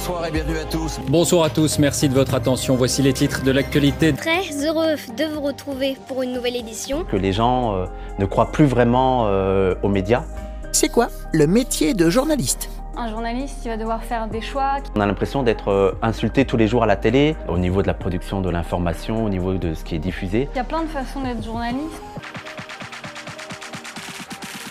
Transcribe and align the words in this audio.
Bonsoir 0.00 0.26
et 0.26 0.30
bienvenue 0.30 0.56
à 0.56 0.64
tous. 0.64 0.98
Bonsoir 1.08 1.44
à 1.44 1.50
tous, 1.50 1.78
merci 1.78 2.08
de 2.08 2.14
votre 2.14 2.32
attention. 2.32 2.74
Voici 2.74 3.02
les 3.02 3.12
titres 3.12 3.44
de 3.44 3.50
l'actualité. 3.50 4.14
Très 4.14 4.64
heureux 4.64 4.94
de 5.14 5.24
vous 5.26 5.42
retrouver 5.42 5.94
pour 6.08 6.22
une 6.22 6.32
nouvelle 6.32 6.56
édition. 6.56 7.04
Que 7.04 7.16
les 7.18 7.34
gens 7.34 7.74
euh, 7.76 7.84
ne 8.18 8.24
croient 8.24 8.50
plus 8.50 8.64
vraiment 8.64 9.26
euh, 9.26 9.74
aux 9.82 9.90
médias. 9.90 10.24
C'est 10.72 10.88
quoi 10.88 11.08
le 11.34 11.46
métier 11.46 11.92
de 11.92 12.08
journaliste? 12.08 12.70
Un 12.96 13.10
journaliste, 13.10 13.58
il 13.66 13.68
va 13.68 13.76
devoir 13.76 14.02
faire 14.02 14.26
des 14.26 14.40
choix. 14.40 14.76
On 14.96 15.00
a 15.00 15.06
l'impression 15.06 15.42
d'être 15.42 15.68
euh, 15.68 15.92
insulté 16.00 16.46
tous 16.46 16.56
les 16.56 16.66
jours 16.66 16.82
à 16.82 16.86
la 16.86 16.96
télé, 16.96 17.36
au 17.46 17.58
niveau 17.58 17.82
de 17.82 17.86
la 17.86 17.94
production 17.94 18.40
de 18.40 18.48
l'information, 18.48 19.22
au 19.22 19.28
niveau 19.28 19.52
de 19.58 19.74
ce 19.74 19.84
qui 19.84 19.96
est 19.96 20.00
diffusé. 20.00 20.48
Il 20.54 20.56
y 20.56 20.60
a 20.60 20.64
plein 20.64 20.82
de 20.82 20.88
façons 20.88 21.20
d'être 21.20 21.44
journaliste. 21.44 22.00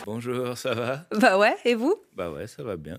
Bonjour, 0.08 0.58
ça 0.58 0.74
va? 0.74 1.02
Bah 1.22 1.38
ouais, 1.38 1.56
et 1.66 1.76
vous? 1.76 1.94
Bah 2.18 2.32
ouais, 2.32 2.48
ça 2.48 2.64
va 2.64 2.78
bien. 2.78 2.98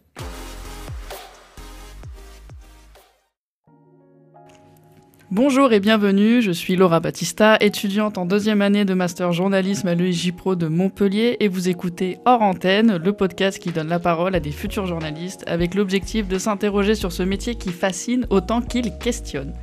Bonjour 5.33 5.73
et 5.73 5.79
bienvenue, 5.79 6.43
je 6.43 6.51
suis 6.51 6.75
Laura 6.75 6.98
Battista, 6.98 7.57
étudiante 7.61 8.19
en 8.19 8.27
deuxième 8.27 8.62
année 8.62 8.84
de 8.84 8.95
master 8.95 9.30
journalisme 9.30 9.87
à 9.87 9.95
l'EIJ 9.95 10.33
Pro 10.33 10.56
de 10.56 10.66
Montpellier 10.66 11.37
et 11.39 11.47
vous 11.47 11.69
écoutez 11.69 12.19
Hors 12.25 12.43
Antenne, 12.43 12.97
le 12.97 13.12
podcast 13.12 13.61
qui 13.61 13.70
donne 13.70 13.87
la 13.87 14.01
parole 14.01 14.34
à 14.34 14.41
des 14.41 14.51
futurs 14.51 14.87
journalistes 14.87 15.45
avec 15.47 15.77
l'objectif 15.77 16.27
de 16.27 16.37
s'interroger 16.37 16.97
sur 16.97 17.12
ce 17.12 17.23
métier 17.23 17.55
qui 17.55 17.70
fascine 17.70 18.27
autant 18.30 18.61
qu'il 18.61 18.98
questionne. 18.98 19.55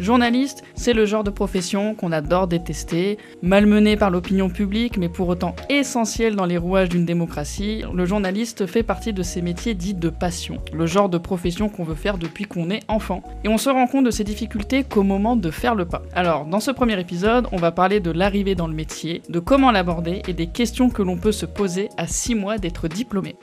Journaliste, 0.00 0.64
c'est 0.74 0.94
le 0.94 1.04
genre 1.04 1.24
de 1.24 1.30
profession 1.30 1.94
qu'on 1.94 2.10
adore 2.10 2.46
détester, 2.46 3.18
malmené 3.42 3.98
par 3.98 4.08
l'opinion 4.08 4.48
publique, 4.48 4.96
mais 4.96 5.10
pour 5.10 5.28
autant 5.28 5.54
essentiel 5.68 6.36
dans 6.36 6.46
les 6.46 6.56
rouages 6.56 6.88
d'une 6.88 7.04
démocratie. 7.04 7.82
Le 7.92 8.06
journaliste 8.06 8.64
fait 8.64 8.82
partie 8.82 9.12
de 9.12 9.22
ces 9.22 9.42
métiers 9.42 9.74
dits 9.74 9.92
de 9.92 10.08
passion, 10.08 10.56
le 10.72 10.86
genre 10.86 11.10
de 11.10 11.18
profession 11.18 11.68
qu'on 11.68 11.84
veut 11.84 11.94
faire 11.94 12.16
depuis 12.16 12.46
qu'on 12.46 12.70
est 12.70 12.80
enfant. 12.88 13.22
Et 13.44 13.48
on 13.48 13.58
se 13.58 13.68
rend 13.68 13.86
compte 13.86 14.06
de 14.06 14.10
ces 14.10 14.24
difficultés 14.24 14.84
qu'au 14.84 15.02
moment 15.02 15.36
de 15.36 15.50
faire 15.50 15.74
le 15.74 15.84
pas. 15.84 16.00
Alors, 16.14 16.46
dans 16.46 16.60
ce 16.60 16.70
premier 16.70 16.98
épisode, 16.98 17.46
on 17.52 17.56
va 17.56 17.70
parler 17.70 18.00
de 18.00 18.10
l'arrivée 18.10 18.54
dans 18.54 18.68
le 18.68 18.74
métier, 18.74 19.20
de 19.28 19.38
comment 19.38 19.70
l'aborder 19.70 20.22
et 20.26 20.32
des 20.32 20.46
questions 20.46 20.88
que 20.88 21.02
l'on 21.02 21.18
peut 21.18 21.30
se 21.30 21.44
poser 21.44 21.90
à 21.98 22.06
6 22.06 22.36
mois 22.36 22.56
d'être 22.56 22.88
diplômé. 22.88 23.36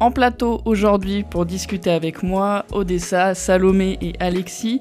En 0.00 0.12
plateau 0.12 0.60
aujourd'hui 0.64 1.24
pour 1.24 1.44
discuter 1.44 1.90
avec 1.90 2.22
moi, 2.22 2.64
Odessa, 2.70 3.34
Salomé 3.34 3.98
et 4.00 4.12
Alexis. 4.20 4.80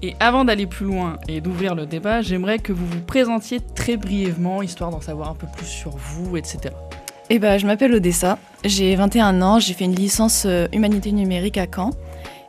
Et 0.00 0.14
avant 0.20 0.44
d'aller 0.44 0.66
plus 0.66 0.86
loin 0.86 1.18
et 1.28 1.40
d'ouvrir 1.40 1.74
le 1.74 1.86
débat, 1.86 2.20
j'aimerais 2.20 2.60
que 2.60 2.72
vous 2.72 2.86
vous 2.86 3.00
présentiez 3.00 3.58
très 3.74 3.96
brièvement, 3.96 4.62
histoire 4.62 4.90
d'en 4.90 5.00
savoir 5.00 5.30
un 5.30 5.34
peu 5.34 5.48
plus 5.56 5.66
sur 5.66 5.90
vous, 5.90 6.36
etc. 6.36 6.72
Eh 7.30 7.38
ben, 7.40 7.58
je 7.58 7.66
m'appelle 7.66 7.94
Odessa, 7.94 8.38
j'ai 8.64 8.94
21 8.94 9.42
ans, 9.42 9.58
j'ai 9.58 9.72
fait 9.72 9.86
une 9.86 9.94
licence 9.94 10.44
euh, 10.46 10.68
humanité 10.72 11.10
numérique 11.10 11.56
à 11.56 11.66
Caen. 11.74 11.90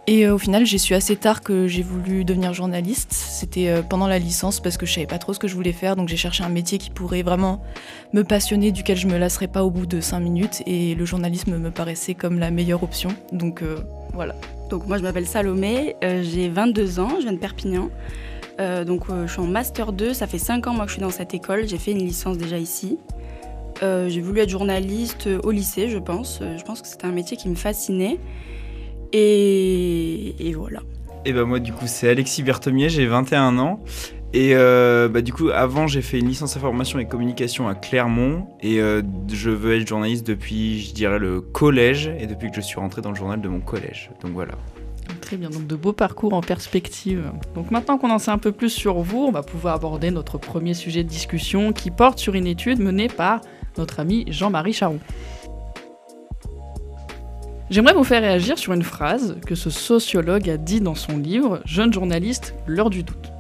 Et 0.08 0.28
euh, 0.28 0.36
au 0.36 0.38
final, 0.38 0.66
j'ai 0.66 0.78
su 0.78 0.94
assez 0.94 1.16
tard 1.16 1.42
que 1.42 1.68
j'ai 1.68 1.82
voulu 1.82 2.26
devenir 2.26 2.54
journaliste. 2.54 3.12
C'était 3.12 3.70
euh, 3.70 3.82
pendant 3.82 4.08
la 4.08 4.20
licence 4.20 4.60
parce 4.60 4.78
que 4.78 4.86
je 4.86 4.94
savais 4.94 5.08
pas 5.08 5.18
trop 5.18 5.34
ce 5.34 5.40
que 5.40 5.48
je 5.48 5.56
voulais 5.56 5.72
faire, 5.72 5.96
donc 5.96 6.10
j'ai 6.10 6.18
cherché 6.18 6.44
un 6.44 6.50
métier 6.50 6.78
qui 6.78 6.92
pourrait 6.92 7.24
vraiment 7.24 7.64
me 8.14 8.24
passionner, 8.24 8.72
duquel 8.72 8.98
je 8.98 9.08
me 9.08 9.18
lasserais 9.18 9.48
pas 9.48 9.64
au 9.64 9.72
bout 9.72 9.88
de 9.88 10.00
5 10.02 10.20
minutes. 10.20 10.62
Et 10.68 10.94
le 10.94 11.06
journalisme 11.06 11.58
me 11.58 11.72
paraissait 11.72 12.14
comme 12.14 12.38
la 12.38 12.52
meilleure 12.52 12.84
option. 12.84 13.10
Donc 13.32 13.64
euh, 13.64 13.78
voilà. 14.14 14.36
Donc 14.70 14.86
moi, 14.86 15.00
je 15.00 15.04
m'appelle 15.04 15.26
Salomé, 15.26 15.96
j'ai 16.02 16.50
22 16.50 17.00
ans, 17.00 17.10
je 17.18 17.24
viens 17.24 17.34
de 17.34 17.38
Perpignan. 17.38 17.90
donc 18.88 19.04
je 19.10 19.32
suis 19.32 19.40
en 19.40 19.46
master 19.46 19.92
2, 19.92 20.14
ça 20.14 20.26
fait 20.26 20.40
5 20.40 20.66
ans 20.66 20.74
moi 20.74 20.86
que 20.86 20.90
je 20.90 20.96
suis 20.96 21.02
dans 21.04 21.12
cette 21.12 21.36
école, 21.36 21.68
j'ai 21.68 21.78
fait 21.78 21.92
une 21.92 22.00
licence 22.00 22.40
déjà 22.40 22.58
ici. 22.58 22.98
j'ai 23.82 24.22
voulu 24.22 24.40
être 24.40 24.50
journaliste 24.50 25.30
au 25.44 25.52
lycée, 25.52 25.88
je 25.88 26.00
pense. 26.00 26.40
Je 26.42 26.64
pense 26.64 26.82
que 26.82 26.88
c'était 26.88 27.06
un 27.06 27.12
métier 27.12 27.38
qui 27.38 27.48
me 27.48 27.56
fascinait. 27.56 28.18
Et, 29.14 30.54
voilà. 30.56 30.82
Et 31.28 31.34
bah 31.34 31.44
moi 31.46 31.60
du 31.60 31.74
coup 31.74 31.88
c'est 31.88 32.10
Alexis 32.10 32.44
Berthomier, 32.44 32.90
j'ai 32.90 33.08
21 33.08 33.58
ans. 33.58 33.80
Et 34.34 34.52
euh, 34.54 35.08
bah, 35.08 35.22
du 35.22 35.32
coup, 35.32 35.50
avant, 35.50 35.88
j'ai 35.88 36.02
fait 36.02 36.20
une 36.20 36.28
licence 36.28 36.58
information 36.58 37.00
et 37.00 37.06
communication 37.06 37.70
à 37.70 37.74
Clermont. 37.74 38.48
Et 38.60 38.82
euh, 38.82 39.02
je 39.32 39.50
veux 39.50 39.80
être 39.80 39.88
journaliste 39.88 40.28
depuis, 40.28 40.82
je 40.82 40.94
dirais, 40.94 41.20
le 41.20 41.40
collège. 41.40 42.12
Et 42.20 42.28
depuis 42.28 42.50
que 42.50 42.58
je 42.58 42.62
suis 42.62 42.78
rentré 42.78 43.02
dans 43.02 43.12
le 43.12 43.16
journal 43.16 43.40
de 43.40 43.48
mon 43.48 43.62
collège. 43.62 44.12
Donc 44.22 44.34
voilà. 44.34 44.56
Très 45.22 45.38
bien, 45.38 45.50
donc 45.50 45.68
de 45.68 45.76
beaux 45.76 45.94
parcours 45.94 46.34
en 46.34 46.42
perspective. 46.42 47.32
Donc 47.56 47.72
maintenant 47.72 47.98
qu'on 47.98 48.12
en 48.12 48.20
sait 48.20 48.32
un 48.32 48.38
peu 48.38 48.52
plus 48.52 48.70
sur 48.70 49.00
vous, 49.00 49.20
on 49.20 49.32
va 49.32 49.42
pouvoir 49.42 49.76
aborder 49.76 50.12
notre 50.12 50.38
premier 50.38 50.74
sujet 50.74 51.04
de 51.04 51.10
discussion 51.10 51.72
qui 51.72 51.90
porte 51.90 52.20
sur 52.20 52.36
une 52.36 52.48
étude 52.48 52.80
menée 52.80 53.08
par 53.08 53.42
notre 53.78 54.00
ami 54.00 54.26
Jean-Marie 54.28 54.74
Charon. 54.74 55.00
J'aimerais 57.72 57.96
vous 57.96 58.04
faire 58.04 58.22
réagir 58.22 58.60
sur 58.60 58.74
une 58.74 58.84
phrase 58.84 59.38
que 59.48 59.56
ce 59.56 59.72
sociologue 59.72 60.48
a 60.52 60.58
dit 60.58 60.82
dans 60.82 60.94
son 60.94 61.18
livre 61.18 61.62
Jeune 61.66 61.92
journaliste, 61.92 62.54
l'heure 62.68 62.92
du 62.92 63.02
doute. 63.02 63.32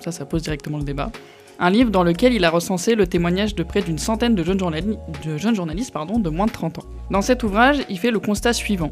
Ça, 0.00 0.10
ça 0.10 0.26
pose 0.26 0.42
directement 0.42 0.78
le 0.78 0.84
débat. 0.84 1.12
Un 1.60 1.70
livre 1.70 1.90
dans 1.92 2.02
lequel 2.02 2.32
il 2.32 2.44
a 2.44 2.50
recensé 2.50 2.96
le 2.96 3.06
témoignage 3.06 3.54
de 3.54 3.62
près 3.62 3.82
d'une 3.82 3.98
centaine 3.98 4.34
de 4.34 4.42
jeunes, 4.42 5.54
journalistes 5.54 5.92
pardon, 5.92 6.18
de 6.18 6.30
moins 6.30 6.46
de 6.46 6.50
30 6.50 6.80
ans. 6.80 6.84
Dans 7.12 7.22
cet 7.22 7.44
ouvrage, 7.44 7.78
il 7.88 7.98
fait 7.98 8.10
le 8.10 8.18
constat 8.18 8.54
suivant. 8.54 8.90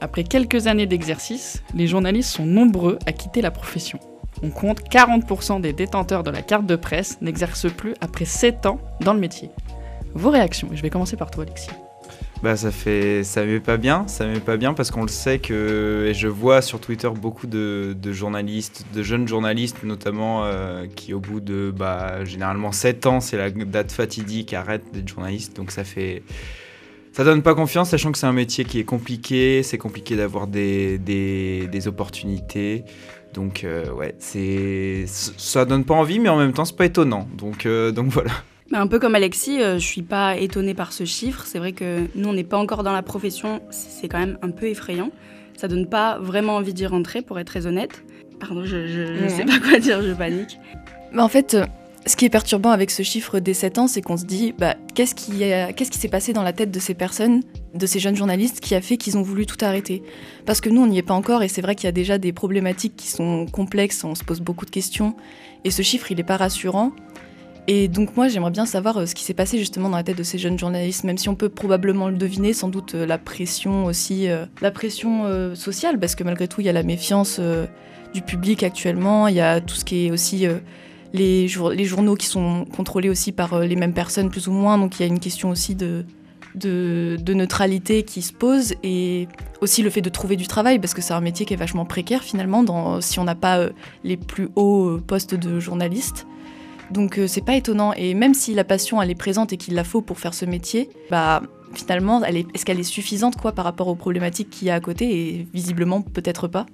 Après 0.00 0.24
quelques 0.24 0.68
années 0.68 0.86
d'exercice, 0.86 1.62
les 1.74 1.86
journalistes 1.86 2.30
sont 2.30 2.46
nombreux 2.46 2.98
à 3.06 3.12
quitter 3.12 3.42
la 3.42 3.50
profession. 3.50 3.98
On 4.42 4.48
compte 4.48 4.80
40% 4.88 5.60
des 5.60 5.74
détenteurs 5.74 6.22
de 6.22 6.30
la 6.30 6.40
carte 6.40 6.66
de 6.66 6.76
presse 6.76 7.18
n'exercent 7.20 7.70
plus 7.70 7.94
après 8.00 8.24
7 8.24 8.64
ans 8.64 8.80
dans 9.00 9.12
le 9.12 9.20
métier. 9.20 9.50
Vos 10.14 10.30
réactions, 10.30 10.68
je 10.72 10.80
vais 10.80 10.90
commencer 10.90 11.16
par 11.16 11.30
toi 11.30 11.44
Alexis. 11.44 11.68
Bah 12.42 12.56
ça 12.56 12.70
fait 12.70 13.24
ça 13.24 13.44
met 13.44 13.60
pas 13.60 13.78
bien, 13.78 14.06
ça 14.06 14.26
pas 14.44 14.56
bien 14.58 14.74
parce 14.74 14.90
qu'on 14.90 15.02
le 15.02 15.08
sait 15.08 15.38
que 15.38 16.06
et 16.08 16.14
je 16.14 16.28
vois 16.28 16.60
sur 16.60 16.78
Twitter 16.78 17.08
beaucoup 17.08 17.46
de, 17.46 17.96
journalistes, 18.12 18.84
de 18.92 19.02
jeunes 19.02 19.26
journalistes 19.26 19.82
notamment 19.82 20.44
euh, 20.44 20.86
qui 20.86 21.14
au 21.14 21.20
bout 21.20 21.40
de 21.40 21.72
bah 21.74 22.24
généralement 22.24 22.70
7 22.70 23.06
ans, 23.06 23.20
c'est 23.20 23.38
la 23.38 23.50
date 23.50 23.92
fatidique, 23.92 24.52
arrêtent 24.52 24.92
d'être 24.92 25.08
journalistes 25.08 25.56
donc 25.56 25.70
ça 25.70 25.84
fait 25.84 26.22
ça 27.14 27.22
donne 27.22 27.42
pas 27.42 27.54
confiance, 27.54 27.90
sachant 27.90 28.10
que 28.10 28.18
c'est 28.18 28.26
un 28.26 28.32
métier 28.32 28.64
qui 28.64 28.80
est 28.80 28.84
compliqué, 28.84 29.62
c'est 29.62 29.78
compliqué 29.78 30.16
d'avoir 30.16 30.48
des, 30.48 30.98
des, 30.98 31.86
opportunités. 31.88 32.84
Donc 33.32 33.62
euh, 33.62 33.88
ouais, 33.92 34.16
c'est 34.18 35.04
ça 35.06 35.64
donne 35.64 35.84
pas 35.84 35.94
envie, 35.94 36.18
mais 36.18 36.28
en 36.28 36.36
même 36.36 36.52
temps 36.52 36.64
c'est 36.64 36.76
pas 36.76 36.86
étonnant. 36.86 37.28
Donc 37.38 37.66
euh, 37.66 37.92
donc 37.92 38.08
voilà. 38.10 38.32
Un 38.76 38.88
peu 38.88 38.98
comme 38.98 39.14
Alexis, 39.14 39.62
euh, 39.62 39.78
je 39.78 39.86
suis 39.86 40.02
pas 40.02 40.36
étonnée 40.36 40.74
par 40.74 40.92
ce 40.92 41.04
chiffre. 41.04 41.44
C'est 41.46 41.60
vrai 41.60 41.70
que 41.70 42.08
nous, 42.16 42.28
on 42.28 42.32
n'est 42.32 42.42
pas 42.42 42.58
encore 42.58 42.82
dans 42.82 42.92
la 42.92 43.02
profession. 43.02 43.62
C'est 43.70 44.08
quand 44.08 44.18
même 44.18 44.36
un 44.42 44.50
peu 44.50 44.66
effrayant. 44.66 45.10
Ça 45.56 45.68
donne 45.68 45.86
pas 45.86 46.18
vraiment 46.18 46.56
envie 46.56 46.74
d'y 46.74 46.84
rentrer, 46.84 47.22
pour 47.22 47.38
être 47.38 47.46
très 47.46 47.66
honnête. 47.66 48.02
Pardon, 48.40 48.64
je, 48.64 49.22
ne 49.22 49.28
sais 49.28 49.44
pas 49.44 49.60
quoi 49.60 49.78
dire, 49.78 50.02
je 50.02 50.12
panique. 50.12 50.58
Mais 51.12 51.22
en 51.22 51.28
fait, 51.28 51.54
euh, 51.54 51.64
ce 52.04 52.16
qui 52.16 52.24
est 52.24 52.30
perturbant 52.30 52.72
avec 52.72 52.90
ce 52.90 53.04
chiffre 53.04 53.38
des 53.38 53.54
7 53.54 53.78
ans, 53.78 53.86
c'est 53.86 54.02
qu'on 54.02 54.16
se 54.16 54.24
dit, 54.24 54.52
bah, 54.58 54.74
qu'est-ce 54.96 55.14
qui, 55.14 55.38
qu'est-ce 55.38 55.92
qui 55.92 55.98
s'est 55.98 56.08
passé 56.08 56.32
dans 56.32 56.42
la 56.42 56.52
tête 56.52 56.72
de 56.72 56.80
ces 56.80 56.94
personnes, 56.94 57.42
de 57.74 57.86
ces 57.86 58.00
jeunes 58.00 58.16
journalistes, 58.16 58.58
qui 58.58 58.74
a 58.74 58.80
fait 58.80 58.96
qu'ils 58.96 59.16
ont 59.16 59.22
voulu 59.22 59.46
tout 59.46 59.64
arrêter? 59.64 60.02
Parce 60.46 60.60
que 60.60 60.68
nous, 60.68 60.82
on 60.82 60.88
n'y 60.88 60.98
est 60.98 61.02
pas 61.02 61.14
encore, 61.14 61.44
et 61.44 61.48
c'est 61.48 61.62
vrai 61.62 61.76
qu'il 61.76 61.84
y 61.84 61.88
a 61.88 61.92
déjà 61.92 62.18
des 62.18 62.32
problématiques 62.32 62.96
qui 62.96 63.06
sont 63.06 63.46
complexes, 63.46 64.02
on 64.02 64.16
se 64.16 64.24
pose 64.24 64.40
beaucoup 64.40 64.64
de 64.64 64.70
questions, 64.72 65.14
et 65.62 65.70
ce 65.70 65.82
chiffre, 65.82 66.10
il 66.10 66.16
n'est 66.16 66.24
pas 66.24 66.36
rassurant. 66.36 66.90
Et 67.66 67.88
donc 67.88 68.16
moi 68.16 68.28
j'aimerais 68.28 68.50
bien 68.50 68.66
savoir 68.66 68.98
euh, 68.98 69.06
ce 69.06 69.14
qui 69.14 69.24
s'est 69.24 69.34
passé 69.34 69.58
justement 69.58 69.88
dans 69.88 69.96
la 69.96 70.02
tête 70.02 70.18
de 70.18 70.22
ces 70.22 70.38
jeunes 70.38 70.58
journalistes, 70.58 71.04
même 71.04 71.16
si 71.16 71.28
on 71.28 71.34
peut 71.34 71.48
probablement 71.48 72.08
le 72.08 72.16
deviner, 72.16 72.52
sans 72.52 72.68
doute 72.68 72.94
euh, 72.94 73.06
la 73.06 73.16
pression 73.16 73.86
aussi, 73.86 74.28
euh, 74.28 74.44
la 74.60 74.70
pression 74.70 75.54
sociale, 75.54 75.98
parce 75.98 76.14
que 76.14 76.24
malgré 76.24 76.48
tout 76.48 76.60
il 76.60 76.66
y 76.66 76.68
a 76.68 76.72
la 76.72 76.82
méfiance 76.82 77.40
du 78.12 78.22
public 78.22 78.62
actuellement, 78.62 79.28
il 79.28 79.34
y 79.34 79.40
a 79.40 79.60
tout 79.60 79.74
ce 79.74 79.84
qui 79.84 80.06
est 80.06 80.10
aussi 80.10 80.46
les, 81.12 81.48
journaux 81.48 82.16
qui 82.16 82.26
sont 82.26 82.64
contrôlés 82.64 83.08
aussi 83.08 83.32
par 83.32 83.60
les 83.60 83.76
mêmes 83.76 83.94
personnes 83.94 84.30
plus 84.30 84.48
ou 84.48 84.52
moins, 84.52 84.78
donc 84.78 84.98
il 84.98 85.02
y 85.02 85.04
a 85.04 85.08
une 85.08 85.20
question 85.20 85.50
aussi 85.50 85.74
de, 85.74 86.04
neutralité 87.32 88.02
qui 88.02 88.22
se 88.22 88.32
pose 88.32 88.74
et 88.82 89.28
aussi 89.60 89.82
le 89.82 89.90
fait 89.90 90.02
de 90.02 90.10
trouver 90.10 90.36
du 90.36 90.46
travail 90.46 90.78
parce 90.78 90.94
que 90.94 91.02
c'est 91.02 91.14
un 91.14 91.20
métier 91.20 91.46
qui 91.46 91.54
est 91.54 91.58
vachement 91.58 91.84
précaire 91.84 92.22
finalement 92.22 93.00
si 93.00 93.18
on 93.18 93.24
n'a 93.24 93.34
pas 93.34 93.68
les 94.02 94.16
plus 94.16 94.48
hauts 94.56 94.98
postes 95.06 95.34
de 95.34 95.60
journalistes. 95.60 96.26
Donc 96.90 97.18
euh, 97.18 97.26
c'est 97.26 97.44
pas 97.44 97.56
étonnant. 97.56 97.92
Et 97.94 98.14
même 98.14 98.34
si 98.34 98.54
la 98.54 98.64
passion 98.64 99.00
elle 99.00 99.10
est 99.10 99.14
présente 99.14 99.52
et 99.52 99.56
qu'il 99.56 99.74
la 99.74 99.84
faut 99.84 100.02
pour 100.02 100.18
faire 100.18 100.34
ce 100.34 100.44
métier, 100.44 100.88
bah 101.10 101.42
finalement, 101.74 102.22
est-ce 102.24 102.64
qu'elle 102.64 102.80
est 102.80 102.84
suffisante 102.84 103.36
quoi 103.36 103.52
par 103.52 103.64
rapport 103.64 103.88
aux 103.88 103.96
problématiques 103.96 104.50
qu'il 104.50 104.68
y 104.68 104.70
a 104.70 104.74
à 104.74 104.80
côté 104.80 105.10
Et 105.10 105.48
visiblement 105.52 106.02
peut-être 106.02 106.48
pas? 106.48 106.66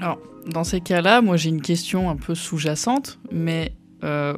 Alors 0.00 0.18
dans 0.46 0.64
ces 0.64 0.80
cas-là, 0.80 1.20
moi 1.20 1.36
j'ai 1.36 1.50
une 1.50 1.62
question 1.62 2.08
un 2.08 2.16
peu 2.16 2.34
sous-jacente, 2.34 3.18
mais 3.30 3.72
euh, 4.04 4.36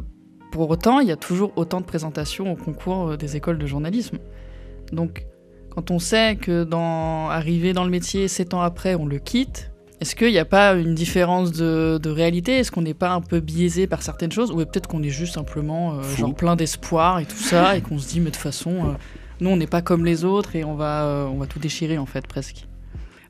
pour 0.50 0.69
autant 0.70 1.00
il 1.00 1.08
y 1.08 1.12
a 1.12 1.17
toujours 1.17 1.52
autant 1.56 1.81
de 1.81 1.87
présentations 1.87 2.52
au 2.52 2.56
concours 2.56 3.11
euh, 3.11 3.16
des 3.16 3.37
écoles 3.37 3.58
de 3.58 3.66
journalisme. 3.66 4.19
Donc 4.93 5.26
quand 5.70 5.90
on 5.90 5.99
sait 5.99 6.37
que 6.37 6.64
dans 6.64 7.28
arriver 7.28 7.73
dans 7.73 7.84
le 7.84 7.90
métier 7.90 8.26
sept 8.26 8.55
ans 8.55 8.62
après 8.62 8.94
on 8.94 9.06
le 9.06 9.19
quitte, 9.19 9.69
est-ce 10.00 10.17
qu'il 10.17 10.31
n'y 10.31 10.38
a 10.38 10.44
pas 10.44 10.75
une 10.75 10.94
différence 10.94 11.52
de, 11.52 12.00
réalité? 12.08 12.58
Est-ce 12.58 12.70
qu'on 12.70 12.82
n'est 12.82 12.94
pas 12.94 13.11
un 13.11 13.20
peu 13.20 13.41
biaisé 13.41 13.87
par 13.87 14.02
certaines 14.02 14.32
choses? 14.32 14.50
Ou 14.50 14.56
peut-être 14.56 14.87
qu'on 14.87 15.02
est 15.02 15.11
juste 15.11 15.35
simplement 15.35 15.94
euh, 15.94 16.02
genre 16.17 16.35
plein 16.35 16.56
d'espoir 16.56 17.19
et 17.19 17.26
tout 17.26 17.37
ça, 17.37 17.76
et 17.76 17.81
qu'on 17.81 17.99
se 17.99 18.08
dit, 18.08 18.20
mais 18.20 18.26
de 18.26 18.35
toute 18.35 18.43
façon, 18.43 18.70
euh, 18.70 18.93
nous, 19.41 19.50
on 19.50 19.56
n'est 19.56 19.67
pas 19.67 19.82
comme 19.82 20.05
les 20.05 20.25
autres 20.25 20.56
et 20.56 20.64
on 20.64 20.75
va, 20.75 21.05
euh, 21.05 21.25
on 21.26 21.38
va 21.38 21.47
tout 21.47 21.58
déchirer, 21.58 21.99
en 21.99 22.06
fait, 22.06 22.26
presque. 22.26 22.67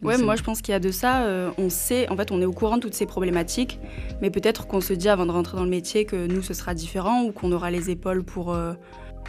Ouais, 0.03 0.17
moi 0.17 0.35
je 0.35 0.43
pense 0.43 0.63
qu'il 0.63 0.73
y 0.73 0.75
a 0.75 0.81
de 0.81 0.91
ça. 0.91 1.25
euh, 1.25 1.51
on 1.59 1.69
sait, 1.69 2.09
en 2.09 2.17
fait, 2.17 2.33
on 2.33 2.41
est 2.41 2.47
au 2.47 2.53
courant 2.53 2.77
de 2.77 2.83
toutes 2.83 2.95
ces 2.95 3.07
problématiques, 3.07 3.79
mais 4.23 4.31
peut-être 4.31 4.67
qu'on 4.67 4.81
se 4.81 4.95
dit 4.95 5.09
avant 5.09 5.27
de 5.27 5.31
rentrer 5.31 5.57
dans 5.57 5.65
le 5.65 5.71
métier 5.71 6.07
que 6.07 6.27
nous 6.27 6.43
ce 6.43 6.55
sera 6.55 6.75
différent 6.75 7.25
ou 7.25 7.33
qu'on 7.33 7.53
aura 7.53 7.71
les 7.71 7.91
épaules 7.91 8.25
pour 8.25 8.53
euh, 8.53 8.73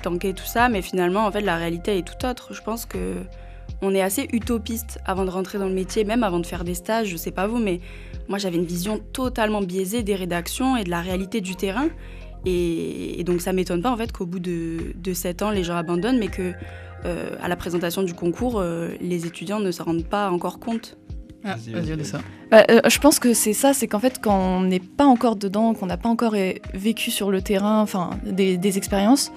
tanker 0.02 0.34
tout 0.34 0.46
ça. 0.46 0.70
Mais 0.70 0.82
finalement, 0.82 1.26
en 1.26 1.32
fait, 1.32 1.42
la 1.42 1.58
réalité 1.58 1.98
est 1.98 2.08
tout 2.08 2.26
autre. 2.26 2.54
Je 2.54 2.62
pense 2.62 2.86
que 2.86 3.16
on 3.82 3.94
est 3.94 4.02
assez 4.02 4.28
utopiste 4.32 5.00
avant 5.06 5.26
de 5.26 5.30
rentrer 5.30 5.58
dans 5.58 5.68
le 5.68 5.74
métier, 5.74 6.04
même 6.04 6.24
avant 6.24 6.40
de 6.40 6.46
faire 6.46 6.64
des 6.64 6.76
stages. 6.76 7.08
Je 7.08 7.18
sais 7.18 7.32
pas 7.32 7.48
vous, 7.48 7.58
mais 7.58 7.80
moi 8.28 8.38
j'avais 8.38 8.58
une 8.58 8.66
vision 8.66 9.00
totalement 9.14 9.62
biaisée 9.62 10.04
des 10.04 10.16
rédactions 10.16 10.78
et 10.78 10.84
de 10.84 10.90
la 10.90 11.02
réalité 11.02 11.42
du 11.42 11.56
terrain. 11.56 11.90
Et, 12.46 13.20
et 13.20 13.24
donc 13.24 13.42
ça 13.42 13.54
m'étonne 13.54 13.82
pas 13.82 13.92
en 13.92 13.98
fait 13.98 14.12
qu'au 14.12 14.26
bout 14.26 14.40
de, 14.40 14.94
de 14.96 15.14
7 15.14 15.42
ans, 15.42 15.52
les 15.52 15.64
gens 15.64 15.76
abandonnent, 15.76 16.20
mais 16.20 16.28
que 16.28 16.54
euh, 17.06 17.36
à 17.42 17.48
la 17.48 17.56
présentation 17.56 18.04
du 18.04 18.14
concours, 18.14 18.60
euh, 18.60 18.90
les 19.02 19.26
étudiants 19.26 19.60
ne 19.60 19.72
s'en 19.72 19.86
rendent 19.86 20.06
pas 20.06 20.30
encore 20.30 20.60
compte. 20.60 20.98
Ah, 21.44 21.56
vas-y, 21.74 21.94
Odessa. 21.94 22.20
Bah, 22.52 22.66
euh, 22.70 22.82
je 22.88 23.00
pense 23.00 23.20
que 23.20 23.34
c'est 23.34 23.54
ça, 23.54 23.74
c'est 23.74 23.88
qu'en 23.88 24.00
fait, 24.00 24.20
quand 24.22 24.60
on 24.60 24.62
n'est 24.62 24.80
pas 24.80 25.06
encore 25.06 25.36
dedans, 25.36 25.74
qu'on 25.74 25.88
n'a 25.88 25.98
pas 25.98 26.10
encore 26.10 26.34
euh, 26.36 26.54
vécu 26.74 27.10
sur 27.10 27.32
le 27.32 27.42
terrain, 27.42 27.82
enfin, 27.82 28.12
des, 28.26 28.58
des 28.58 28.78
expériences, 28.78 29.32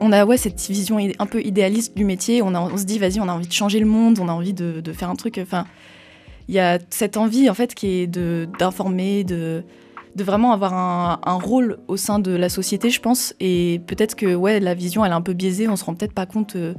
on 0.00 0.12
a 0.12 0.24
ouais, 0.24 0.36
cette 0.36 0.60
vision 0.68 0.98
un 1.18 1.26
peu 1.26 1.42
idéaliste 1.42 1.96
du 1.96 2.04
métier. 2.04 2.42
On, 2.42 2.54
a- 2.54 2.76
se 2.76 2.84
dit, 2.84 2.98
vas-y, 2.98 3.20
on 3.20 3.28
a 3.28 3.32
envie 3.32 3.46
de 3.46 3.52
changer 3.52 3.80
le 3.80 3.86
monde, 3.86 4.18
on 4.20 4.28
a 4.28 4.32
envie 4.32 4.54
de, 4.54 4.82
faire 4.92 5.10
un 5.10 5.16
truc. 5.16 5.38
Enfin, 5.38 5.66
il 6.48 6.54
y 6.54 6.58
a 6.58 6.78
cette 6.90 7.16
envie, 7.16 7.48
en 7.48 7.54
fait, 7.54 7.74
qui 7.74 7.88
est 7.88 8.06
d'informer, 8.06 9.24
de, 9.24 9.64
de 10.14 10.24
vraiment 10.24 10.52
avoir 10.52 10.74
un, 10.74 11.38
rôle 11.38 11.78
au 11.88 11.96
sein 11.96 12.18
de 12.18 12.32
la 12.32 12.48
société, 12.48 12.90
je 12.90 13.00
pense. 13.00 13.34
Et 13.40 13.80
peut-être 13.86 14.14
que 14.14 14.34
ouais, 14.34 14.60
la 14.60 14.74
vision, 14.74 15.04
elle 15.04 15.12
est 15.12 15.14
un 15.16 15.22
peu 15.22 15.32
biaisée, 15.32 15.68
on 15.68 15.76
se 15.76 15.84
rend 15.84 15.94
peut-être 15.94 16.14
pas 16.14 16.26
compte 16.26 16.56
euh, 16.56 16.74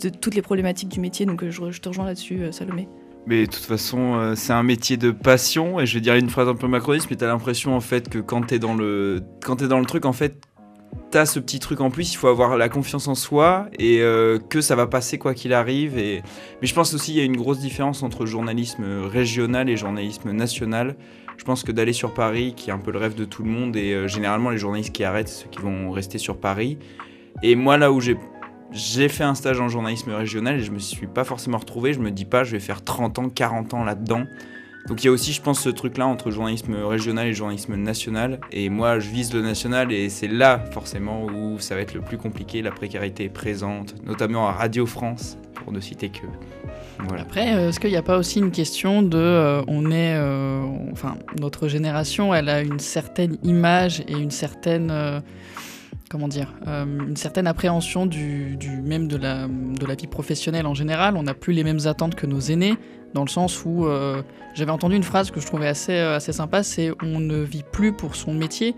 de 0.00 0.08
toutes 0.08 0.34
les 0.34 0.42
problématiques 0.42 0.88
du 0.88 1.00
métier. 1.00 1.26
Donc, 1.26 1.42
euh, 1.42 1.50
je, 1.50 1.80
te 1.80 1.88
rejoins 1.88 2.06
là-dessus, 2.06 2.42
euh, 2.42 2.52
Salomé. 2.52 2.88
Mais 3.26 3.46
de 3.46 3.50
toute 3.50 3.64
façon, 3.64 4.32
c'est 4.36 4.54
un 4.54 4.62
métier 4.62 4.96
de 4.96 5.10
passion, 5.10 5.78
et 5.80 5.84
je 5.84 5.92
vais 5.92 6.00
dire 6.00 6.14
une 6.14 6.30
phrase 6.30 6.48
un 6.48 6.54
peu 6.54 6.66
macroniste, 6.66 7.08
mais 7.10 7.16
t'as 7.16 7.26
l'impression 7.26 7.76
en 7.76 7.80
fait 7.80 8.08
que 8.08 8.20
quand 8.20 8.40
t'es 8.46 8.58
dans 8.58 8.72
le, 8.72 9.22
quand 9.44 9.56
t'es 9.56 9.68
dans 9.68 9.80
le 9.80 9.84
truc, 9.84 10.06
en 10.06 10.14
fait, 10.14 10.48
t'as 11.10 11.26
ce 11.26 11.38
petit 11.38 11.58
truc 11.58 11.80
en 11.80 11.90
plus. 11.90 12.12
Il 12.12 12.16
faut 12.16 12.28
avoir 12.28 12.56
la 12.56 12.68
confiance 12.68 13.08
en 13.08 13.14
soi 13.14 13.66
et 13.78 14.00
euh, 14.02 14.38
que 14.38 14.60
ça 14.60 14.76
va 14.76 14.86
passer 14.86 15.18
quoi 15.18 15.34
qu'il 15.34 15.52
arrive. 15.52 15.98
Et 15.98 16.22
mais 16.60 16.66
je 16.66 16.74
pense 16.74 16.94
aussi 16.94 17.12
il 17.12 17.18
y 17.18 17.20
a 17.20 17.24
une 17.24 17.36
grosse 17.36 17.60
différence 17.60 18.02
entre 18.02 18.26
journalisme 18.26 18.84
régional 19.04 19.68
et 19.68 19.76
journalisme 19.76 20.30
national. 20.32 20.96
Je 21.36 21.44
pense 21.44 21.62
que 21.62 21.70
d'aller 21.70 21.92
sur 21.92 22.14
Paris, 22.14 22.54
qui 22.56 22.70
est 22.70 22.72
un 22.72 22.78
peu 22.78 22.90
le 22.90 22.98
rêve 22.98 23.14
de 23.14 23.24
tout 23.24 23.44
le 23.44 23.50
monde, 23.50 23.76
et 23.76 23.94
euh, 23.94 24.08
généralement 24.08 24.50
les 24.50 24.58
journalistes 24.58 24.92
qui 24.92 25.04
arrêtent, 25.04 25.28
c'est 25.28 25.44
ceux 25.44 25.48
qui 25.48 25.60
vont 25.60 25.90
rester 25.92 26.18
sur 26.18 26.36
Paris. 26.36 26.78
Et 27.42 27.54
moi, 27.54 27.76
là 27.76 27.92
où 27.92 28.00
j'ai 28.00 28.16
j'ai 28.70 29.08
fait 29.08 29.24
un 29.24 29.34
stage 29.34 29.60
en 29.60 29.68
journalisme 29.68 30.12
régional 30.12 30.56
et 30.56 30.60
je 30.60 30.70
me 30.72 30.78
suis 30.78 31.06
pas 31.06 31.24
forcément 31.24 31.58
retrouvé. 31.58 31.94
Je 31.94 32.00
me 32.00 32.10
dis 32.10 32.26
pas, 32.26 32.44
je 32.44 32.52
vais 32.52 32.60
faire 32.60 32.84
30 32.84 33.18
ans, 33.18 33.28
40 33.30 33.74
ans 33.74 33.84
là-dedans. 33.84 34.24
Donc 34.86 35.02
il 35.02 35.06
y 35.06 35.08
a 35.08 35.12
aussi, 35.12 35.32
je 35.32 35.42
pense, 35.42 35.60
ce 35.60 35.68
truc-là 35.68 36.06
entre 36.06 36.30
journalisme 36.30 36.74
régional 36.74 37.26
et 37.26 37.34
journalisme 37.34 37.74
national. 37.76 38.40
Et 38.52 38.70
moi, 38.70 38.98
je 39.00 39.10
vise 39.10 39.34
le 39.34 39.42
national 39.42 39.92
et 39.92 40.08
c'est 40.08 40.28
là, 40.28 40.64
forcément, 40.70 41.26
où 41.26 41.58
ça 41.58 41.74
va 41.74 41.82
être 41.82 41.94
le 41.94 42.00
plus 42.00 42.16
compliqué. 42.16 42.62
La 42.62 42.70
précarité 42.70 43.24
est 43.24 43.28
présente, 43.28 43.94
notamment 44.06 44.48
à 44.48 44.52
Radio 44.52 44.86
France, 44.86 45.36
pour 45.54 45.72
ne 45.72 45.80
citer 45.80 46.08
que. 46.08 46.26
Après, 47.18 47.54
euh, 47.54 47.68
est-ce 47.68 47.80
qu'il 47.80 47.90
n'y 47.90 47.96
a 47.96 48.02
pas 48.02 48.18
aussi 48.18 48.38
une 48.38 48.50
question 48.50 49.02
de, 49.02 49.18
euh, 49.18 49.62
on 49.68 49.90
est, 49.90 50.14
euh, 50.16 50.62
enfin, 50.92 51.16
notre 51.38 51.68
génération, 51.68 52.34
elle 52.34 52.48
a 52.48 52.60
une 52.62 52.80
certaine 52.80 53.38
image 53.44 54.00
et 54.08 54.14
une 54.14 54.30
certaine, 54.30 55.22
comment 56.10 56.28
dire, 56.28 56.54
une 56.66 57.16
certaine 57.16 57.46
appréhension 57.46 58.06
du, 58.06 58.56
du 58.56 58.70
même 58.80 59.08
de 59.08 59.16
la, 59.16 59.46
de 59.46 59.86
la 59.86 59.94
vie 59.94 60.06
professionnelle 60.06 60.66
en 60.66 60.74
général. 60.74 61.16
On 61.16 61.22
n'a 61.22 61.34
plus 61.34 61.52
les 61.52 61.64
mêmes 61.64 61.86
attentes 61.86 62.14
que 62.14 62.26
nos 62.26 62.40
aînés, 62.40 62.74
dans 63.14 63.22
le 63.22 63.28
sens 63.28 63.64
où 63.64 63.86
euh, 63.86 64.22
j'avais 64.54 64.72
entendu 64.72 64.96
une 64.96 65.02
phrase 65.02 65.30
que 65.30 65.40
je 65.40 65.46
trouvais 65.46 65.68
assez, 65.68 65.92
euh, 65.92 66.16
assez 66.16 66.32
sympa, 66.32 66.62
c'est 66.62 66.90
on 67.02 67.20
ne 67.20 67.38
vit 67.38 67.64
plus 67.70 67.92
pour 67.92 68.14
son 68.16 68.34
métier. 68.34 68.74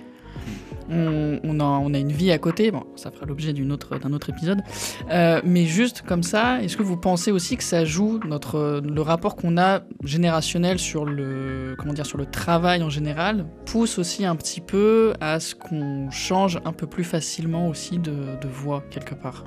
On, 0.93 1.61
a, 1.61 1.65
on 1.65 1.95
a 1.95 1.99
une 1.99 2.11
vie 2.11 2.33
à 2.33 2.39
côté, 2.39 2.73
bon, 2.73 2.83
ça 2.97 3.13
fera 3.13 3.25
l'objet 3.25 3.53
d'une 3.53 3.71
autre- 3.71 4.01
d'un 4.01 4.13
autre 4.13 4.29
épisode, 4.31 4.61
euh, 5.09 5.41
mais 5.45 5.65
juste 5.65 6.03
comme 6.03 6.25
ça, 6.25 6.61
est-ce 6.65 6.77
que 6.77 6.83
vous 6.83 6.97
pensez 6.97 7.31
aussi 7.31 7.57
que 7.57 7.63
ça 7.63 7.85
joue 7.85 8.19
notre, 8.27 8.83
le 8.85 9.01
rapport 9.01 9.37
qu'on 9.37 9.57
a 9.57 9.83
générationnel 10.03 10.81
sur 10.81 11.05
le, 11.05 11.77
comment 11.79 11.93
dire, 11.93 12.07
sur 12.07 12.19
le 12.19 12.27
travail 12.27 12.83
en 12.83 12.91
général, 12.91 13.47
pousse 13.67 14.01
aussi 14.01 14.25
un 14.25 14.35
petit 14.35 14.61
peu 14.61 15.13
à 15.21 15.39
ce 15.39 15.55
qu'on 15.55 16.11
change 16.11 16.59
un 16.65 16.73
peu 16.73 16.89
plus 16.89 17.05
facilement 17.05 17.69
aussi 17.69 17.99
de, 17.99 18.11
de 18.41 18.49
voie 18.49 18.83
quelque 18.91 19.15
part? 19.15 19.45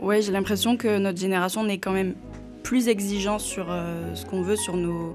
Ouais, 0.00 0.22
j'ai 0.22 0.32
l'impression 0.32 0.78
que 0.78 0.96
notre 0.98 1.18
génération 1.18 1.66
est 1.68 1.76
quand 1.76 1.92
même 1.92 2.14
plus 2.66 2.88
exigeant 2.88 3.38
sur 3.38 3.66
euh, 3.70 4.12
ce 4.16 4.26
qu'on 4.26 4.42
veut, 4.42 4.56
sur 4.56 4.76
nos, 4.76 5.14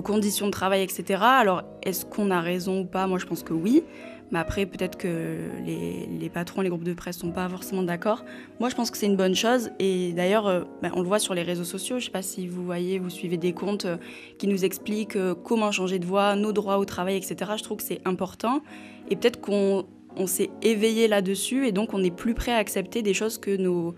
conditions 0.00 0.46
de 0.46 0.52
travail, 0.52 0.82
etc. 0.82 1.20
Alors, 1.20 1.64
est-ce 1.82 2.06
qu'on 2.06 2.30
a 2.30 2.40
raison 2.40 2.82
ou 2.82 2.84
pas? 2.84 3.08
Moi, 3.08 3.18
je 3.18 3.26
pense 3.26 3.42
que 3.42 3.52
oui. 3.52 3.82
Mais 4.30 4.38
après, 4.38 4.64
peut-être 4.64 4.96
que 4.96 5.38
les, 5.66 6.30
patrons, 6.32 6.60
les 6.60 6.68
groupes 6.68 6.84
de 6.84 6.94
presse 6.94 7.18
sont 7.18 7.32
pas 7.32 7.48
forcément 7.48 7.82
d'accord. 7.82 8.24
Moi, 8.60 8.68
je 8.68 8.76
pense 8.76 8.92
que 8.92 8.96
c'est 8.96 9.06
une 9.06 9.16
bonne 9.16 9.34
chose. 9.34 9.70
Et 9.80 10.12
d'ailleurs, 10.12 10.46
euh, 10.46 10.60
ben, 10.82 10.92
on 10.94 11.00
le 11.00 11.08
voit 11.08 11.18
sur 11.18 11.34
les 11.34 11.42
réseaux 11.42 11.64
sociaux. 11.64 11.98
Je 11.98 12.04
sais 12.04 12.12
pas 12.12 12.22
si 12.22 12.46
vous 12.46 12.64
voyez, 12.64 13.00
vous 13.00 13.10
suivez 13.10 13.38
des 13.38 13.52
comptes 13.52 13.86
euh, 13.86 13.96
qui 14.38 14.46
nous 14.46 14.64
expliquent 14.64 15.18
comment 15.42 15.72
changer 15.72 15.98
de 15.98 16.06
voie, 16.06 16.36
nos 16.36 16.52
droits 16.52 16.78
au 16.78 16.84
travail, 16.84 17.16
etc. 17.16 17.50
Je 17.56 17.64
trouve 17.64 17.78
que 17.78 17.82
c'est 17.82 18.00
important. 18.04 18.62
Et 19.10 19.16
peut-être 19.16 19.40
qu'on 19.40 19.84
on 20.14 20.28
s'est 20.28 20.50
éveillé 20.62 21.08
là-dessus 21.08 21.66
et 21.66 21.72
donc 21.72 21.92
on 21.92 22.04
est 22.04 22.14
plus 22.14 22.34
prêt 22.34 22.52
à 22.52 22.58
accepter 22.58 23.02
des 23.02 23.14
choses 23.14 23.38
que 23.38 23.56
nos, 23.56 23.94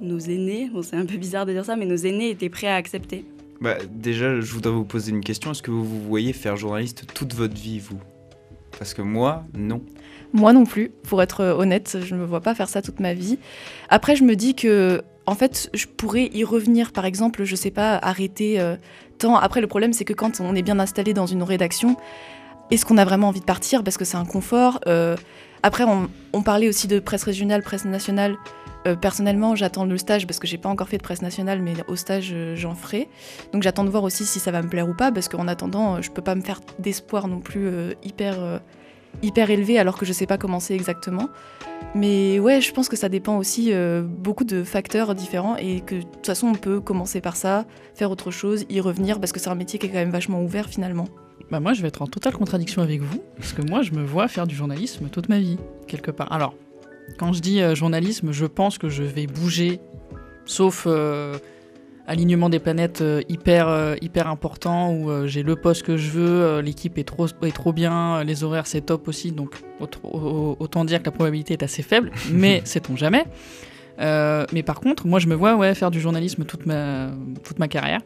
nos 0.00 0.18
aînés, 0.18 0.70
bon, 0.72 0.82
c'est 0.82 0.96
un 0.96 1.06
peu 1.06 1.16
bizarre 1.16 1.46
de 1.46 1.52
dire 1.52 1.64
ça, 1.64 1.76
mais 1.76 1.86
nos 1.86 1.96
aînés 1.96 2.30
étaient 2.30 2.48
prêts 2.48 2.66
à 2.68 2.76
accepter. 2.76 3.24
Bah, 3.60 3.76
déjà, 3.90 4.40
je 4.40 4.52
voudrais 4.52 4.72
vous 4.72 4.84
poser 4.84 5.10
une 5.10 5.20
question. 5.22 5.50
Est-ce 5.50 5.62
que 5.62 5.70
vous 5.70 5.84
vous 5.84 6.00
voyez 6.02 6.32
faire 6.32 6.56
journaliste 6.56 7.04
toute 7.14 7.34
votre 7.34 7.54
vie, 7.54 7.78
vous? 7.78 7.98
Parce 8.78 8.94
que 8.94 9.02
moi, 9.02 9.44
non. 9.54 9.82
Moi 10.32 10.52
non 10.52 10.64
plus, 10.64 10.90
pour 11.02 11.20
être 11.22 11.44
honnête, 11.44 11.98
je 12.02 12.14
ne 12.14 12.20
me 12.20 12.24
vois 12.24 12.40
pas 12.40 12.54
faire 12.54 12.68
ça 12.68 12.80
toute 12.82 13.00
ma 13.00 13.12
vie. 13.14 13.38
Après, 13.88 14.16
je 14.16 14.24
me 14.24 14.36
dis 14.36 14.54
que, 14.54 15.02
en 15.26 15.34
fait, 15.34 15.68
je 15.74 15.86
pourrais 15.86 16.30
y 16.32 16.44
revenir, 16.44 16.92
par 16.92 17.04
exemple, 17.04 17.44
je 17.44 17.56
sais 17.56 17.70
pas, 17.72 17.96
arrêter 17.96 18.60
euh, 18.60 18.76
tant. 19.18 19.36
Après, 19.36 19.60
le 19.60 19.66
problème, 19.66 19.92
c'est 19.92 20.04
que 20.04 20.14
quand 20.14 20.40
on 20.40 20.54
est 20.54 20.62
bien 20.62 20.78
installé 20.78 21.12
dans 21.12 21.26
une 21.26 21.42
rédaction, 21.42 21.96
est-ce 22.70 22.86
qu'on 22.86 22.96
a 22.96 23.04
vraiment 23.04 23.28
envie 23.28 23.40
de 23.40 23.44
partir 23.44 23.82
parce 23.84 23.96
que 23.98 24.04
c'est 24.04 24.16
un 24.16 24.24
confort 24.24 24.78
Euh, 24.86 25.16
Après, 25.62 25.84
on, 25.84 26.08
on 26.32 26.42
parlait 26.42 26.68
aussi 26.68 26.86
de 26.86 27.00
presse 27.00 27.24
régionale, 27.24 27.62
presse 27.62 27.84
nationale. 27.84 28.36
Euh, 28.86 28.96
personnellement, 28.96 29.54
j'attends 29.54 29.84
le 29.84 29.98
stage 29.98 30.26
parce 30.26 30.38
que 30.38 30.46
j'ai 30.46 30.58
pas 30.58 30.68
encore 30.68 30.88
fait 30.88 30.96
de 30.96 31.02
presse 31.02 31.22
nationale, 31.22 31.60
mais 31.60 31.74
au 31.88 31.96
stage, 31.96 32.30
euh, 32.32 32.56
j'en 32.56 32.74
ferai. 32.74 33.08
Donc 33.52 33.62
j'attends 33.62 33.84
de 33.84 33.90
voir 33.90 34.04
aussi 34.04 34.24
si 34.24 34.38
ça 34.38 34.50
va 34.50 34.62
me 34.62 34.68
plaire 34.68 34.88
ou 34.88 34.94
pas, 34.94 35.12
parce 35.12 35.28
qu'en 35.28 35.48
attendant, 35.48 35.96
euh, 35.96 36.02
je 36.02 36.10
peux 36.10 36.22
pas 36.22 36.34
me 36.34 36.40
faire 36.40 36.60
d'espoir 36.78 37.28
non 37.28 37.40
plus 37.40 37.68
hyper, 38.02 38.60
hyper 39.22 39.50
élevé 39.50 39.78
alors 39.78 39.98
que 39.98 40.06
je 40.06 40.12
sais 40.12 40.26
pas 40.26 40.38
comment 40.38 40.60
c'est 40.60 40.74
exactement. 40.74 41.28
Mais 41.94 42.38
ouais, 42.38 42.60
je 42.60 42.72
pense 42.72 42.88
que 42.88 42.96
ça 42.96 43.08
dépend 43.08 43.36
aussi 43.36 43.72
beaucoup 44.06 44.44
de 44.44 44.62
facteurs 44.62 45.14
différents 45.14 45.56
et 45.56 45.80
que 45.80 45.96
de 45.96 46.02
toute 46.02 46.26
façon, 46.26 46.48
on 46.48 46.54
peut 46.54 46.80
commencer 46.80 47.20
par 47.20 47.36
ça, 47.36 47.66
faire 47.94 48.10
autre 48.10 48.30
chose, 48.30 48.64
y 48.70 48.80
revenir, 48.80 49.18
parce 49.18 49.32
que 49.32 49.40
c'est 49.40 49.50
un 49.50 49.54
métier 49.54 49.78
qui 49.78 49.86
est 49.86 49.88
quand 49.90 49.96
même 49.96 50.10
vachement 50.10 50.42
ouvert 50.42 50.68
finalement. 50.68 51.08
Bah 51.50 51.58
moi, 51.58 51.72
je 51.72 51.82
vais 51.82 51.88
être 51.88 52.02
en 52.02 52.06
totale 52.06 52.34
contradiction 52.34 52.80
avec 52.80 53.00
vous, 53.00 53.20
parce 53.36 53.52
que 53.52 53.62
moi, 53.62 53.82
je 53.82 53.92
me 53.92 54.04
vois 54.04 54.28
faire 54.28 54.46
du 54.46 54.54
journalisme 54.54 55.08
toute 55.10 55.28
ma 55.28 55.40
vie, 55.40 55.58
quelque 55.88 56.12
part. 56.12 56.32
Alors, 56.32 56.54
quand 57.18 57.32
je 57.32 57.40
dis 57.40 57.60
euh, 57.60 57.74
journalisme, 57.74 58.32
je 58.32 58.46
pense 58.46 58.78
que 58.78 58.88
je 58.88 59.02
vais 59.02 59.26
bouger, 59.26 59.80
sauf 60.44 60.84
euh, 60.86 61.36
alignement 62.06 62.48
des 62.48 62.58
planètes 62.58 63.02
euh, 63.02 63.22
hyper, 63.28 63.96
hyper 64.00 64.26
important, 64.28 64.92
où 64.94 65.26
j'ai 65.26 65.42
le 65.42 65.56
poste 65.56 65.82
que 65.84 65.96
je 65.96 66.10
veux, 66.10 66.60
l'équipe 66.60 66.98
est 66.98 67.04
trop, 67.04 67.26
est 67.26 67.54
trop 67.54 67.72
bien, 67.72 68.24
les 68.24 68.42
horaires 68.44 68.66
c'est 68.66 68.80
top 68.80 69.06
aussi, 69.08 69.32
donc 69.32 69.54
aut- 69.80 69.88
au- 70.02 70.56
autant 70.58 70.84
dire 70.84 71.00
que 71.00 71.06
la 71.06 71.12
probabilité 71.12 71.54
est 71.54 71.62
assez 71.62 71.82
faible, 71.82 72.10
mais 72.32 72.62
sait-on 72.64 72.96
jamais. 72.96 73.24
Euh, 74.00 74.46
mais 74.54 74.62
par 74.62 74.80
contre, 74.80 75.06
moi 75.06 75.18
je 75.18 75.26
me 75.26 75.34
vois 75.34 75.56
ouais, 75.56 75.74
faire 75.74 75.90
du 75.90 76.00
journalisme 76.00 76.44
toute 76.44 76.64
ma, 76.64 77.10
toute 77.44 77.58
ma 77.58 77.68
carrière. 77.68 78.00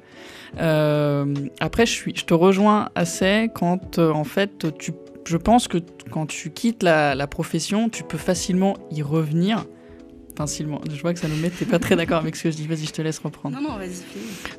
Euh, 0.61 1.33
après, 1.61 1.87
je, 1.87 1.93
suis, 1.93 2.13
je 2.17 2.25
te 2.25 2.35
rejoins 2.35 2.89
assez 2.95 3.49
quand, 3.55 3.99
euh, 3.99 4.11
en 4.13 4.25
fait, 4.25 4.67
tu, 4.79 4.93
je 5.27 5.37
pense 5.37 5.69
que 5.69 5.79
quand 6.11 6.27
tu 6.27 6.51
quittes 6.51 6.83
la, 6.83 7.15
la 7.15 7.27
profession, 7.27 7.89
tu 7.89 8.03
peux 8.05 8.19
facilement 8.19 8.77
y 8.91 9.03
revenir. 9.03 9.65
Facilement. 10.37 10.81
Je 10.93 11.01
vois 11.01 11.15
que 11.15 11.21
ça 11.21 11.29
nous 11.29 11.37
met, 11.37 11.49
t'es 11.49 11.65
pas 11.65 11.79
très 11.79 11.95
d'accord 11.95 12.19
avec 12.19 12.35
ce 12.35 12.43
que 12.45 12.51
je 12.51 12.57
dis. 12.57 12.67
Vas-y, 12.67 12.87
je 12.87 12.93
te 12.93 13.01
laisse 13.01 13.21
reprendre. 13.21 13.57
Non, 13.57 13.69
non, 13.69 13.77
vas-y. 13.77 14.03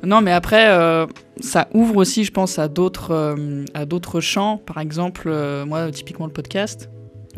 Non, 0.06 0.22
mais 0.22 0.32
après, 0.32 0.70
euh, 0.70 1.06
ça 1.40 1.68
ouvre 1.74 1.96
aussi, 1.96 2.24
je 2.24 2.32
pense, 2.32 2.58
à 2.58 2.68
d'autres, 2.68 3.10
euh, 3.10 3.64
à 3.74 3.84
d'autres 3.84 4.20
champs. 4.20 4.56
Par 4.56 4.78
exemple, 4.78 5.24
euh, 5.26 5.66
moi, 5.66 5.90
typiquement 5.90 6.26
le 6.26 6.32
podcast. 6.32 6.88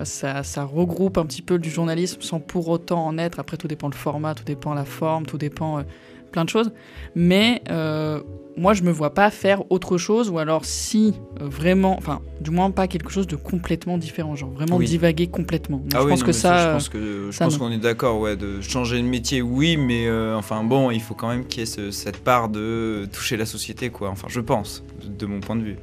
Ça, 0.04 0.44
ça 0.44 0.62
regroupe 0.62 1.18
un 1.18 1.26
petit 1.26 1.42
peu 1.42 1.58
du 1.58 1.68
journalisme 1.68 2.22
sans 2.22 2.38
pour 2.38 2.68
autant 2.68 3.04
en 3.04 3.18
être. 3.18 3.40
Après, 3.40 3.56
tout 3.56 3.66
dépend 3.66 3.88
le 3.88 3.96
format, 3.96 4.36
tout 4.36 4.44
dépend 4.44 4.72
la 4.72 4.84
forme, 4.84 5.26
tout 5.26 5.38
dépend 5.38 5.82
plein 6.30 6.44
de 6.44 6.50
choses. 6.50 6.70
Mais 7.14 7.62
euh, 7.70 8.20
moi, 8.56 8.74
je 8.74 8.82
me 8.82 8.90
vois 8.90 9.14
pas 9.14 9.30
faire 9.30 9.62
autre 9.70 9.98
chose, 9.98 10.30
ou 10.30 10.38
alors 10.38 10.64
si 10.64 11.14
euh, 11.40 11.48
vraiment, 11.48 11.96
enfin, 11.96 12.20
du 12.40 12.50
moins 12.50 12.70
pas 12.70 12.86
quelque 12.88 13.10
chose 13.10 13.26
de 13.26 13.36
complètement 13.36 13.98
différent, 13.98 14.34
genre 14.36 14.50
vraiment 14.50 14.76
Oui. 14.76 14.86
divaguer 14.86 15.26
complètement. 15.28 15.78
Donc, 15.78 15.92
Ah 15.94 15.98
je 16.00 16.04
oui, 16.04 16.10
pense 16.10 16.20
non, 16.20 16.26
que 16.26 16.32
ça, 16.32 16.66
je 16.68 16.72
pense 16.72 16.88
que 16.88 17.26
je 17.26 17.30
ça, 17.36 17.44
pense 17.44 17.58
non. 17.58 17.66
qu'on 17.66 17.72
est 17.72 17.78
d'accord, 17.78 18.18
ouais, 18.20 18.36
de 18.36 18.60
changer 18.60 18.98
de 19.00 19.06
métier, 19.06 19.42
oui, 19.42 19.76
mais 19.76 20.06
euh, 20.08 20.36
enfin 20.36 20.64
bon, 20.64 20.90
il 20.90 21.00
faut 21.00 21.14
quand 21.14 21.28
même 21.28 21.46
qu'il 21.46 21.60
y 21.60 21.62
ait 21.62 21.66
ce- 21.66 21.90
cette 21.92 22.18
part 22.18 22.48
de 22.48 23.06
toucher 23.12 23.36
la 23.36 23.46
société, 23.46 23.90
quoi. 23.90 24.10
Enfin, 24.10 24.26
je 24.28 24.40
pense, 24.40 24.82
de, 25.02 25.08
de 25.08 25.26
mon 25.26 25.40
point 25.40 25.56
de 25.56 25.62
vue. 25.62 25.76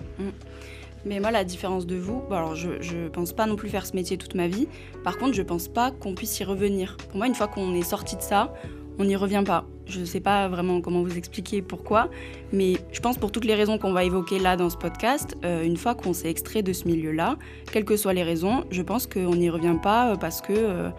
Mais 1.07 1.19
moi, 1.19 1.29
la 1.29 1.43
différence 1.43 1.85
de 1.85 1.95
vous, 1.95 2.23
bon, 2.29 2.35
alors 2.35 2.55
je, 2.55 2.81
je 2.81 3.07
pense 3.09 3.31
pas 3.31 3.45
non 3.45 3.55
plus 3.55 3.69
faire 3.69 3.85
ce 3.85 3.95
métier 3.95 4.17
toute 4.17 4.33
ma 4.33 4.47
vie. 4.47 4.67
Par 5.03 5.17
contre, 5.19 5.33
je 5.35 5.43
pense 5.43 5.67
pas 5.67 5.91
qu'on 5.91 6.15
puisse 6.15 6.39
y 6.39 6.43
revenir. 6.43 6.97
Pour 7.09 7.17
moi, 7.17 7.27
une 7.27 7.35
fois 7.35 7.47
qu'on 7.47 7.75
est 7.75 7.83
sorti 7.83 8.15
de 8.15 8.21
ça, 8.21 8.51
on 8.99 9.05
n'y 9.05 9.15
revient 9.15 9.43
pas. 9.45 9.65
Je 9.87 10.03
sais 10.03 10.19
pas 10.19 10.47
vraiment 10.47 10.81
comment 10.81 11.03
vous 11.03 11.17
expliquer 11.17 11.61
pourquoi, 11.61 12.09
mais 12.51 12.77
je 12.91 12.99
pense 12.99 13.17
pour 13.17 13.31
toutes 13.31 13.45
les 13.45 13.53
raisons 13.53 13.77
qu'on 13.77 13.93
va 13.93 14.03
évoquer 14.03 14.39
là 14.39 14.57
dans 14.57 14.69
ce 14.69 14.77
podcast, 14.77 15.37
euh, 15.45 15.63
une 15.63 15.77
fois 15.77 15.93
qu'on 15.93 16.13
s'est 16.13 16.29
extrait 16.29 16.63
de 16.63 16.73
ce 16.73 16.87
milieu-là, 16.87 17.37
quelles 17.71 17.85
que 17.85 17.95
soient 17.95 18.13
les 18.13 18.23
raisons, 18.23 18.63
je 18.71 18.81
pense 18.81 19.05
qu'on 19.05 19.35
n'y 19.35 19.49
revient 19.49 19.77
pas 19.81 20.11
euh, 20.11 20.15
parce 20.15 20.41
que. 20.41 20.53
euh, 20.53 20.89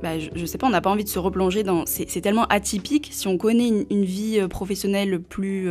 bah, 0.00 0.16
je, 0.16 0.28
je 0.32 0.46
sais 0.46 0.58
pas, 0.58 0.68
on 0.68 0.70
n'a 0.70 0.80
pas 0.80 0.90
envie 0.90 1.02
de 1.02 1.08
se 1.08 1.18
replonger 1.18 1.64
dans. 1.64 1.84
C'est 1.84 2.20
tellement 2.20 2.44
atypique. 2.44 3.08
Si 3.10 3.26
on 3.26 3.36
connaît 3.36 3.84
une, 3.90 4.04
vie 4.04 4.38
professionnelle 4.48 5.20
plus 5.20 5.68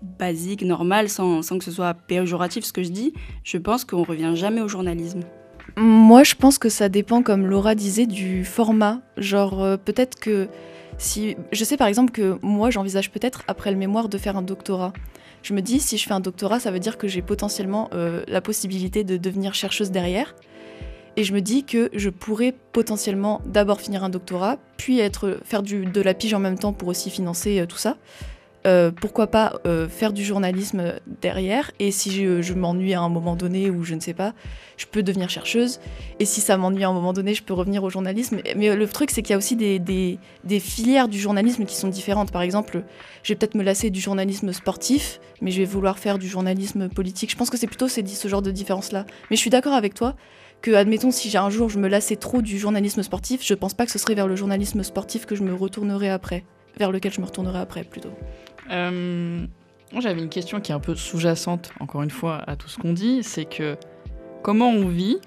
basique, 0.00 0.62
normale, 0.62 1.08
sans, 1.08 1.40
que 1.40 1.64
ce 1.64 1.72
soit 1.72 1.92
péjoratif 1.92 2.64
ce 2.64 2.72
que 2.72 2.84
je 2.84 2.90
dis, 2.90 3.12
je 3.42 3.58
pense 3.58 3.84
qu'on 3.84 4.04
revient 4.04 4.34
jamais 4.36 4.60
au 4.60 4.68
journalisme. 4.68 5.22
Moi, 5.76 6.22
je 6.22 6.36
pense 6.36 6.58
que 6.58 6.68
ça 6.68 6.88
dépend, 6.88 7.24
comme 7.24 7.48
Laura 7.48 7.74
disait, 7.74 8.06
du 8.06 8.44
format. 8.44 9.00
Genre, 9.16 9.76
peut-être 9.84 10.20
que 10.20 10.46
si. 11.02 11.36
Je 11.52 11.64
sais 11.64 11.76
par 11.76 11.86
exemple 11.86 12.12
que 12.12 12.38
moi, 12.42 12.70
j'envisage 12.70 13.10
peut-être, 13.10 13.42
après 13.48 13.70
le 13.70 13.76
mémoire, 13.76 14.08
de 14.08 14.18
faire 14.18 14.36
un 14.36 14.42
doctorat. 14.42 14.92
Je 15.42 15.54
me 15.54 15.60
dis, 15.60 15.80
si 15.80 15.98
je 15.98 16.06
fais 16.06 16.14
un 16.14 16.20
doctorat, 16.20 16.60
ça 16.60 16.70
veut 16.70 16.78
dire 16.78 16.98
que 16.98 17.08
j'ai 17.08 17.22
potentiellement 17.22 17.90
euh, 17.92 18.22
la 18.28 18.40
possibilité 18.40 19.02
de 19.02 19.16
devenir 19.16 19.54
chercheuse 19.54 19.90
derrière. 19.90 20.34
Et 21.16 21.24
je 21.24 21.34
me 21.34 21.40
dis 21.40 21.64
que 21.64 21.90
je 21.92 22.08
pourrais 22.08 22.54
potentiellement 22.72 23.42
d'abord 23.44 23.80
finir 23.80 24.02
un 24.04 24.08
doctorat, 24.08 24.58
puis 24.76 25.00
être, 25.00 25.38
faire 25.44 25.62
du, 25.62 25.84
de 25.84 26.00
la 26.00 26.14
pige 26.14 26.32
en 26.32 26.38
même 26.38 26.58
temps 26.58 26.72
pour 26.72 26.88
aussi 26.88 27.10
financer 27.10 27.60
euh, 27.60 27.66
tout 27.66 27.76
ça. 27.76 27.96
Euh, 28.64 28.92
pourquoi 28.92 29.26
pas 29.26 29.60
euh, 29.66 29.88
faire 29.88 30.12
du 30.12 30.24
journalisme 30.24 30.94
derrière 31.20 31.72
et 31.80 31.90
si 31.90 32.12
je, 32.12 32.52
m'ennuie 32.52 32.94
à 32.94 33.00
un 33.00 33.08
moment 33.08 33.34
donné 33.34 33.70
ou 33.70 33.82
je 33.82 33.96
ne 33.96 34.00
sais 34.00 34.14
pas, 34.14 34.34
je 34.76 34.86
peux 34.86 35.02
devenir 35.02 35.30
chercheuse 35.30 35.80
et 36.20 36.24
si 36.24 36.40
ça 36.40 36.56
m'ennuie 36.56 36.84
à 36.84 36.88
un 36.88 36.92
moment 36.92 37.12
donné, 37.12 37.34
je 37.34 37.42
peux 37.42 37.54
revenir 37.54 37.82
au 37.82 37.90
journalisme. 37.90 38.40
Mais 38.56 38.74
le 38.76 38.88
truc, 38.88 39.10
c'est 39.10 39.22
qu'il 39.22 39.32
y 39.32 39.34
a 39.34 39.38
aussi 39.38 39.56
des, 39.56 40.18
filières 40.60 41.08
du 41.08 41.18
journalisme 41.18 41.64
qui 41.64 41.74
sont 41.74 41.88
différentes. 41.88 42.30
Par 42.30 42.42
exemple, 42.42 42.84
je 43.24 43.32
vais 43.32 43.36
peut-être 43.36 43.56
me 43.56 43.64
lasser 43.64 43.90
du 43.90 44.00
journalisme 44.00 44.52
sportif, 44.52 45.18
mais 45.40 45.50
je 45.50 45.58
vais 45.58 45.66
vouloir 45.66 45.98
faire 45.98 46.18
du 46.18 46.28
journalisme 46.28 46.88
politique. 46.88 47.32
Je 47.32 47.36
pense 47.36 47.50
que 47.50 47.56
c'est 47.56 47.66
plutôt 47.66 47.88
ces- 47.88 48.06
ce 48.06 48.28
genre 48.28 48.42
de 48.42 48.52
différence-là. 48.52 49.06
Mais 49.30 49.36
je 49.36 49.40
suis 49.40 49.50
d'accord 49.50 49.74
avec 49.74 49.94
toi 49.94 50.14
que, 50.60 50.70
admettons, 50.70 51.10
si 51.10 51.28
j'ai 51.28 51.38
un 51.38 51.50
jour 51.50 51.68
je 51.68 51.80
me 51.80 51.88
lassais 51.88 52.16
trop 52.16 52.40
du 52.40 52.58
journalisme 52.58 53.02
sportif, 53.02 53.44
je 53.44 53.54
pense 53.54 53.74
pas 53.74 53.86
que 53.86 53.92
ce 53.92 53.98
serait 53.98 54.14
vers 54.14 54.28
le 54.28 54.36
journalisme 54.36 54.84
sportif 54.84 55.26
que 55.26 55.34
je 55.34 55.42
me 55.42 55.52
retournerai 55.52 56.08
après, 56.08 56.44
vers 56.78 56.92
lequel 56.92 57.12
je 57.12 57.20
me 57.20 57.26
retournerai 57.26 57.58
après 57.58 57.82
plutôt. 57.82 58.12
Euh, 58.70 59.46
j'avais 60.00 60.20
une 60.20 60.28
question 60.28 60.60
qui 60.60 60.72
est 60.72 60.74
un 60.74 60.80
peu 60.80 60.94
sous-jacente, 60.94 61.72
encore 61.80 62.02
une 62.02 62.10
fois, 62.10 62.42
à 62.46 62.56
tout 62.56 62.68
ce 62.68 62.78
qu'on 62.78 62.92
dit. 62.92 63.22
C'est 63.22 63.44
que 63.44 63.76
comment 64.42 64.70
on 64.70 64.88
vit, 64.88 65.18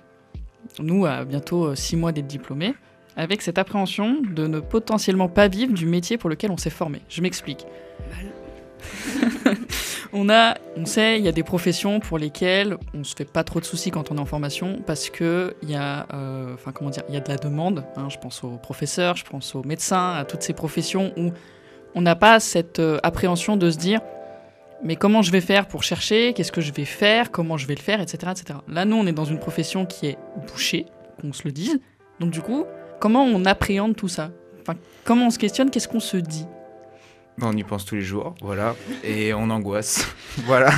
nous, 0.80 1.06
à 1.06 1.24
bientôt 1.26 1.66
euh, 1.66 1.76
six 1.76 1.96
mois 1.96 2.12
d'être 2.12 2.28
diplômés, 2.28 2.74
avec 3.16 3.42
cette 3.42 3.58
appréhension 3.58 4.18
de 4.22 4.48
ne 4.48 4.60
potentiellement 4.60 5.30
pas 5.30 5.48
vivre 5.48 5.74
du 5.74 5.86
métier 5.86 6.18
pour 6.18 6.30
lequel 6.30 6.52
on 6.52 6.58
s'est 6.58 6.70
formé? 6.70 7.02
Je 7.10 7.22
m'explique. 7.22 7.66
on 10.14 10.30
a, 10.30 10.56
on 10.78 10.86
sait, 10.86 11.18
il 11.18 11.26
y 11.26 11.28
a 11.28 11.32
des 11.32 11.44
professions 11.44 12.00
pour 12.00 12.18
lesquelles 12.18 12.78
on 12.94 13.04
se 13.04 13.16
fait 13.16 13.30
pas 13.30 13.44
trop 13.44 13.60
de 13.60 13.66
soucis 13.66 13.92
quand 13.92 14.12
on 14.12 14.18
est 14.18 14.20
en 14.20 14.26
formation 14.26 14.80
parce 14.86 15.10
que 15.10 15.56
il 15.64 15.72
y 15.72 15.76
a, 15.76 16.08
euh, 16.14 16.54
enfin 16.54 16.72
comment 16.72 16.90
dire, 16.90 17.04
il 17.10 17.16
y 17.16 17.18
a 17.18 17.22
de 17.22 17.30
la 17.30 17.38
demande. 17.38 17.84
hein. 17.96 18.08
je 18.10 18.18
pense 18.18 18.44
aux 18.44 18.58
professeurs, 18.58 19.16
je 19.16 19.26
pense 19.26 19.56
aux 19.56 19.64
médecins, 19.64 20.14
à 20.14 20.26
toutes 20.26 20.44
ces 20.44 20.54
professions 20.54 21.14
où 21.18 21.32
on 21.96 22.02
n'a 22.02 22.16
pas 22.16 22.40
cette 22.40 22.80
euh, 22.80 23.00
appréhension 23.04 23.58
de 23.58 23.72
se 23.72 23.78
dire 23.78 24.02
mais 24.84 24.96
comment 24.96 25.22
je 25.22 25.32
vais 25.32 25.42
faire 25.42 25.68
pour 25.68 25.84
chercher, 25.84 26.34
qu'est-ce 26.34 26.52
que 26.52 26.62
je 26.62 26.72
vais 26.72 26.86
faire, 26.86 27.32
comment 27.32 27.58
je 27.58 27.66
vais 27.66 27.76
le 27.76 27.82
faire, 27.82 28.02
etc., 28.02 28.32
etc. 28.32 28.60
Là, 28.68 28.86
nous, 28.86 28.96
on 28.96 29.08
est 29.08 29.14
dans 29.14 29.26
une 29.26 29.40
profession 29.40 29.86
qui 29.86 30.08
est 30.08 30.18
bouchée, 30.48 30.86
qu'on 31.20 31.34
se 31.34 31.44
le 31.44 31.52
dise. 31.52 31.80
Donc 32.20 32.32
du 32.32 32.42
coup, 32.42 32.66
comment 33.00 33.24
on 33.24 33.46
appréhende 33.46 33.96
tout 33.96 34.08
ça? 34.08 34.32
Enfin, 34.62 34.78
comment 35.04 35.28
on 35.28 35.30
se 35.30 35.40
questionne, 35.40 35.72
qu'est-ce 35.72 35.88
qu'on 35.88 36.00
se 36.00 36.18
dit? 36.18 36.46
Bah, 37.38 37.48
on 37.52 37.58
y 37.58 37.64
pense 37.64 37.86
tous 37.86 37.96
les 37.96 38.02
jours, 38.02 38.36
voilà, 38.42 38.76
et 39.04 39.34
on 39.34 39.50
angoisse, 39.50 40.08
voilà. 40.46 40.72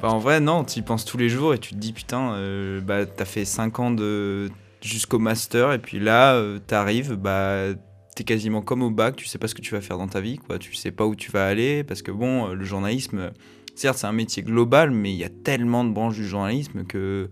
Bah, 0.00 0.10
en 0.10 0.18
vrai, 0.18 0.40
non, 0.40 0.64
tu 0.64 0.80
y 0.80 0.82
penses 0.82 1.04
tous 1.04 1.16
les 1.16 1.28
jours 1.28 1.54
et 1.54 1.58
tu 1.58 1.74
te 1.74 1.78
dis, 1.78 1.92
putain, 1.92 2.34
euh, 2.34 2.80
bah, 2.80 3.06
t'as 3.06 3.24
fait 3.24 3.44
5 3.44 3.80
ans 3.80 3.90
de... 3.90 4.50
jusqu'au 4.80 5.18
master, 5.18 5.72
et 5.72 5.78
puis 5.78 5.98
là, 5.98 6.34
euh, 6.34 6.58
t'arrives, 6.58 7.14
bah, 7.14 7.68
t'es 8.14 8.24
quasiment 8.24 8.62
comme 8.62 8.82
au 8.82 8.90
bac, 8.90 9.16
tu 9.16 9.26
sais 9.26 9.38
pas 9.38 9.48
ce 9.48 9.54
que 9.54 9.60
tu 9.60 9.74
vas 9.74 9.80
faire 9.80 9.98
dans 9.98 10.08
ta 10.08 10.20
vie, 10.20 10.38
quoi, 10.38 10.58
tu 10.58 10.74
sais 10.74 10.92
pas 10.92 11.06
où 11.06 11.14
tu 11.14 11.30
vas 11.30 11.46
aller, 11.46 11.84
parce 11.84 12.02
que 12.02 12.10
bon, 12.10 12.48
euh, 12.48 12.54
le 12.54 12.64
journalisme, 12.64 13.18
euh, 13.18 13.30
certes, 13.74 13.98
c'est 13.98 14.06
un 14.06 14.12
métier 14.12 14.42
global, 14.42 14.90
mais 14.90 15.12
il 15.12 15.16
y 15.16 15.24
a 15.24 15.28
tellement 15.28 15.84
de 15.84 15.90
branches 15.90 16.16
du 16.16 16.26
journalisme 16.26 16.84
que. 16.84 17.28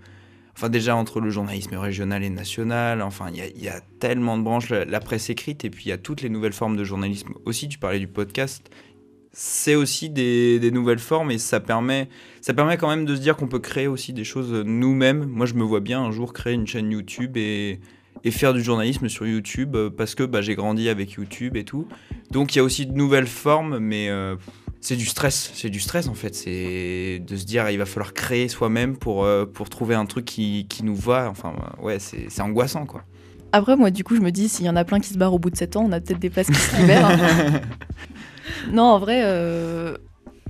Enfin, 0.55 0.69
déjà, 0.69 0.95
entre 0.97 1.21
le 1.21 1.31
journalisme 1.31 1.75
régional 1.77 2.23
et 2.23 2.29
national, 2.29 3.01
enfin, 3.01 3.31
il 3.31 3.37
y 3.37 3.41
a, 3.41 3.49
y 3.49 3.69
a 3.69 3.81
tellement 4.01 4.37
de 4.37 4.43
branches, 4.43 4.69
la, 4.69 5.01
presse 5.01 5.31
écrite, 5.31 5.65
et 5.65 5.71
puis 5.71 5.85
il 5.87 5.89
y 5.89 5.93
a 5.93 5.99
toutes 5.99 6.21
les 6.21 6.29
nouvelles 6.29 6.53
formes 6.53 6.77
de 6.77 6.85
journalisme 6.85 7.33
aussi. 7.47 7.69
Tu 7.69 7.79
parlais 7.79 7.99
du 7.99 8.07
podcast. 8.07 8.69
C'est 9.33 9.77
aussi 9.77 10.11
des, 10.11 10.61
des 10.61 10.71
nouvelles 10.71 10.99
formes, 10.99 11.31
et 11.31 11.39
ça 11.39 11.59
permet, 11.59 12.11
ça 12.43 12.53
permet 12.53 12.77
quand 12.77 12.89
même 12.89 13.07
de 13.07 13.17
se 13.17 13.21
dire 13.23 13.39
qu'on 13.39 13.49
peut 13.49 13.61
créer 13.61 13.87
aussi 13.87 14.13
des 14.13 14.25
choses 14.25 14.53
nous-mêmes. 14.53 15.25
Moi, 15.25 15.47
je 15.47 15.55
me 15.55 15.63
vois 15.63 15.81
bien 15.81 16.03
un 16.03 16.11
jour 16.11 16.35
créer 16.35 16.53
une 16.53 16.67
chaîne 16.67 16.91
YouTube 16.91 17.39
et, 17.39 17.81
et 18.25 18.31
faire 18.31 18.55
du 18.55 18.63
journalisme 18.63 19.09
sur 19.09 19.27
YouTube, 19.27 19.75
euh, 19.77 19.91
parce 19.91 20.15
que 20.15 20.23
bah, 20.23 20.41
j'ai 20.43 20.55
grandi 20.55 20.89
avec 20.89 21.13
YouTube 21.13 21.57
et 21.57 21.65
tout. 21.65 21.87
Donc, 22.31 22.55
il 22.55 22.59
y 22.59 22.61
a 22.61 22.65
aussi 22.65 22.87
de 22.87 22.93
nouvelles 22.93 23.27
formes, 23.27 23.79
mais. 23.79 24.09
euh, 24.09 24.37
c'est 24.85 24.97
du 24.97 25.07
stress, 25.07 25.53
c'est 25.55 25.71
du 25.71 25.79
stress 25.79 26.09
en 26.09 26.15
fait. 26.15 26.35
C'est 26.35 27.23
de 27.25 27.37
se 27.37 27.45
dire 27.45 27.71
il 27.71 27.79
va 27.79 27.87
falloir 27.87 28.15
créer 28.15 28.49
soi-même 28.49 28.97
pour, 28.97 29.23
euh, 29.25 29.47
pour 29.47 29.69
trouver 29.69 29.95
un 29.95 30.07
truc 30.07 30.25
qui, 30.25 30.67
qui 30.69 30.83
nous 30.83 30.97
va. 30.97 31.29
Enfin, 31.31 31.55
ouais, 31.81 32.01
c'est 32.01 32.27
c'est 32.31 32.43
angoissant 32.43 32.85
quoi. 32.85 33.05
Après, 33.53 33.77
moi, 33.77 33.93
du 33.93 34.03
coup, 34.03 34.17
je 34.17 34.21
me 34.21 34.33
dis, 34.33 34.49
s'il 34.49 34.67
y 34.67 34.69
en 34.69 34.75
a 34.75 34.85
plein 34.85 34.99
qui 34.99 35.11
se 35.11 35.19
barrent 35.19 35.35
au 35.35 35.39
bout 35.39 35.51
de 35.51 35.57
7 35.57 35.77
ans, 35.77 35.85
on 35.87 35.93
a 35.93 36.01
peut-être 36.01 36.19
des 36.19 36.31
places 36.31 36.49
qui 36.49 36.55
se 36.55 36.77
libèrent. 36.81 37.07
hein. 37.07 37.61
non, 38.73 38.83
en 38.85 38.99
vrai, 38.99 39.23
euh, 39.25 39.97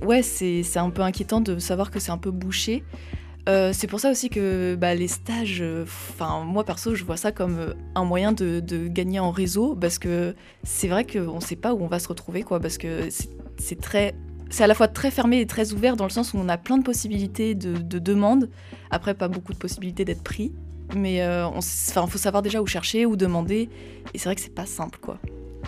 ouais, 0.01 0.23
c'est 0.23 0.63
c'est 0.63 0.79
un 0.79 0.89
peu 0.89 1.03
inquiétant 1.03 1.39
de 1.41 1.59
savoir 1.59 1.91
que 1.91 1.99
c'est 1.99 2.11
un 2.11 2.17
peu 2.17 2.31
bouché. 2.31 2.83
Euh, 3.49 3.71
c'est 3.73 3.87
pour 3.87 3.99
ça 3.99 4.09
aussi 4.09 4.29
que 4.29 4.75
bah, 4.75 4.95
les 4.95 5.09
stages, 5.09 5.61
euh, 5.61 5.85
moi 6.45 6.63
perso, 6.63 6.95
je 6.95 7.03
vois 7.03 7.17
ça 7.17 7.31
comme 7.33 7.59
euh, 7.59 7.73
un 7.93 8.05
moyen 8.05 8.31
de, 8.31 8.61
gagner 8.87 9.19
en 9.19 9.31
réseau 9.31 9.75
parce 9.75 9.99
que 9.99 10.33
c'est 10.63 10.87
vrai 10.87 11.05
qu'on 11.05 11.35
ne 11.35 11.41
sait 11.41 11.57
pas 11.57 11.73
où 11.73 11.83
on 11.83 11.87
va 11.87 11.99
se 11.99 12.07
retrouver, 12.07 12.43
quoi, 12.43 12.59
parce 12.59 12.77
que 12.77 13.09
c'est- 13.09 13.81
très, 13.81 14.15
c'est 14.49 14.63
à 14.63 14.67
la 14.67 14.75
fois 14.75 14.87
très 14.87 15.11
fermé 15.11 15.41
et 15.41 15.47
très 15.47 15.73
ouvert 15.73 15.97
dans 15.97 16.05
le 16.05 16.09
sens 16.09 16.33
où 16.33 16.37
on 16.37 16.47
a 16.47 16.57
plein 16.57 16.77
de 16.77 16.83
possibilités 16.83 17.53
de, 17.53 17.73
de 17.73 17.99
demandes. 17.99 18.49
Après, 18.91 19.13
pas 19.13 19.27
beaucoup 19.27 19.51
de 19.51 19.57
possibilités 19.57 20.05
d'être 20.05 20.23
pris, 20.23 20.53
mais 20.95 21.25
enfin, 21.25 22.07
faut 22.07 22.17
savoir 22.17 22.43
déjà 22.43 22.61
où 22.61 22.67
chercher, 22.67 23.05
où 23.05 23.15
demander, 23.15 23.69
et 24.13 24.17
c'est 24.17 24.25
vrai 24.25 24.35
que 24.35 24.41
c'est 24.41 24.53
pas 24.53 24.65
simple, 24.65 24.99
quoi. 25.01 25.17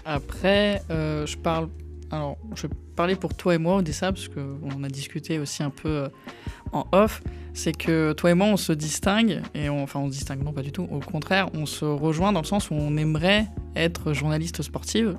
Après, 0.05 0.81
je 0.89 1.35
parle. 1.37 1.69
Alors, 2.11 2.37
je 2.55 2.67
vais 2.67 2.73
parler 2.95 3.15
pour 3.15 3.33
toi 3.33 3.55
et 3.55 3.57
moi, 3.57 3.77
Odessa, 3.77 4.11
parce 4.11 4.27
qu'on 4.27 4.83
a 4.83 4.89
discuté 4.89 5.39
aussi 5.39 5.63
un 5.63 5.71
peu 5.71 6.09
en 6.71 6.85
off. 6.91 7.21
C'est 7.53 7.71
que 7.71 8.11
toi 8.13 8.31
et 8.31 8.33
moi, 8.33 8.47
on 8.47 8.57
se 8.57 8.73
distingue, 8.73 9.41
et 9.53 9.69
on, 9.69 9.81
enfin, 9.83 10.01
on 10.01 10.07
se 10.07 10.11
distingue, 10.11 10.43
non, 10.43 10.51
pas 10.51 10.61
du 10.61 10.73
tout. 10.73 10.87
Au 10.91 10.99
contraire, 10.99 11.47
on 11.53 11.65
se 11.65 11.85
rejoint 11.85 12.33
dans 12.33 12.41
le 12.41 12.45
sens 12.45 12.69
où 12.69 12.73
on 12.73 12.97
aimerait 12.97 13.45
être 13.77 14.11
journaliste 14.11 14.61
sportive. 14.61 15.15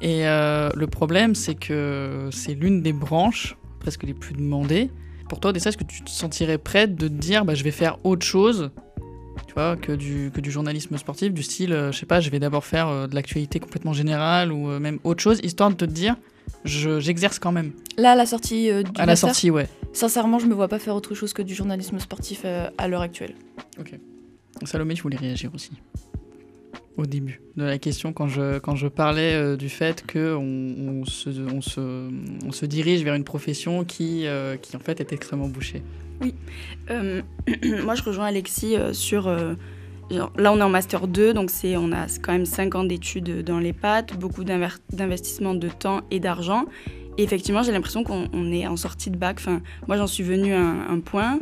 Et 0.00 0.26
euh, 0.26 0.68
le 0.74 0.86
problème, 0.88 1.34
c'est 1.36 1.54
que 1.54 2.28
c'est 2.32 2.54
l'une 2.54 2.82
des 2.82 2.92
branches 2.92 3.56
presque 3.78 4.02
les 4.02 4.14
plus 4.14 4.34
demandées. 4.34 4.90
Pour 5.28 5.38
toi, 5.38 5.50
Odessa, 5.50 5.68
est-ce 5.68 5.76
que 5.78 5.84
tu 5.84 6.02
te 6.02 6.10
sentirais 6.10 6.58
prête 6.58 6.96
de 6.96 7.06
te 7.06 7.12
dire, 7.12 7.44
bah, 7.44 7.54
je 7.54 7.62
vais 7.62 7.70
faire 7.70 7.98
autre 8.04 8.26
chose 8.26 8.70
tu 9.46 9.54
vois, 9.54 9.76
que 9.76 9.92
du, 9.92 10.30
que 10.34 10.40
du 10.40 10.50
journalisme 10.50 10.96
sportif, 10.98 11.32
du 11.32 11.42
style, 11.42 11.72
euh, 11.72 11.92
je 11.92 11.98
sais 11.98 12.06
pas, 12.06 12.20
je 12.20 12.30
vais 12.30 12.38
d'abord 12.40 12.64
faire 12.64 12.88
euh, 12.88 13.06
de 13.06 13.14
l'actualité 13.14 13.58
complètement 13.60 13.92
générale 13.92 14.52
ou 14.52 14.66
même 14.80 14.98
autre 15.04 15.22
chose, 15.22 15.40
histoire 15.42 15.70
de 15.70 15.74
te 15.76 15.84
dire, 15.84 16.16
je- 16.64 17.00
j'exerce 17.00 17.38
quand 17.38 17.50
même. 17.52 17.72
Là, 17.96 18.12
à 18.12 18.14
la 18.16 18.26
sortie 18.26 18.70
du 18.84 19.00
À 19.00 19.06
la 19.06 19.16
sortie, 19.16 19.50
ouais. 19.50 19.68
Sincèrement, 19.92 20.38
je 20.38 20.46
me 20.46 20.54
vois 20.54 20.68
pas 20.68 20.78
faire 20.78 20.94
autre 20.94 21.14
chose 21.14 21.32
que 21.32 21.42
du 21.42 21.54
journalisme 21.54 21.98
sportif 21.98 22.42
euh, 22.44 22.70
à 22.78 22.88
l'heure 22.88 23.02
actuelle. 23.02 23.34
Ok. 23.78 23.94
Salomé, 24.64 24.94
tu 24.94 25.02
voulais 25.02 25.16
réagir 25.16 25.50
aussi 25.54 25.72
au 26.96 27.06
début 27.06 27.40
de 27.56 27.64
la 27.64 27.78
question 27.78 28.12
quand 28.12 28.28
je, 28.28 28.58
quand 28.58 28.76
je 28.76 28.86
parlais 28.86 29.34
euh, 29.34 29.56
du 29.56 29.68
fait 29.68 30.04
qu'on 30.10 30.38
on 30.40 31.04
se, 31.04 31.30
on, 31.30 31.60
se, 31.60 32.10
on 32.46 32.52
se 32.52 32.66
dirige 32.66 33.02
vers 33.04 33.14
une 33.14 33.24
profession 33.24 33.84
qui, 33.84 34.26
euh, 34.26 34.56
qui 34.56 34.76
en 34.76 34.80
fait 34.80 35.00
est 35.00 35.12
extrêmement 35.12 35.48
bouchée. 35.48 35.82
Euh, 36.90 37.22
moi, 37.84 37.94
je 37.94 38.02
rejoins 38.02 38.26
Alexis 38.26 38.76
euh, 38.76 38.92
sur. 38.92 39.28
euh, 39.28 39.54
genre, 40.10 40.32
là, 40.36 40.52
on 40.52 40.58
est 40.58 40.62
en 40.62 40.68
master 40.68 41.06
2, 41.08 41.32
donc 41.32 41.50
c'est, 41.50 41.76
on 41.76 41.92
a 41.92 42.06
quand 42.22 42.32
même 42.32 42.46
5 42.46 42.74
ans 42.74 42.84
d'études 42.84 43.42
dans 43.44 43.58
les 43.58 43.72
pattes, 43.72 44.18
beaucoup 44.18 44.44
d'investissement 44.44 45.54
de 45.54 45.68
temps 45.68 46.02
et 46.10 46.20
d'argent. 46.20 46.66
Et 47.20 47.22
effectivement, 47.22 47.62
j'ai 47.62 47.72
l'impression 47.72 48.02
qu'on 48.02 48.28
on 48.32 48.50
est 48.50 48.66
en 48.66 48.78
sortie 48.78 49.10
de 49.10 49.18
bac. 49.18 49.36
Enfin, 49.40 49.60
moi, 49.86 49.98
j'en 49.98 50.06
suis 50.06 50.22
venue 50.22 50.54
à 50.54 50.62
un, 50.62 51.00
point 51.00 51.38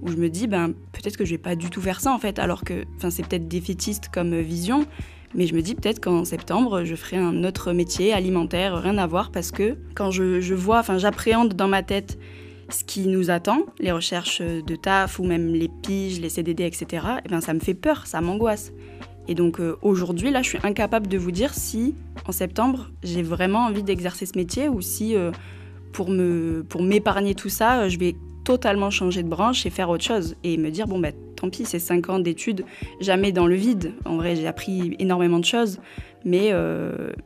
où 0.00 0.08
je 0.08 0.14
me 0.14 0.28
dis, 0.28 0.46
ben, 0.46 0.72
peut-être 0.92 1.16
que 1.16 1.24
je 1.24 1.32
vais 1.32 1.38
pas 1.38 1.56
du 1.56 1.68
tout 1.68 1.80
faire 1.80 2.00
ça, 2.00 2.12
en 2.12 2.18
fait, 2.20 2.38
alors 2.38 2.62
que 2.62 2.84
enfin, 2.96 3.10
c'est 3.10 3.26
peut-être 3.26 3.48
défaitiste 3.48 4.08
comme 4.14 4.38
vision. 4.38 4.86
Mais 5.34 5.48
je 5.48 5.54
me 5.56 5.62
dis 5.62 5.74
peut-être 5.74 5.98
qu'en 5.98 6.24
septembre, 6.24 6.84
je 6.84 6.94
ferai 6.94 7.16
un 7.16 7.42
autre 7.42 7.72
métier 7.72 8.12
alimentaire, 8.12 8.80
rien 8.80 8.98
à 8.98 9.06
voir, 9.08 9.32
parce 9.32 9.50
que 9.50 9.76
quand 9.96 10.12
je, 10.12 10.54
vois, 10.54 10.78
enfin 10.78 10.96
j'appréhende 10.96 11.54
dans 11.54 11.66
ma 11.66 11.82
tête 11.82 12.20
ce 12.68 12.84
qui 12.84 13.08
nous 13.08 13.28
attend, 13.28 13.66
les 13.80 13.90
recherches 13.90 14.40
de 14.40 14.76
taf 14.76 15.18
ou 15.18 15.24
même 15.24 15.52
les 15.52 15.68
piges, 15.82 16.20
les 16.20 16.28
CDD, 16.28 16.62
etc., 16.66 17.04
et 17.24 17.28
ben 17.28 17.40
ça 17.40 17.52
me 17.52 17.58
fait 17.58 17.74
peur, 17.74 18.06
ça 18.06 18.20
m'angoisse. 18.20 18.72
Et 19.28 19.34
donc 19.34 19.60
euh, 19.60 19.76
aujourd'hui, 19.82 20.30
là, 20.30 20.42
je 20.42 20.48
suis 20.48 20.58
incapable 20.62 21.08
de 21.08 21.18
vous 21.18 21.30
dire 21.30 21.54
si 21.54 21.94
en 22.26 22.32
septembre, 22.32 22.90
j'ai 23.02 23.22
vraiment 23.22 23.60
envie 23.60 23.82
d'exercer 23.82 24.26
ce 24.26 24.36
métier 24.36 24.68
ou 24.68 24.80
si 24.80 25.16
euh, 25.16 25.30
pour 25.92 26.10
pour 26.68 26.82
m'épargner 26.82 27.34
tout 27.34 27.48
ça, 27.48 27.80
euh, 27.80 27.88
je 27.88 27.98
vais 27.98 28.14
totalement 28.44 28.90
changer 28.90 29.22
de 29.22 29.28
branche 29.28 29.66
et 29.66 29.70
faire 29.70 29.90
autre 29.90 30.04
chose 30.04 30.36
et 30.44 30.56
me 30.56 30.70
dire 30.70 30.86
bon 30.86 30.98
ben 31.00 31.12
tant 31.34 31.50
pis, 31.50 31.64
c'est 31.64 31.78
5 31.78 32.08
ans 32.10 32.18
d'études, 32.18 32.64
jamais 33.00 33.32
dans 33.32 33.46
le 33.46 33.56
vide. 33.56 33.92
En 34.04 34.16
vrai, 34.16 34.36
j'ai 34.36 34.46
appris 34.46 34.94
énormément 34.98 35.38
de 35.38 35.44
choses, 35.44 35.80
mais 36.24 36.52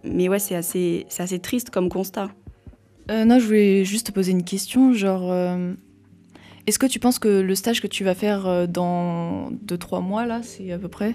mais 0.02 0.28
ouais, 0.28 0.38
c'est 0.38 0.56
assez 0.56 1.06
c'est 1.08 1.22
assez 1.22 1.38
triste 1.38 1.70
comme 1.70 1.88
constat. 1.88 2.30
Non, 3.08 3.38
je 3.38 3.44
voulais 3.44 3.84
juste 3.84 4.06
te 4.06 4.12
poser 4.12 4.30
une 4.30 4.44
question, 4.44 4.92
genre, 4.92 5.32
est-ce 6.66 6.78
que 6.78 6.86
tu 6.86 6.98
penses 6.98 7.18
que 7.18 7.28
le 7.28 7.54
stage 7.54 7.80
que 7.80 7.86
tu 7.86 8.04
vas 8.04 8.14
faire 8.14 8.46
euh, 8.46 8.66
dans 8.66 9.50
2-3 9.66 10.02
mois, 10.02 10.26
là, 10.26 10.40
c'est 10.42 10.72
à 10.72 10.78
peu 10.78 10.88
près, 10.88 11.14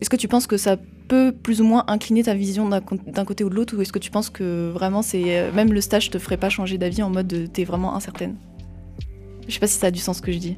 est-ce 0.00 0.10
que 0.10 0.16
tu 0.16 0.28
penses 0.28 0.46
que 0.46 0.56
ça 0.56 0.76
peut 1.08 1.32
plus 1.32 1.60
ou 1.60 1.64
moins 1.64 1.84
incliner 1.88 2.22
ta 2.22 2.34
vision 2.34 2.68
d'un 2.68 3.24
côté 3.24 3.44
ou 3.44 3.50
de 3.50 3.54
l'autre, 3.54 3.76
ou 3.76 3.82
est-ce 3.82 3.92
que 3.92 3.98
tu 3.98 4.10
penses 4.10 4.30
que 4.30 4.70
vraiment, 4.70 5.02
c'est 5.02 5.38
euh, 5.38 5.52
même 5.52 5.72
le 5.72 5.80
stage 5.80 6.10
te 6.10 6.18
ferait 6.18 6.36
pas 6.36 6.48
changer 6.48 6.78
d'avis 6.78 7.02
en 7.02 7.10
mode 7.10 7.26
de, 7.26 7.46
t'es 7.46 7.64
vraiment 7.64 7.94
incertaine? 7.94 8.36
Je 9.48 9.54
sais 9.54 9.60
pas 9.60 9.66
si 9.66 9.78
ça 9.78 9.88
a 9.88 9.90
du 9.90 9.98
sens 9.98 10.18
ce 10.18 10.22
que 10.22 10.32
je 10.32 10.38
dis. 10.38 10.56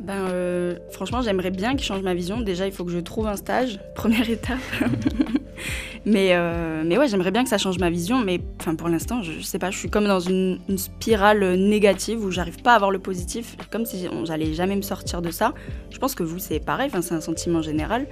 Ben 0.00 0.26
euh, 0.30 0.76
franchement, 0.90 1.22
j'aimerais 1.22 1.50
bien 1.50 1.76
qu'il 1.76 1.84
change 1.84 2.02
ma 2.02 2.14
vision. 2.14 2.40
Déjà, 2.40 2.66
il 2.66 2.72
faut 2.72 2.84
que 2.84 2.90
je 2.90 2.98
trouve 2.98 3.26
un 3.26 3.36
stage, 3.36 3.78
première 3.94 4.28
étape. 4.30 4.58
mais, 6.06 6.30
euh, 6.32 6.82
mais 6.84 6.96
ouais, 6.96 7.08
j'aimerais 7.08 7.30
bien 7.30 7.42
que 7.42 7.50
ça 7.50 7.58
change 7.58 7.78
ma 7.78 7.90
vision. 7.90 8.18
Mais 8.18 8.40
pour 8.78 8.88
l'instant, 8.88 9.22
je, 9.22 9.40
sais 9.40 9.58
pas, 9.58 9.70
je 9.70 9.78
suis 9.78 9.90
comme 9.90 10.06
dans 10.06 10.20
une, 10.20 10.60
spirale 10.76 11.56
négative 11.56 12.24
où 12.24 12.30
j'arrive 12.30 12.62
pas 12.62 12.74
à 12.74 12.78
voir 12.78 12.90
le 12.90 12.98
positif, 12.98 13.56
comme 13.70 13.84
si 13.84 14.08
j'allais 14.24 14.54
jamais 14.54 14.76
me 14.76 14.82
sortir 14.82 15.20
de 15.20 15.30
ça. 15.30 15.52
Je 15.90 15.98
pense 15.98 16.14
que 16.14 16.22
vous, 16.22 16.38
c'est 16.38 16.60
pareil. 16.60 16.90
C'est 17.02 17.14
un 17.14 17.20
sentiment 17.20 17.60
général 17.60 18.06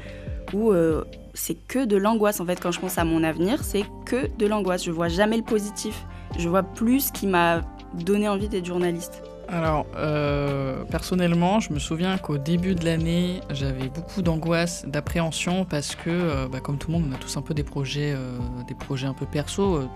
où 0.52 0.72
euh, 0.72 1.02
c'est 1.34 1.54
que 1.54 1.84
de 1.84 1.96
l'angoisse. 1.96 2.40
En 2.40 2.46
fait, 2.46 2.60
quand 2.60 2.72
je 2.72 2.80
pense 2.80 2.98
à 2.98 3.04
mon 3.04 3.22
avenir, 3.22 3.64
c'est 3.64 3.84
que 4.04 4.28
de 4.38 4.46
l'angoisse. 4.46 4.84
Je 4.84 4.90
vois 4.90 5.08
jamais 5.08 5.36
le 5.36 5.44
positif. 5.44 6.04
Je 6.38 6.48
vois 6.48 6.62
plus 6.62 7.06
ce 7.06 7.12
qui 7.12 7.26
m'a 7.26 7.62
donné 7.94 8.28
envie 8.28 8.48
d'être 8.48 8.66
journaliste. 8.66 9.22
Alors, 9.48 9.86
euh, 9.96 10.82
personnellement, 10.90 11.60
je 11.60 11.72
me 11.72 11.78
souviens 11.78 12.18
qu'au 12.18 12.36
début 12.36 12.74
de 12.74 12.84
l'année, 12.84 13.40
j'avais 13.50 13.88
beaucoup 13.88 14.20
d'angoisse, 14.20 14.84
d'appréhension, 14.88 15.64
parce 15.64 15.94
que, 15.94 16.10
euh, 16.10 16.48
bah, 16.50 16.58
comme 16.58 16.78
tout 16.78 16.90
le 16.90 16.98
monde, 16.98 17.06
on 17.10 17.14
a 17.14 17.18
tous 17.18 17.36
un 17.36 17.42
peu 17.42 17.54
des 17.54 17.62
projets, 17.62 18.12
euh, 18.16 18.38
des 18.66 18.74
projets 18.74 19.06
un 19.06 19.14
peu 19.14 19.24
perso, 19.24 19.88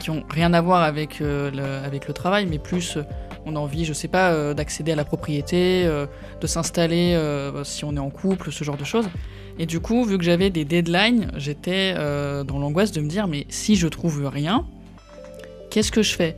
qui 0.00 0.10
ont 0.10 0.24
rien 0.30 0.54
à 0.54 0.62
voir 0.62 0.82
avec, 0.82 1.20
le, 1.20 1.50
avec 1.84 2.08
le 2.08 2.14
travail, 2.14 2.46
mais 2.46 2.58
plus, 2.58 2.98
on 3.44 3.54
a 3.54 3.58
envie, 3.58 3.84
je 3.84 3.92
sais 3.92 4.08
pas, 4.08 4.52
d'accéder 4.52 4.92
à 4.92 4.96
la 4.96 5.04
propriété, 5.06 5.86
de 5.86 6.46
s'installer 6.46 7.18
si 7.64 7.82
on 7.86 7.96
est 7.96 8.00
en 8.00 8.10
couple, 8.10 8.52
ce 8.52 8.62
genre 8.62 8.76
de 8.76 8.84
choses. 8.84 9.08
Et 9.58 9.64
du 9.64 9.80
coup, 9.80 10.04
vu 10.04 10.18
que 10.18 10.24
j'avais 10.24 10.50
des 10.50 10.66
deadlines, 10.66 11.32
j'étais 11.36 11.94
dans 11.94 12.58
l'angoisse 12.58 12.92
de 12.92 13.00
me 13.00 13.08
dire, 13.08 13.26
mais 13.26 13.46
si 13.48 13.74
je 13.74 13.88
trouve 13.88 14.26
rien, 14.26 14.66
qu'est-ce 15.70 15.90
que 15.90 16.02
je 16.02 16.14
fais? 16.14 16.36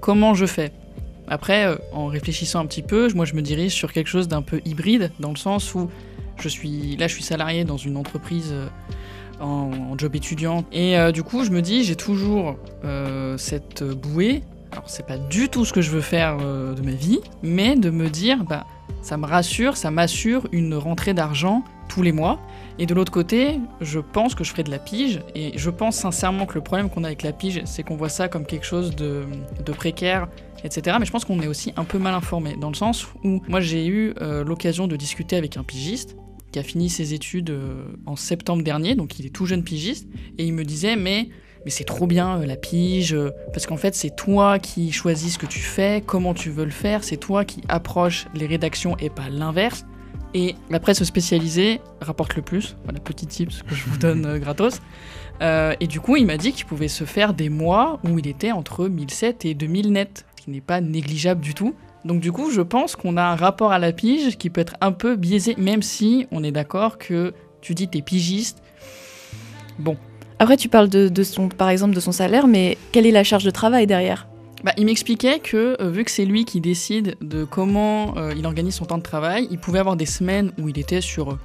Comment 0.00 0.32
je 0.32 0.46
fais? 0.46 0.72
Après, 1.28 1.66
euh, 1.66 1.76
en 1.92 2.06
réfléchissant 2.06 2.60
un 2.60 2.66
petit 2.66 2.82
peu, 2.82 3.08
moi 3.14 3.24
je 3.24 3.34
me 3.34 3.42
dirige 3.42 3.72
sur 3.72 3.92
quelque 3.92 4.08
chose 4.08 4.28
d'un 4.28 4.42
peu 4.42 4.60
hybride, 4.64 5.10
dans 5.20 5.30
le 5.30 5.36
sens 5.36 5.74
où 5.74 5.88
je 6.40 6.48
suis 6.48 6.96
là, 6.96 7.06
je 7.06 7.14
suis 7.14 7.22
salarié 7.22 7.64
dans 7.64 7.76
une 7.76 7.96
entreprise 7.96 8.50
euh, 8.52 8.68
en, 9.40 9.96
job 9.96 10.14
étudiant, 10.16 10.64
et 10.72 10.98
euh, 10.98 11.12
du 11.12 11.22
coup 11.22 11.44
je 11.44 11.50
me 11.50 11.62
dis 11.62 11.84
j'ai 11.84 11.96
toujours 11.96 12.56
cette 13.36 13.82
bouée. 13.82 14.42
Alors 14.72 14.84
c'est 14.88 15.06
pas 15.06 15.18
du 15.18 15.48
tout 15.48 15.64
ce 15.64 15.72
que 15.72 15.80
je 15.80 15.90
veux 15.90 16.00
faire 16.00 16.38
de 16.38 16.82
ma 16.82 16.90
vie, 16.90 17.20
mais 17.44 17.76
de 17.76 17.90
me 17.90 18.10
dire 18.10 18.42
bah 18.42 18.66
ça 19.02 19.16
me 19.16 19.24
rassure, 19.24 19.76
ça 19.76 19.92
m'assure 19.92 20.48
une 20.50 20.74
rentrée 20.74 21.14
d'argent 21.14 21.62
tous 21.88 22.02
les 22.02 22.10
mois. 22.10 22.40
Et 22.80 22.86
de 22.86 22.92
l'autre 22.92 23.12
côté, 23.12 23.60
je 23.80 24.00
pense 24.00 24.34
que 24.34 24.42
je 24.42 24.50
ferai 24.50 24.64
de 24.64 24.70
la 24.72 24.80
pige, 24.80 25.20
et 25.36 25.56
je 25.56 25.70
pense 25.70 25.94
sincèrement 25.94 26.44
que 26.44 26.54
le 26.54 26.60
problème 26.60 26.90
qu'on 26.90 27.04
a 27.04 27.06
avec 27.06 27.22
la 27.22 27.32
pige, 27.32 27.62
c'est 27.66 27.84
qu'on 27.84 27.96
voit 27.96 28.08
ça 28.08 28.26
comme 28.26 28.46
quelque 28.46 28.66
chose 28.66 28.96
de 28.96 29.24
précaire, 29.76 30.26
etc. 30.64 30.96
Mais 30.98 31.06
je 31.06 31.12
pense 31.12 31.24
qu'on 31.24 31.40
est 31.40 31.46
aussi 31.46 31.72
un 31.76 31.84
peu 31.84 31.98
mal 31.98 32.14
informé, 32.14 32.56
dans 32.58 32.70
le 32.70 32.74
sens 32.74 33.06
où 33.22 33.40
moi 33.46 33.60
j'ai 33.60 33.86
eu 33.86 34.14
euh, 34.20 34.42
l'occasion 34.42 34.88
de 34.88 34.96
discuter 34.96 35.36
avec 35.36 35.56
un 35.56 35.62
pigiste 35.62 36.16
qui 36.50 36.58
a 36.58 36.62
fini 36.62 36.88
ses 36.88 37.14
études 37.14 37.50
euh, 37.50 37.84
en 38.06 38.16
septembre 38.16 38.62
dernier, 38.62 38.94
donc 38.94 39.18
il 39.18 39.26
est 39.26 39.30
tout 39.30 39.46
jeune 39.46 39.62
pigiste, 39.62 40.08
et 40.38 40.44
il 40.44 40.52
me 40.52 40.64
disait 40.64 40.96
mais 40.96 41.28
mais 41.64 41.70
c'est 41.70 41.84
trop 41.84 42.06
bien 42.06 42.38
euh, 42.40 42.46
la 42.46 42.56
pige, 42.56 43.16
parce 43.52 43.66
qu'en 43.66 43.76
fait 43.76 43.94
c'est 43.94 44.16
toi 44.16 44.58
qui 44.58 44.90
choisis 44.90 45.34
ce 45.34 45.38
que 45.38 45.46
tu 45.46 45.60
fais, 45.60 46.02
comment 46.04 46.32
tu 46.32 46.50
veux 46.50 46.64
le 46.64 46.70
faire, 46.70 47.04
c'est 47.04 47.16
toi 47.16 47.44
qui 47.44 47.62
approches 47.68 48.26
les 48.34 48.46
rédactions 48.46 48.96
et 48.98 49.10
pas 49.10 49.28
l'inverse. 49.28 49.84
Et 50.36 50.56
la 50.68 50.80
presse 50.80 51.02
spécialisée 51.04 51.80
rapporte 52.00 52.34
le 52.34 52.42
plus, 52.42 52.76
voilà 52.82 52.98
petit 52.98 53.26
tips 53.26 53.62
que 53.62 53.74
je 53.76 53.84
vous 53.84 53.98
donne 53.98 54.26
euh, 54.26 54.38
gratos. 54.38 54.80
Et 55.40 55.86
du 55.86 56.00
coup, 56.00 56.16
il 56.16 56.26
m'a 56.26 56.36
dit 56.36 56.52
qu'il 56.52 56.64
pouvait 56.64 56.88
se 56.88 57.04
faire 57.04 57.34
des 57.34 57.48
mois 57.48 58.00
où 58.04 58.18
il 58.18 58.26
était 58.26 58.52
entre 58.52 58.86
1007 58.86 59.44
et 59.44 59.54
2000 59.54 59.92
net, 59.92 60.24
ce 60.33 60.33
qui 60.44 60.50
n'est 60.50 60.60
pas 60.60 60.80
négligeable 60.80 61.40
du 61.40 61.54
tout. 61.54 61.74
Donc 62.04 62.20
du 62.20 62.32
coup, 62.32 62.50
je 62.50 62.60
pense 62.60 62.96
qu'on 62.96 63.16
a 63.16 63.22
un 63.22 63.36
rapport 63.36 63.72
à 63.72 63.78
la 63.78 63.92
pige 63.92 64.36
qui 64.36 64.50
peut 64.50 64.60
être 64.60 64.74
un 64.80 64.92
peu 64.92 65.16
biaisé, 65.16 65.54
même 65.56 65.82
si 65.82 66.26
on 66.30 66.44
est 66.44 66.52
d'accord 66.52 66.98
que 66.98 67.32
tu 67.60 67.74
dis 67.74 67.88
t'es 67.88 68.02
pigiste. 68.02 68.62
Bon, 69.78 69.96
Après, 70.38 70.56
tu 70.56 70.68
parles 70.68 70.88
de, 70.88 71.08
de 71.08 71.22
son, 71.22 71.48
par 71.48 71.70
exemple 71.70 71.94
de 71.94 72.00
son 72.00 72.12
salaire, 72.12 72.46
mais 72.46 72.76
quelle 72.92 73.06
est 73.06 73.10
la 73.10 73.24
charge 73.24 73.44
de 73.44 73.50
travail 73.50 73.86
derrière? 73.86 74.28
Bah, 74.62 74.72
il 74.76 74.86
m'expliquait 74.86 75.40
que 75.40 75.76
euh, 75.80 75.90
vu 75.90 76.04
que 76.04 76.10
c'est 76.10 76.24
lui 76.24 76.44
qui 76.44 76.60
décide 76.60 77.16
de 77.20 77.44
comment 77.44 78.16
euh, 78.16 78.32
il 78.36 78.46
organise 78.46 78.74
son 78.74 78.84
temps 78.84 78.98
de 78.98 79.02
travail, 79.02 79.46
il 79.50 79.58
pouvait 79.58 79.78
avoir 79.78 79.96
des 79.96 80.06
semaines 80.06 80.52
où 80.58 80.68
il 80.68 80.78
était 80.78 81.00
sur, 81.00 81.32
euh, 81.32 81.38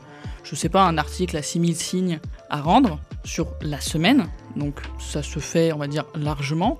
je 0.43 0.55
sais 0.55 0.69
pas, 0.69 0.83
un 0.83 0.97
article 0.97 1.35
à 1.37 1.41
6000 1.41 1.75
signes 1.75 2.19
à 2.49 2.61
rendre 2.61 2.99
sur 3.23 3.47
la 3.61 3.81
semaine. 3.81 4.27
Donc 4.55 4.81
ça 4.99 5.23
se 5.23 5.39
fait, 5.39 5.73
on 5.73 5.77
va 5.77 5.87
dire, 5.87 6.05
largement. 6.15 6.77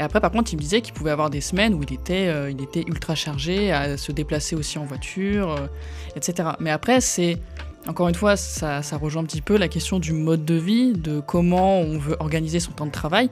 Et 0.00 0.02
après, 0.02 0.18
par 0.18 0.30
contre, 0.30 0.50
il 0.54 0.56
me 0.56 0.62
disait 0.62 0.80
qu'il 0.80 0.94
pouvait 0.94 1.10
avoir 1.10 1.28
des 1.28 1.42
semaines 1.42 1.74
où 1.74 1.82
il 1.82 1.92
était, 1.92 2.28
euh, 2.28 2.50
il 2.50 2.62
était 2.62 2.84
ultra 2.86 3.14
chargé 3.14 3.70
à 3.70 3.98
se 3.98 4.12
déplacer 4.12 4.56
aussi 4.56 4.78
en 4.78 4.86
voiture, 4.86 5.50
euh, 5.50 5.66
etc. 6.16 6.48
Mais 6.58 6.70
après, 6.70 7.02
c'est 7.02 7.36
encore 7.86 8.08
une 8.08 8.14
fois, 8.14 8.34
ça, 8.36 8.80
rejoint 8.96 9.20
un 9.20 9.26
petit 9.26 9.42
peu 9.42 9.58
la 9.58 9.68
question 9.68 9.98
du 9.98 10.14
mode 10.14 10.46
de 10.46 10.54
vie, 10.54 10.94
de 10.94 11.20
comment 11.20 11.80
on 11.80 11.98
veut 11.98 12.16
organiser 12.18 12.60
son 12.60 12.72
temps 12.72 12.86
de 12.86 12.90
travail. 12.90 13.28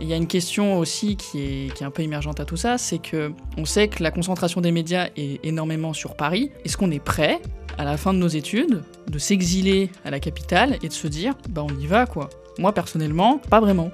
Il 0.00 0.06
y 0.06 0.12
a 0.12 0.16
une 0.16 0.26
question 0.26 0.78
aussi 0.78 1.16
qui 1.16 1.40
est, 1.40 1.74
qui 1.74 1.82
est 1.82 1.86
un 1.86 1.90
peu 1.90 2.02
émergente 2.02 2.40
à 2.40 2.44
tout 2.44 2.58
ça, 2.58 2.76
c'est 2.76 2.98
que 2.98 3.32
on 3.56 3.64
sait 3.64 3.88
que 3.88 4.02
la 4.02 4.10
concentration 4.10 4.60
des 4.60 4.70
médias 4.70 5.08
est 5.16 5.42
énormément 5.46 5.94
sur 5.94 6.14
Paris. 6.14 6.50
Est-ce 6.66 6.76
qu'on 6.76 6.90
est 6.90 7.02
prêt, 7.02 7.40
à 7.78 7.84
la 7.84 7.96
fin 7.96 8.12
de 8.12 8.18
nos 8.18 8.28
études, 8.28 8.82
de 9.08 9.18
s'exiler 9.18 9.88
à 10.04 10.10
la 10.10 10.20
capitale 10.20 10.76
et 10.82 10.88
de 10.88 10.92
se 10.92 11.06
dire, 11.06 11.32
bah 11.48 11.64
on 11.66 11.74
y 11.78 11.86
va 11.86 12.04
quoi? 12.04 12.28
Moi 12.58 12.72
personnellement, 12.72 13.38
pas 13.38 13.60
vraiment. 13.60 13.90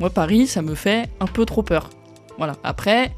Moi 0.00 0.10
Paris, 0.10 0.46
ça 0.46 0.62
me 0.62 0.74
fait 0.74 1.08
un 1.20 1.26
peu 1.26 1.44
trop 1.44 1.62
peur. 1.62 1.90
Voilà. 2.38 2.56
Après, 2.64 3.12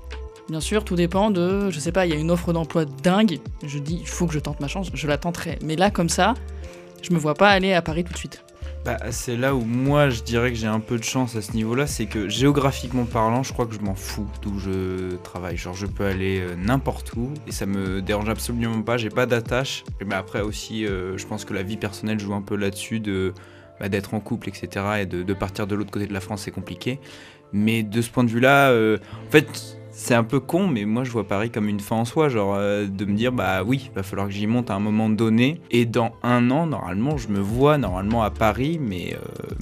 bien 0.48 0.60
sûr, 0.60 0.84
tout 0.84 0.96
dépend 0.96 1.30
de, 1.30 1.70
je 1.70 1.78
sais 1.78 1.92
pas, 1.92 2.06
il 2.06 2.12
y 2.12 2.16
a 2.16 2.18
une 2.18 2.30
offre 2.30 2.52
d'emploi 2.52 2.84
dingue. 2.84 3.40
Je 3.64 3.78
dis, 3.78 3.98
il 4.00 4.08
faut 4.08 4.26
que 4.26 4.34
je 4.34 4.38
tente 4.38 4.60
ma 4.60 4.68
chance, 4.68 4.90
je 4.92 5.06
la 5.06 5.18
tenterai. 5.18 5.58
Mais 5.62 5.76
là, 5.76 5.90
comme 5.90 6.08
ça, 6.08 6.34
je 7.02 7.12
me 7.12 7.18
vois 7.18 7.34
pas 7.34 7.48
aller 7.48 7.72
à 7.72 7.82
Paris 7.82 8.04
tout 8.04 8.12
de 8.12 8.18
suite. 8.18 8.44
Bah, 8.84 8.98
c'est 9.10 9.38
là 9.38 9.54
où 9.54 9.60
moi 9.60 10.10
je 10.10 10.22
dirais 10.22 10.50
que 10.50 10.58
j'ai 10.58 10.66
un 10.66 10.80
peu 10.80 10.98
de 10.98 11.04
chance 11.04 11.36
à 11.36 11.42
ce 11.42 11.52
niveau-là, 11.52 11.86
c'est 11.86 12.04
que 12.04 12.28
géographiquement 12.28 13.06
parlant, 13.06 13.42
je 13.42 13.50
crois 13.50 13.64
que 13.64 13.74
je 13.74 13.80
m'en 13.80 13.94
fous 13.94 14.28
d'où 14.42 14.58
je 14.58 15.16
travaille. 15.22 15.56
Genre 15.56 15.72
je 15.72 15.86
peux 15.86 16.04
aller 16.04 16.40
euh, 16.40 16.54
n'importe 16.54 17.14
où 17.14 17.32
et 17.46 17.52
ça 17.52 17.64
me 17.64 18.02
dérange 18.02 18.28
absolument 18.28 18.82
pas, 18.82 18.98
j'ai 18.98 19.08
pas 19.08 19.24
d'attache. 19.24 19.84
Bah, 20.04 20.18
après 20.18 20.42
aussi, 20.42 20.84
euh, 20.84 21.16
je 21.16 21.26
pense 21.26 21.46
que 21.46 21.54
la 21.54 21.62
vie 21.62 21.78
personnelle 21.78 22.20
joue 22.20 22.34
un 22.34 22.42
peu 22.42 22.56
là-dessus 22.56 23.00
de 23.00 23.32
bah, 23.80 23.88
d'être 23.88 24.14
en 24.14 24.20
couple, 24.20 24.48
etc. 24.48 24.86
Et 25.00 25.06
de, 25.06 25.34
partir 25.34 25.66
de 25.66 25.74
l'autre 25.74 25.90
côté 25.90 26.06
de 26.06 26.12
la 26.12 26.20
France, 26.20 26.42
c'est 26.42 26.50
compliqué. 26.50 27.00
Mais 27.52 27.82
de 27.82 28.02
ce 28.02 28.10
point 28.10 28.24
de 28.24 28.30
vue-là, 28.30 28.70
euh, 28.70 28.98
en 29.28 29.30
fait, 29.30 29.78
c'est 29.90 30.14
un 30.14 30.24
peu 30.24 30.40
con, 30.40 30.66
mais 30.66 30.84
moi 30.86 31.04
je 31.04 31.12
vois 31.12 31.22
Paris 31.22 31.50
comme 31.50 31.68
une 31.68 31.78
fin 31.78 31.94
en 31.94 32.04
soi, 32.04 32.28
genre 32.28 32.54
euh, 32.56 32.86
de 32.86 33.04
me 33.04 33.14
dire 33.14 33.30
bah 33.30 33.62
oui, 33.62 33.92
va 33.94 34.02
falloir 34.02 34.26
que 34.26 34.32
j'y 34.32 34.48
monte 34.48 34.70
à 34.70 34.74
un 34.74 34.80
moment 34.80 35.08
donné. 35.08 35.60
Et 35.70 35.84
dans 35.84 36.16
un 36.24 36.50
an, 36.50 36.66
normalement, 36.66 37.16
je 37.16 37.28
me 37.28 37.38
vois 37.38 37.78
normalement 37.78 38.24
à 38.24 38.30
Paris, 38.30 38.80
mais, 38.80 39.14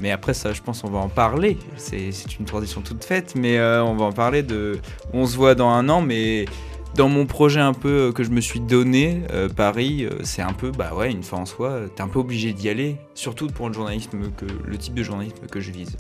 euh, 0.03 0.13
après 0.13 0.33
ça, 0.33 0.55
je 0.55 0.63
pense 0.63 0.85
on 0.85 0.91
va 0.91 1.01
en 1.01 1.11
parler. 1.11 1.59
C'est 1.77 2.11
une 2.39 2.47
transition 2.47 2.81
toute 2.81 3.05
faite, 3.05 3.35
mais 3.37 3.61
on 3.61 3.95
va 3.95 4.07
en 4.07 4.13
parler 4.13 4.43
de. 4.43 4.79
On 5.13 5.27
se 5.27 5.37
voit 5.37 5.55
dans 5.55 5.69
un 5.69 5.89
an, 5.91 6.01
mais 6.01 6.47
dans 6.95 7.09
mon 7.09 7.27
projet 7.27 7.61
un 7.61 7.73
peu 7.73 8.09
euh, 8.09 8.13
que 8.13 8.25
je 8.25 8.31
me 8.31 8.41
suis 8.41 8.61
donné, 8.61 9.23
euh, 9.33 9.49
Paris, 9.49 10.05
euh, 10.05 10.19
c'est 10.23 10.43
un 10.43 10.53
peu, 10.53 10.71
bah 10.71 10.93
ouais, 10.95 11.11
une 11.11 11.23
fois 11.23 11.39
en 11.39 11.47
soi, 11.47 11.81
t'es 11.95 12.03
un 12.03 12.09
peu 12.09 12.19
obligé 12.19 12.53
d'y 12.53 12.69
aller, 12.69 12.97
surtout 13.15 13.47
pour 13.47 13.69
le 13.69 13.75
journalisme, 13.75 14.31
que, 14.37 14.45
le 14.67 14.79
type 14.79 14.95
de 14.95 15.03
journalisme 15.03 15.47
que 15.51 15.61
je 15.61 15.71
vise. 15.71 15.97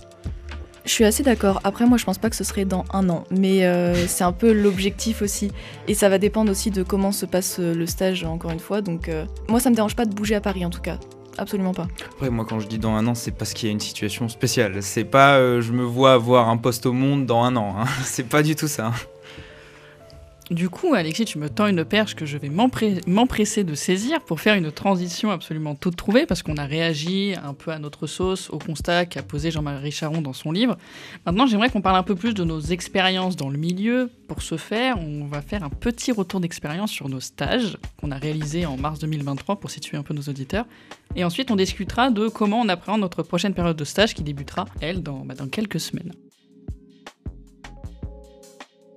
Je 0.84 0.90
suis 0.90 1.04
assez 1.04 1.22
d'accord. 1.22 1.60
Après, 1.64 1.86
moi, 1.86 1.96
je 1.96 2.04
pense 2.04 2.18
pas 2.18 2.28
que 2.28 2.36
ce 2.36 2.44
serait 2.44 2.64
dans 2.64 2.84
un 2.92 3.08
an, 3.08 3.24
mais 3.30 3.62
c'est 4.08 4.24
un 4.24 4.32
peu 4.32 4.52
l'objectif 4.52 5.22
aussi. 5.22 5.52
Et 5.86 5.94
ça 5.94 6.08
va 6.08 6.18
dépendre 6.18 6.50
aussi 6.50 6.72
de 6.72 6.82
comment 6.82 7.12
se 7.12 7.24
passe 7.24 7.60
le 7.60 7.86
stage, 7.86 8.24
encore 8.24 8.50
une 8.50 8.58
fois. 8.58 8.80
Donc, 8.80 9.08
moi, 9.48 9.60
ça 9.60 9.70
me 9.70 9.76
dérange 9.76 9.94
pas 9.94 10.06
de 10.06 10.12
bouger 10.12 10.34
à 10.34 10.40
Paris, 10.40 10.66
en 10.66 10.70
tout 10.70 10.80
cas. 10.80 10.98
Absolument 11.38 11.72
pas. 11.72 11.86
Après, 12.14 12.30
moi, 12.30 12.44
quand 12.44 12.58
je 12.58 12.66
dis 12.66 12.80
dans 12.80 12.96
un 12.96 13.06
an, 13.06 13.14
c'est 13.14 13.30
parce 13.30 13.54
qu'il 13.54 13.68
y 13.68 13.70
a 13.70 13.72
une 13.72 13.78
situation 13.78 14.28
spéciale. 14.28 14.82
C'est 14.82 15.04
pas, 15.04 15.38
je 15.60 15.70
me 15.70 15.84
vois 15.84 16.14
avoir 16.14 16.48
un 16.48 16.56
poste 16.56 16.84
au 16.84 16.92
monde 16.92 17.26
dans 17.26 17.44
un 17.44 17.54
an. 17.54 17.76
hein. 17.78 17.84
C'est 18.02 18.28
pas 18.28 18.42
du 18.42 18.56
tout 18.56 18.66
ça. 18.66 18.90
Du 20.52 20.68
coup, 20.68 20.92
Alexis, 20.92 21.24
tu 21.24 21.38
me 21.38 21.48
tends 21.48 21.66
une 21.66 21.82
perche 21.82 22.14
que 22.14 22.26
je 22.26 22.36
vais 22.36 22.50
m'empresser 22.50 23.64
de 23.64 23.74
saisir 23.74 24.20
pour 24.20 24.38
faire 24.38 24.54
une 24.54 24.70
transition 24.70 25.30
absolument 25.30 25.74
toute 25.74 25.96
trouvée, 25.96 26.26
parce 26.26 26.42
qu'on 26.42 26.58
a 26.58 26.66
réagi 26.66 27.34
un 27.42 27.54
peu 27.54 27.70
à 27.70 27.78
notre 27.78 28.06
sauce 28.06 28.50
au 28.50 28.58
constat 28.58 29.06
qu'a 29.06 29.22
posé 29.22 29.50
Jean-Marie 29.50 29.92
Charon 29.92 30.20
dans 30.20 30.34
son 30.34 30.52
livre. 30.52 30.76
Maintenant, 31.24 31.46
j'aimerais 31.46 31.70
qu'on 31.70 31.80
parle 31.80 31.96
un 31.96 32.02
peu 32.02 32.14
plus 32.14 32.34
de 32.34 32.44
nos 32.44 32.60
expériences 32.60 33.34
dans 33.34 33.48
le 33.48 33.56
milieu. 33.56 34.10
Pour 34.28 34.42
ce 34.42 34.58
faire, 34.58 34.98
on 34.98 35.24
va 35.24 35.40
faire 35.40 35.64
un 35.64 35.70
petit 35.70 36.12
retour 36.12 36.38
d'expérience 36.38 36.90
sur 36.90 37.08
nos 37.08 37.20
stages 37.20 37.78
qu'on 37.98 38.10
a 38.10 38.18
réalisés 38.18 38.66
en 38.66 38.76
mars 38.76 38.98
2023 38.98 39.58
pour 39.58 39.70
situer 39.70 39.96
un 39.96 40.02
peu 40.02 40.12
nos 40.12 40.22
auditeurs. 40.22 40.66
Et 41.16 41.24
ensuite, 41.24 41.50
on 41.50 41.56
discutera 41.56 42.10
de 42.10 42.28
comment 42.28 42.60
on 42.60 42.68
appréhende 42.68 43.00
notre 43.00 43.22
prochaine 43.22 43.54
période 43.54 43.78
de 43.78 43.84
stage 43.84 44.12
qui 44.12 44.22
débutera, 44.22 44.66
elle, 44.82 45.02
dans, 45.02 45.24
bah, 45.24 45.34
dans 45.34 45.48
quelques 45.48 45.80
semaines. 45.80 46.12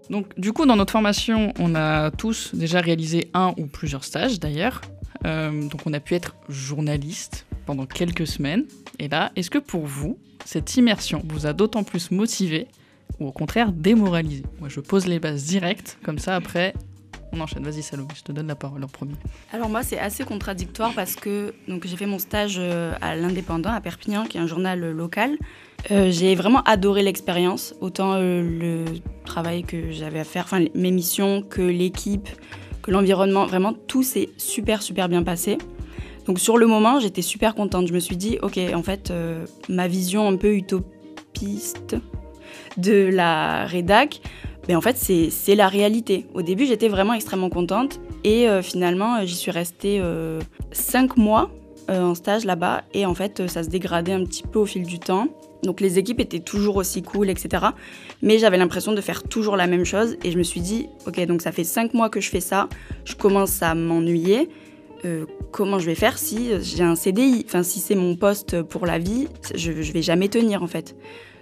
Donc, 0.09 0.39
du 0.39 0.53
coup, 0.53 0.65
dans 0.65 0.75
notre 0.75 0.91
formation, 0.91 1.53
on 1.59 1.75
a 1.75 2.11
tous 2.11 2.53
déjà 2.53 2.79
réalisé 2.79 3.29
un 3.33 3.53
ou 3.57 3.65
plusieurs 3.65 4.03
stages 4.03 4.39
d'ailleurs. 4.39 4.81
Euh, 5.25 5.67
donc, 5.67 5.81
on 5.85 5.93
a 5.93 5.99
pu 5.99 6.13
être 6.15 6.35
journaliste 6.49 7.45
pendant 7.65 7.85
quelques 7.85 8.27
semaines. 8.27 8.65
Et 8.99 9.07
là, 9.07 9.31
est-ce 9.35 9.49
que 9.49 9.57
pour 9.57 9.85
vous, 9.85 10.17
cette 10.45 10.75
immersion 10.77 11.23
vous 11.27 11.47
a 11.47 11.53
d'autant 11.53 11.83
plus 11.83 12.11
motivé 12.11 12.67
ou 13.19 13.27
au 13.27 13.31
contraire 13.31 13.71
démoralisé? 13.71 14.43
Moi, 14.59 14.69
je 14.69 14.79
pose 14.79 15.07
les 15.07 15.19
bases 15.19 15.45
directes, 15.45 15.97
comme 16.03 16.19
ça 16.19 16.35
après, 16.35 16.73
on 17.35 17.41
enchaîne. 17.41 17.63
Vas-y, 17.63 17.83
Salomé, 17.83 18.09
je 18.15 18.23
te 18.23 18.31
donne 18.31 18.47
la 18.47 18.55
parole 18.55 18.83
en 18.83 18.87
premier. 18.87 19.15
Alors 19.51 19.69
moi, 19.69 19.83
c'est 19.83 19.99
assez 19.99 20.23
contradictoire 20.23 20.93
parce 20.93 21.15
que 21.15 21.53
donc 21.67 21.85
j'ai 21.85 21.97
fait 21.97 22.05
mon 22.05 22.19
stage 22.19 22.55
euh, 22.57 22.93
à 23.01 23.15
l'Indépendant 23.15 23.71
à 23.71 23.81
Perpignan, 23.81 24.25
qui 24.25 24.37
est 24.37 24.41
un 24.41 24.47
journal 24.47 24.83
euh, 24.83 24.91
local. 24.91 25.37
Euh, 25.91 26.09
j'ai 26.11 26.35
vraiment 26.35 26.61
adoré 26.63 27.03
l'expérience, 27.03 27.75
autant 27.81 28.17
le 28.19 28.85
travail 29.25 29.63
que 29.63 29.91
j'avais 29.91 30.19
à 30.19 30.23
faire, 30.23 30.43
enfin 30.45 30.65
mes 30.73 30.91
missions, 30.91 31.41
que 31.43 31.61
l'équipe, 31.61 32.27
que 32.81 32.91
l'environnement. 32.91 33.45
Vraiment, 33.45 33.73
tout 33.73 34.03
s'est 34.03 34.29
super 34.37 34.81
super 34.81 35.09
bien 35.09 35.23
passé. 35.23 35.57
Donc 36.25 36.39
sur 36.39 36.57
le 36.57 36.65
moment, 36.65 36.99
j'étais 36.99 37.21
super 37.21 37.53
contente. 37.53 37.87
Je 37.87 37.93
me 37.93 37.99
suis 37.99 38.17
dit, 38.17 38.39
ok, 38.41 38.59
en 38.73 38.81
fait, 38.81 39.13
ma 39.69 39.87
vision 39.87 40.27
un 40.27 40.37
peu 40.37 40.55
utopiste 40.55 41.95
de 42.77 43.09
la 43.11 43.65
rédac, 43.65 44.21
ben 44.67 44.77
en 44.77 44.81
fait, 44.81 44.97
c'est 44.97 45.55
la 45.55 45.67
réalité. 45.67 46.25
Au 46.33 46.41
début, 46.41 46.65
j'étais 46.65 46.87
vraiment 46.87 47.13
extrêmement 47.13 47.49
contente. 47.49 47.99
Et 48.23 48.49
euh, 48.49 48.61
finalement, 48.61 49.17
euh, 49.17 49.25
j'y 49.25 49.35
suis 49.35 49.51
restée 49.51 49.99
euh, 50.01 50.39
cinq 50.71 51.17
mois 51.17 51.51
euh, 51.89 52.01
en 52.01 52.15
stage 52.15 52.45
là-bas. 52.45 52.83
Et 52.93 53.05
en 53.05 53.13
fait, 53.13 53.41
euh, 53.41 53.47
ça 53.47 53.63
se 53.63 53.69
dégradait 53.69 54.13
un 54.13 54.25
petit 54.25 54.41
peu 54.41 54.57
au 54.57 54.65
fil 54.65 54.83
du 54.83 54.97
temps. 54.97 55.27
Donc 55.61 55.81
les 55.81 55.99
équipes 55.99 56.19
étaient 56.19 56.39
toujours 56.39 56.77
aussi 56.77 57.03
cool, 57.03 57.29
etc. 57.29 57.67
Mais 58.23 58.39
j'avais 58.39 58.57
l'impression 58.57 58.93
de 58.93 59.01
faire 59.01 59.21
toujours 59.21 59.55
la 59.55 59.67
même 59.67 59.85
chose. 59.85 60.17
Et 60.23 60.31
je 60.31 60.37
me 60.37 60.43
suis 60.43 60.61
dit, 60.61 60.87
ok, 61.05 61.23
donc 61.27 61.43
ça 61.43 61.51
fait 61.51 61.63
cinq 61.63 61.93
mois 61.93 62.09
que 62.09 62.19
je 62.19 62.29
fais 62.29 62.39
ça. 62.39 62.69
Je 63.03 63.15
commence 63.15 63.61
à 63.61 63.75
m'ennuyer. 63.75 64.49
Euh, 65.05 65.25
comment 65.51 65.77
je 65.77 65.85
vais 65.85 65.95
faire 65.95 66.17
si 66.17 66.51
euh, 66.51 66.59
j'ai 66.61 66.81
un 66.81 66.95
CDI 66.95 67.45
Enfin, 67.45 67.61
si 67.61 67.79
c'est 67.79 67.93
mon 67.93 68.15
poste 68.15 68.63
pour 68.63 68.87
la 68.87 68.97
vie, 68.97 69.27
je, 69.53 69.83
je 69.83 69.91
vais 69.91 70.01
jamais 70.01 70.29
tenir 70.29 70.63
en 70.63 70.67
fait. 70.67 70.95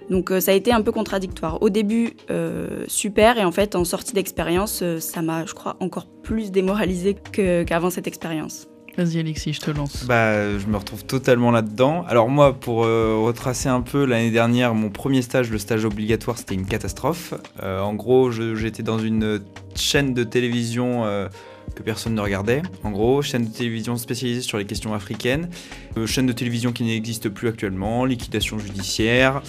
Donc 0.10 0.32
euh, 0.32 0.40
ça 0.40 0.52
a 0.52 0.54
été 0.54 0.72
un 0.72 0.82
peu 0.82 0.92
contradictoire. 0.92 1.62
Au 1.62 1.70
début, 1.70 2.12
euh, 2.30 2.84
super, 2.88 3.38
et 3.38 3.46
en 3.46 3.52
fait, 3.52 3.76
en 3.76 3.84
sortie 3.86 4.14
d'expérience, 4.14 4.82
euh, 4.82 5.00
ça 5.00 5.22
m'a, 5.22 5.46
je 5.46 5.54
crois, 5.54 5.78
encore 5.80 6.08
plus 6.24 6.52
démoralisée 6.52 7.16
que- 7.32 7.64
qu'avant 7.64 7.90
cette 7.90 8.08
expérience. 8.08 8.68
Vas-y, 8.96 9.18
Alexis, 9.20 9.54
je 9.54 9.60
te 9.60 9.72
lance. 9.72 10.06
Bah, 10.06 10.56
je 10.60 10.68
me 10.68 10.78
retrouve 10.78 11.04
totalement 11.04 11.50
là-dedans. 11.50 12.06
Alors 12.08 12.30
moi, 12.30 12.54
pour 12.54 12.84
euh, 12.86 13.18
retracer 13.26 13.68
un 13.68 13.82
peu, 13.82 14.06
l'année 14.06 14.30
dernière, 14.30 14.76
mon 14.76 14.90
premier 14.92 15.24
stage, 15.24 15.50
le 15.50 15.58
stage 15.58 15.84
obligatoire, 15.84 16.38
c'était 16.38 16.54
une 16.54 16.68
catastrophe. 16.68 17.34
Euh, 17.64 17.80
en 17.80 17.96
gros, 17.96 18.30
j'étais 18.30 18.84
dans 18.84 19.00
une 19.00 19.40
chaîne 19.74 20.14
de 20.14 20.24
télévision 20.24 21.06
euh, 21.06 21.28
que 21.76 21.84
personne 21.84 22.16
ne 22.16 22.22
regardait. 22.22 22.62
En 22.84 22.92
gros, 22.92 23.22
chaîne 23.22 23.46
de 23.46 23.52
télévision 23.52 23.98
spécialisée 23.98 24.42
sur 24.42 24.58
les 24.58 24.66
questions 24.66 24.94
africaines. 24.94 25.50
Euh, 25.98 26.06
chaîne 26.06 26.26
de 26.26 26.34
télévision 26.34 26.72
qui 26.72 26.84
n'existe 26.84 27.30
plus 27.30 27.48
actuellement, 27.48 28.06
liquidation 28.06 28.60
judiciaire. 28.60 29.42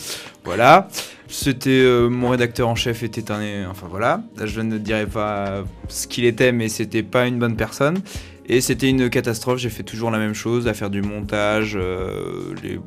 Voilà. 0.45 0.89
C'était 1.29 1.71
euh, 1.71 2.09
mon 2.09 2.31
rédacteur 2.31 2.69
en 2.69 2.75
chef 2.75 3.03
était 3.03 3.31
un, 3.31 3.69
enfin 3.71 3.87
voilà. 3.91 4.23
Je 4.43 4.61
ne 4.61 4.79
dirais 4.79 5.07
pas 5.07 5.65
ce 5.89 6.07
qu'il 6.07 6.25
était, 6.25 6.53
mais 6.53 6.69
c'était 6.69 7.03
pas 7.03 7.27
une 7.27 7.39
bonne 7.39 7.57
personne. 7.57 7.99
Et 8.47 8.61
c'était 8.61 8.91
une 8.91 9.09
catastrophe, 9.09 9.59
j'ai 9.59 9.71
fait 9.71 9.85
toujours 9.85 10.11
la 10.11 10.19
même 10.19 10.35
chose, 10.35 10.69
à 10.69 10.75
faire 10.75 10.91
du 10.91 11.01
montage, 11.01 11.79
euh, 11.81 12.55
les, 12.63 12.79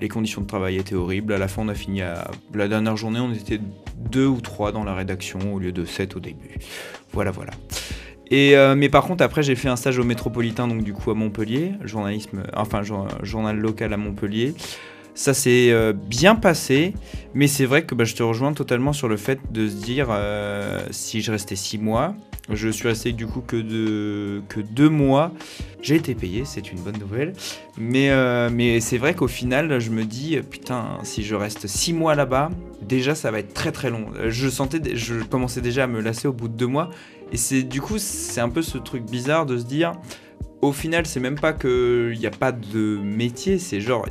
les 0.00 0.08
conditions 0.08 0.40
de 0.40 0.46
travail 0.46 0.76
étaient 0.78 0.94
horribles, 0.94 1.34
à 1.34 1.38
la 1.38 1.48
fin 1.48 1.62
on 1.62 1.68
a 1.68 1.74
fini 1.74 2.00
à... 2.00 2.30
La 2.54 2.66
dernière 2.66 2.96
journée 2.96 3.20
on 3.20 3.30
était 3.30 3.60
deux 4.10 4.26
ou 4.26 4.40
trois 4.40 4.72
dans 4.72 4.84
la 4.84 4.94
rédaction 4.94 5.38
au 5.52 5.58
lieu 5.58 5.70
de 5.70 5.84
sept 5.84 6.16
au 6.16 6.20
début. 6.20 6.56
Voilà, 7.12 7.30
voilà. 7.30 7.52
Euh, 8.32 8.74
mais 8.74 8.88
par 8.88 9.04
contre 9.04 9.22
après 9.22 9.42
j'ai 9.42 9.54
fait 9.54 9.68
un 9.68 9.76
stage 9.76 9.98
au 9.98 10.04
Métropolitain, 10.04 10.66
donc 10.66 10.82
du 10.82 10.92
coup 10.92 11.10
à 11.10 11.14
Montpellier, 11.14 11.72
journalisme, 11.84 12.42
enfin 12.54 12.82
jour- 12.82 13.08
journal 13.22 13.58
local 13.58 13.92
à 13.92 13.96
Montpellier. 13.96 14.54
Ça 15.14 15.34
s'est 15.34 15.68
euh, 15.70 15.92
bien 15.92 16.34
passé, 16.34 16.94
mais 17.34 17.46
c'est 17.46 17.66
vrai 17.66 17.82
que 17.84 17.94
bah, 17.94 18.04
je 18.04 18.14
te 18.14 18.22
rejoins 18.22 18.54
totalement 18.54 18.94
sur 18.94 19.08
le 19.08 19.18
fait 19.18 19.38
de 19.50 19.68
se 19.68 19.74
dire 19.74 20.06
euh, 20.08 20.80
si 20.90 21.20
je 21.20 21.30
restais 21.30 21.54
six 21.56 21.76
mois, 21.76 22.14
je 22.50 22.70
suis 22.70 22.88
resté 22.88 23.12
du 23.12 23.26
coup 23.26 23.42
que, 23.42 23.56
de, 23.56 24.40
que 24.48 24.60
deux 24.60 24.88
mois. 24.88 25.30
J'ai 25.82 25.96
été 25.96 26.14
payé, 26.14 26.44
c'est 26.46 26.72
une 26.72 26.78
bonne 26.78 26.98
nouvelle. 26.98 27.34
Mais, 27.76 28.08
euh, 28.10 28.48
mais 28.50 28.80
c'est 28.80 28.96
vrai 28.98 29.14
qu'au 29.14 29.28
final, 29.28 29.80
je 29.80 29.90
me 29.90 30.04
dis, 30.04 30.38
putain, 30.50 30.98
si 31.02 31.22
je 31.24 31.34
reste 31.34 31.66
six 31.66 31.92
mois 31.92 32.14
là-bas, 32.14 32.50
déjà 32.80 33.14
ça 33.14 33.30
va 33.30 33.40
être 33.40 33.52
très 33.52 33.70
très 33.70 33.90
long. 33.90 34.06
Euh, 34.16 34.30
Je 34.30 34.48
sentais, 34.48 34.80
je 34.94 35.22
commençais 35.22 35.60
déjà 35.60 35.84
à 35.84 35.86
me 35.88 36.00
lasser 36.00 36.26
au 36.26 36.32
bout 36.32 36.48
de 36.48 36.54
deux 36.56 36.66
mois. 36.66 36.88
Et 37.32 37.36
c'est 37.36 37.62
du 37.62 37.80
coup, 37.80 37.98
c'est 37.98 38.40
un 38.40 38.50
peu 38.50 38.62
ce 38.62 38.78
truc 38.78 39.04
bizarre 39.04 39.46
de 39.46 39.56
se 39.56 39.64
dire, 39.64 39.92
au 40.60 40.72
final, 40.72 41.06
c'est 41.06 41.20
même 41.20 41.38
pas 41.38 41.52
qu'il 41.52 42.16
n'y 42.18 42.26
a 42.26 42.30
pas 42.30 42.52
de 42.52 42.98
métier, 43.02 43.58
c'est 43.58 43.80
genre, 43.80 44.06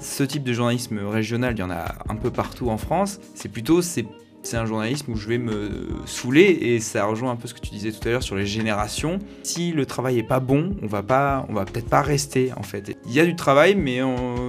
ce 0.00 0.24
type 0.24 0.42
de 0.42 0.52
journalisme 0.52 0.98
régional, 1.06 1.54
il 1.56 1.60
y 1.60 1.62
en 1.62 1.70
a 1.70 1.94
un 2.08 2.16
peu 2.16 2.30
partout 2.30 2.70
en 2.70 2.78
France. 2.78 3.20
C'est 3.34 3.50
plutôt, 3.50 3.82
c'est 3.82 4.06
c'est 4.44 4.58
un 4.58 4.66
journalisme 4.66 5.10
où 5.12 5.16
je 5.16 5.26
vais 5.26 5.38
me 5.38 5.88
saouler 6.04 6.42
et 6.44 6.78
ça 6.78 7.06
rejoint 7.06 7.30
un 7.30 7.36
peu 7.36 7.48
ce 7.48 7.54
que 7.54 7.60
tu 7.60 7.70
disais 7.70 7.90
tout 7.92 8.06
à 8.06 8.10
l'heure 8.10 8.22
sur 8.22 8.36
les 8.36 8.44
générations. 8.44 9.18
Si 9.42 9.72
le 9.72 9.86
travail 9.86 10.18
est 10.18 10.22
pas 10.22 10.38
bon, 10.38 10.76
on 10.82 10.86
va 10.86 11.02
pas, 11.02 11.46
on 11.48 11.54
va 11.54 11.64
peut-être 11.64 11.88
pas 11.88 12.02
rester 12.02 12.52
en 12.54 12.62
fait. 12.62 12.94
Il 13.06 13.12
y 13.12 13.20
a 13.20 13.24
du 13.24 13.36
travail, 13.36 13.74
mais 13.74 14.00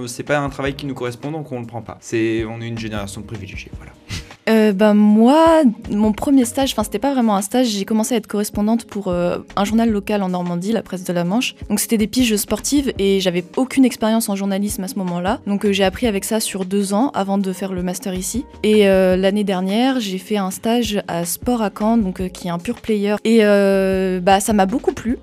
c'est 0.06 0.22
pas 0.22 0.38
un 0.38 0.50
travail 0.50 0.74
qui 0.74 0.84
nous 0.84 0.94
correspond 0.94 1.32
donc 1.32 1.50
on 1.50 1.60
le 1.60 1.66
prend 1.66 1.80
pas. 1.80 1.96
C'est, 2.00 2.44
on 2.44 2.60
est 2.60 2.68
une 2.68 2.78
génération 2.78 3.22
de 3.22 3.26
privilégiés, 3.26 3.72
voilà. 3.78 3.92
Euh, 4.48 4.72
bah, 4.72 4.94
moi, 4.94 5.62
mon 5.90 6.12
premier 6.12 6.44
stage, 6.44 6.72
enfin 6.72 6.84
c'était 6.84 6.98
pas 6.98 7.12
vraiment 7.12 7.36
un 7.36 7.42
stage, 7.42 7.66
j'ai 7.66 7.84
commencé 7.84 8.14
à 8.14 8.18
être 8.18 8.26
correspondante 8.26 8.84
pour 8.84 9.08
euh, 9.08 9.38
un 9.56 9.64
journal 9.64 9.90
local 9.90 10.22
en 10.22 10.28
Normandie, 10.28 10.72
la 10.72 10.82
presse 10.82 11.04
de 11.04 11.12
la 11.12 11.24
Manche. 11.24 11.54
Donc 11.68 11.80
c'était 11.80 11.98
des 11.98 12.06
piges 12.06 12.36
sportives 12.36 12.92
et 12.98 13.20
j'avais 13.20 13.44
aucune 13.56 13.84
expérience 13.84 14.28
en 14.28 14.36
journalisme 14.36 14.84
à 14.84 14.88
ce 14.88 14.96
moment-là. 14.96 15.40
Donc 15.46 15.64
euh, 15.64 15.72
j'ai 15.72 15.84
appris 15.84 16.06
avec 16.06 16.24
ça 16.24 16.40
sur 16.40 16.64
deux 16.64 16.94
ans 16.94 17.10
avant 17.14 17.38
de 17.38 17.52
faire 17.52 17.72
le 17.72 17.82
master 17.82 18.14
ici. 18.14 18.44
Et 18.62 18.88
euh, 18.88 19.16
l'année 19.16 19.44
dernière, 19.44 19.98
j'ai 20.00 20.18
fait 20.18 20.36
un 20.36 20.50
stage 20.50 21.02
à 21.08 21.24
Sport 21.24 21.62
à 21.62 21.70
Caen, 21.76 21.96
donc 21.96 22.28
qui 22.30 22.48
est 22.48 22.50
un 22.50 22.58
pur 22.58 22.80
player. 22.80 23.16
Et 23.24 23.40
bah 24.20 24.40
ça 24.40 24.52
m'a 24.52 24.66
beaucoup 24.66 24.92
plu. 24.92 25.18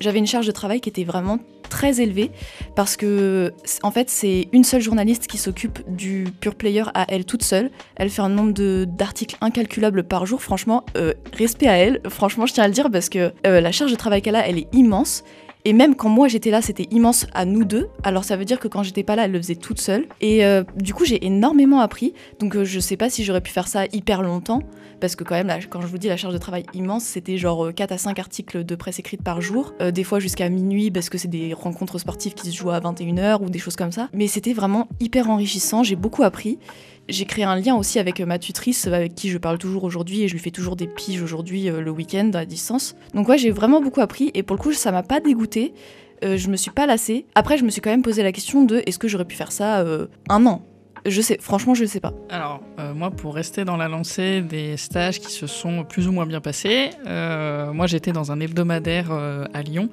J'avais 0.00 0.18
une 0.18 0.26
charge 0.26 0.46
de 0.46 0.52
travail 0.52 0.80
qui 0.80 0.88
était 0.88 1.04
vraiment 1.04 1.38
très 1.72 2.02
élevée 2.02 2.30
parce 2.76 2.98
que 2.98 3.54
en 3.82 3.90
fait 3.90 4.10
c'est 4.10 4.48
une 4.52 4.62
seule 4.62 4.82
journaliste 4.82 5.26
qui 5.26 5.38
s'occupe 5.38 5.78
du 5.88 6.26
pure 6.38 6.54
player 6.54 6.84
à 6.92 7.06
elle 7.08 7.24
toute 7.24 7.42
seule. 7.42 7.70
Elle 7.96 8.10
fait 8.10 8.20
un 8.20 8.28
nombre 8.28 8.52
d'articles 8.84 9.36
incalculables 9.40 10.04
par 10.04 10.26
jour. 10.26 10.42
Franchement, 10.42 10.84
euh, 10.98 11.14
respect 11.32 11.68
à 11.68 11.78
elle. 11.78 12.00
Franchement, 12.08 12.44
je 12.44 12.52
tiens 12.52 12.64
à 12.64 12.68
le 12.68 12.74
dire 12.74 12.90
parce 12.90 13.08
que 13.08 13.32
euh, 13.46 13.60
la 13.62 13.72
charge 13.72 13.90
de 13.90 13.96
travail 13.96 14.20
qu'elle 14.20 14.36
a, 14.36 14.46
elle 14.46 14.58
est 14.58 14.68
immense. 14.74 15.24
Et 15.64 15.72
même 15.72 15.94
quand 15.94 16.08
moi 16.08 16.28
j'étais 16.28 16.50
là, 16.50 16.60
c'était 16.60 16.88
immense 16.90 17.26
à 17.34 17.44
nous 17.44 17.64
deux. 17.64 17.88
Alors 18.02 18.24
ça 18.24 18.36
veut 18.36 18.44
dire 18.44 18.58
que 18.58 18.68
quand 18.68 18.82
j'étais 18.82 19.04
pas 19.04 19.16
là, 19.16 19.24
elle 19.26 19.32
le 19.32 19.38
faisait 19.38 19.54
toute 19.54 19.80
seule. 19.80 20.06
Et 20.20 20.44
euh, 20.44 20.64
du 20.76 20.92
coup, 20.92 21.04
j'ai 21.04 21.24
énormément 21.24 21.80
appris. 21.80 22.14
Donc 22.40 22.56
euh, 22.56 22.64
je 22.64 22.80
sais 22.80 22.96
pas 22.96 23.10
si 23.10 23.24
j'aurais 23.24 23.40
pu 23.40 23.52
faire 23.52 23.68
ça 23.68 23.84
hyper 23.92 24.22
longtemps. 24.22 24.62
Parce 25.02 25.16
que 25.16 25.24
quand 25.24 25.34
même, 25.34 25.48
là, 25.48 25.58
quand 25.68 25.80
je 25.80 25.88
vous 25.88 25.98
dis 25.98 26.06
la 26.06 26.16
charge 26.16 26.32
de 26.32 26.38
travail 26.38 26.64
immense, 26.74 27.02
c'était 27.02 27.36
genre 27.36 27.66
euh, 27.66 27.72
4 27.72 27.90
à 27.90 27.98
5 27.98 28.20
articles 28.20 28.62
de 28.62 28.74
presse 28.76 29.00
écrite 29.00 29.20
par 29.20 29.40
jour. 29.40 29.74
Euh, 29.80 29.90
des 29.90 30.04
fois 30.04 30.20
jusqu'à 30.20 30.48
minuit 30.48 30.92
parce 30.92 31.10
que 31.10 31.18
c'est 31.18 31.26
des 31.26 31.54
rencontres 31.54 31.98
sportives 31.98 32.34
qui 32.34 32.48
se 32.48 32.56
jouent 32.56 32.70
à 32.70 32.78
21h 32.78 33.42
ou 33.42 33.50
des 33.50 33.58
choses 33.58 33.74
comme 33.74 33.90
ça. 33.90 34.08
Mais 34.12 34.28
c'était 34.28 34.52
vraiment 34.52 34.86
hyper 35.00 35.28
enrichissant. 35.28 35.82
J'ai 35.82 35.96
beaucoup 35.96 36.22
appris. 36.22 36.60
J'ai 37.08 37.24
créé 37.24 37.44
un 37.44 37.56
lien 37.56 37.74
aussi 37.74 37.98
avec 37.98 38.20
ma 38.20 38.38
tutrice, 38.38 38.86
avec 38.86 39.14
qui 39.14 39.30
je 39.30 39.38
parle 39.38 39.58
toujours 39.58 39.84
aujourd'hui, 39.84 40.22
et 40.22 40.28
je 40.28 40.32
lui 40.32 40.40
fais 40.40 40.50
toujours 40.50 40.76
des 40.76 40.86
piges 40.86 41.22
aujourd'hui 41.22 41.64
le 41.64 41.90
week-end 41.90 42.30
à 42.34 42.44
distance. 42.44 42.94
Donc 43.14 43.28
ouais, 43.28 43.38
j'ai 43.38 43.50
vraiment 43.50 43.80
beaucoup 43.80 44.00
appris, 44.00 44.30
et 44.34 44.42
pour 44.42 44.56
le 44.56 44.62
coup, 44.62 44.72
ça 44.72 44.92
m'a 44.92 45.02
pas 45.02 45.20
dégoûté. 45.20 45.74
je 46.22 46.48
me 46.48 46.56
suis 46.56 46.70
pas 46.70 46.86
lassée. 46.86 47.26
Après, 47.34 47.58
je 47.58 47.64
me 47.64 47.70
suis 47.70 47.80
quand 47.80 47.90
même 47.90 48.02
posé 48.02 48.22
la 48.22 48.32
question 48.32 48.64
de 48.64 48.82
est-ce 48.86 48.98
que 48.98 49.08
j'aurais 49.08 49.24
pu 49.24 49.36
faire 49.36 49.52
ça 49.52 49.84
un 50.28 50.46
an? 50.46 50.62
Je 51.04 51.20
sais, 51.20 51.36
franchement, 51.40 51.74
je 51.74 51.84
sais 51.84 51.98
pas. 51.98 52.12
Alors, 52.30 52.60
euh, 52.78 52.94
moi, 52.94 53.10
pour 53.10 53.34
rester 53.34 53.64
dans 53.64 53.76
la 53.76 53.88
lancée 53.88 54.40
des 54.40 54.76
stages 54.76 55.18
qui 55.18 55.32
se 55.32 55.48
sont 55.48 55.84
plus 55.84 56.06
ou 56.06 56.12
moins 56.12 56.26
bien 56.26 56.40
passés, 56.40 56.90
euh, 57.06 57.72
moi, 57.72 57.88
j'étais 57.88 58.12
dans 58.12 58.30
un 58.30 58.38
hebdomadaire 58.38 59.08
euh, 59.10 59.44
à 59.52 59.62
Lyon, 59.62 59.88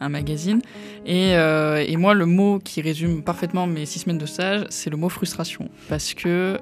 un 0.00 0.08
magazine, 0.08 0.60
et, 1.06 1.32
et, 1.32 1.96
moi, 1.96 2.14
le 2.14 2.26
mot 2.26 2.58
qui 2.58 2.80
résume 2.80 3.22
parfaitement 3.22 3.66
mes 3.66 3.86
six 3.86 4.00
semaines 4.00 4.18
de 4.18 4.26
stage, 4.26 4.64
c'est 4.68 4.90
le 4.90 4.96
mot 4.96 5.08
frustration, 5.08 5.68
parce 5.88 6.14
que 6.14 6.58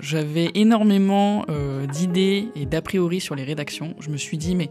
j'avais 0.00 0.50
énormément 0.54 1.44
d'idées 1.92 2.48
et 2.54 2.66
d'a 2.66 2.82
priori 2.82 3.20
sur 3.20 3.34
les 3.34 3.44
rédactions. 3.44 3.94
Je 4.00 4.10
me 4.10 4.16
suis 4.16 4.38
dit, 4.38 4.54
mais 4.54 4.70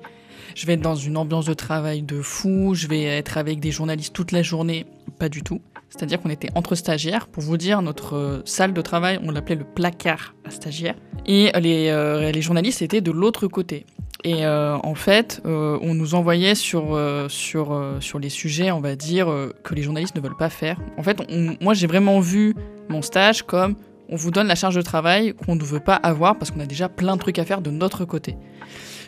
je 0.56 0.65
vais 0.65 0.74
être 0.74 0.82
dans 0.82 0.96
une 0.96 1.17
ambiance 1.17 1.46
de 1.46 1.54
travail 1.54 2.02
de 2.02 2.22
fou, 2.22 2.74
je 2.74 2.88
vais 2.88 3.04
être 3.04 3.38
avec 3.38 3.60
des 3.60 3.72
journalistes 3.72 4.13
toute 4.13 4.32
la 4.32 4.41
journée. 4.41 4.86
Pas 5.20 5.30
du 5.30 5.41
tout. 5.41 5.62
C'est-à-dire 5.89 6.22
qu'on 6.22 6.30
était 6.30 6.50
entre 6.56 6.76
stagiaires. 6.76 7.28
Pour 7.28 7.43
vous 7.43 7.58
dire, 7.58 7.82
notre 7.82 8.15
euh, 8.15 8.41
salle 8.46 8.74
de 8.74 8.82
travail, 8.82 9.20
on 9.24 9.32
l'appelait 9.32 9.56
le 9.56 9.63
placard 9.63 10.36
à 10.46 10.52
stagiaires. 10.52 10.96
Et 11.26 11.52
les, 11.60 11.89
euh, 11.89 12.32
les 12.32 12.41
journalistes 12.41 12.82
étaient 12.82 13.02
de 13.02 13.12
l'autre 13.12 13.48
côté. 13.48 13.86
Et 14.23 14.45
euh, 14.45 14.77
en 14.77 14.95
fait, 14.95 15.41
on 15.45 15.93
nous 15.93 16.15
envoyait 16.15 16.56
sur, 16.56 16.99
sur, 17.30 17.97
sur 17.99 18.19
les 18.19 18.30
sujets, 18.30 18.71
on 18.71 18.82
va 18.82 18.95
dire, 18.95 19.27
que 19.63 19.75
les 19.75 19.84
journalistes 19.84 20.15
ne 20.15 20.21
veulent 20.21 20.38
pas 20.38 20.49
faire. 20.49 20.77
En 20.97 21.03
fait, 21.03 21.21
moi, 21.62 21.73
j'ai 21.73 21.88
vraiment 21.88 22.19
vu 22.19 22.56
mon 22.89 23.01
stage 23.01 23.43
comme 23.43 23.75
on 24.10 24.15
vous 24.15 24.32
donne 24.32 24.47
la 24.47 24.56
charge 24.56 24.75
de 24.75 24.82
travail 24.82 25.34
qu'on 25.34 25.56
ne 25.56 25.63
veut 25.63 25.80
pas 25.80 25.95
avoir 25.95 26.38
parce 26.38 26.51
qu'on 26.51 26.60
a 26.60 26.65
déjà 26.65 26.89
plein 26.89 27.15
de 27.15 27.21
trucs 27.21 27.39
à 27.39 27.45
faire 27.45 27.62
de 27.62 27.71
notre 27.71 28.06
côté. 28.06 28.36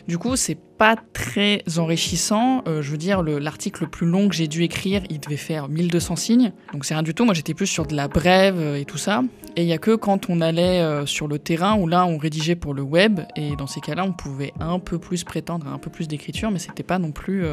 Du 0.08 0.18
coup, 0.18 0.36
c'est 0.36 0.58
pas 0.80 0.96
très 1.12 1.62
enrichissant. 1.76 2.62
Euh, 2.66 2.80
je 2.80 2.90
veux 2.90 2.96
dire, 2.96 3.22
l'article 3.22 3.84
le, 3.84 3.90
plus 3.90 4.06
long 4.06 4.28
que 4.30 4.34
j'ai 4.34 4.48
dû 4.48 4.62
écrire, 4.62 5.02
il 5.10 5.20
devait 5.20 5.36
faire 5.36 5.68
1200 5.68 6.16
signes. 6.16 6.52
Donc 6.72 6.86
c'est 6.86 6.94
rien 6.94 7.02
du 7.02 7.12
tout. 7.12 7.26
Moi, 7.26 7.34
j'étais 7.34 7.52
plus 7.52 7.66
sur 7.66 7.86
de 7.86 7.94
la 7.94 8.08
brève 8.08 8.58
euh, 8.58 8.76
et 8.76 8.86
tout 8.86 8.96
ça. 8.96 9.22
Et 9.56 9.62
il 9.62 9.68
y 9.68 9.74
a 9.74 9.78
que 9.78 9.94
quand 9.94 10.30
on 10.30 10.40
allait 10.40 10.80
euh, 10.80 11.04
sur 11.04 11.28
le 11.28 11.38
terrain 11.38 11.76
où 11.76 11.86
là, 11.86 12.06
on 12.06 12.16
rédigeait 12.16 12.54
pour 12.54 12.72
le 12.72 12.80
web. 12.80 13.20
Et 13.36 13.56
dans 13.56 13.66
ces 13.66 13.80
cas-là, 13.80 14.04
on 14.04 14.12
pouvait 14.12 14.54
un 14.58 14.78
peu 14.78 14.98
plus 14.98 15.22
prétendre 15.22 15.66
à 15.66 15.70
un 15.70 15.78
peu 15.78 15.90
plus 15.90 16.08
d'écriture, 16.08 16.50
mais 16.50 16.58
c'était 16.58 16.82
pas 16.82 16.98
non 16.98 17.12
plus 17.12 17.44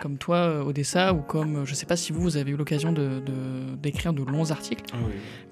comme 0.00 0.18
toi, 0.18 0.64
Odessa, 0.64 1.14
ou 1.14 1.20
comme, 1.20 1.64
je 1.64 1.74
sais 1.74 1.86
pas 1.86 1.96
si 1.96 2.12
vous, 2.12 2.20
vous 2.20 2.36
avez 2.36 2.50
eu 2.50 2.56
l'occasion 2.56 2.92
d'écrire 2.92 4.12
de, 4.12 4.24
de, 4.24 4.30
longs 4.30 4.50
articles. 4.50 4.84
Ah 4.92 4.96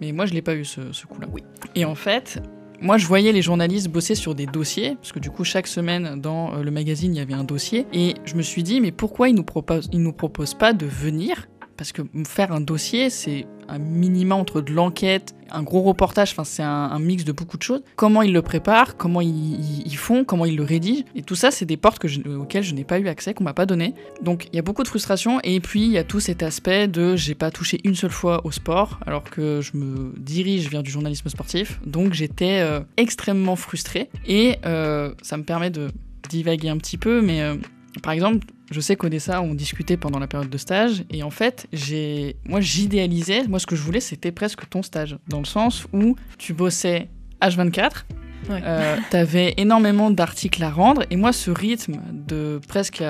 mais 0.01 0.12
moi, 0.12 0.27
je 0.27 0.35
l'ai 0.35 0.42
pas 0.42 0.55
eu 0.55 0.64
ce, 0.64 0.92
ce 0.92 1.07
coup-là. 1.07 1.29
Oui. 1.33 1.42
Et 1.75 1.85
en 1.85 1.94
fait, 1.94 2.42
moi, 2.81 2.99
je 2.99 3.07
voyais 3.07 3.33
les 3.33 3.43
journalistes 3.43 3.89
bosser 3.89 4.15
sur 4.15 4.35
des 4.35 4.47
dossiers, 4.47 4.97
parce 4.97 5.12
que 5.12 5.19
du 5.19 5.31
coup, 5.31 5.45
chaque 5.45 5.67
semaine, 5.67 6.21
dans 6.21 6.55
euh, 6.55 6.62
le 6.62 6.71
magazine, 6.71 7.15
il 7.15 7.19
y 7.19 7.21
avait 7.21 7.35
un 7.35 7.45
dossier. 7.45 7.87
Et 7.93 8.15
je 8.25 8.35
me 8.35 8.43
suis 8.43 8.62
dit, 8.62 8.81
mais 8.81 8.93
pourquoi 8.93 9.29
ils 9.29 9.35
nous 9.35 9.45
nous 9.93 10.12
proposent 10.12 10.55
pas 10.55 10.73
de 10.73 10.87
venir? 10.87 11.49
Parce 11.77 11.93
que 11.93 12.03
faire 12.27 12.53
un 12.53 12.61
dossier, 12.61 13.11
c'est 13.11 13.47
un 13.68 13.79
minima 13.79 14.35
entre 14.35 14.61
de 14.61 14.72
l'enquête, 14.72 15.35
un 15.50 15.62
gros 15.62 15.83
reportage, 15.83 16.31
enfin 16.33 16.44
c'est 16.44 16.62
un, 16.62 16.98
mix 16.98 17.24
de 17.24 17.33
beaucoup 17.33 17.57
de 17.57 17.62
choses. 17.62 17.83
Comment 17.96 18.22
ils 18.22 18.33
le 18.33 18.42
préparent, 18.42 18.96
comment 18.96 19.20
ils, 19.20 19.96
font, 19.96 20.24
comment 20.24 20.44
ils 20.44 20.57
le 20.57 20.62
rédigent. 20.62 21.05
Et 21.14 21.22
tout 21.22 21.35
ça, 21.35 21.50
c'est 21.50 21.64
des 21.64 21.76
portes 21.76 22.05
auxquelles 22.05 22.62
je 22.62 22.74
n'ai 22.74 22.85
pas 22.85 22.98
eu 22.98 23.09
accès, 23.09 23.35
qu'on 23.35 23.44
m'a 23.44 23.55
pas 23.55 23.66
donné. 23.66 23.94
Donc 24.22 24.48
il 24.52 24.57
y 24.57 24.59
a 24.59 24.62
beaucoup 24.62 24.83
de 24.83 24.88
frustration. 24.88 25.40
Et 25.44 25.61
puis 25.61 25.83
il 25.83 25.92
y 25.92 25.98
a 25.98 26.05
tout 26.05 26.20
cet 26.20 26.42
aspect 26.42 26.88
de 26.88 27.16
j'ai 27.16 27.35
pas 27.35 27.50
touché 27.50 27.81
une 27.85 27.94
seule 27.94 28.11
fois 28.11 28.44
au 28.44 28.50
sport, 28.50 29.00
alors 29.07 29.24
que 29.24 29.61
je 29.61 29.76
me 29.76 30.12
dirige 30.18 30.70
vers 30.70 30.83
du 30.83 30.90
journalisme 30.90 31.29
sportif. 31.29 31.81
Donc 31.87 32.12
j'étais 32.12 32.61
euh, 32.61 32.81
extrêmement 32.96 33.57
frustré. 33.57 34.11
Et 34.26 34.57
euh, 34.64 35.12
ça 35.22 35.37
me 35.37 35.44
permet 35.44 35.70
de 35.70 35.88
divaguer 36.29 36.68
un 36.68 36.79
petit 36.79 36.98
peu, 36.98 37.22
mais 37.22 37.40
euh, 37.42 37.55
par 38.02 38.12
exemple, 38.12 38.46
je 38.70 38.80
sais 38.80 38.96
qu'Odessa, 38.96 39.42
on 39.42 39.54
discutait 39.54 39.96
pendant 39.96 40.18
la 40.18 40.26
période 40.26 40.50
de 40.50 40.59
stage, 40.59 41.04
et 41.11 41.22
en 41.22 41.30
fait, 41.30 41.66
j'ai, 41.72 42.37
moi, 42.44 42.61
j'idéalisais, 42.61 43.44
moi, 43.48 43.59
ce 43.59 43.66
que 43.66 43.76
je 43.76 43.82
voulais, 43.82 44.00
c'était 44.00 44.32
presque 44.32 44.68
ton 44.68 44.82
stage, 44.82 45.16
dans 45.28 45.38
le 45.38 45.44
sens 45.44 45.87
où 45.92 46.16
tu 46.38 46.52
bossais 46.52 47.09
H24, 47.40 48.04
euh, 48.50 48.96
tu 49.11 49.16
avais 49.16 49.54
énormément 49.56 50.11
d'articles 50.11 50.62
à 50.62 50.70
rendre, 50.70 51.04
et 51.11 51.16
moi, 51.16 51.32
ce 51.32 51.50
rythme 51.50 52.00
de 52.12 52.61
presque 52.68 53.02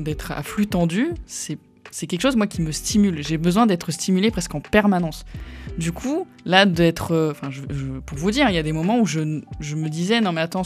d'être 0.00 0.32
à 0.32 0.42
flux 0.42 0.66
tendu, 0.66 1.08
c'est 1.26 1.58
c'est 1.94 2.08
quelque 2.08 2.22
chose 2.22 2.34
moi 2.34 2.48
qui 2.48 2.60
me 2.60 2.72
stimule. 2.72 3.22
J'ai 3.22 3.38
besoin 3.38 3.66
d'être 3.66 3.92
stimulé 3.92 4.32
presque 4.32 4.52
en 4.52 4.60
permanence. 4.60 5.24
Du 5.78 5.92
coup, 5.92 6.26
là 6.44 6.66
d'être, 6.66 7.12
euh, 7.12 7.32
pour 8.04 8.18
vous 8.18 8.32
dire, 8.32 8.48
il 8.48 8.54
y 8.56 8.58
a 8.58 8.64
des 8.64 8.72
moments 8.72 8.98
où 8.98 9.06
je, 9.06 9.20
me 9.20 9.88
disais 9.88 10.20
non 10.20 10.32
mais 10.32 10.40
attends, 10.40 10.62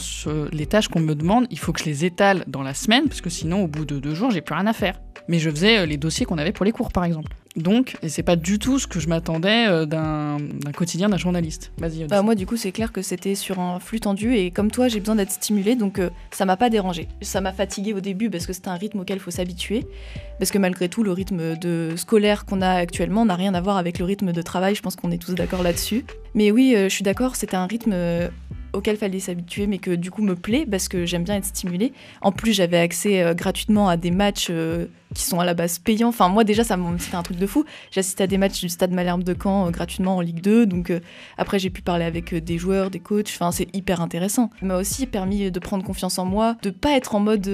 les 0.51 0.65
tâches 0.65 0.87
qu'on 0.87 1.01
me 1.01 1.13
demande, 1.13 1.45
il 1.51 1.59
faut 1.59 1.71
que 1.71 1.81
je 1.81 1.85
les 1.85 2.03
étale 2.03 2.45
dans 2.47 2.63
la 2.63 2.73
semaine 2.73 3.07
parce 3.07 3.21
que 3.21 3.29
sinon 3.29 3.63
au 3.63 3.67
bout 3.67 3.85
de 3.85 3.99
deux 3.99 4.15
jours 4.15 4.31
j'ai 4.31 4.41
plus 4.41 4.55
rien 4.55 4.65
à 4.65 4.73
faire. 4.73 4.99
Mais 5.27 5.37
je 5.37 5.51
faisais 5.51 5.77
euh, 5.77 5.85
les 5.85 5.97
dossiers 5.97 6.25
qu'on 6.25 6.39
avait 6.39 6.51
pour 6.51 6.65
les 6.65 6.71
cours 6.71 6.91
par 6.91 7.03
exemple. 7.03 7.31
Donc, 7.55 7.97
et 8.03 8.09
c'est 8.09 8.23
pas 8.23 8.35
du 8.35 8.59
tout 8.59 8.77
ce 8.77 8.85
que 8.85 8.99
je 8.99 9.09
m'attendais 9.09 9.67
euh, 9.67 9.85
d'un 9.85 10.37
quotidien 10.75 11.09
d'un 11.09 11.17
journaliste. 11.17 11.71
Vas-y. 11.79 12.05
Bah, 12.05 12.21
moi, 12.21 12.35
du 12.35 12.45
coup, 12.45 12.57
c'est 12.57 12.71
clair 12.71 12.91
que 12.91 13.01
c'était 13.01 13.33
sur 13.33 13.59
un 13.59 13.79
flux 13.79 13.99
tendu 13.99 14.35
et 14.35 14.51
comme 14.51 14.69
toi, 14.69 14.87
j'ai 14.87 14.99
besoin 14.99 15.15
d'être 15.15 15.31
stimulé, 15.31 15.75
donc 15.75 15.99
euh, 15.99 16.09
ça 16.31 16.45
m'a 16.45 16.57
pas 16.57 16.69
dérangé. 16.69 17.07
Ça 17.21 17.41
m'a 17.41 17.51
fatigué 17.51 17.93
au 17.93 18.01
début 18.01 18.29
parce 18.29 18.45
que 18.45 18.53
c'était 18.53 18.69
un 18.69 18.75
rythme 18.75 18.99
auquel 18.99 19.17
il 19.17 19.21
faut 19.21 19.31
s'habituer, 19.31 19.87
parce 20.37 20.51
que 20.51 20.59
malgré 20.59 20.89
tout, 20.89 21.03
le 21.03 21.11
rythme 21.11 21.57
de 21.57 21.93
scolaire 21.95 22.45
qu'on 22.45 22.61
a 22.61 22.69
actuellement 22.69 23.25
n'a 23.25 23.35
rien 23.35 23.53
à 23.55 23.61
voir 23.61 23.77
avec 23.77 23.97
le 23.97 24.05
rythme 24.05 24.31
de 24.31 24.41
travail. 24.43 24.75
Je 24.75 24.81
pense 24.81 24.95
qu'on 24.95 25.11
est 25.11 25.21
tous 25.21 25.33
d'accord 25.33 25.63
là-dessus. 25.63 26.05
Mais 26.35 26.51
oui, 26.51 26.73
euh, 26.75 26.83
je 26.83 26.93
suis 26.93 27.03
d'accord, 27.03 27.35
c'était 27.35 27.57
un 27.57 27.65
rythme 27.65 27.95
auquel 28.73 28.97
fallait 28.97 29.19
s'habituer, 29.19 29.65
mais 29.65 29.79
que 29.79 29.91
du 29.91 30.11
coup 30.11 30.21
me 30.21 30.35
plaît 30.35 30.67
parce 30.69 30.87
que 30.87 31.05
j'aime 31.05 31.23
bien 31.23 31.37
être 31.37 31.45
stimulée. 31.45 31.93
En 32.21 32.31
plus, 32.31 32.53
j'avais 32.53 32.77
accès 32.77 33.33
gratuitement 33.35 33.89
à 33.89 33.97
des 33.97 34.11
matchs 34.11 34.51
qui 35.15 35.23
sont 35.23 35.39
à 35.39 35.45
la 35.45 35.53
base 35.53 35.79
payants. 35.79 36.09
Enfin, 36.09 36.29
moi 36.29 36.43
déjà, 36.43 36.63
ça 36.63 36.77
c'était 36.97 37.15
un 37.15 37.23
truc 37.23 37.37
de 37.37 37.47
fou. 37.47 37.65
J'assistais 37.91 38.23
à 38.23 38.27
des 38.27 38.37
matchs 38.37 38.61
du 38.61 38.69
Stade 38.69 38.91
Malherbe 38.91 39.23
de 39.23 39.35
Caen 39.41 39.67
euh, 39.67 39.71
gratuitement 39.71 40.17
en 40.17 40.21
Ligue 40.21 40.41
2. 40.41 40.65
Donc 40.65 40.91
euh, 40.91 40.99
après, 41.37 41.59
j'ai 41.59 41.69
pu 41.69 41.81
parler 41.81 42.05
avec 42.05 42.33
euh, 42.33 42.41
des 42.41 42.57
joueurs, 42.57 42.89
des 42.89 42.99
coachs. 42.99 43.29
Enfin, 43.29 43.51
c'est 43.51 43.73
hyper 43.75 44.01
intéressant. 44.01 44.51
Ça 44.59 44.65
m'a 44.65 44.77
aussi 44.77 45.07
permis 45.07 45.51
de 45.51 45.59
prendre 45.59 45.83
confiance 45.83 46.19
en 46.19 46.25
moi, 46.25 46.55
de 46.61 46.69
pas 46.69 46.91
être 46.91 47.15
en 47.15 47.19
mode 47.19 47.49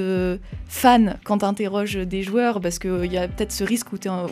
fan 0.67 1.17
quand 1.23 1.39
t'interroges 1.39 1.95
des 1.95 2.23
joueurs, 2.23 2.59
parce 2.59 2.79
qu'il 2.79 3.11
y 3.11 3.17
a 3.17 3.27
peut-être 3.27 3.51
ce 3.51 3.63
risque 3.63 3.93
où 3.93 3.97
t'es 3.97 4.09
un, 4.09 4.27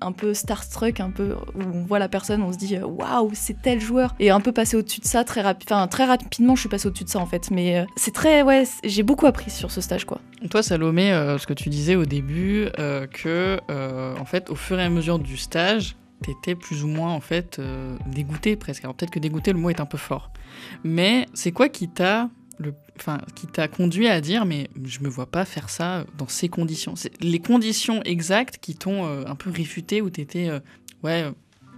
un 0.00 0.12
peu 0.12 0.34
starstruck, 0.34 1.00
un 1.00 1.10
peu 1.10 1.34
où 1.54 1.62
on 1.74 1.82
voit 1.84 1.98
la 1.98 2.08
personne, 2.08 2.42
on 2.42 2.52
se 2.52 2.58
dit 2.58 2.78
waouh, 2.78 3.30
c'est 3.34 3.60
tel 3.60 3.80
joueur. 3.80 4.14
Et 4.20 4.30
un 4.30 4.40
peu 4.40 4.52
passer 4.52 4.76
au-dessus 4.76 5.00
de 5.00 5.06
ça 5.06 5.24
très 5.24 5.40
rapidement. 5.40 5.76
Enfin, 5.76 5.88
très 5.88 6.04
rapidement, 6.04 6.54
je 6.54 6.60
suis 6.60 6.68
passée 6.68 6.88
au-dessus 6.88 7.04
de 7.04 7.08
ça 7.08 7.18
en 7.18 7.26
fait. 7.26 7.50
Mais 7.50 7.84
c'est 7.96 8.14
très, 8.14 8.42
ouais, 8.42 8.64
j'ai 8.84 9.02
beaucoup 9.02 9.26
appris 9.26 9.50
sur 9.50 9.70
ce 9.70 9.80
stage 9.80 10.04
quoi. 10.04 10.20
Toi, 10.50 10.62
Salomé, 10.62 11.10
ce 11.38 11.46
que 11.46 11.52
tu 11.52 11.68
disais 11.68 11.96
au 11.96 12.06
début, 12.06 12.59
euh, 12.78 13.06
que, 13.06 13.58
euh, 13.70 14.16
en 14.16 14.24
fait, 14.24 14.50
au 14.50 14.54
fur 14.54 14.78
et 14.78 14.84
à 14.84 14.90
mesure 14.90 15.18
du 15.18 15.36
stage, 15.36 15.96
t'étais 16.22 16.54
plus 16.54 16.84
ou 16.84 16.86
moins 16.86 17.12
en 17.12 17.20
fait 17.20 17.58
euh, 17.58 17.96
dégoûté 18.06 18.56
presque. 18.56 18.84
Alors 18.84 18.94
peut-être 18.94 19.10
que 19.10 19.18
dégoûté, 19.18 19.52
le 19.52 19.58
mot 19.58 19.70
est 19.70 19.80
un 19.80 19.86
peu 19.86 19.98
fort. 19.98 20.30
Mais 20.84 21.26
c'est 21.32 21.52
quoi 21.52 21.68
qui 21.68 21.88
t'a 21.88 22.28
enfin, 22.98 23.22
qui 23.34 23.46
t'a 23.46 23.68
conduit 23.68 24.06
à 24.06 24.20
dire 24.20 24.44
mais 24.44 24.68
je 24.84 25.00
me 25.00 25.08
vois 25.08 25.24
pas 25.24 25.46
faire 25.46 25.70
ça 25.70 26.04
dans 26.18 26.28
ces 26.28 26.50
conditions? 26.50 26.94
C'est 26.94 27.12
les 27.22 27.38
conditions 27.38 28.02
exactes 28.02 28.58
qui 28.58 28.74
t'ont 28.74 29.06
un 29.06 29.34
peu 29.34 29.50
réfuté 29.50 30.02
ou 30.02 30.10
t'étais 30.10 30.50
ouais 31.02 31.24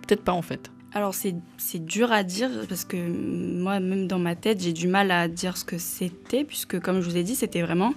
peut-être 0.04 0.24
pas 0.24 0.32
en 0.32 0.42
fait. 0.42 0.72
Alors 0.94 1.14
c'est 1.14 1.34
dur 1.78 2.10
à 2.10 2.24
dire 2.24 2.50
parce 2.68 2.84
que 2.84 2.96
moi 2.96 3.78
même 3.78 4.08
dans 4.08 4.18
ma 4.18 4.34
tête 4.34 4.60
j'ai 4.60 4.72
du 4.72 4.88
mal 4.88 5.10
à 5.12 5.28
dire 5.28 5.56
ce 5.56 5.64
que 5.64 5.78
c'était 5.78 6.42
puisque 6.44 6.80
comme 6.80 7.00
je 7.00 7.08
vous 7.08 7.16
ai 7.16 7.22
dit 7.22 7.36
c'était 7.36 7.62
vraiment 7.62 7.94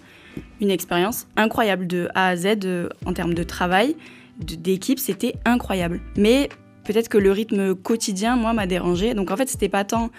une 0.61 0.71
expérience 0.71 1.27
incroyable 1.35 1.87
de 1.87 2.09
A 2.15 2.29
à 2.29 2.35
Z 2.35 2.65
euh, 2.65 2.89
en 3.05 3.13
termes 3.13 3.33
de 3.33 3.43
travail, 3.43 3.95
d'équipe, 4.39 4.99
c'était 4.99 5.35
incroyable. 5.45 6.01
Mais 6.17 6.49
peut-être 6.83 7.09
que 7.09 7.17
le 7.17 7.31
rythme 7.31 7.75
quotidien, 7.75 8.35
moi, 8.35 8.53
m'a 8.53 8.67
dérangé. 8.67 9.13
Donc 9.13 9.31
en 9.31 9.37
fait, 9.37 9.47
c'était 9.47 9.69
pas 9.69 9.83
tant 9.83 10.09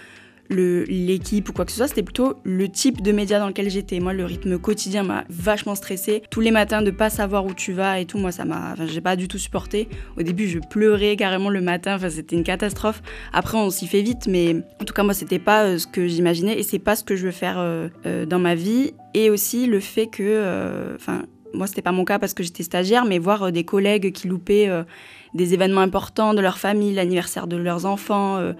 l'équipe 0.49 1.49
ou 1.49 1.53
quoi 1.53 1.65
que 1.65 1.71
ce 1.71 1.77
soit, 1.77 1.87
c'était 1.87 2.03
plutôt 2.03 2.35
le 2.43 2.69
type 2.69 3.01
de 3.01 3.11
média 3.11 3.39
dans 3.39 3.47
lequel 3.47 3.69
j'étais. 3.69 3.99
Moi, 3.99 4.13
le 4.13 4.25
rythme 4.25 4.57
quotidien 4.57 5.03
m'a 5.03 5.23
vachement 5.29 5.75
stressé. 5.75 6.23
Tous 6.29 6.41
les 6.41 6.51
matins, 6.51 6.81
de 6.81 6.91
pas 6.91 7.09
savoir 7.09 7.45
où 7.45 7.53
tu 7.53 7.73
vas 7.73 7.99
et 7.99 8.05
tout, 8.05 8.17
moi, 8.17 8.31
ça 8.31 8.45
m'a. 8.45 8.73
Enfin, 8.73 8.85
j'ai 8.87 9.01
pas 9.01 9.15
du 9.15 9.27
tout 9.27 9.37
supporté. 9.37 9.89
Au 10.17 10.23
début, 10.23 10.47
je 10.47 10.59
pleurais 10.59 11.15
carrément 11.15 11.49
le 11.49 11.61
matin. 11.61 11.95
Enfin, 11.95 12.09
c'était 12.09 12.35
une 12.35 12.43
catastrophe. 12.43 13.01
Après, 13.33 13.57
on 13.57 13.69
s'y 13.69 13.87
fait 13.87 14.01
vite, 14.01 14.27
mais 14.27 14.55
en 14.81 14.85
tout 14.85 14.93
cas, 14.93 15.03
moi, 15.03 15.13
c'était 15.13 15.39
pas 15.39 15.65
euh, 15.65 15.77
ce 15.77 15.87
que 15.87 16.07
j'imaginais 16.07 16.57
et 16.59 16.63
c'est 16.63 16.79
pas 16.79 16.95
ce 16.95 17.03
que 17.03 17.15
je 17.15 17.25
veux 17.25 17.31
faire 17.31 17.57
euh, 17.57 17.89
euh, 18.05 18.25
dans 18.25 18.39
ma 18.39 18.55
vie. 18.55 18.93
Et 19.13 19.29
aussi 19.29 19.65
le 19.65 19.79
fait 19.79 20.07
que. 20.07 20.95
Enfin, 20.95 21.23
moi, 21.53 21.65
c'était 21.65 21.81
pas 21.81 21.91
mon 21.91 22.05
cas 22.05 22.19
parce 22.19 22.33
que 22.33 22.43
j'étais 22.43 22.63
stagiaire, 22.63 23.05
mais 23.05 23.19
voir 23.19 23.51
des 23.51 23.63
collègues 23.63 24.11
qui 24.11 24.27
loupaient 24.27 24.69
des 25.33 25.53
événements 25.53 25.81
importants 25.81 26.33
de 26.33 26.41
leur 26.41 26.59
famille, 26.59 26.93
l'anniversaire 26.93 27.47
de 27.47 27.55
leurs 27.55 27.85
enfants, 27.85 28.53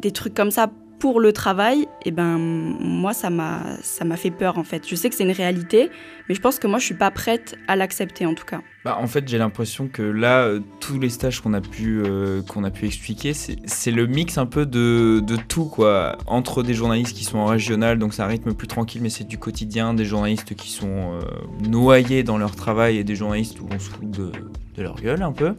des 0.00 0.10
trucs 0.10 0.34
comme 0.34 0.50
ça 0.50 0.70
pour 0.98 1.20
le 1.20 1.32
travail, 1.32 1.86
eh 2.04 2.10
ben, 2.10 2.38
moi, 2.38 3.12
ça 3.12 3.30
m'a, 3.30 3.76
fait 4.16 4.30
peur 4.30 4.58
en 4.58 4.64
fait. 4.64 4.88
Je 4.88 4.94
sais 4.94 5.08
que 5.08 5.14
c'est 5.14 5.24
une 5.24 5.30
réalité, 5.30 5.90
mais 6.28 6.34
je 6.34 6.40
pense 6.40 6.58
que 6.58 6.66
moi, 6.66 6.78
je 6.78 6.84
suis 6.84 6.94
pas 6.94 7.10
prête 7.10 7.56
à 7.68 7.76
l'accepter 7.76 8.26
en 8.26 8.34
tout 8.34 8.44
cas. 8.44 8.60
Bah, 8.84 8.98
en 9.00 9.06
fait, 9.06 9.28
j'ai 9.28 9.38
l'impression 9.38 9.88
que 9.88 10.02
là, 10.02 10.42
euh, 10.42 10.60
tous 10.80 10.98
les 10.98 11.08
stages 11.08 11.40
qu'on 11.40 11.54
a 11.54 11.60
pu, 11.60 12.02
euh, 12.04 12.42
a 12.64 12.70
pu 12.70 12.86
expliquer, 12.86 13.32
c'est 13.34 13.90
le 13.90 14.06
mix 14.06 14.38
un 14.38 14.46
peu 14.46 14.66
de, 14.66 15.20
de 15.20 15.36
tout, 15.36 15.66
quoi. 15.66 16.18
Entre 16.26 16.62
des 16.62 16.74
journalistes 16.74 17.16
qui 17.16 17.24
sont 17.24 17.38
en 17.38 17.46
régional, 17.46 17.98
donc 17.98 18.14
c'est 18.14 18.22
un 18.22 18.26
rythme 18.26 18.54
plus 18.54 18.68
tranquille, 18.68 19.02
mais 19.02 19.10
c'est 19.10 19.26
du 19.26 19.38
quotidien, 19.38 19.94
des 19.94 20.04
journalistes 20.04 20.54
qui 20.54 20.70
sont 20.70 21.14
euh, 21.14 21.20
noyés 21.68 22.22
dans 22.22 22.38
leur 22.38 22.56
travail 22.56 22.98
et 22.98 23.04
des 23.04 23.16
journalistes 23.16 23.60
où 23.60 23.68
on 23.72 23.78
se 23.78 23.90
fout 23.90 24.10
de, 24.10 24.32
de 24.76 24.82
leur 24.82 24.96
gueule 24.96 25.22
un 25.22 25.32
peu. 25.32 25.54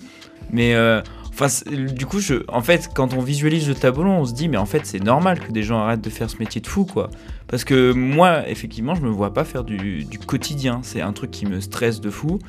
Mais 0.52 0.74
enfin, 1.40 1.72
du 1.72 2.06
coup, 2.06 2.20
je, 2.20 2.36
en 2.48 2.62
fait, 2.62 2.90
quand 2.94 3.14
on 3.14 3.22
visualise 3.22 3.68
le 3.68 3.76
tableau, 3.76 4.10
on 4.10 4.26
se 4.26 4.34
dit, 4.34 4.50
mais 4.50 4.58
en 4.58 4.66
fait, 4.66 4.86
c'est 4.86 5.04
normal 5.04 5.40
que 5.40 5.52
des 5.52 5.64
gens 5.64 5.80
arrêtent 5.80 6.04
de 6.04 6.10
faire 6.10 6.30
ce 6.30 6.38
métier 6.38 6.62
de 6.62 6.68
fou, 6.68 6.86
quoi. 6.86 7.10
Parce 7.48 7.64
que 7.64 7.94
moi, 7.94 8.48
effectivement, 8.48 8.96
je 8.96 9.02
me 9.02 9.10
vois 9.10 9.34
pas 9.34 9.44
faire 9.44 9.64
du, 9.64 10.08
quotidien. 10.28 10.82
C'est 10.84 11.02
un 11.02 11.14
truc 11.14 11.32
qui 11.32 11.46
me 11.46 11.60
stresse 11.62 12.02
de 12.02 12.10
fou. 12.10 12.40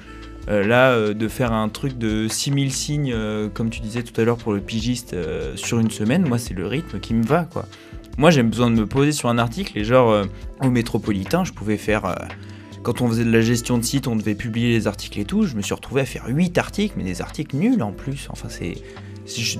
Euh, 0.48 0.66
là, 0.66 0.90
euh, 0.90 1.14
de 1.14 1.28
faire 1.28 1.52
un 1.52 1.68
truc 1.68 1.98
de 1.98 2.26
6000 2.26 2.72
signes, 2.72 3.12
euh, 3.14 3.48
comme 3.48 3.70
tu 3.70 3.80
disais 3.80 4.02
tout 4.02 4.18
à 4.20 4.24
l'heure 4.24 4.38
pour 4.38 4.52
le 4.52 4.60
pigiste, 4.60 5.14
sur 5.54 5.78
une 5.78 5.90
semaine, 5.90 6.26
moi, 6.26 6.38
c'est 6.38 6.54
le 6.54 6.66
rythme 6.66 6.98
qui 7.00 7.14
me 7.14 7.24
va, 7.24 7.44
quoi. 7.44 7.66
Moi, 8.18 8.30
j'ai 8.30 8.42
besoin 8.42 8.70
de 8.70 8.76
me 8.76 8.86
poser 8.86 9.12
sur 9.12 9.28
un 9.28 9.38
article 9.38 9.78
et 9.78 9.84
genre, 9.84 10.26
au 10.62 10.70
métropolitain, 10.70 11.44
je 11.44 11.52
pouvais 11.52 11.76
faire. 11.76 12.14
Quand 12.82 13.02
on 13.02 13.08
faisait 13.08 13.24
de 13.24 13.30
la 13.30 13.42
gestion 13.42 13.78
de 13.78 13.84
site, 13.84 14.08
on 14.08 14.16
devait 14.16 14.34
publier 14.34 14.70
les 14.70 14.86
articles 14.86 15.18
et 15.20 15.24
tout. 15.24 15.44
Je 15.44 15.54
me 15.54 15.62
suis 15.62 15.74
retrouvé 15.74 16.00
à 16.00 16.06
faire 16.06 16.24
8 16.28 16.56
articles, 16.58 16.94
mais 16.96 17.04
des 17.04 17.20
articles 17.20 17.56
nuls 17.56 17.82
en 17.82 17.92
plus. 17.92 18.28
Enfin, 18.30 18.48
c'est 18.48 18.74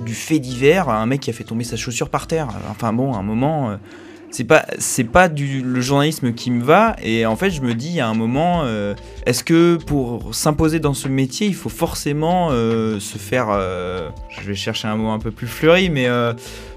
du 0.03 0.13
fait 0.13 0.39
divers. 0.39 0.89
Un 0.89 1.05
mec 1.05 1.21
qui 1.21 1.29
a 1.29 1.33
fait 1.33 1.43
tomber 1.43 1.63
sa 1.63 1.77
chaussure 1.77 2.09
par 2.09 2.27
terre. 2.27 2.47
Enfin, 2.69 2.93
bon, 2.93 3.13
à 3.13 3.17
un 3.17 3.23
moment. 3.23 3.71
euh, 3.71 3.77
c'est 4.33 4.45
pas 4.45 4.65
c'est 4.79 5.03
pas 5.03 5.27
du 5.27 5.61
le 5.61 5.81
journalisme 5.81 6.31
qui 6.31 6.51
me 6.51 6.63
va 6.63 6.95
et 7.03 7.25
en 7.25 7.35
fait 7.35 7.49
je 7.49 7.59
me 7.61 7.73
dis 7.73 7.99
à 7.99 8.07
un 8.07 8.13
moment 8.13 8.61
euh, 8.63 8.95
est-ce 9.25 9.43
que 9.43 9.75
pour 9.75 10.33
s'imposer 10.33 10.79
dans 10.79 10.93
ce 10.93 11.09
métier 11.09 11.47
il 11.47 11.53
faut 11.53 11.67
forcément 11.67 12.47
euh, 12.51 12.97
se 13.01 13.17
faire 13.17 13.47
je 13.49 14.47
vais 14.47 14.55
chercher 14.55 14.87
un 14.87 14.95
mot 14.95 15.09
un 15.09 15.19
peu 15.19 15.31
plus 15.31 15.47
fleuri 15.47 15.89
mais 15.89 16.07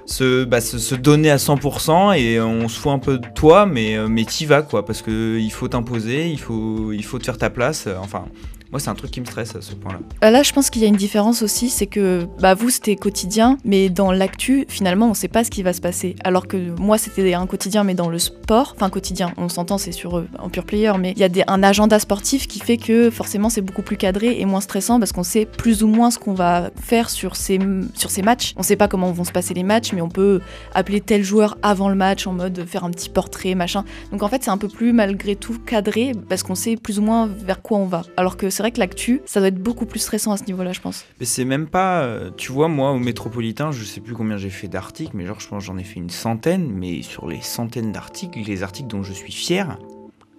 se, 0.06 0.44
bah, 0.44 0.60
se, 0.60 0.78
se 0.78 0.94
donner 0.94 1.30
à 1.30 1.36
100% 1.36 2.16
et 2.18 2.40
on 2.40 2.68
se 2.68 2.78
fout 2.78 2.92
un 2.92 2.98
peu 2.98 3.18
de 3.18 3.26
toi 3.34 3.66
mais 3.66 3.96
euh, 3.96 4.08
mais 4.08 4.24
t'y 4.24 4.46
vas 4.46 4.62
quoi 4.62 4.84
parce 4.84 5.02
que 5.02 5.38
il 5.38 5.50
faut 5.50 5.68
t'imposer 5.68 6.28
il 6.28 6.38
faut 6.38 6.92
il 6.92 7.04
faut 7.04 7.18
te 7.18 7.24
faire 7.24 7.38
ta 7.38 7.50
place 7.50 7.86
euh, 7.86 7.96
enfin 8.00 8.26
moi 8.70 8.80
c'est 8.80 8.90
un 8.90 8.94
truc 8.94 9.10
qui 9.10 9.20
me 9.20 9.26
stresse 9.26 9.54
à 9.54 9.60
ce 9.62 9.74
point 9.74 9.92
là 9.92 9.98
Euh, 10.24 10.30
Là, 10.30 10.42
je 10.42 10.52
pense 10.52 10.68
qu'il 10.70 10.82
y 10.82 10.84
a 10.84 10.88
une 10.88 10.96
différence 10.96 11.42
aussi, 11.42 11.68
c'est 11.70 11.86
que 11.86 12.26
bah, 12.40 12.54
vous, 12.54 12.70
c'était 12.70 12.96
quotidien, 12.96 13.56
mais 13.64 13.88
dans 13.88 14.10
l'actu, 14.10 14.64
finalement, 14.68 15.08
on 15.10 15.14
sait 15.14 15.28
pas 15.28 15.44
ce 15.44 15.50
qui 15.50 15.62
va 15.62 15.72
se 15.72 15.80
passer. 15.80 16.16
Alors 16.24 16.48
que 16.48 16.56
moi, 16.80 16.98
c'était 16.98 17.34
un 17.34 17.46
quotidien, 17.46 17.84
mais 17.84 17.94
dans 17.94 18.08
le 18.08 18.18
sport, 18.18 18.72
enfin 18.74 18.90
quotidien, 18.90 19.32
on 19.36 19.48
s'entend, 19.48 19.78
c'est 19.78 19.92
sur 19.92 20.18
euh, 20.18 20.28
en 20.40 20.48
pure 20.48 20.64
player, 20.64 20.92
mais 20.98 21.12
il 21.12 21.18
y 21.18 21.24
a 21.24 21.44
un 21.46 21.62
agenda 21.62 21.98
sportif 22.00 22.48
qui 22.48 22.58
fait 22.58 22.76
que 22.76 23.10
forcément, 23.10 23.48
c'est 23.48 23.60
beaucoup 23.60 23.82
plus 23.82 23.96
cadré 23.96 24.40
et 24.40 24.44
moins 24.44 24.60
stressant 24.60 24.98
parce 24.98 25.12
qu'on 25.12 25.22
sait 25.22 25.46
plus 25.46 25.82
ou 25.84 25.88
moins 25.88 26.10
ce 26.10 26.18
qu'on 26.18 26.34
va 26.34 26.70
faire 26.80 27.10
sur 27.10 27.36
ces, 27.36 27.58
sur 27.94 28.10
ces 28.10 28.22
matchs. 28.22 28.54
On 28.56 28.62
sait 28.64 28.76
pas 28.76 28.88
comment 28.88 29.12
vont 29.12 29.24
se 29.24 29.32
passer 29.32 29.54
les 29.54 29.62
matchs, 29.62 29.92
mais 29.92 30.00
on 30.00 30.08
peut 30.08 30.40
appeler 30.74 31.00
tel 31.00 31.22
joueur 31.22 31.58
avant 31.62 31.88
le 31.88 31.94
match 31.94 32.26
en 32.26 32.32
mode 32.32 32.64
faire 32.66 32.82
un 32.84 32.90
petit 32.90 33.08
portrait, 33.08 33.54
machin. 33.54 33.84
Donc 34.10 34.22
en 34.24 34.28
fait, 34.28 34.42
c'est 34.42 34.50
un 34.50 34.58
peu 34.58 34.68
plus 34.68 34.92
malgré 34.92 35.36
tout 35.36 35.58
cadré 35.64 36.12
parce 36.28 36.42
qu'on 36.42 36.54
sait 36.56 36.76
plus 36.76 36.98
ou 36.98 37.02
moins 37.02 37.26
vers 37.26 37.62
quoi 37.62 37.78
on 37.78 37.86
va. 37.86 38.02
Alors 38.16 38.36
que 38.36 38.50
c'est 38.54 38.62
vrai 38.62 38.70
que 38.72 38.78
l'actu, 38.78 39.20
ça 39.26 39.40
doit 39.40 39.48
être 39.48 39.62
beaucoup 39.62 39.84
plus 39.84 39.98
stressant 39.98 40.32
à 40.32 40.36
ce 40.36 40.44
niveau-là, 40.44 40.72
je 40.72 40.80
pense. 40.80 41.04
Mais 41.20 41.26
c'est 41.26 41.44
même 41.44 41.66
pas. 41.66 42.02
euh, 42.02 42.30
Tu 42.36 42.52
vois, 42.52 42.68
moi, 42.68 42.92
au 42.92 42.98
métropolitain, 42.98 43.72
je 43.72 43.84
sais 43.84 44.00
plus 44.00 44.14
combien 44.14 44.36
j'ai 44.36 44.50
fait 44.50 44.68
d'articles, 44.68 45.10
mais 45.16 45.26
genre, 45.26 45.40
je 45.40 45.48
pense 45.48 45.64
j'en 45.64 45.76
ai 45.76 45.84
fait 45.84 46.00
une 46.00 46.10
centaine. 46.10 46.70
Mais 46.72 47.02
sur 47.02 47.26
les 47.28 47.40
centaines 47.40 47.92
d'articles, 47.92 48.38
les 48.38 48.62
articles 48.62 48.88
dont 48.88 49.02
je 49.02 49.12
suis 49.12 49.32
fier, 49.32 49.76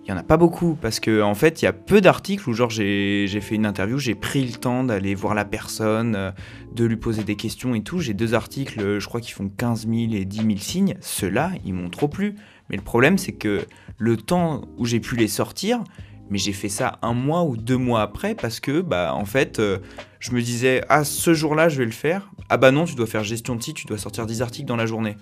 il 0.06 0.10
y 0.10 0.14
en 0.14 0.18
a 0.18 0.24
pas 0.24 0.38
beaucoup. 0.38 0.78
Parce 0.82 1.00
que, 1.00 1.22
en 1.22 1.36
fait, 1.36 1.62
il 1.62 1.66
y 1.66 1.68
a 1.68 1.74
peu 1.74 2.00
d'articles 2.00 2.50
où, 2.50 2.54
genre, 2.54 2.70
j'ai 2.70 3.26
j'ai 3.28 3.42
fait 3.42 3.56
une 3.56 3.66
interview, 3.66 3.98
j'ai 3.98 4.16
pris 4.16 4.46
le 4.46 4.54
temps 4.54 4.84
d'aller 4.84 5.14
voir 5.16 5.34
la 5.36 5.46
personne, 5.46 6.16
euh, 6.16 6.32
de 6.74 6.86
lui 6.86 6.96
poser 6.98 7.24
des 7.24 7.36
questions 7.36 7.76
et 7.76 7.82
tout. 7.84 8.00
J'ai 8.00 8.14
deux 8.14 8.34
articles, 8.34 8.80
euh, 8.82 9.00
je 9.00 9.08
crois, 9.08 9.20
qui 9.20 9.32
font 9.32 9.50
15 9.50 9.88
000 9.88 10.14
et 10.14 10.26
10 10.26 10.38
000 10.38 10.50
signes. 10.58 10.96
Ceux-là, 11.02 11.52
ils 11.66 11.74
m'ont 11.74 11.90
trop 11.90 12.08
plu. 12.08 12.36
Mais 12.70 12.78
le 12.78 12.84
problème, 12.84 13.18
c'est 13.18 13.34
que 13.34 13.66
le 13.98 14.18
temps 14.18 14.62
où 14.78 14.86
j'ai 14.86 15.00
pu 15.00 15.16
les 15.16 15.28
sortir, 15.28 15.84
mais 16.30 16.38
j'ai 16.38 16.54
fait 16.54 16.70
ça 16.70 16.98
un 17.02 17.14
mois 17.14 17.44
ou 17.44 17.58
deux 17.58 17.78
mois 17.78 18.02
après 18.02 18.36
parce 18.36 18.60
que, 18.60 18.82
bah, 18.82 19.14
en 19.14 19.26
fait, 19.26 19.60
euh, 19.60 19.80
je 20.20 20.32
me 20.32 20.42
disais, 20.42 20.84
ah, 20.90 21.04
ce 21.04 21.34
jour-là, 21.34 21.70
je 21.70 21.78
vais 21.78 21.86
le 21.86 21.92
faire. 21.92 22.32
Ah, 22.50 22.58
bah 22.58 22.72
non, 22.72 22.86
tu 22.86 22.96
dois 22.96 23.08
faire 23.08 23.24
gestion 23.24 23.56
de 23.56 23.64
site, 23.64 23.76
tu 23.76 23.86
dois 23.86 23.98
sortir 23.98 24.26
10 24.26 24.42
articles 24.42 24.68
dans 24.68 24.76
la 24.76 24.86
journée. 24.86 25.18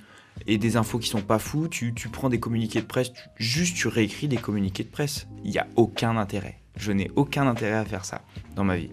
Et 0.47 0.57
des 0.57 0.77
infos 0.77 0.99
qui 0.99 1.09
sont 1.09 1.21
pas 1.21 1.39
fous, 1.39 1.67
tu, 1.67 1.93
prends 2.11 2.29
des 2.29 2.39
communiqués 2.39 2.81
de 2.81 2.85
presse, 2.85 3.11
juste 3.37 3.75
tu 3.75 3.87
réécris 3.87 4.27
des 4.27 4.37
communiqués 4.37 4.83
de 4.83 4.89
presse. 4.89 5.27
Il 5.43 5.51
n'y 5.51 5.59
a 5.59 5.67
aucun 5.75 6.17
intérêt. 6.17 6.59
Je 6.75 6.91
n'ai 6.91 7.11
aucun 7.15 7.47
intérêt 7.47 7.77
à 7.77 7.85
faire 7.85 8.03
ça 8.03 8.21
dans 8.55 8.63
ma 8.63 8.77
vie. 8.77 8.89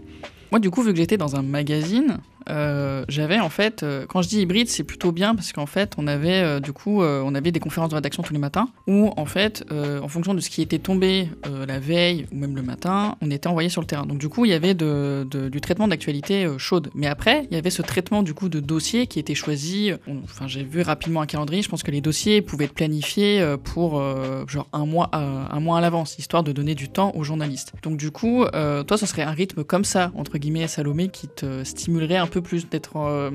Moi, 0.51 0.61
du 0.61 0.70
coup, 0.70 0.83
vu 0.83 0.92
que 0.92 0.99
j'étais 0.99 1.16
dans 1.16 1.37
un 1.37 1.42
magazine, 1.42 2.18
euh, 2.48 3.05
j'avais 3.09 3.38
en 3.38 3.48
fait, 3.48 3.83
euh, 3.83 4.07
quand 4.09 4.22
je 4.22 4.29
dis 4.29 4.40
hybride, 4.40 4.68
c'est 4.68 4.85
plutôt 4.85 5.12
bien 5.12 5.35
parce 5.35 5.53
qu'en 5.53 5.66
fait, 5.66 5.94
on 5.98 6.07
avait 6.07 6.42
euh, 6.42 6.61
du 6.61 6.72
coup, 6.72 7.03
on 7.03 7.35
avait 7.35 7.53
des 7.53 7.61
conférences 7.61 7.90
de 7.90 7.94
rédaction 7.94 8.22
tous 8.22 8.33
les 8.33 8.38
matins 8.38 8.68
où 8.87 9.11
en 9.16 9.26
fait, 9.26 9.64
en 9.70 10.09
fonction 10.09 10.35
de 10.35 10.40
ce 10.40 10.50
qui 10.50 10.62
était 10.62 10.79
tombé 10.79 11.29
la 11.66 11.79
veille 11.79 12.26
ou 12.33 12.37
même 12.37 12.57
le 12.57 12.62
matin, 12.62 13.16
on 13.20 13.31
était 13.31 13.48
envoyé 13.48 13.68
sur 13.68 13.81
le 13.81 13.87
terrain. 13.87 14.07
Donc 14.07 14.18
du 14.18 14.29
coup, 14.29 14.44
il 14.44 14.50
y 14.50 14.55
avait 14.55 14.74
du 14.74 15.61
traitement 15.61 15.88
d'actualité 15.88 16.48
chaude. 16.59 16.90
Mais 16.94 17.07
après, 17.07 17.46
il 17.50 17.55
y 17.55 17.59
avait 17.59 17.70
ce 17.70 17.83
traitement 17.83 18.22
du 18.22 18.35
coup 18.35 18.48
de 18.48 18.61
dossiers 18.61 19.07
qui 19.07 19.18
était 19.18 19.35
choisi. 19.35 19.92
Enfin, 20.24 20.46
j'ai 20.46 20.62
vu 20.62 20.83
rapidement 20.83 21.20
un 21.20 21.26
calendrier. 21.26 21.62
Je 21.62 21.68
pense 21.68 21.83
que 21.83 21.90
les 21.90 22.00
dossiers 22.00 22.42
pouvaient 22.42 22.66
être 22.66 22.74
planifiés 22.74 23.57
pour 23.64 24.03
genre 24.48 24.68
un 24.72 24.87
mois, 24.87 25.09
à, 25.12 25.55
un 25.55 25.61
mois 25.61 25.79
à 25.79 25.81
l'avance, 25.81 26.18
histoire 26.18 26.42
de 26.42 26.53
donner 26.53 26.74
du 26.74 26.88
temps 26.88 27.12
aux 27.14 27.24
journalistes. 27.24 27.72
Donc 27.83 27.96
du 27.96 28.11
coup, 28.11 28.44
toi, 28.53 28.96
ce 28.96 29.07
serait 29.07 29.22
un 29.22 29.33
rythme 29.33 29.64
comme 29.64 29.85
ça 29.85 30.12
entre 30.14 30.38
guillemets, 30.38 30.68
Salomé, 30.68 31.09
qui 31.09 31.29
te 31.29 31.64
stimulerait 31.64 32.16
un 32.16 32.26
peu 32.26 32.39
plus 32.42 32.68
d'être. 32.68 32.96
euh, 32.96 33.31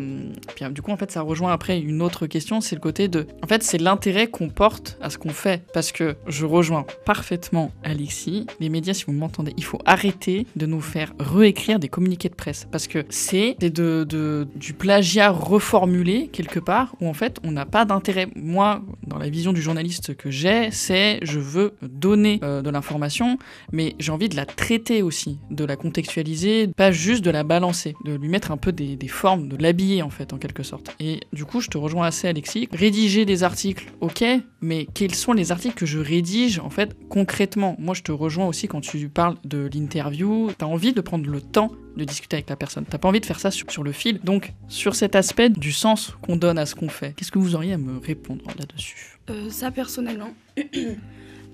du 0.71 0.81
coup, 0.81 0.91
en 0.91 0.97
fait, 0.97 1.11
ça 1.11 1.21
rejoint 1.21 1.51
après 1.51 1.79
une 1.79 2.01
autre 2.01 2.27
question, 2.27 2.61
c'est 2.61 2.75
le 2.75 2.81
côté 2.81 3.07
de. 3.07 3.27
En 3.43 3.47
fait, 3.47 3.63
c'est 3.63 3.77
l'intérêt 3.77 4.27
qu'on 4.27 4.49
porte 4.49 4.97
à 5.01 5.09
ce 5.09 5.17
qu'on 5.17 5.29
fait. 5.29 5.63
Parce 5.73 5.91
que 5.91 6.15
je 6.27 6.45
rejoins 6.45 6.85
parfaitement 7.05 7.71
Alexis. 7.83 8.47
Les 8.59 8.69
médias, 8.69 8.93
si 8.93 9.05
vous 9.05 9.13
m'entendez, 9.13 9.53
il 9.57 9.63
faut 9.63 9.79
arrêter 9.85 10.47
de 10.55 10.65
nous 10.65 10.81
faire 10.81 11.13
réécrire 11.19 11.79
des 11.79 11.89
communiqués 11.89 12.29
de 12.29 12.35
presse. 12.35 12.67
Parce 12.71 12.87
que 12.87 13.05
c'est 13.09 13.57
du 13.59 14.73
plagiat 14.73 15.31
reformulé 15.31 16.29
quelque 16.31 16.59
part, 16.59 16.95
où 17.01 17.07
en 17.07 17.13
fait, 17.13 17.39
on 17.43 17.51
n'a 17.51 17.65
pas 17.65 17.85
d'intérêt. 17.85 18.27
Moi, 18.35 18.81
dans 19.05 19.17
la 19.17 19.29
vision 19.29 19.53
du 19.53 19.61
journaliste 19.61 20.15
que 20.15 20.29
j'ai, 20.29 20.69
c'est 20.71 21.19
je 21.21 21.39
veux 21.39 21.73
donner 21.81 22.39
euh, 22.43 22.61
de 22.61 22.69
l'information, 22.69 23.37
mais 23.71 23.95
j'ai 23.99 24.11
envie 24.11 24.29
de 24.29 24.35
la 24.35 24.45
traiter 24.45 25.01
aussi, 25.01 25.39
de 25.51 25.65
la 25.65 25.75
contextualiser, 25.75 26.67
pas 26.67 26.91
juste 26.91 27.23
de 27.23 27.31
la 27.31 27.43
balancer, 27.43 27.95
de 28.03 28.15
lui 28.15 28.29
mettre 28.29 28.51
un 28.51 28.57
peu 28.57 28.71
des, 28.71 28.84
des 28.95 29.07
formes, 29.07 29.47
de 29.47 29.61
l'habiller 29.61 30.01
en 30.01 30.09
fait, 30.09 30.33
en 30.33 30.37
quelque 30.37 30.63
sorte. 30.63 30.95
Et 30.99 31.21
du 31.33 31.45
coup, 31.45 31.61
je 31.61 31.69
te 31.69 31.77
rejoins 31.77 32.07
assez, 32.07 32.27
Alexis. 32.27 32.67
Rédiger 32.71 33.25
des 33.25 33.43
articles, 33.43 33.91
ok, 34.01 34.23
mais 34.61 34.87
quels 34.93 35.15
sont 35.15 35.33
les 35.33 35.51
articles 35.51 35.75
que 35.75 35.85
je 35.85 35.99
rédige 35.99 36.59
en 36.59 36.69
fait 36.69 36.95
concrètement? 37.09 37.75
Moi, 37.79 37.93
je 37.93 38.03
te 38.03 38.11
rejoins 38.11 38.47
aussi 38.47 38.67
quand 38.67 38.81
tu 38.81 39.09
parles 39.09 39.35
de 39.43 39.69
l'interview. 39.73 40.51
T'as 40.57 40.65
envie 40.65 40.93
de 40.93 41.01
prendre 41.01 41.29
le 41.29 41.41
temps 41.41 41.71
de 41.97 42.03
discuter 42.03 42.35
avec 42.35 42.49
la 42.49 42.55
personne. 42.55 42.85
T'as 42.89 42.97
pas 42.97 43.07
envie 43.07 43.21
de 43.21 43.25
faire 43.25 43.39
ça 43.39 43.51
sur, 43.51 43.83
le 43.83 43.91
fil. 43.91 44.19
Donc, 44.19 44.53
sur 44.67 44.95
cet 44.95 45.15
aspect 45.15 45.49
du 45.49 45.71
sens 45.71 46.13
qu'on 46.21 46.35
donne 46.35 46.57
à 46.57 46.65
ce 46.65 46.75
qu'on 46.75 46.89
fait, 46.89 47.13
qu'est-ce 47.15 47.31
que 47.31 47.39
vous 47.39 47.55
auriez 47.55 47.73
à 47.73 47.77
me 47.77 47.97
répondre 47.99 48.43
là-dessus? 48.59 49.17
Euh, 49.29 49.49
ça 49.49 49.71
personnellement. 49.71 50.33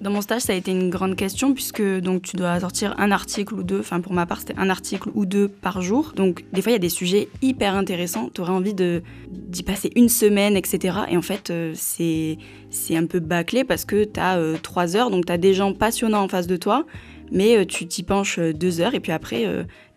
Dans 0.02 0.10
mon 0.10 0.22
stage, 0.22 0.42
ça 0.42 0.54
a 0.54 0.56
été 0.56 0.72
une 0.72 0.90
grande 0.90 1.16
question 1.16 1.54
puisque 1.54 1.84
donc 2.00 2.24
tu 2.24 2.36
dois 2.36 2.60
sortir 2.60 2.96
un 2.98 3.12
article 3.12 3.54
ou 3.54 3.62
deux. 3.62 3.82
Enfin, 3.82 4.02
pour 4.02 4.14
ma 4.14 4.26
part, 4.26 4.40
c'était 4.40 4.58
un 4.58 4.72
article 4.72 5.10
ou 5.14 5.28
deux 5.28 5.48
par 5.48 5.84
jour. 5.84 6.14
Donc, 6.16 6.44
des 6.52 6.64
fois, 6.64 6.72
il 6.72 6.74
y 6.74 6.76
a 6.76 6.80
des 6.80 6.90
sujets 6.90 7.28
hyper 7.44 7.76
intéressants. 7.76 8.32
Tu 8.34 8.42
aurais 8.42 8.52
envie 8.52 8.74
d'y 8.74 9.62
passer 9.62 9.92
une 9.96 10.10
semaine, 10.10 10.58
etc. 10.58 11.02
Et 11.08 11.18
en 11.18 11.22
fait, 11.22 11.52
euh, 11.52 11.74
c'est 11.76 12.40
c'est 12.72 12.98
un 12.98 13.06
peu 13.06 13.20
bâclé 13.20 13.64
parce 13.64 13.86
que 13.86 14.04
tu 14.04 14.20
as 14.20 14.40
trois 14.64 14.96
heures, 14.96 15.12
donc 15.12 15.28
tu 15.28 15.32
as 15.32 15.38
des 15.38 15.54
gens 15.54 15.72
passionnants 15.72 16.24
en 16.24 16.28
face 16.28 16.48
de 16.48 16.58
toi, 16.58 16.88
mais 17.32 17.58
euh, 17.58 17.66
tu 17.66 17.86
t'y 17.86 18.02
penches 18.02 18.40
euh, 18.40 18.54
deux 18.54 18.82
heures 18.82 18.96
et 18.96 19.00
puis 19.00 19.12
après, 19.12 19.46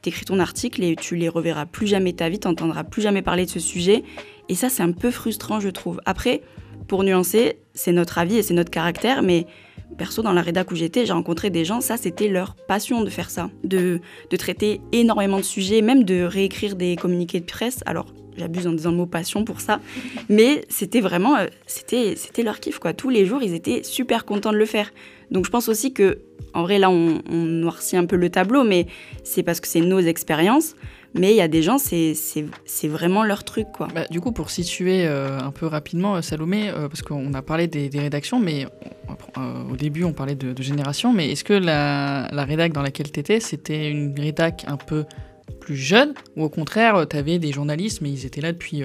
tu 0.03 0.11
écris 0.11 0.27
ton 0.27 0.39
article 0.39 0.85
et 0.85 0.97
tu 0.97 1.17
les 1.17 1.31
reverras 1.31 1.65
plus 1.65 1.87
jamais 1.87 2.13
ta 2.13 2.29
vie, 2.29 2.39
tu 2.39 2.47
n'entendras 2.47 2.85
plus 2.85 3.01
jamais 3.01 3.23
parler 3.23 3.47
de 3.47 3.51
ce 3.51 3.61
sujet. 3.61 4.05
Et 4.51 4.55
ça, 4.55 4.69
c'est 4.69 4.83
un 4.83 4.93
peu 4.93 5.11
frustrant, 5.11 5.61
je 5.61 5.71
trouve. 5.71 6.03
Après, 6.05 6.43
pour 6.89 7.05
nuancer, 7.05 7.57
c'est 7.73 7.93
notre 7.93 8.19
avis 8.19 8.37
et 8.37 8.43
c'est 8.43 8.53
notre 8.53 8.71
caractère, 8.71 9.23
mais 9.23 9.47
perso, 9.95 10.23
dans 10.23 10.33
la 10.33 10.43
rédac 10.43 10.71
où 10.71 10.77
j'étais, 10.77 11.07
j'ai 11.07 11.13
rencontré 11.13 11.51
des 11.51 11.65
gens, 11.65 11.81
ça, 11.81 11.97
c'était 11.97 12.29
leur 12.29 12.55
passion 12.55 13.03
de 13.03 13.11
faire 13.11 13.31
ça, 13.31 13.51
de, 13.63 14.01
de 14.31 14.37
traiter 14.37 14.81
énormément 14.93 15.39
de 15.39 15.43
sujets, 15.43 15.83
même 15.83 16.05
de 16.05 16.23
réécrire 16.23 16.77
des 16.77 16.97
communiqués 16.97 17.41
de 17.41 17.47
presse. 17.47 17.81
Alors, 17.87 18.07
j'abuse 18.37 18.67
en 18.67 18.73
disant 18.73 18.91
le 18.91 18.97
mot 18.97 19.07
passion 19.07 19.45
pour 19.45 19.61
ça, 19.61 19.81
mais 20.29 20.65
c'était 20.69 21.01
vraiment, 21.01 21.37
euh, 21.37 21.47
c'était, 21.67 22.15
c'était 22.17 22.43
leur 22.43 22.61
kiff, 22.61 22.79
quoi. 22.79 22.93
Tous 22.93 23.11
les 23.11 23.27
jours, 23.27 23.43
ils 23.43 23.55
étaient 23.55 23.83
super 23.83 24.25
contents 24.25 24.53
de 24.53 24.59
le 24.59 24.67
faire. 24.67 24.91
Donc, 25.31 25.47
je 25.47 25.51
pense 25.51 25.69
aussi 25.69 25.93
que, 25.93 26.19
en 26.53 26.63
vrai, 26.63 26.79
là, 26.79 26.91
on, 26.91 27.23
on 27.29 27.45
noircit 27.45 27.97
un 27.97 28.07
peu 28.07 28.17
le 28.17 28.31
tableau, 28.31 28.65
mais 28.65 28.87
c'est 29.23 29.43
parce 29.43 29.61
que 29.61 29.69
c'est 29.69 29.81
nos 29.81 30.01
expériences. 30.01 30.75
Mais 31.15 31.31
il 31.31 31.37
y 31.37 31.41
a 31.41 31.49
des 31.49 31.63
gens, 31.63 31.79
c'est 31.79 32.89
vraiment 32.89 33.23
leur 33.23 33.45
truc, 33.45 33.69
quoi. 33.73 33.87
Bah, 33.95 34.05
du 34.11 34.21
coup, 34.21 34.33
pour 34.33 34.51
situer 34.51 35.07
euh, 35.07 35.39
un 35.39 35.53
peu 35.53 35.67
rapidement, 35.67 36.17
euh, 36.17 36.23
Salomé, 36.23 36.71
euh, 36.71 36.89
parce 36.89 37.03
qu'on 37.03 37.33
a 37.35 37.43
parlé 37.43 37.69
des, 37.69 37.89
rédactions, 38.01 38.41
mais 38.41 38.67
au 39.71 39.77
début, 39.77 40.03
on 40.03 40.13
parlait 40.13 40.35
de, 40.35 40.61
génération, 40.61 41.13
mais 41.13 41.31
est-ce 41.31 41.45
que 41.45 41.53
la, 41.53 42.29
la 42.33 42.45
rédac 42.45 42.73
dans 42.73 42.83
laquelle 42.83 43.13
tu 43.13 43.21
étais, 43.21 43.39
c'était 43.39 43.91
une 43.91 44.19
rédac 44.19 44.65
un 44.67 44.77
peu 44.77 45.05
plus 45.61 45.77
jeune, 45.77 46.15
ou 46.37 46.43
au 46.43 46.49
contraire, 46.49 47.07
tu 47.09 47.17
avais 47.17 47.39
des 47.39 47.53
journalistes, 47.53 48.01
mais 48.01 48.11
ils 48.11 48.27
étaient 48.27 48.41
là 48.41 48.53
depuis 48.53 48.83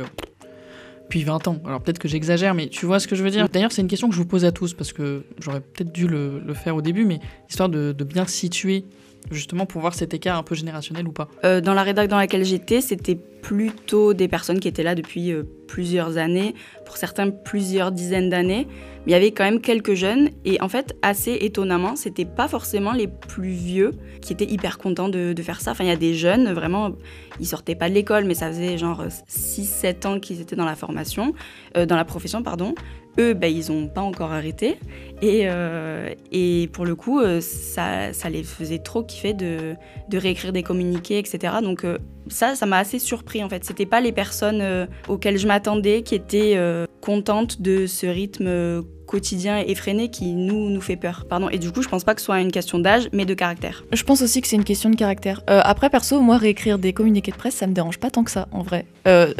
depuis 1.03 1.23
20 1.23 1.47
ans? 1.47 1.57
Alors 1.65 1.81
peut-être 1.81 1.99
que 1.99 2.07
j'exagère, 2.07 2.53
mais 2.53 2.67
tu 2.67 2.85
vois 2.85 2.99
ce 2.99 3.07
que 3.07 3.15
je 3.15 3.23
veux 3.23 3.31
dire? 3.31 3.49
D'ailleurs, 3.49 3.71
c'est 3.71 3.81
une 3.81 3.87
question 3.87 4.07
que 4.07 4.13
je 4.13 4.19
vous 4.19 4.27
pose 4.27 4.45
à 4.45 4.51
tous, 4.51 4.75
parce 4.75 4.93
que 4.93 5.23
j'aurais 5.39 5.61
peut-être 5.61 5.91
dû 5.91 6.07
le, 6.07 6.39
le, 6.45 6.53
faire 6.53 6.75
au 6.75 6.81
début, 6.81 7.05
mais 7.05 7.19
histoire 7.49 7.69
de 7.69 8.03
bien 8.03 8.27
situer 8.27 8.85
justement 9.31 9.65
pour 9.65 9.81
voir 9.81 9.93
cet 9.93 10.13
écart 10.13 10.37
un 10.37 10.43
peu 10.43 10.55
générationnel 10.55 11.07
ou 11.07 11.11
pas. 11.11 11.27
Euh, 11.43 11.61
Dans 11.61 11.73
la 11.73 11.83
rédac 11.83 12.09
dans 12.09 12.17
laquelle 12.17 12.45
j'étais, 12.45 12.81
c'était 12.81 13.15
plutôt 13.15 14.13
des 14.13 14.27
personnes 14.27 14.59
qui 14.59 14.67
étaient 14.67 14.83
là 14.83 14.95
depuis 14.95 15.31
euh, 15.31 15.43
plusieurs 15.67 16.17
années, 16.17 16.55
pour 16.85 16.97
certains 16.97 17.29
plusieurs 17.29 17.91
dizaines 17.91 18.29
d'années, 18.29 18.67
mais 19.05 19.11
il 19.11 19.11
y 19.11 19.15
avait 19.15 19.31
quand 19.31 19.43
même 19.43 19.61
quelques 19.61 19.93
jeunes 19.93 20.29
et 20.43 20.61
en 20.61 20.67
fait 20.67 20.95
assez 21.01 21.37
étonnamment, 21.41 21.95
c'était 21.95 22.25
pas 22.25 22.47
forcément 22.47 22.91
les 22.91 23.07
plus 23.07 23.51
vieux 23.51 23.91
qui 24.21 24.33
étaient 24.33 24.49
hyper 24.49 24.77
contents 24.77 25.09
de, 25.09 25.33
faire 25.41 25.61
ça. 25.61 25.71
Enfin, 25.71 25.83
il 25.83 25.87
y 25.87 25.91
a 25.91 25.95
des 25.95 26.15
jeunes 26.15 26.51
vraiment, 26.51 26.91
ils 27.39 27.47
sortaient 27.47 27.75
pas 27.75 27.87
de 27.89 27.93
l'école, 27.93 28.25
mais 28.25 28.33
ça 28.33 28.47
faisait 28.47 28.77
genre 28.77 29.05
6-7 29.29 30.07
ans 30.07 30.19
qu'ils 30.19 30.41
étaient 30.41 30.55
dans 30.55 30.65
la 30.65 30.75
formation, 30.75 31.33
euh, 31.77 31.85
dans 31.85 31.95
la 31.95 32.05
profession 32.05 32.43
pardon, 32.43 32.73
eux, 33.19 33.33
ben, 33.33 33.53
ils 33.53 33.71
n'ont 33.71 33.87
pas 33.87 34.01
encore 34.01 34.31
arrêté. 34.31 34.77
Et, 35.21 35.41
euh, 35.43 36.09
et 36.31 36.69
pour 36.71 36.85
le 36.85 36.95
coup, 36.95 37.19
euh, 37.19 37.41
ça, 37.41 38.13
ça, 38.13 38.29
les 38.29 38.43
faisait 38.43 38.79
trop 38.79 39.03
kiffer 39.03 39.33
de, 39.33 39.75
de 40.09 40.17
réécrire 40.17 40.53
des 40.53 40.63
communiqués, 40.63 41.19
etc. 41.19 41.55
Donc 41.61 41.83
euh, 41.83 41.97
ça, 42.29 42.55
ça 42.55 42.65
m'a 42.65 42.77
assez 42.77 42.99
surpris 42.99 43.43
en 43.43 43.49
fait. 43.49 43.65
C'était 43.65 43.85
pas 43.85 43.99
les 43.99 44.13
personnes 44.13 44.87
auxquelles 45.07 45.37
je 45.37 45.47
m'attendais 45.47 46.03
qui 46.03 46.15
étaient 46.15 46.57
contentes 47.01 47.61
de 47.61 47.85
ce 47.85 48.05
rythme 48.05 48.83
quotidien 49.05 49.57
effréné 49.57 50.09
qui 50.09 50.33
nous 50.33 50.69
nous 50.69 50.81
fait 50.81 50.95
peur. 50.95 51.25
Pardon. 51.27 51.49
Et 51.49 51.57
du 51.57 51.71
coup, 51.71 51.81
je 51.81 51.89
pense 51.89 52.03
pas 52.03 52.13
que 52.13 52.21
ce 52.21 52.25
soit 52.25 52.39
une 52.39 52.51
question 52.51 52.77
d'âge, 52.77 53.09
mais 53.11 53.25
de 53.25 53.33
caractère. 53.33 53.83
Je 53.91 54.03
pense 54.03 54.21
aussi 54.21 54.41
que 54.41 54.47
c'est 54.47 54.55
une 54.55 54.63
question 54.63 54.89
de 54.89 54.95
caractère. 54.95 55.41
Après, 55.47 55.89
perso, 55.89 56.21
moi, 56.21 56.37
réécrire 56.37 56.77
des 56.77 56.93
communiqués 56.93 57.31
de 57.31 57.37
presse, 57.37 57.55
ça 57.55 57.67
me 57.67 57.73
dérange 57.73 57.97
pas 57.97 58.11
tant 58.11 58.23
que 58.23 58.31
ça, 58.31 58.47
en 58.51 58.61
vrai. 58.61 58.85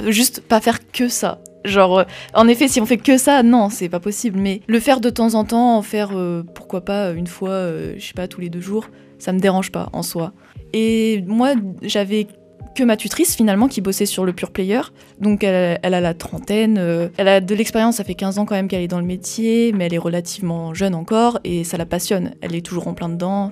Juste 0.08 0.42
pas 0.42 0.60
faire 0.60 0.80
que 0.92 1.08
ça. 1.08 1.40
Genre, 1.66 2.00
euh, 2.00 2.04
en 2.34 2.48
effet, 2.48 2.68
si 2.68 2.80
on 2.80 2.86
fait 2.86 2.98
que 2.98 3.18
ça, 3.18 3.44
non, 3.44 3.70
c'est 3.70 3.90
pas 3.90 4.00
possible. 4.00 4.40
Mais 4.40 4.62
le 4.68 4.80
faire 4.80 5.00
de 5.00 5.10
temps 5.10 5.34
en 5.36 5.44
temps, 5.44 5.78
en 5.78 5.82
faire, 5.82 6.12
euh, 6.14 6.44
pourquoi 6.54 6.82
pas, 6.82 7.12
une 7.12 7.28
fois, 7.28 7.50
euh, 7.50 7.94
je 7.98 8.06
sais 8.06 8.14
pas, 8.14 8.28
tous 8.28 8.42
les 8.42 8.50
deux 8.50 8.62
jours, 8.62 8.90
ça 9.18 9.34
me 9.34 9.40
dérange 9.40 9.72
pas 9.72 9.90
en 9.94 10.04
soi. 10.04 10.34
Et 10.74 11.24
moi, 11.28 11.54
j'avais 11.82 12.28
que 12.76 12.84
ma 12.84 12.96
tutrice 12.96 13.36
finalement 13.36 13.68
qui 13.68 13.82
bossait 13.82 14.06
sur 14.06 14.26
le 14.26 14.34
pure 14.34 14.52
player. 14.52 14.82
Donc 15.20 15.44
elle, 15.44 15.80
elle 15.84 15.94
a 15.94 16.02
la 16.02 16.14
trentaine, 16.14 16.78
euh, 16.78 17.10
elle 17.18 17.28
a 17.28 17.42
de 17.42 17.56
l'expérience, 17.56 17.98
ça 17.98 18.04
fait 18.04 18.14
15 18.14 18.40
ans 18.40 18.46
quand 18.46 18.56
même 18.56 18.68
qu'elle 18.68 18.82
est 18.82 18.88
dans 18.88 19.00
le 19.00 19.06
métier, 19.06 19.74
mais 19.74 19.86
elle 19.86 19.94
est 19.94 20.00
relativement 20.00 20.74
jeune 20.74 20.96
encore 20.96 21.40
et 21.44 21.64
ça 21.64 21.78
la 21.78 21.86
passionne. 21.86 22.32
Elle 22.42 22.56
est 22.56 22.66
toujours 22.66 22.88
en 22.88 22.94
plein 22.94 23.10
dedans. 23.10 23.52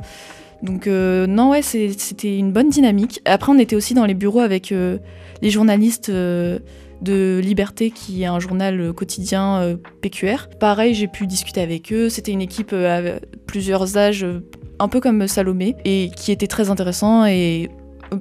Donc 0.64 0.88
euh, 0.88 1.28
non 1.28 1.50
ouais, 1.50 1.62
c'était 1.62 2.38
une 2.38 2.52
bonne 2.52 2.70
dynamique. 2.70 3.22
Après 3.26 3.52
on 3.52 3.60
était 3.60 3.76
aussi 3.76 3.94
dans 3.94 4.06
les 4.06 4.14
bureaux 4.14 4.40
avec 4.40 4.72
euh, 4.72 4.98
les 5.42 5.50
journalistes 5.50 6.10
euh, 6.10 6.60
de 7.02 7.40
Liberté 7.44 7.92
qui 7.92 8.24
est 8.24 8.28
un 8.28 8.40
journal 8.40 8.94
quotidien 8.94 9.62
euh, 9.62 9.78
PQR. 10.02 10.50
Pareil, 10.60 10.94
j'ai 10.94 11.08
pu 11.08 11.28
discuter 11.28 11.62
avec 11.62 11.92
eux. 11.92 12.10
C'était 12.10 12.32
une 12.32 12.42
équipe 12.42 12.72
euh, 12.74 13.18
à 13.18 13.20
plusieurs 13.46 13.98
âges, 13.98 14.24
euh, 14.24 14.40
un 14.80 14.88
peu 14.88 15.00
comme 15.00 15.28
Salomé, 15.28 15.76
et 15.86 16.12
qui 16.16 16.32
était 16.32 16.48
très 16.48 16.70
intéressant 16.70 17.26
et 17.26 17.70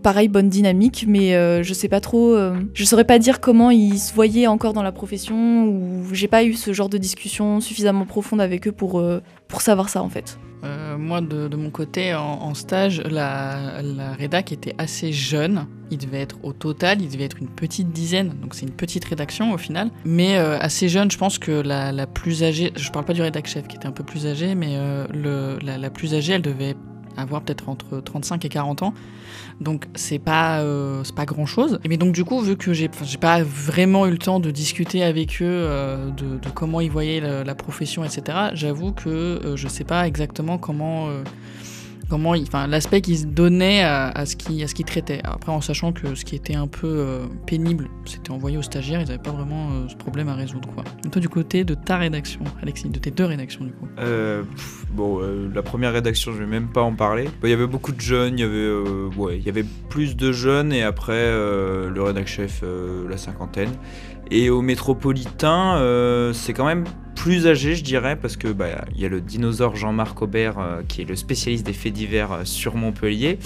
pareil 0.03 0.28
bonne 0.28 0.49
dynamique 0.49 1.05
mais 1.07 1.34
euh, 1.34 1.62
je 1.62 1.74
sais 1.74 1.89
pas 1.89 2.01
trop 2.01 2.34
euh, 2.34 2.55
je 2.74 2.84
saurais 2.84 3.05
pas 3.05 3.18
dire 3.18 3.41
comment 3.41 3.70
ils 3.70 3.99
se 3.99 4.12
voyaient 4.14 4.47
encore 4.47 4.72
dans 4.72 4.82
la 4.82 4.93
profession 4.93 5.66
ou 5.66 6.05
j'ai 6.12 6.28
pas 6.28 6.45
eu 6.45 6.55
ce 6.55 6.72
genre 6.72 6.89
de 6.89 6.99
discussion 6.99 7.61
suffisamment 7.61 8.05
profonde 8.07 8.41
avec 8.41 8.66
eux 8.68 8.72
pour 8.72 8.99
euh, 8.99 9.20
pour 9.49 9.61
savoir 9.61 9.89
ça 9.89 10.03
en 10.03 10.09
fait 10.09 10.39
Euh, 10.64 10.97
moi, 10.99 11.20
de, 11.20 11.55
mon 11.57 11.70
côté, 11.70 12.14
en, 12.14 12.55
stage, 12.55 13.03
la, 13.03 13.82
la 13.82 14.12
rédac 14.12 14.53
était 14.53 14.74
assez 14.78 15.12
jeune. 15.12 15.66
Il 15.91 15.99
devait 15.99 16.20
être 16.20 16.39
au 16.43 16.53
total, 16.53 17.01
il 17.01 17.09
devait 17.09 17.24
être 17.24 17.39
une 17.39 17.49
petite 17.49 17.91
dizaine, 17.93 18.30
donc 18.41 18.55
c'est 18.55 18.66
une 18.66 18.74
petite 18.74 19.05
rédaction 19.05 19.53
au 19.53 19.59
final. 19.59 19.91
Mais 20.05 20.39
euh, 20.39 20.59
assez 20.59 20.89
jeune, 20.89 21.11
je 21.11 21.18
pense 21.18 21.39
que 21.39 21.53
la, 21.53 22.07
plus 22.07 22.43
âgée, 22.43 22.72
je 22.74 22.91
parle 22.91 23.05
pas 23.05 23.12
du 23.12 23.22
rédac 23.22 23.47
chef 23.47 23.68
qui 23.68 23.76
était 23.76 23.87
un 23.87 23.93
peu 23.93 24.03
plus 24.03 24.26
âgé, 24.26 24.55
mais 24.55 24.76
la, 25.62 25.78
la 25.78 25.91
plus 25.91 26.14
âgée, 26.14 26.32
elle 26.32 26.43
devait 26.43 26.74
avoir 27.17 27.43
peut-être 27.43 27.69
entre 27.69 28.01
35 28.01 28.45
et 28.45 28.49
40 28.49 28.83
ans. 28.83 28.95
Donc 29.61 29.87
c'est 29.95 30.19
pas 30.19 30.61
euh, 30.61 31.03
c'est 31.05 31.14
pas 31.14 31.25
grand 31.25 31.47
chose. 31.47 31.79
Mais 31.89 31.97
donc 31.97 32.12
du 32.12 32.25
coup 32.25 32.41
vu 32.41 32.57
que 32.57 32.73
j'ai 32.73 32.89
pas 32.89 33.43
vraiment 33.43 34.07
eu 34.07 34.11
le 34.11 34.19
temps 34.19 34.41
de 34.41 34.51
discuter 34.51 35.03
avec 35.03 35.41
eux 35.41 35.45
euh, 35.47 36.11
de, 36.11 36.39
comment 36.55 36.81
ils 36.81 36.91
voyaient 36.91 37.21
la, 37.21 37.55
profession 37.55 38.05
etc. 38.05 38.51
J'avoue 38.55 38.93
que 38.93 39.09
euh, 39.09 39.57
je 39.57 39.69
sais 39.69 39.85
pas 39.85 40.07
exactement 40.07 40.59
comment 40.59 41.09
comment 42.09 42.31
enfin 42.31 42.67
l'aspect 42.67 43.01
qu'ils 43.01 43.19
se 43.19 43.27
donnaient 43.27 43.83
à, 43.83 44.09
à 44.09 44.27
ce 44.27 44.37
qui 44.37 44.63
à 44.63 44.69
ce 44.69 44.75
qu'ils 44.75 44.87
traitaient. 44.87 45.21
Après 45.25 45.53
en 45.53 45.61
sachant 45.61 45.93
que 45.93 46.15
ce 46.15 46.25
qui 46.25 46.37
était 46.37 46.55
un 46.55 46.67
peu 46.67 46.87
euh, 46.87 47.27
pénible, 47.47 47.89
c'était 48.05 48.31
envoyé 48.31 48.57
aux 48.57 48.63
stagiaires, 48.63 49.01
ils 49.01 49.09
avaient 49.09 49.19
pas 49.23 49.33
vraiment 49.33 49.71
euh, 49.71 49.89
ce 49.89 49.97
problème 49.97 50.29
à 50.29 50.35
résoudre 50.35 50.69
quoi. 50.75 50.85
Et 51.05 51.09
toi 51.09 51.21
du 51.21 51.29
côté 51.29 51.65
de 51.65 51.75
ta 51.75 51.97
rédaction, 51.99 52.41
Alexis, 52.63 52.89
de 52.89 52.99
tes 52.99 53.11
deux 53.11 53.25
rédactions 53.25 53.65
du 53.65 53.73
coup? 53.73 53.89
Euh, 53.99 54.43
bon, 54.93 55.21
euh, 55.21 55.51
la 55.55 55.63
première 55.63 55.93
rédaction, 55.93 56.33
je 56.33 56.39
vais 56.39 56.47
même 56.47 56.69
pas 56.69 56.83
en 56.83 56.95
parler. 56.95 57.29
Il 57.43 57.51
y 57.51 57.53
avait 57.53 57.67
beaucoup 57.67 57.93
de 57.93 58.01
jeunes, 58.01 58.39
il 58.39 58.43
y 58.43 58.45
avait, 58.45 58.71
ouais, 59.17 59.39
y 59.39 59.49
avait 59.49 59.65
plus 59.89 60.17
de 60.17 60.33
jeunes 60.33 60.73
et 60.73 60.83
après 60.83 61.31
le 61.31 62.03
rédac 62.03 62.27
chef, 62.27 62.63
la 63.09 63.17
cinquantaine. 63.17 63.71
Et 64.31 64.51
au 64.51 64.63
métropolitain, 64.63 65.81
c'est 66.35 66.53
quand 66.53 66.67
même 66.67 66.85
plus 67.27 67.49
âgé, 67.49 67.74
je 67.74 67.83
dirais, 67.83 68.14
parce 68.14 68.37
que 68.37 68.47
bah, 68.47 68.85
il 68.95 69.01
y 69.01 69.05
a 69.05 69.09
le 69.09 69.20
dinosaure 69.20 69.74
Jean-Marc 69.74 70.22
Aubert 70.22 70.61
euh, 70.61 70.83
qui 70.87 71.03
est 71.03 71.05
le 71.05 71.16
spécialiste 71.16 71.66
des 71.66 71.72
faits 71.72 71.93
divers 71.93 72.31
euh, 72.31 72.45
sur 72.45 72.77
Montpellier. 72.77 73.41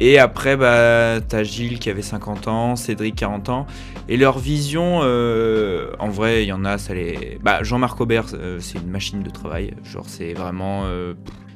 Et 0.00 0.18
après, 0.18 0.54
bah, 0.58 1.22
t'as 1.26 1.42
Gilles 1.42 1.78
qui 1.78 1.88
avait 1.88 2.02
50 2.02 2.46
ans, 2.46 2.76
Cédric 2.76 3.14
40 3.14 3.48
ans. 3.48 3.66
Et 4.10 4.18
leur 4.18 4.38
vision, 4.38 5.00
euh, 5.02 5.92
en 5.98 6.10
vrai, 6.10 6.44
il 6.44 6.48
y 6.48 6.52
en 6.52 6.66
a, 6.66 6.76
ça 6.76 6.92
les. 6.92 7.38
Bah, 7.42 7.62
Jean-Marc 7.62 7.98
Aubert, 8.02 8.26
c'est 8.58 8.78
une 8.80 8.90
machine 8.90 9.22
de 9.22 9.30
travail. 9.30 9.72
Genre, 9.82 10.04
c'est 10.06 10.34
vraiment. 10.34 10.84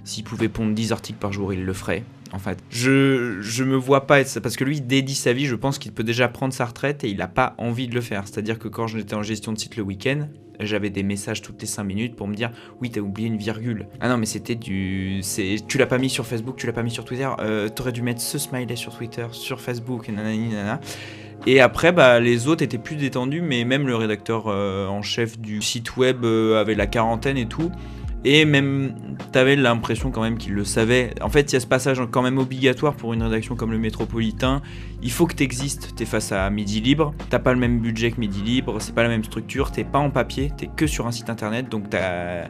S'il 0.05 0.25
pouvait 0.25 0.49
pondre 0.49 0.73
10 0.73 0.93
articles 0.93 1.19
par 1.19 1.35
jour, 1.35 1.53
il 1.53 1.67
le 1.67 1.75
ferait. 1.75 2.05
En 2.33 2.39
fait, 2.39 2.59
je, 2.71 3.43
je 3.43 3.65
me 3.65 3.77
vois 3.77 4.07
pas 4.07 4.21
être 4.21 4.29
ça 4.29 4.41
parce 4.41 4.57
que 4.57 4.65
lui 4.65 4.81
dédie 4.81 5.15
sa 5.15 5.35
vie. 5.35 5.45
Je 5.45 5.57
pense 5.57 5.79
qu'il 5.79 5.93
peut 5.93 6.05
déjà 6.05 6.27
prendre 6.29 6.55
sa 6.55 6.65
retraite 6.65 7.05
et 7.05 7.11
il 7.11 7.21
a 7.21 7.29
pas 7.29 7.55
envie 7.59 7.87
de 7.87 7.95
le 7.95 8.01
faire. 8.01 8.23
C'est-à-dire 8.27 8.59
que 8.59 8.69
quand 8.69 8.87
j'étais 8.87 9.15
en 9.15 9.23
gestion 9.23 9.53
de 9.53 9.59
site 9.59 9.77
le 9.77 9.83
week-end, 9.83 10.27
j'avais 10.61 10.91
des 10.91 11.03
messages 11.03 11.43
toutes 11.43 11.61
les 11.61 11.67
5 11.67 11.85
minutes 11.85 12.17
pour 12.17 12.29
me 12.29 12.35
dire 12.35 12.51
oui 12.81 12.91
t'as 12.91 13.01
oublié 13.01 13.29
une 13.29 13.37
virgule. 13.37 13.87
Ah 14.01 14.09
non 14.09 14.17
mais 14.17 14.27
c'était 14.27 14.55
du 14.55 15.21
c'est 15.23 15.57
tu 15.67 15.79
l'as 15.79 15.87
pas 15.87 15.99
mis 15.99 16.11
sur 16.11 16.27
Facebook 16.27 16.57
tu 16.57 16.67
l'as 16.67 16.73
pas 16.73 16.83
mis 16.83 16.91
sur 16.91 17.05
Twitter. 17.05 17.29
Euh, 17.41 17.69
t'aurais 17.69 17.93
dû 17.93 18.03
mettre 18.03 18.21
ce 18.21 18.39
smiley 18.39 18.77
sur 18.77 18.97
Twitter 18.97 19.27
sur 19.33 19.61
Facebook 19.61 20.09
et 20.09 20.13
nanani 20.13 20.49
nanana. 20.51 20.81
Et 21.47 21.61
après 21.61 21.93
bah 21.93 22.21
les 22.21 22.49
autres 22.49 22.63
étaient 22.63 22.79
plus 22.79 22.97
détendus 22.97 23.41
mais 23.43 23.65
même 23.65 23.87
le 23.87 23.97
rédacteur 23.97 24.45
euh, 24.47 24.87
en 24.87 25.03
chef 25.03 25.39
du 25.39 25.63
site 25.63 25.97
web 25.97 26.25
euh, 26.25 26.61
avait 26.61 26.75
la 26.75 26.87
quarantaine 26.87 27.39
et 27.39 27.47
tout 27.47 27.71
et 28.25 28.45
même 28.45 28.95
t'avais 29.33 29.57
l'impression 29.57 30.11
quand 30.11 30.23
même 30.23 30.37
qu'il 30.37 30.53
le 30.53 30.65
savait 30.65 31.15
en 31.23 31.29
fait 31.31 31.51
il 31.51 31.55
y 31.55 31.57
a 31.57 31.61
ce 31.61 31.67
passage 31.67 32.01
quand 32.11 32.23
même 32.23 32.39
obligatoire 32.39 32.95
pour 32.95 33.15
une 33.15 33.23
rédaction 33.23 33.57
comme 33.57 33.73
le 33.73 33.79
Métropolitain 33.79 34.61
il 35.03 35.11
faut 35.11 35.27
que 35.27 35.35
tu 35.35 35.43
existes. 35.43 35.95
Tu 35.97 36.03
es 36.03 36.07
face 36.07 36.33
à 36.33 36.49
Midi 36.51 36.81
Libre, 36.81 37.15
t'as 37.31 37.39
pas 37.39 37.53
le 37.53 37.59
même 37.59 37.81
budget 37.81 38.11
que 38.11 38.21
Midi 38.21 38.43
Libre, 38.43 38.81
c'est 38.81 38.95
pas 38.95 39.03
la 39.03 39.09
même 39.09 39.25
structure, 39.25 39.71
t'es 39.71 39.85
pas 39.85 39.99
en 39.99 40.11
papier, 40.11 40.53
t'es 40.57 40.69
que 40.75 40.87
sur 40.87 41.07
un 41.07 41.13
site 41.13 41.31
internet, 41.31 41.69
donc 41.69 41.91
t'as. 41.91 42.49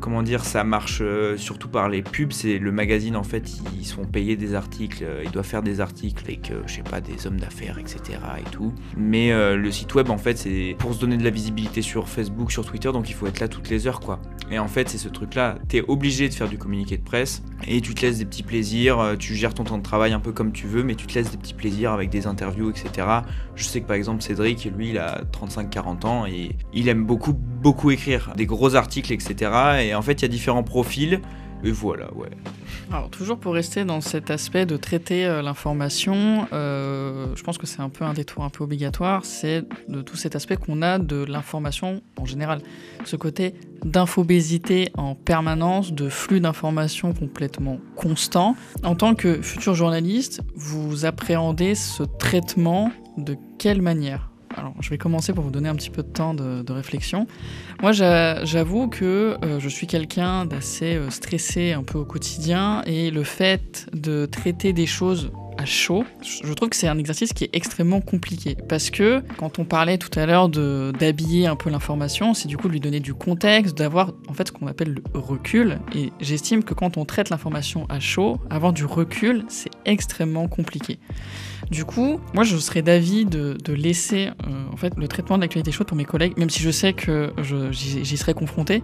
Comment 0.00 0.22
dire, 0.22 0.44
ça 0.44 0.62
marche 0.62 0.98
euh, 1.00 1.36
surtout 1.36 1.68
par 1.68 1.88
les 1.88 2.02
pubs. 2.02 2.32
C'est 2.32 2.58
le 2.58 2.70
magazine 2.70 3.16
en 3.16 3.22
fait, 3.22 3.50
ils 3.76 3.86
sont 3.86 4.04
payés 4.04 4.36
des 4.36 4.54
articles, 4.54 5.02
euh, 5.02 5.22
ils 5.24 5.30
doivent 5.30 5.46
faire 5.46 5.62
des 5.62 5.80
articles 5.80 6.22
avec, 6.24 6.52
je 6.66 6.72
sais 6.74 6.82
pas, 6.82 7.00
des 7.00 7.26
hommes 7.26 7.40
d'affaires, 7.40 7.78
etc. 7.78 8.18
et 8.38 8.50
tout. 8.50 8.72
Mais 8.96 9.32
euh, 9.32 9.56
le 9.56 9.70
site 9.70 9.94
web 9.94 10.10
en 10.10 10.18
fait, 10.18 10.36
c'est 10.36 10.76
pour 10.78 10.94
se 10.94 11.00
donner 11.00 11.16
de 11.16 11.24
la 11.24 11.30
visibilité 11.30 11.82
sur 11.82 12.08
Facebook, 12.08 12.52
sur 12.52 12.64
Twitter, 12.64 12.92
donc 12.92 13.08
il 13.08 13.14
faut 13.14 13.26
être 13.26 13.40
là 13.40 13.48
toutes 13.48 13.70
les 13.70 13.86
heures 13.86 14.00
quoi. 14.00 14.20
Et 14.50 14.58
en 14.58 14.68
fait, 14.68 14.88
c'est 14.88 14.98
ce 14.98 15.08
truc-là, 15.08 15.58
t'es 15.68 15.82
obligé 15.88 16.28
de 16.28 16.34
faire 16.34 16.48
du 16.48 16.58
communiqué 16.58 16.98
de 16.98 17.02
presse 17.02 17.42
et 17.66 17.80
tu 17.80 17.94
te 17.94 18.02
laisses 18.02 18.18
des 18.18 18.26
petits 18.26 18.44
plaisirs, 18.44 19.16
tu 19.18 19.34
gères 19.34 19.54
ton 19.54 19.64
temps 19.64 19.78
de 19.78 19.82
travail 19.82 20.12
un 20.12 20.20
peu 20.20 20.32
comme 20.32 20.52
tu 20.52 20.66
veux, 20.66 20.84
mais 20.84 20.94
tu 20.94 21.06
te 21.06 21.14
laisses 21.14 21.30
des 21.30 21.36
petits 21.36 21.54
plaisirs 21.54 21.92
avec 21.92 22.10
des 22.10 22.26
interviews, 22.26 22.70
etc. 22.70 23.08
Je 23.56 23.64
sais 23.64 23.80
que 23.80 23.86
par 23.86 23.96
exemple, 23.96 24.22
Cédric, 24.22 24.68
lui, 24.76 24.90
il 24.90 24.98
a 24.98 25.22
35-40 25.32 26.06
ans 26.06 26.26
et 26.26 26.50
il 26.72 26.88
aime 26.88 27.04
beaucoup, 27.04 27.32
beaucoup 27.32 27.90
écrire 27.90 28.32
des 28.36 28.46
gros 28.46 28.76
articles, 28.76 29.12
etc. 29.12 29.50
Et 29.80 29.85
en 29.94 30.02
fait, 30.02 30.14
il 30.14 30.22
y 30.22 30.24
a 30.24 30.28
différents 30.28 30.62
profils. 30.62 31.20
et 31.64 31.70
voilà, 31.70 32.12
ouais. 32.14 32.30
Alors, 32.92 33.10
toujours 33.10 33.38
pour 33.38 33.54
rester 33.54 33.84
dans 33.84 34.00
cet 34.00 34.30
aspect 34.30 34.64
de 34.64 34.76
traiter 34.76 35.26
euh, 35.26 35.42
l'information, 35.42 36.46
euh, 36.52 37.26
je 37.34 37.42
pense 37.42 37.58
que 37.58 37.66
c'est 37.66 37.80
un 37.80 37.88
peu 37.88 38.04
un 38.04 38.12
détour 38.12 38.44
un 38.44 38.48
peu 38.48 38.62
obligatoire, 38.62 39.24
c'est 39.24 39.64
de 39.88 40.02
tout 40.02 40.16
cet 40.16 40.36
aspect 40.36 40.56
qu'on 40.56 40.82
a 40.82 40.98
de 40.98 41.24
l'information 41.24 42.02
en 42.16 42.24
général. 42.24 42.60
Ce 43.04 43.16
côté 43.16 43.54
d'infobésité 43.84 44.90
en 44.94 45.14
permanence, 45.16 45.92
de 45.92 46.08
flux 46.08 46.40
d'informations 46.40 47.12
complètement 47.12 47.78
constant. 47.96 48.54
En 48.84 48.94
tant 48.94 49.14
que 49.14 49.42
futur 49.42 49.74
journaliste, 49.74 50.42
vous 50.54 51.04
appréhendez 51.06 51.74
ce 51.74 52.04
traitement 52.04 52.92
de 53.16 53.36
quelle 53.58 53.82
manière? 53.82 54.30
Alors, 54.56 54.74
je 54.80 54.88
vais 54.90 54.98
commencer 54.98 55.32
pour 55.34 55.44
vous 55.44 55.50
donner 55.50 55.68
un 55.68 55.74
petit 55.74 55.90
peu 55.90 56.02
de 56.02 56.08
temps 56.08 56.32
de, 56.32 56.72
réflexion. 56.72 57.26
Moi, 57.82 57.92
j'a- 57.92 58.44
j'avoue 58.44 58.88
que 58.88 59.36
euh, 59.44 59.60
je 59.60 59.68
suis 59.68 59.86
quelqu'un 59.86 60.46
d'assez 60.46 60.94
euh, 60.96 61.10
stressé 61.10 61.72
un 61.72 61.82
peu 61.82 61.98
au 61.98 62.04
quotidien 62.04 62.82
et 62.86 63.10
le 63.10 63.22
fait 63.22 63.86
de 63.92 64.26
traiter 64.26 64.72
des 64.72 64.86
choses 64.86 65.30
à 65.58 65.64
chaud, 65.64 66.04
je 66.22 66.52
trouve 66.52 66.68
que 66.68 66.76
c'est 66.76 66.88
un 66.88 66.98
exercice 66.98 67.32
qui 67.32 67.44
est 67.44 67.50
extrêmement 67.52 68.00
compliqué 68.00 68.56
parce 68.68 68.90
que 68.90 69.22
quand 69.36 69.58
on 69.58 69.64
parlait 69.64 69.98
tout 69.98 70.16
à 70.18 70.26
l'heure 70.26 70.48
d'habiller 70.48 71.46
un 71.46 71.56
peu 71.56 71.70
l'information, 71.70 72.34
c'est 72.34 72.48
du 72.48 72.56
coup 72.56 72.68
de 72.68 72.72
lui 72.72 72.80
donner 72.80 73.00
du 73.00 73.14
contexte, 73.14 73.76
d'avoir 73.76 74.12
en 74.28 74.34
fait 74.34 74.48
ce 74.48 74.52
qu'on 74.52 74.66
appelle 74.66 74.94
le 74.94 75.18
recul 75.18 75.78
et 75.94 76.12
j'estime 76.20 76.62
que 76.62 76.74
quand 76.74 76.96
on 76.96 77.04
traite 77.04 77.30
l'information 77.30 77.86
à 77.88 78.00
chaud, 78.00 78.38
avoir 78.50 78.72
du 78.72 78.84
recul, 78.84 79.44
c'est 79.48 79.70
extrêmement 79.84 80.48
compliqué. 80.48 80.98
Du 81.70 81.84
coup, 81.84 82.20
moi 82.34 82.44
je 82.44 82.56
serais 82.58 82.82
d'avis 82.82 83.24
de, 83.24 83.56
laisser 83.72 84.28
euh, 84.28 84.72
en 84.72 84.76
fait 84.76 84.94
le 84.96 85.08
traitement 85.08 85.36
de 85.36 85.42
l'actualité 85.42 85.72
chaude 85.72 85.86
pour 85.86 85.96
mes 85.96 86.04
collègues, 86.04 86.36
même 86.38 86.50
si 86.50 86.62
je 86.62 86.70
sais 86.70 86.92
que 86.92 87.32
j'y 87.70 88.04
j'y 88.04 88.16
serai 88.16 88.34
confronté. 88.34 88.82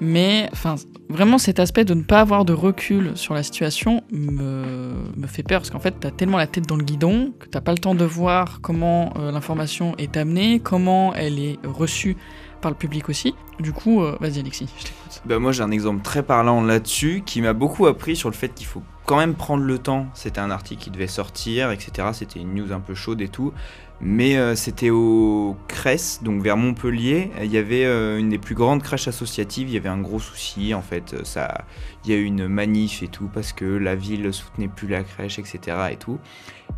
Mais 0.00 0.48
enfin, 0.52 0.74
vraiment 1.08 1.38
cet 1.38 1.60
aspect 1.60 1.84
de 1.84 1.94
ne 1.94 2.02
pas 2.02 2.20
avoir 2.20 2.44
de 2.44 2.52
recul 2.52 3.12
sur 3.14 3.34
la 3.34 3.42
situation 3.42 4.02
me, 4.10 4.92
fait 5.26 5.42
peur 5.42 5.60
parce 5.60 5.70
qu'en 5.70 5.80
fait, 5.80 5.94
t'as 5.98 6.10
tellement 6.16 6.38
la 6.38 6.46
tête 6.46 6.66
dans 6.66 6.76
le 6.76 6.84
guidon 6.84 7.32
que 7.38 7.46
t'as 7.46 7.60
pas 7.60 7.72
le 7.72 7.78
temps 7.78 7.94
de 7.94 8.04
voir 8.04 8.60
comment 8.60 9.12
euh, 9.16 9.30
l'information 9.30 9.94
est 9.98 10.16
amenée, 10.16 10.60
comment 10.60 11.14
elle 11.14 11.38
est 11.38 11.58
reçue 11.64 12.16
par 12.60 12.70
le 12.70 12.76
public 12.76 13.08
aussi. 13.08 13.34
Du 13.60 13.72
coup, 13.72 14.02
euh, 14.02 14.16
vas-y 14.20 14.40
Alexis, 14.40 14.68
je 14.78 14.84
t'écoute. 14.84 15.22
Bah 15.26 15.38
moi 15.38 15.52
j'ai 15.52 15.62
un 15.62 15.70
exemple 15.70 16.02
très 16.02 16.22
parlant 16.22 16.62
là-dessus 16.62 17.22
qui 17.24 17.40
m'a 17.42 17.52
beaucoup 17.52 17.86
appris 17.86 18.16
sur 18.16 18.28
le 18.28 18.34
fait 18.34 18.48
qu'il 18.54 18.66
faut 18.66 18.82
quand 19.06 19.18
même 19.18 19.34
prendre 19.34 19.62
le 19.62 19.78
temps. 19.78 20.06
C'était 20.14 20.40
un 20.40 20.50
article 20.50 20.82
qui 20.82 20.90
devait 20.90 21.06
sortir, 21.06 21.70
etc. 21.70 22.08
C'était 22.12 22.40
une 22.40 22.54
news 22.54 22.72
un 22.72 22.80
peu 22.80 22.94
chaude 22.94 23.20
et 23.20 23.28
tout. 23.28 23.52
Mais 24.00 24.36
euh, 24.36 24.54
c'était 24.54 24.90
au 24.90 25.56
Cress, 25.68 26.20
donc 26.22 26.42
vers 26.42 26.56
Montpellier. 26.56 27.30
Il 27.42 27.50
y 27.50 27.56
avait 27.56 27.84
euh, 27.84 28.18
une 28.18 28.28
des 28.28 28.38
plus 28.38 28.54
grandes 28.54 28.82
crèches 28.82 29.08
associatives. 29.08 29.68
Il 29.68 29.74
y 29.74 29.76
avait 29.76 29.88
un 29.88 30.00
gros 30.00 30.18
souci 30.18 30.74
en 30.74 30.82
fait. 30.82 31.24
Ça, 31.24 31.64
il 32.04 32.10
y 32.10 32.14
a 32.14 32.16
eu 32.16 32.24
une 32.24 32.48
manif 32.48 33.02
et 33.02 33.08
tout 33.08 33.30
parce 33.32 33.52
que 33.52 33.64
la 33.64 33.94
ville 33.94 34.32
soutenait 34.32 34.68
plus 34.68 34.88
la 34.88 35.04
crèche, 35.04 35.38
etc. 35.38 35.58
Et 35.92 35.96
tout. 35.96 36.18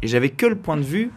Et 0.02 0.08
j'avais 0.08 0.30
que 0.30 0.46
le 0.46 0.56
point 0.56 0.76
de 0.76 0.82
vue 0.82 1.10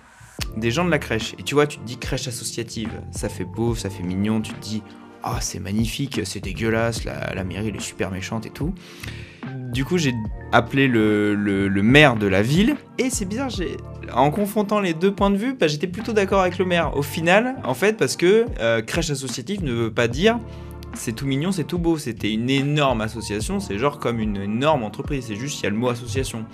des 0.57 0.71
gens 0.71 0.85
de 0.85 0.89
la 0.89 0.99
crèche. 0.99 1.35
Et 1.37 1.43
tu 1.43 1.55
vois, 1.55 1.67
tu 1.67 1.77
te 1.77 1.83
dis 1.83 1.97
crèche 1.97 2.27
associative, 2.27 3.01
ça 3.11 3.29
fait 3.29 3.45
beau, 3.45 3.75
ça 3.75 3.89
fait 3.89 4.03
mignon. 4.03 4.41
Tu 4.41 4.53
te 4.53 4.59
dis 4.59 4.83
ah 5.23 5.37
c'est 5.41 5.59
magnifique, 5.59 6.21
c'est 6.23 6.39
dégueulasse, 6.39 7.03
la, 7.03 7.33
la 7.33 7.43
mairie 7.43 7.69
elle 7.69 7.75
est 7.75 7.81
super 7.81 8.11
méchante 8.11 8.45
et 8.45 8.51
tout. 8.51 8.73
Du 9.73 9.85
coup 9.85 9.97
j'ai 9.97 10.13
appelé 10.51 10.87
le, 10.87 11.69
maire 11.83 12.15
de 12.15 12.27
la 12.27 12.41
ville 12.41 12.75
et 12.97 13.09
c'est 13.09 13.25
bizarre, 13.25 13.49
en 14.13 14.31
confrontant 14.31 14.79
les 14.79 14.93
deux 14.93 15.13
points 15.13 15.29
de 15.29 15.37
vue, 15.37 15.53
bah, 15.53 15.67
j'étais 15.67 15.87
plutôt 15.87 16.13
d'accord 16.13 16.41
avec 16.41 16.57
le 16.57 16.65
maire. 16.65 16.97
Au 16.97 17.03
final, 17.03 17.55
en 17.63 17.73
fait, 17.73 17.97
parce 17.97 18.15
que 18.15 18.45
euh, 18.59 18.81
crèche 18.81 19.11
associative 19.11 19.63
ne 19.63 19.71
veut 19.71 19.91
pas 19.91 20.07
dire 20.07 20.39
c'est 20.93 21.13
tout 21.13 21.27
mignon, 21.27 21.51
c'est 21.51 21.65
tout 21.65 21.77
beau. 21.77 21.97
C'était 21.97 22.33
une 22.33 22.49
énorme 22.49 23.01
association, 23.01 23.59
c'est 23.59 23.77
genre 23.77 23.99
comme 23.99 24.19
une 24.19 24.37
énorme 24.37 24.83
entreprise. 24.83 25.25
C'est 25.27 25.35
juste 25.35 25.59
il 25.59 25.63
y 25.63 25.67
a 25.67 25.69
le 25.69 25.75
mot 25.75 25.89
association. 25.89 26.45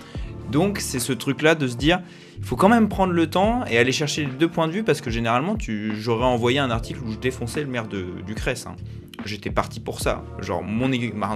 Donc 0.52 0.80
c'est 0.80 1.00
ce 1.00 1.14
truc-là 1.14 1.56
de 1.56 1.68
se 1.68 1.76
dire, 1.76 2.02
il 2.38 2.44
faut 2.44 2.56
quand 2.56 2.70
même 2.70 2.90
prendre 2.90 3.14
le 3.14 3.30
temps 3.30 3.66
et 3.66 3.78
aller 3.78 3.92
chercher 3.92 4.26
les 4.26 4.32
deux 4.32 4.48
points 4.48 4.68
de 4.68 4.74
vue 4.74 4.84
parce 4.84 5.02
que 5.02 5.10
généralement, 5.10 5.58
j'aurais 5.60 6.26
envoyé 6.26 6.60
un 6.60 6.70
article 6.70 7.00
où 7.06 7.12
je 7.12 7.18
défonçais 7.18 7.62
le 7.62 7.68
maire 7.68 7.88
de, 7.88 8.06
du 8.26 8.36
Cress. 8.36 8.68
hein. 8.68 8.76
J'étais 9.26 9.50
parti 9.50 9.80
pour 9.80 10.02
ça. 10.02 10.24
Genre 10.40 10.62
mon, 10.62 10.92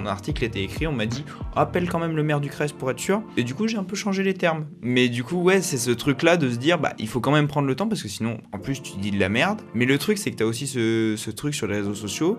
article 0.05 0.43
était 0.43 0.61
écrit, 0.61 0.85
on 0.85 0.91
m'a 0.91 1.05
dit, 1.05 1.23
appelle 1.55 1.89
quand 1.89 1.99
même 1.99 2.15
le 2.15 2.23
maire 2.23 2.39
du 2.39 2.49
Cress 2.49 2.71
pour 2.71 2.91
être 2.91 2.99
sûr. 2.99 3.23
Et 3.37 3.43
du 3.43 3.55
coup, 3.55 3.67
j'ai 3.67 3.77
un 3.77 3.83
peu 3.83 3.95
changé 3.95 4.21
les 4.21 4.33
termes. 4.33 4.67
Mais 4.81 5.09
du 5.09 5.23
coup, 5.23 5.41
ouais, 5.41 5.61
c'est 5.61 5.77
ce 5.77 5.91
truc-là 5.91 6.37
de 6.37 6.49
se 6.49 6.57
dire, 6.57 6.77
bah, 6.77 6.93
il 6.99 7.07
faut 7.07 7.19
quand 7.19 7.31
même 7.31 7.47
prendre 7.47 7.67
le 7.67 7.75
temps 7.75 7.87
parce 7.87 8.03
que 8.03 8.09
sinon, 8.09 8.37
en 8.51 8.59
plus, 8.59 8.81
tu 8.81 8.97
dis 8.97 9.11
de 9.11 9.19
la 9.19 9.29
merde. 9.29 9.61
Mais 9.73 9.85
le 9.85 9.97
truc, 9.97 10.17
c'est 10.17 10.29
que 10.31 10.35
tu 10.35 10.43
as 10.43 10.47
aussi 10.47 10.67
ce, 10.67 11.15
ce 11.17 11.31
truc 11.31 11.55
sur 11.55 11.67
les 11.67 11.77
réseaux 11.77 11.95
sociaux. 11.95 12.37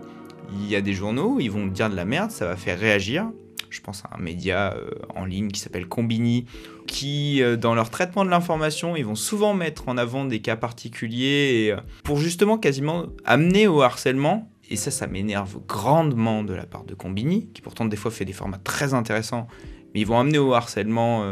Il 0.52 0.68
y 0.68 0.76
a 0.76 0.80
des 0.80 0.92
journaux, 0.92 1.38
ils 1.40 1.50
vont 1.50 1.66
dire 1.66 1.90
de 1.90 1.96
la 1.96 2.04
merde, 2.04 2.30
ça 2.30 2.46
va 2.46 2.56
faire 2.56 2.78
réagir. 2.78 3.30
Je 3.70 3.80
pense 3.80 4.04
à 4.04 4.16
un 4.16 4.20
média 4.20 4.74
euh, 4.74 4.90
en 5.14 5.24
ligne 5.24 5.48
qui 5.48 5.60
s'appelle 5.60 5.86
Combini, 5.86 6.46
qui, 6.88 7.40
euh, 7.40 7.56
dans 7.56 7.74
leur 7.74 7.88
traitement 7.88 8.24
de 8.24 8.30
l'information, 8.30 8.96
ils 8.96 9.06
vont 9.06 9.14
souvent 9.14 9.54
mettre 9.54 9.88
en 9.88 9.96
avant 9.96 10.24
des 10.24 10.40
cas 10.40 10.56
particuliers 10.56 11.72
euh, 11.72 11.80
pour 12.02 12.18
justement 12.18 12.58
quasiment 12.58 13.06
amener 13.24 13.68
au 13.68 13.80
harcèlement. 13.82 14.50
Et 14.68 14.76
ça, 14.76 14.90
ça 14.90 15.06
m'énerve 15.06 15.58
grandement 15.66 16.42
de 16.42 16.52
la 16.52 16.66
part 16.66 16.84
de 16.84 16.94
Combini, 16.94 17.48
qui 17.54 17.62
pourtant 17.62 17.84
des 17.84 17.96
fois 17.96 18.10
fait 18.10 18.24
des 18.24 18.32
formats 18.32 18.58
très 18.58 18.92
intéressants, 18.92 19.46
mais 19.94 20.00
ils 20.00 20.06
vont 20.06 20.18
amener 20.18 20.38
au 20.38 20.52
harcèlement 20.54 21.24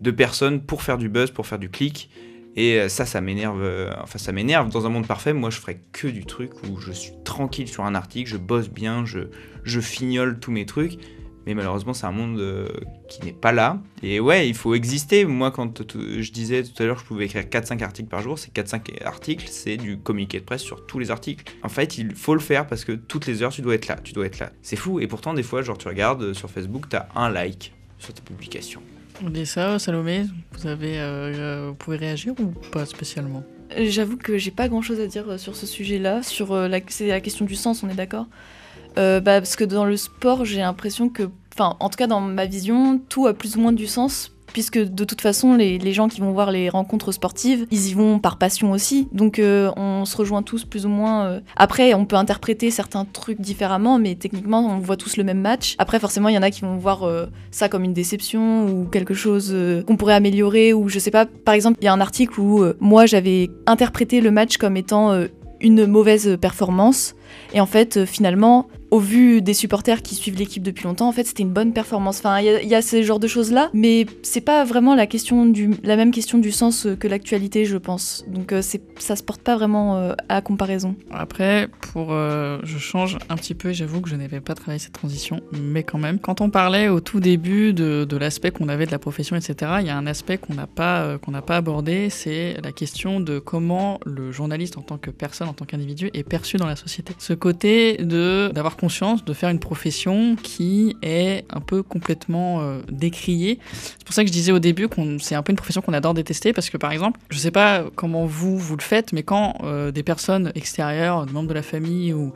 de 0.00 0.10
personnes 0.12 0.60
pour 0.60 0.82
faire 0.82 0.96
du 0.96 1.08
buzz, 1.08 1.32
pour 1.32 1.48
faire 1.48 1.58
du 1.58 1.68
clic. 1.68 2.10
Et 2.54 2.88
ça, 2.88 3.06
ça 3.06 3.20
m'énerve. 3.20 3.60
enfin, 4.00 4.18
ça 4.18 4.30
m'énerve. 4.30 4.70
Dans 4.70 4.86
un 4.86 4.88
monde 4.88 5.08
parfait, 5.08 5.32
moi, 5.32 5.50
je 5.50 5.58
ferais 5.58 5.80
que 5.90 6.06
du 6.06 6.24
truc 6.24 6.52
où 6.62 6.78
je 6.78 6.92
suis 6.92 7.12
tranquille 7.24 7.66
sur 7.66 7.84
un 7.84 7.96
article, 7.96 8.30
je 8.30 8.36
bosse 8.36 8.68
bien, 8.68 9.04
je 9.04 9.80
fignole 9.80 10.38
tous 10.38 10.52
mes 10.52 10.64
trucs. 10.64 11.00
Mais 11.46 11.54
malheureusement, 11.54 11.94
c'est 11.94 12.06
un 12.06 12.12
monde 12.12 12.38
euh, 12.38 12.68
qui 13.08 13.24
n'est 13.24 13.32
pas 13.32 13.52
là. 13.52 13.78
Et 14.02 14.20
ouais, 14.20 14.48
il 14.48 14.54
faut 14.54 14.74
exister. 14.74 15.24
Moi, 15.24 15.50
quand 15.50 15.82
je 15.96 16.32
disais 16.32 16.62
tout 16.62 16.82
à 16.82 16.86
l'heure 16.86 16.96
que 16.96 17.02
je 17.02 17.06
pouvais 17.06 17.24
écrire 17.24 17.44
4-5 17.44 17.82
articles 17.82 18.08
par 18.08 18.20
jour, 18.20 18.38
c'est 18.38 18.52
4-5 18.52 19.02
articles, 19.04 19.46
c'est 19.48 19.76
du 19.76 19.98
communiqué 19.98 20.40
de 20.40 20.44
presse 20.44 20.62
sur 20.62 20.86
tous 20.86 20.98
les 20.98 21.10
articles. 21.10 21.44
En 21.62 21.68
fait, 21.68 21.98
il 21.98 22.14
faut 22.14 22.34
le 22.34 22.40
faire 22.40 22.66
parce 22.66 22.84
que 22.84 22.92
toutes 22.92 23.26
les 23.26 23.42
heures, 23.42 23.52
tu 23.52 23.62
dois 23.62 23.74
être 23.74 23.88
là. 23.88 23.96
Tu 24.02 24.12
dois 24.12 24.26
être 24.26 24.38
là. 24.38 24.50
C'est 24.62 24.76
fou. 24.76 25.00
Et 25.00 25.06
pourtant, 25.06 25.34
des 25.34 25.42
fois, 25.42 25.62
genre, 25.62 25.78
tu 25.78 25.88
regardes 25.88 26.22
euh, 26.22 26.34
sur 26.34 26.50
Facebook, 26.50 26.88
tu 26.88 26.96
as 26.96 27.08
un 27.14 27.30
like 27.30 27.72
sur 27.98 28.12
tes 28.12 28.22
publications. 28.22 28.82
On 29.24 29.28
dit 29.28 29.46
ça, 29.46 29.78
Salomé, 29.78 30.24
vous, 30.52 30.66
avez, 30.66 30.98
euh, 30.98 31.34
euh, 31.34 31.66
vous 31.68 31.74
pouvez 31.74 31.98
réagir 31.98 32.32
ou 32.38 32.46
pas 32.70 32.86
spécialement? 32.86 33.42
J'avoue 33.76 34.16
que 34.16 34.38
j'ai 34.38 34.50
pas 34.50 34.68
grand 34.68 34.82
chose 34.82 34.98
à 34.98 35.06
dire 35.06 35.38
sur 35.38 35.54
ce 35.54 35.66
sujet-là. 35.66 36.22
Sur 36.22 36.54
la, 36.54 36.80
c'est 36.88 37.06
la 37.06 37.20
question 37.20 37.44
du 37.44 37.54
sens, 37.54 37.82
on 37.82 37.88
est 37.88 37.94
d'accord? 37.94 38.26
Euh, 38.26 38.59
bah, 38.96 39.20
Parce 39.22 39.56
que 39.56 39.64
dans 39.64 39.84
le 39.84 39.96
sport, 39.96 40.44
j'ai 40.44 40.60
l'impression 40.60 41.08
que, 41.08 41.30
enfin, 41.54 41.76
en 41.80 41.88
tout 41.88 41.96
cas 41.96 42.06
dans 42.06 42.20
ma 42.20 42.46
vision, 42.46 43.00
tout 43.08 43.26
a 43.26 43.34
plus 43.34 43.56
ou 43.56 43.60
moins 43.60 43.72
du 43.72 43.86
sens. 43.86 44.32
Puisque 44.52 44.78
de 44.78 45.04
toute 45.04 45.20
façon, 45.20 45.54
les, 45.54 45.92
gens 45.92 46.08
qui 46.08 46.20
vont 46.20 46.32
voir 46.32 46.50
les 46.50 46.68
rencontres 46.68 47.12
sportives, 47.12 47.66
ils 47.70 47.88
y 47.88 47.94
vont 47.94 48.18
par 48.18 48.36
passion 48.36 48.72
aussi. 48.72 49.08
Donc 49.12 49.38
euh, 49.38 49.70
on 49.76 50.04
se 50.04 50.16
rejoint 50.16 50.42
tous 50.42 50.64
plus 50.64 50.86
ou 50.86 50.88
moins. 50.88 51.26
euh. 51.26 51.40
Après, 51.56 51.94
on 51.94 52.04
peut 52.04 52.16
interpréter 52.16 52.70
certains 52.70 53.04
trucs 53.04 53.40
différemment, 53.40 53.98
mais 53.98 54.14
techniquement, 54.14 54.60
on 54.60 54.78
voit 54.78 54.96
tous 54.96 55.16
le 55.16 55.24
même 55.24 55.40
match. 55.40 55.74
Après, 55.78 55.98
forcément, 55.98 56.28
il 56.28 56.34
y 56.34 56.38
en 56.38 56.42
a 56.42 56.50
qui 56.50 56.62
vont 56.62 56.76
voir 56.76 57.04
euh, 57.04 57.26
ça 57.50 57.68
comme 57.68 57.84
une 57.84 57.92
déception 57.94 58.66
ou 58.66 58.86
quelque 58.86 59.14
chose 59.14 59.50
euh, 59.52 59.82
qu'on 59.82 59.96
pourrait 59.96 60.14
améliorer. 60.14 60.72
Ou 60.72 60.88
je 60.88 60.98
sais 60.98 61.10
pas, 61.10 61.26
par 61.26 61.54
exemple, 61.54 61.78
il 61.80 61.84
y 61.84 61.88
a 61.88 61.92
un 61.92 62.00
article 62.00 62.40
où 62.40 62.62
euh, 62.62 62.76
moi 62.80 63.06
j'avais 63.06 63.50
interprété 63.66 64.20
le 64.20 64.30
match 64.30 64.56
comme 64.56 64.76
étant 64.76 65.12
euh, 65.12 65.28
une 65.60 65.86
mauvaise 65.86 66.36
performance. 66.40 67.14
Et 67.52 67.60
en 67.60 67.66
fait, 67.66 67.98
euh, 67.98 68.06
finalement, 68.06 68.66
au 68.90 68.98
vu 68.98 69.42
des 69.42 69.54
supporters 69.54 70.02
qui 70.02 70.14
suivent 70.14 70.36
l'équipe 70.36 70.62
depuis 70.62 70.84
longtemps, 70.84 71.08
en 71.08 71.12
fait, 71.12 71.24
c'était 71.24 71.42
une 71.42 71.52
bonne 71.52 71.72
performance. 71.72 72.18
Enfin, 72.18 72.40
il 72.40 72.68
y, 72.68 72.74
a- 72.74 72.82
ce 72.82 73.02
genre 73.02 73.20
de 73.20 73.28
choses-là, 73.28 73.70
mais 73.74 74.06
c'est 74.22 74.40
pas 74.40 74.64
vraiment 74.64 74.94
la, 74.94 75.06
question 75.06 75.46
du, 75.46 75.70
la 75.82 75.96
même 75.96 76.10
question 76.10 76.38
du 76.38 76.50
sens 76.50 76.86
euh, 76.86 76.96
que 76.96 77.06
l'actualité, 77.06 77.66
je 77.66 77.76
pense. 77.76 78.24
Donc, 78.26 78.52
euh, 78.52 78.62
ça 78.98 79.16
se 79.16 79.22
porte 79.22 79.42
pas 79.42 79.56
vraiment 79.56 79.98
euh, 79.98 80.14
à 80.28 80.40
comparaison. 80.40 80.96
Après, 81.10 81.68
pour, 81.92 82.10
je 82.10 82.78
change 82.78 83.18
un 83.28 83.36
petit 83.36 83.54
peu, 83.54 83.72
j'avoue 83.72 84.00
que 84.00 84.08
je 84.08 84.16
n'avais 84.16 84.40
pas 84.40 84.54
travaillé 84.54 84.78
cette 84.78 84.92
transition, 84.92 85.40
mais 85.52 85.82
quand 85.82 85.98
même. 85.98 86.18
Quand 86.18 86.40
on 86.40 86.50
parlait 86.50 86.88
au 86.88 87.00
tout 87.00 87.20
début 87.20 87.72
de, 87.72 88.04
de 88.08 88.16
l'aspect 88.16 88.50
qu'on 88.50 88.68
avait 88.68 88.86
de 88.86 88.90
la 88.92 88.98
profession, 88.98 89.36
etc., 89.36 89.72
il 89.80 89.86
y 89.86 89.90
a 89.90 89.96
un 89.96 90.06
aspect 90.06 90.38
qu'on 90.38 90.54
n'a 90.54 90.66
pas, 90.66 91.18
qu'on 91.18 91.30
n'a 91.30 91.42
pas 91.42 91.56
abordé, 91.56 92.08
c'est 92.10 92.56
la 92.62 92.72
question 92.72 93.20
de 93.20 93.38
comment 93.38 94.00
le 94.04 94.32
journaliste 94.32 94.78
en 94.78 94.82
tant 94.82 94.98
que 94.98 95.10
personne, 95.10 95.48
en 95.48 95.52
tant 95.52 95.64
qu'individu, 95.64 96.10
est 96.14 96.22
perçu 96.22 96.56
dans 96.56 96.66
la 96.66 96.76
société. 96.76 97.14
Ce 97.18 97.32
côté 97.32 97.98
de 97.98 98.50
d'avoir 98.54 98.76
conscience 98.80 99.24
de 99.24 99.32
faire 99.32 99.50
une 99.50 99.60
profession 99.60 100.36
qui 100.42 100.96
est 101.02 101.44
un 101.50 101.60
peu 101.60 101.82
complètement 101.82 102.60
euh, 102.62 102.80
décriée. 102.90 103.58
C'est 103.72 104.04
pour 104.04 104.14
ça 104.14 104.22
que 104.22 104.28
je 104.28 104.32
disais 104.32 104.52
au 104.52 104.58
début 104.58 104.88
qu'on 104.88 105.18
c'est 105.18 105.34
un 105.34 105.42
peu 105.42 105.50
une 105.52 105.56
profession 105.56 105.82
qu'on 105.82 105.92
adore 105.92 106.14
détester 106.14 106.52
parce 106.52 106.70
que 106.70 106.76
par 106.78 106.90
exemple, 106.92 107.20
je 107.30 107.38
sais 107.38 107.50
pas 107.50 107.84
comment 107.94 108.24
vous 108.26 108.56
vous 108.58 108.76
le 108.76 108.82
faites, 108.82 109.12
mais 109.12 109.22
quand 109.22 109.54
euh, 109.62 109.90
des 109.92 110.02
personnes 110.02 110.50
extérieures, 110.54 111.26
des 111.26 111.32
membres 111.32 111.48
de 111.48 111.54
la 111.54 111.62
famille 111.62 112.12
ou, 112.12 112.32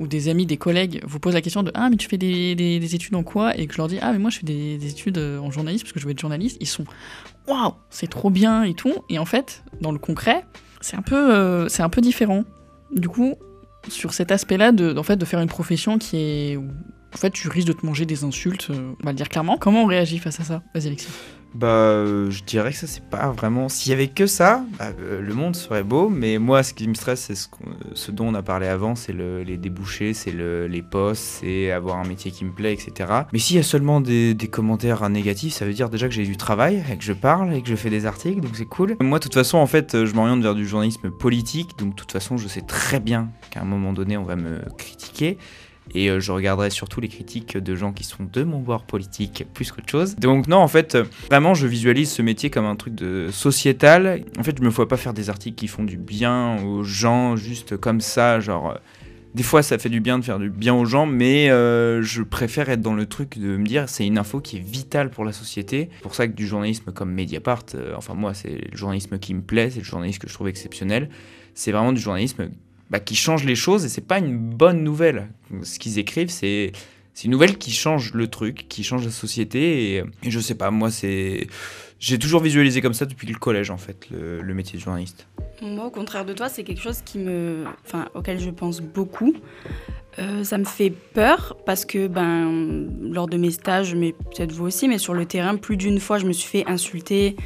ou 0.00 0.06
des 0.06 0.28
amis, 0.28 0.46
des 0.46 0.56
collègues 0.58 1.00
vous 1.06 1.18
posent 1.18 1.34
la 1.34 1.40
question 1.40 1.62
de 1.62 1.72
ah 1.74 1.88
mais 1.90 1.96
tu 1.96 2.08
fais 2.08 2.18
des, 2.18 2.54
des- 2.54 2.78
des 2.78 2.94
études 2.94 3.14
en 3.14 3.22
quoi? 3.22 3.56
et 3.56 3.66
que 3.66 3.72
je 3.72 3.78
leur 3.78 3.88
dis 3.88 3.98
ah 4.02 4.12
mais 4.12 4.18
moi 4.18 4.30
je 4.30 4.38
fais 4.38 4.46
des, 4.46 4.76
des 4.78 4.90
études 4.90 5.18
euh, 5.18 5.38
en 5.38 5.50
journalisme 5.50 5.84
parce 5.84 5.92
que 5.94 6.00
je 6.00 6.04
veux 6.04 6.12
être 6.12 6.20
journaliste, 6.20 6.58
ils 6.60 6.66
sont 6.68 6.84
waouh 7.48 7.72
c'est 7.90 8.10
trop 8.10 8.28
bien 8.30 8.62
et 8.64 8.74
tout 8.74 8.94
et 9.08 9.18
en 9.18 9.24
fait 9.24 9.62
dans 9.80 9.92
le 9.92 9.98
concret 9.98 10.44
c'est 10.80 10.96
un 10.96 11.66
c'est 11.68 11.82
un 11.82 11.88
peu 11.88 12.00
différent. 12.00 12.44
Du 12.94 13.08
coup 13.08 13.34
sur 13.88 14.12
cet 14.12 14.32
aspect-là 14.32 14.72
de, 14.72 14.96
en 14.96 15.02
fait, 15.02 15.16
de 15.16 15.24
faire 15.24 15.40
une 15.40 15.48
profession 15.48 15.98
qui 15.98 16.16
est 16.16 16.58
en 17.16 17.18
fait, 17.18 17.30
tu 17.30 17.48
risques 17.48 17.68
de 17.68 17.72
te 17.72 17.86
manger 17.86 18.04
des 18.04 18.24
insultes, 18.24 18.66
euh, 18.68 18.92
on 19.00 19.04
va 19.06 19.12
le 19.12 19.16
dire 19.16 19.30
clairement. 19.30 19.56
Comment 19.56 19.84
on 19.84 19.86
réagit 19.86 20.18
face 20.18 20.38
à 20.38 20.44
ça 20.44 20.62
Vas-y, 20.74 20.88
Alexis. 20.88 21.08
Bah, 21.54 21.68
euh, 21.68 22.30
je 22.30 22.44
dirais 22.44 22.72
que 22.72 22.76
ça, 22.76 22.86
c'est 22.86 23.08
pas 23.08 23.30
vraiment. 23.30 23.70
S'il 23.70 23.88
y 23.90 23.94
avait 23.94 24.08
que 24.08 24.26
ça, 24.26 24.62
bah, 24.78 24.90
euh, 25.00 25.22
le 25.22 25.32
monde 25.32 25.56
serait 25.56 25.82
beau. 25.82 26.10
Mais 26.10 26.36
moi, 26.36 26.62
ce 26.62 26.74
qui 26.74 26.86
me 26.86 26.92
stresse, 26.92 27.20
c'est 27.20 27.34
ce, 27.94 28.10
dont 28.10 28.26
on 28.28 28.34
a 28.34 28.42
parlé 28.42 28.66
avant 28.66 28.94
c'est 28.94 29.14
le- 29.14 29.42
les 29.42 29.56
débouchés, 29.56 30.12
c'est 30.12 30.32
le- 30.32 30.66
les 30.66 30.82
postes, 30.82 31.22
c'est 31.40 31.70
avoir 31.70 31.96
un 31.96 32.04
métier 32.04 32.30
qui 32.30 32.44
me 32.44 32.52
plaît, 32.52 32.74
etc. 32.74 33.10
Mais 33.32 33.38
s'il 33.38 33.56
y 33.56 33.58
a 33.58 33.62
seulement 33.62 34.02
des, 34.02 34.34
des 34.34 34.48
commentaires 34.48 35.08
négatifs, 35.08 35.54
ça 35.54 35.64
veut 35.64 35.72
dire 35.72 35.88
déjà 35.88 36.06
que 36.08 36.12
j'ai 36.14 36.26
du 36.26 36.36
travail, 36.36 36.84
et 36.92 36.96
que 36.98 37.04
je 37.04 37.14
parle, 37.14 37.54
et 37.54 37.62
que 37.62 37.68
je 37.70 37.76
fais 37.76 37.88
des 37.88 38.04
articles, 38.04 38.42
donc 38.42 38.54
c'est 38.56 38.66
cool. 38.66 38.94
Moi, 39.00 39.18
de 39.18 39.22
toute 39.24 39.32
façon, 39.34 39.56
en 39.56 39.66
fait, 39.66 40.04
je 40.04 40.12
m'oriente 40.14 40.42
vers 40.42 40.54
du 40.54 40.68
journalisme 40.68 41.10
politique. 41.10 41.78
Donc, 41.78 41.90
de 41.92 41.94
toute 41.94 42.12
façon, 42.12 42.36
je 42.36 42.48
sais 42.48 42.60
très 42.60 43.00
bien 43.00 43.30
qu'à 43.50 43.62
un 43.62 43.64
moment 43.64 43.94
donné, 43.94 44.18
on 44.18 44.24
va 44.24 44.36
me 44.36 44.60
critiquer. 44.76 45.38
Et 45.94 46.10
euh, 46.10 46.20
je 46.20 46.32
regarderai 46.32 46.70
surtout 46.70 47.00
les 47.00 47.08
critiques 47.08 47.56
de 47.56 47.74
gens 47.74 47.92
qui 47.92 48.04
sont 48.04 48.28
de 48.30 48.42
mon 48.42 48.60
bord 48.60 48.84
politique 48.84 49.46
plus 49.54 49.70
qu'autre 49.72 49.88
chose. 49.88 50.16
Donc 50.16 50.48
non, 50.48 50.58
en 50.58 50.68
fait, 50.68 50.94
euh, 50.94 51.04
vraiment, 51.30 51.54
je 51.54 51.66
visualise 51.66 52.10
ce 52.10 52.22
métier 52.22 52.50
comme 52.50 52.66
un 52.66 52.76
truc 52.76 52.94
de 52.94 53.28
sociétal. 53.30 54.24
En 54.38 54.42
fait, 54.42 54.58
je 54.58 54.62
me 54.62 54.68
vois 54.68 54.88
pas 54.88 54.96
faire 54.96 55.14
des 55.14 55.30
articles 55.30 55.56
qui 55.56 55.68
font 55.68 55.84
du 55.84 55.96
bien 55.96 56.62
aux 56.64 56.82
gens 56.82 57.36
juste 57.36 57.76
comme 57.76 58.00
ça, 58.00 58.40
genre... 58.40 58.70
euh, 58.70 58.78
Des 59.34 59.42
fois, 59.42 59.62
ça 59.62 59.78
fait 59.78 59.90
du 59.90 60.00
bien 60.00 60.18
de 60.18 60.24
faire 60.24 60.38
du 60.38 60.50
bien 60.50 60.74
aux 60.74 60.86
gens, 60.86 61.06
mais 61.06 61.48
je 61.48 62.22
préfère 62.22 62.68
être 62.70 62.80
dans 62.80 62.94
le 62.94 63.06
truc 63.06 63.38
de 63.38 63.56
me 63.56 63.66
dire 63.66 63.88
c'est 63.88 64.06
une 64.06 64.18
info 64.18 64.40
qui 64.40 64.56
est 64.56 64.60
vitale 64.60 65.10
pour 65.10 65.24
la 65.24 65.32
société. 65.32 65.90
C'est 65.96 66.02
pour 66.02 66.14
ça 66.14 66.26
que 66.26 66.32
du 66.32 66.46
journalisme 66.46 66.90
comme 66.92 67.12
Mediapart, 67.12 67.64
enfin 67.96 68.14
moi, 68.14 68.32
c'est 68.34 68.70
le 68.70 68.76
journalisme 68.76 69.18
qui 69.18 69.34
me 69.34 69.42
plaît, 69.42 69.68
c'est 69.70 69.80
le 69.80 69.84
journalisme 69.84 70.20
que 70.20 70.28
je 70.28 70.34
trouve 70.34 70.48
exceptionnel. 70.48 71.10
C'est 71.54 71.70
vraiment 71.70 71.92
du 71.92 72.00
journalisme 72.00 72.48
bah, 72.90 73.00
qui 73.00 73.14
change 73.14 73.44
les 73.44 73.54
choses 73.54 73.84
et 73.84 73.88
c'est 73.88 74.06
pas 74.06 74.18
une 74.18 74.36
bonne 74.36 74.82
nouvelle. 74.82 75.28
Ce 75.62 75.78
qu'ils 75.78 75.98
écrivent, 75.98 76.30
c'est 76.30 76.72
une 77.24 77.30
nouvelle 77.30 77.58
qui 77.58 77.72
change 77.72 78.12
le 78.14 78.28
truc, 78.28 78.66
qui 78.68 78.84
change 78.84 79.04
la 79.04 79.10
société 79.10 79.96
et, 79.96 80.04
je 80.30 80.40
sais 80.40 80.54
pas, 80.54 80.70
moi 80.70 80.90
c'est 80.90 81.46
j'ai 81.98 82.18
toujours 82.18 82.42
visualisé 82.42 82.82
comme 82.82 82.92
ça 82.92 83.06
depuis 83.06 83.26
le 83.26 83.38
collège 83.38 83.70
en 83.70 83.78
fait 83.78 84.08
le, 84.10 84.42
le 84.42 84.54
métier 84.54 84.78
de 84.78 84.84
journaliste. 84.84 85.26
Moi, 85.62 85.86
au 85.86 85.90
contraire 85.90 86.26
de 86.26 86.34
toi, 86.34 86.50
c'est 86.50 86.62
quelque 86.62 86.82
chose 86.82 87.00
qui 87.02 87.18
me, 87.18 87.64
enfin, 87.86 88.08
auquel 88.14 88.38
je 88.38 88.50
pense 88.50 88.82
beaucoup. 88.82 89.34
Euh, 90.18 90.44
ça 90.44 90.58
me 90.58 90.64
fait 90.64 90.90
peur 90.90 91.56
parce 91.66 91.84
que, 91.84 92.06
ben, 92.06 92.86
lors 93.00 93.26
de 93.26 93.36
mes 93.36 93.50
stages, 93.50 93.94
mais 93.94 94.12
peut-être 94.12 94.52
vous 94.52 94.66
aussi, 94.66 94.88
mais 94.88 94.98
sur 94.98 95.14
le 95.14 95.26
terrain, 95.26 95.56
plus 95.56 95.76
d'une 95.76 96.00
fois, 96.00 96.18
je 96.18 96.26
me 96.26 96.32
suis 96.32 96.48
fait 96.48 96.64
insulter, 96.66 97.36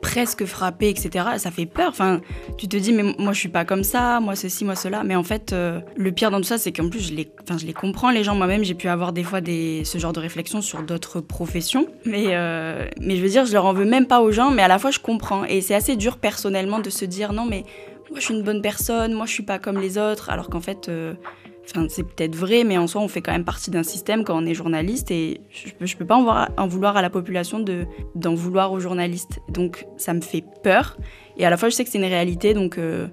presque 0.00 0.44
frapper, 0.44 0.88
etc. 0.88 1.24
Ça 1.38 1.50
fait 1.50 1.66
peur. 1.66 1.88
Enfin, 1.88 2.20
tu 2.58 2.68
te 2.68 2.76
dis, 2.76 2.92
mais 2.92 3.14
moi, 3.18 3.32
je 3.32 3.38
suis 3.38 3.48
pas 3.48 3.64
comme 3.64 3.84
ça, 3.84 4.20
moi 4.20 4.36
ceci, 4.36 4.64
moi 4.64 4.76
cela. 4.76 5.04
Mais 5.04 5.16
en 5.16 5.22
fait, 5.22 5.52
euh, 5.52 5.80
le 5.96 6.12
pire 6.12 6.30
dans 6.30 6.38
tout 6.38 6.44
ça, 6.44 6.58
c'est 6.58 6.72
qu'en 6.72 6.88
plus, 6.88 7.08
je 7.08 7.14
les, 7.14 7.30
enfin, 7.42 7.58
je 7.58 7.66
les 7.66 7.72
comprends, 7.72 8.10
les 8.10 8.24
gens. 8.24 8.34
Moi-même, 8.34 8.64
j'ai 8.64 8.74
pu 8.74 8.88
avoir 8.88 9.12
des 9.12 9.24
fois 9.24 9.40
des, 9.40 9.84
ce 9.84 9.98
genre 9.98 10.12
de 10.12 10.20
réflexion 10.20 10.60
sur 10.60 10.82
d'autres 10.82 11.20
professions. 11.20 11.86
Mais, 12.04 12.26
euh, 12.28 12.86
mais 13.00 13.16
je 13.16 13.22
veux 13.22 13.28
dire, 13.28 13.46
je 13.46 13.52
leur 13.52 13.64
en 13.64 13.72
veux 13.72 13.84
même 13.84 14.06
pas 14.06 14.20
aux 14.20 14.32
gens, 14.32 14.50
mais 14.50 14.62
à 14.62 14.68
la 14.68 14.78
fois, 14.78 14.90
je 14.90 14.98
comprends. 14.98 15.44
Et 15.44 15.60
c'est 15.60 15.74
assez 15.74 15.96
dur 15.96 16.18
personnellement 16.18 16.78
de 16.78 16.90
se 16.90 17.04
dire, 17.04 17.32
non, 17.32 17.46
mais 17.46 17.64
moi, 18.10 18.20
je 18.20 18.24
suis 18.24 18.34
une 18.34 18.42
bonne 18.42 18.62
personne, 18.62 19.12
moi, 19.12 19.26
je 19.26 19.32
suis 19.32 19.42
pas 19.42 19.58
comme 19.58 19.80
les 19.80 19.98
autres. 19.98 20.30
Alors 20.30 20.48
qu'en 20.48 20.60
fait, 20.60 20.88
euh, 20.88 21.14
C'est 21.88 22.04
peut-être 22.04 22.36
vrai, 22.36 22.64
mais 22.64 22.78
en 22.78 22.86
soi, 22.86 23.00
on 23.00 23.08
fait 23.08 23.22
quand 23.22 23.32
même 23.32 23.44
partie 23.44 23.70
d'un 23.70 23.82
système 23.82 24.24
quand 24.24 24.40
on 24.40 24.46
est 24.46 24.54
journaliste 24.54 25.10
et 25.10 25.40
je 25.50 25.70
je 25.80 25.96
peux 25.96 26.06
pas 26.06 26.48
en, 26.56 26.68
vouloir 26.68 26.96
à 26.96 27.02
la 27.02 27.10
population 27.10 27.58
de, 27.58 27.86
d'en 28.14 28.34
vouloir 28.34 28.72
aux 28.72 28.80
journalistes. 28.80 29.40
Donc, 29.48 29.86
ça 29.96 30.14
me 30.14 30.20
fait 30.20 30.44
peur 30.62 30.96
et 31.36 31.44
à 31.44 31.50
la 31.50 31.56
fois, 31.56 31.68
je 31.68 31.74
sais 31.74 31.84
que 31.84 31.90
c'est 31.90 31.98
une 31.98 32.04
réalité, 32.04 32.54
donc 32.54 32.78
euh, 32.78 33.08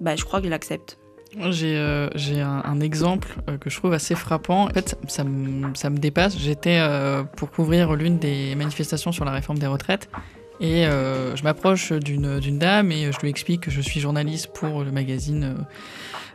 bah, 0.00 0.16
je 0.16 0.24
crois 0.24 0.40
que 0.40 0.46
je 0.46 0.50
l'accepte. 0.50 0.98
Euh, 1.36 2.10
j'ai 2.14 2.40
un, 2.40 2.80
exemple 2.80 3.36
euh, 3.48 3.58
que 3.58 3.68
je 3.68 3.76
trouve 3.76 3.92
assez 3.92 4.14
frappant. 4.14 4.66
En 4.66 4.68
fait, 4.68 4.96
ça, 5.08 5.24
me, 5.24 5.98
dépasse. 5.98 6.38
J'étais 6.38 6.80
pour 7.36 7.50
couvrir 7.50 7.94
l'une 7.94 8.18
des 8.18 8.54
manifestations 8.54 9.10
sur 9.10 9.24
la 9.24 9.32
réforme 9.32 9.58
des 9.58 9.66
retraites. 9.66 10.08
Et 10.60 10.84
je 10.84 11.42
m'approche 11.42 11.92
d'une 11.92 12.58
dame 12.58 12.92
et 12.92 13.10
je 13.10 13.18
lui 13.20 13.28
explique 13.28 13.62
que 13.62 13.70
je 13.72 13.80
suis 13.80 13.98
journaliste 13.98 14.50
pour 14.54 14.84
le 14.84 14.92
magazine 14.92 15.56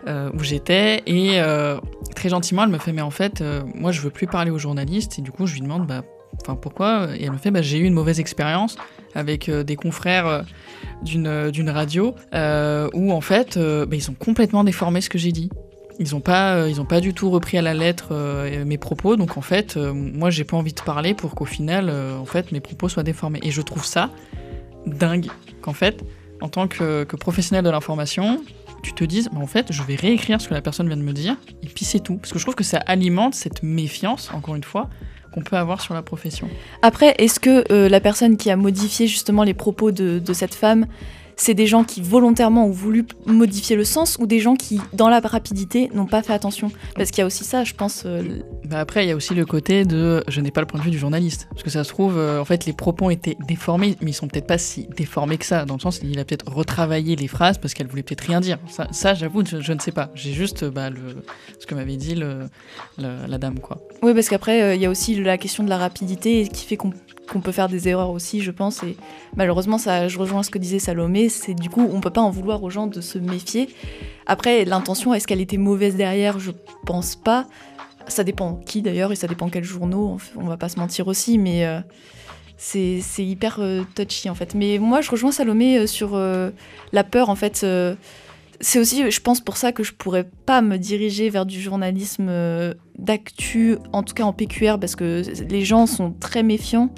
euh, 0.08 0.30
où 0.34 0.43
j'étais. 0.43 1.04
Et 1.08 1.41
euh, 1.41 1.78
très 2.16 2.30
gentiment, 2.30 2.64
elle 2.64 2.70
me 2.70 2.78
fait 2.78 2.93
Mais 2.93 3.02
en 3.02 3.12
fait, 3.12 3.41
euh, 3.41 3.62
moi, 3.76 3.91
je 3.91 4.02
veux 4.02 4.10
plus 4.10 4.28
parler 4.28 4.50
aux 4.50 4.58
journalistes. 4.58 5.20
Et 5.20 5.22
du 5.22 5.32
coup, 5.32 5.45
je 5.45 5.54
lui 5.56 5.62
demande 5.62 5.86
bah, 5.88 6.04
pourquoi? 6.62 7.10
Et 7.18 7.26
elle 7.26 7.32
me 7.32 7.38
fait 7.38 7.52
bah, 7.52 7.62
J'ai 7.62 7.80
eu 7.80 7.84
une 7.84 7.93
mauvaise 7.93 8.20
expérience 8.20 8.78
avec 9.14 9.50
des 9.50 9.76
confrères 9.76 10.45
d'une 11.04 11.70
radio 11.70 12.16
où, 12.34 13.12
en 13.12 13.22
fait, 13.22 13.58
bah, 13.58 13.95
ils 13.95 14.10
ont 14.10 14.16
complètement 14.18 14.64
déformé 14.64 15.02
ce 15.02 15.10
que 15.10 15.18
j'ai 15.18 15.32
dit. 15.32 15.50
Ils 16.00 16.12
n'ont 16.12 16.22
pas, 16.22 16.70
ils 16.70 16.80
ont 16.80 16.86
pas 16.86 17.02
du 17.02 17.14
tout 17.14 17.30
repris 17.30 17.58
à 17.58 17.62
la 17.62 17.74
lettre 17.74 18.14
mes 18.64 18.78
propos, 18.78 19.18
donc 19.18 19.36
en 19.36 19.41
fait, 19.41 19.76
moi 19.76 20.30
j'ai 20.30 20.45
pas 20.45 20.56
envie 20.56 20.72
de 20.72 20.80
parler 20.80 21.14
pour 21.14 21.36
qu'au 21.36 21.43
final, 21.43 21.89
en 21.89 22.24
fait, 22.24 22.54
mes 22.54 22.62
propos 22.62 22.88
soient 22.88 23.04
déformés. 23.04 23.39
Et 23.43 23.52
je 23.52 23.62
trouve 23.62 23.84
ça 23.84 24.10
dingue 24.86 25.28
qu'en 25.62 25.74
fait, 25.74 26.02
en 26.39 26.47
tant 26.47 26.68
que, 26.70 27.04
que 27.04 27.18
professionnel 27.18 27.66
de 27.66 27.70
l'information, 27.70 28.41
tu 28.82 28.93
te 28.93 29.03
dises, 29.03 29.30
bah, 29.32 29.39
en 29.41 29.47
fait, 29.47 29.71
je 29.71 29.84
vais 29.84 29.95
réécrire 29.95 30.41
ce 30.41 30.47
que 30.47 30.53
la 30.53 30.61
personne 30.61 30.88
vient 30.88 30.97
de 30.97 31.03
me 31.03 31.13
dire, 31.13 31.36
et 31.63 31.67
puis 31.67 31.86
c'est 31.86 31.99
tout. 31.99 32.17
Parce 32.17 32.32
que 32.32 32.39
je 32.39 32.43
trouve 32.43 32.55
que 32.55 32.63
ça 32.63 32.77
alimente 32.86 33.36
cette 33.36 33.63
méfiance, 33.63 34.32
encore 34.34 34.55
une 34.55 34.63
fois, 34.63 34.89
qu'on 35.34 35.41
peut 35.41 35.57
avoir 35.57 35.82
sur 35.82 35.93
la 35.93 36.01
profession. 36.01 36.47
Après, 36.82 37.13
est-ce 37.17 37.39
que 37.39 37.71
euh, 37.71 37.89
la 37.89 37.99
personne 37.99 38.38
qui 38.38 38.49
a 38.49 38.55
modifié 38.55 39.07
justement 39.07 39.43
les 39.43 39.53
propos 39.53 39.91
de, 39.91 40.19
de 40.19 40.34
cette 40.34 40.55
femme, 40.55 40.88
c'est 41.41 41.53
des 41.53 41.65
gens 41.67 41.83
qui 41.83 42.01
volontairement 42.01 42.65
ont 42.65 42.71
voulu 42.71 43.05
modifier 43.25 43.75
le 43.75 43.85
sens 43.85 44.17
ou 44.19 44.27
des 44.27 44.39
gens 44.39 44.55
qui, 44.55 44.79
dans 44.93 45.07
la 45.09 45.19
rapidité, 45.21 45.89
n'ont 45.93 46.05
pas 46.05 46.21
fait 46.21 46.33
attention 46.33 46.69
Parce 46.95 47.11
qu'il 47.11 47.19
y 47.19 47.23
a 47.23 47.25
aussi 47.25 47.43
ça, 47.45 47.63
je 47.63 47.73
pense. 47.73 48.03
euh, 48.05 48.21
Bah 48.65 48.79
après, 48.79 49.05
il 49.05 49.09
y 49.09 49.11
a 49.11 49.15
aussi 49.15 49.33
le 49.33 49.45
côté 49.45 49.85
de 49.85 50.23
je 50.27 50.41
n'ai 50.41 50.51
pas 50.51 50.59
le 50.61 50.67
point 50.67 50.79
de 50.79 50.85
vue 50.85 50.91
du 50.91 50.99
journaliste. 50.99 51.47
Parce 51.51 51.63
que 51.63 51.69
ça 51.69 51.83
se 51.83 51.89
trouve, 51.89 52.17
euh, 52.17 52.39
en 52.41 52.45
fait, 52.45 52.65
les 52.65 52.73
propos 52.73 53.05
ont 53.05 53.09
été 53.09 53.37
déformés, 53.47 53.95
mais 54.01 54.11
ils 54.11 54.13
sont 54.13 54.27
peut-être 54.27 54.47
pas 54.47 54.57
si 54.57 54.87
déformés 54.97 55.37
que 55.37 55.45
ça, 55.45 55.63
dans 55.65 55.75
le 55.75 55.79
sens 55.79 56.01
il 56.03 56.19
a 56.19 56.25
peut-être 56.25 56.51
retravaillé 56.51 57.15
les 57.15 57.27
phrases 57.27 57.57
parce 57.57 57.73
qu'elle 57.73 57.87
voulait 57.87 58.03
peut-être 58.03 58.21
rien 58.27 58.41
dire. 58.41 58.57
Ça, 58.67 58.87
ça, 58.91 59.13
j'avoue, 59.13 59.43
je, 59.45 59.61
je 59.61 59.73
ne 59.73 59.79
sais 59.79 59.91
pas. 59.93 60.11
J'ai 60.15 60.33
juste 60.33 60.65
bah, 60.65 60.89
le, 60.89 61.23
ce 61.59 61.65
que 61.65 61.73
m'avait 61.73 61.95
dit 61.95 62.15
le, 62.15 62.49
le- 62.97 63.25
la 63.27 63.37
dame, 63.37 63.59
quoi. 63.59 63.77
Oui, 64.03 64.13
parce 64.13 64.27
qu'après, 64.29 64.61
euh, 64.61 64.75
il 64.75 64.81
y 64.81 64.85
a 64.85 64.89
aussi 64.89 65.15
la 65.15 65.37
question 65.37 65.63
de 65.63 65.69
la 65.69 65.77
rapidité 65.77 66.47
qui 66.47 66.65
fait 66.65 66.75
qu'on 66.77 66.91
qu'on 67.30 67.39
peut 67.39 67.51
faire 67.51 67.69
des 67.69 67.88
erreurs 67.88 68.09
aussi, 68.09 68.41
je 68.41 68.51
pense. 68.51 68.84
Et 68.84 68.97
malheureusement, 69.36 69.77
ça, 69.77 70.07
je 70.07 70.17
rejoins 70.19 70.43
ce 70.43 70.49
que 70.49 70.57
disait 70.57 70.80
Salomé, 70.80 71.30
c'est 71.30 71.53
du 71.53 71.69
coup, 71.69 71.88
on 71.91 72.01
peut 72.01 72.09
pas 72.09 72.21
en 72.21 72.30
vouloir 72.30 72.61
aux 72.63 72.69
gens 72.69 72.88
de 72.88 73.01
se 73.01 73.17
méfier. 73.17 73.69
Après, 74.25 74.65
l'intention, 74.65 75.13
est-ce 75.13 75.27
qu'elle 75.27 75.41
était 75.41 75.57
mauvaise 75.57 75.95
derrière? 75.95 76.39
Je 76.39 76.51
pense 76.86 77.15
pas. 77.15 77.47
Ça 78.07 78.23
dépend 78.23 78.55
qui 78.65 78.82
d'ailleurs, 78.82 79.11
et 79.11 79.15
ça 79.15 79.27
dépend 79.27 79.49
quels 79.49 79.63
journaux, 79.63 80.17
on 80.36 80.45
va 80.45 80.57
pas 80.57 80.69
se 80.69 80.80
mentir 80.80 81.07
aussi, 81.07 81.38
mais 81.38 81.65
euh, 81.65 81.80
c'est 82.57 83.01
hyper 83.19 83.57
euh, 83.59 83.84
touchy 83.95 84.30
en 84.30 84.36
fait. 84.36 84.55
Mais 84.55 84.80
moi, 84.80 85.01
je 85.01 85.11
rejoins 85.11 85.32
Salomé 85.32 85.77
euh, 85.77 85.88
sur 85.88 86.17
la 86.17 87.03
peur 87.03 87.30
en 87.30 87.36
fait. 87.36 87.65
C'est 88.62 88.80
aussi, 88.80 89.10
je 89.10 89.22
pense, 89.22 89.39
pour 89.39 89.57
ça 89.57 89.72
que 89.72 89.84
je 89.84 89.93
pourrais 89.93 90.30
pas 90.45 90.62
me 90.62 90.78
diriger 90.78 91.30
vers 91.30 91.45
du 91.45 91.62
journalisme 91.62 92.28
euh, 92.30 92.74
d'actu, 92.97 93.78
en 93.93 94.03
tout 94.03 94.14
cas 94.14 94.24
en 94.24 94.34
PQR, 94.34 94.78
parce 94.80 94.95
que 94.95 95.24
les 95.49 95.64
gens 95.64 95.86
sont 95.86 96.12
très 96.12 96.43
méfiants. 96.43 96.89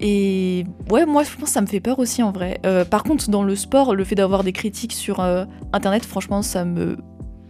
Et 0.00 0.64
ouais, 0.90 1.04
moi, 1.04 1.22
je 1.22 1.30
pense 1.32 1.44
que 1.44 1.50
ça 1.50 1.60
me 1.60 1.66
fait 1.66 1.80
peur 1.80 1.98
aussi 1.98 2.22
en 2.22 2.32
vrai. 2.32 2.60
Euh, 2.64 2.86
par 2.86 3.02
contre, 3.02 3.28
dans 3.28 3.42
le 3.42 3.54
sport, 3.54 3.94
le 3.94 4.04
fait 4.04 4.14
d'avoir 4.14 4.42
des 4.42 4.52
critiques 4.52 4.94
sur 4.94 5.20
euh, 5.20 5.44
Internet, 5.74 6.06
franchement, 6.06 6.40
ça 6.40 6.64
me 6.64 6.96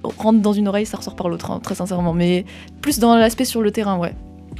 rentre 0.03 0.41
dans 0.41 0.53
une 0.53 0.67
oreille, 0.67 0.87
ça 0.87 0.97
ressort 0.97 1.15
par 1.15 1.29
l'autre, 1.29 1.53
hein, 1.53 1.61
très 1.63 1.77
sincèrement. 1.77 2.13
Mais 2.13 2.45
plus 2.81 2.99
dans 2.99 3.15
l'aspect 3.15 3.45
sur 3.45 3.63
le 3.63 3.71
terrain, 3.71 3.99
ouais. 3.99 4.15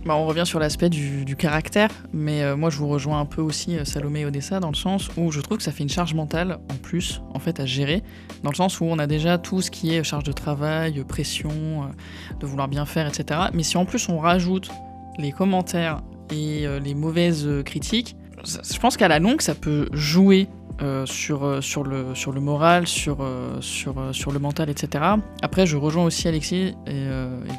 Bah, 0.07 0.17
on 0.17 0.25
revient 0.25 0.47
sur 0.47 0.59
l'aspect 0.59 0.89
du, 0.89 1.37
caractère, 1.37 1.91
mais 2.13 2.43
euh, 2.43 2.57
moi 2.57 2.71
je 2.71 2.79
vous 2.79 2.89
rejoins 2.89 3.21
un 3.21 3.27
peu 3.27 3.43
aussi 3.43 3.77
euh, 3.77 3.85
Salomé 3.85 4.21
et 4.21 4.27
Odessa 4.27 4.59
dans 4.59 4.71
le 4.71 4.75
sens 4.75 5.09
où 5.17 5.31
je 5.31 5.41
trouve 5.41 5.59
que 5.59 5.63
ça 5.63 5.73
fait 5.73 5.83
une 5.83 5.91
charge 5.91 6.15
mentale 6.15 6.59
en 6.71 6.77
plus 6.77 7.21
en 7.35 7.39
fait 7.39 7.61
à 7.61 7.67
gérer, 7.67 8.03
dans 8.43 8.51
le 8.51 8.57
sens 8.57 8.81
où 8.81 8.85
on 8.85 8.99
a 8.99 9.07
déjà 9.07 9.37
tout 9.37 9.61
ce 9.61 9.71
qui 9.71 9.95
est 9.95 10.03
charge 10.03 10.25
de 10.25 10.33
travail, 10.33 11.05
pression, 11.05 11.51
euh, 11.51 12.37
de 12.41 12.47
vouloir 12.47 12.69
bien 12.69 12.87
faire, 12.87 13.07
etc. 13.07 13.41
Mais 13.53 13.63
si 13.63 13.77
en 13.77 13.85
plus 13.85 14.09
on 14.09 14.19
rajoute 14.19 14.71
les 15.19 15.33
commentaires 15.33 16.01
et 16.33 16.67
les 16.83 16.95
mauvaises 16.95 17.49
critiques, 17.65 18.17
je 18.45 18.79
pense 18.79 18.97
qu'à 18.97 19.09
la 19.09 19.19
longue 19.19 19.43
ça 19.43 19.55
peut 19.55 19.89
jouer 19.93 20.49
euh, 20.83 21.05
sur, 21.05 21.45
euh, 21.45 21.61
sur, 21.61 21.83
le, 21.83 22.15
sur 22.15 22.33
le 22.33 22.41
moral, 22.41 22.87
sur, 22.87 23.19
euh, 23.21 23.61
sur, 23.61 23.95
sur 24.13 24.33
le 24.33 24.39
mental, 24.39 24.71
etc. 24.71 25.05
Après, 25.43 25.67
je 25.67 25.77
rejoins 25.77 26.05
aussi 26.05 26.27
Alexis 26.27 26.75
et, 26.87 27.07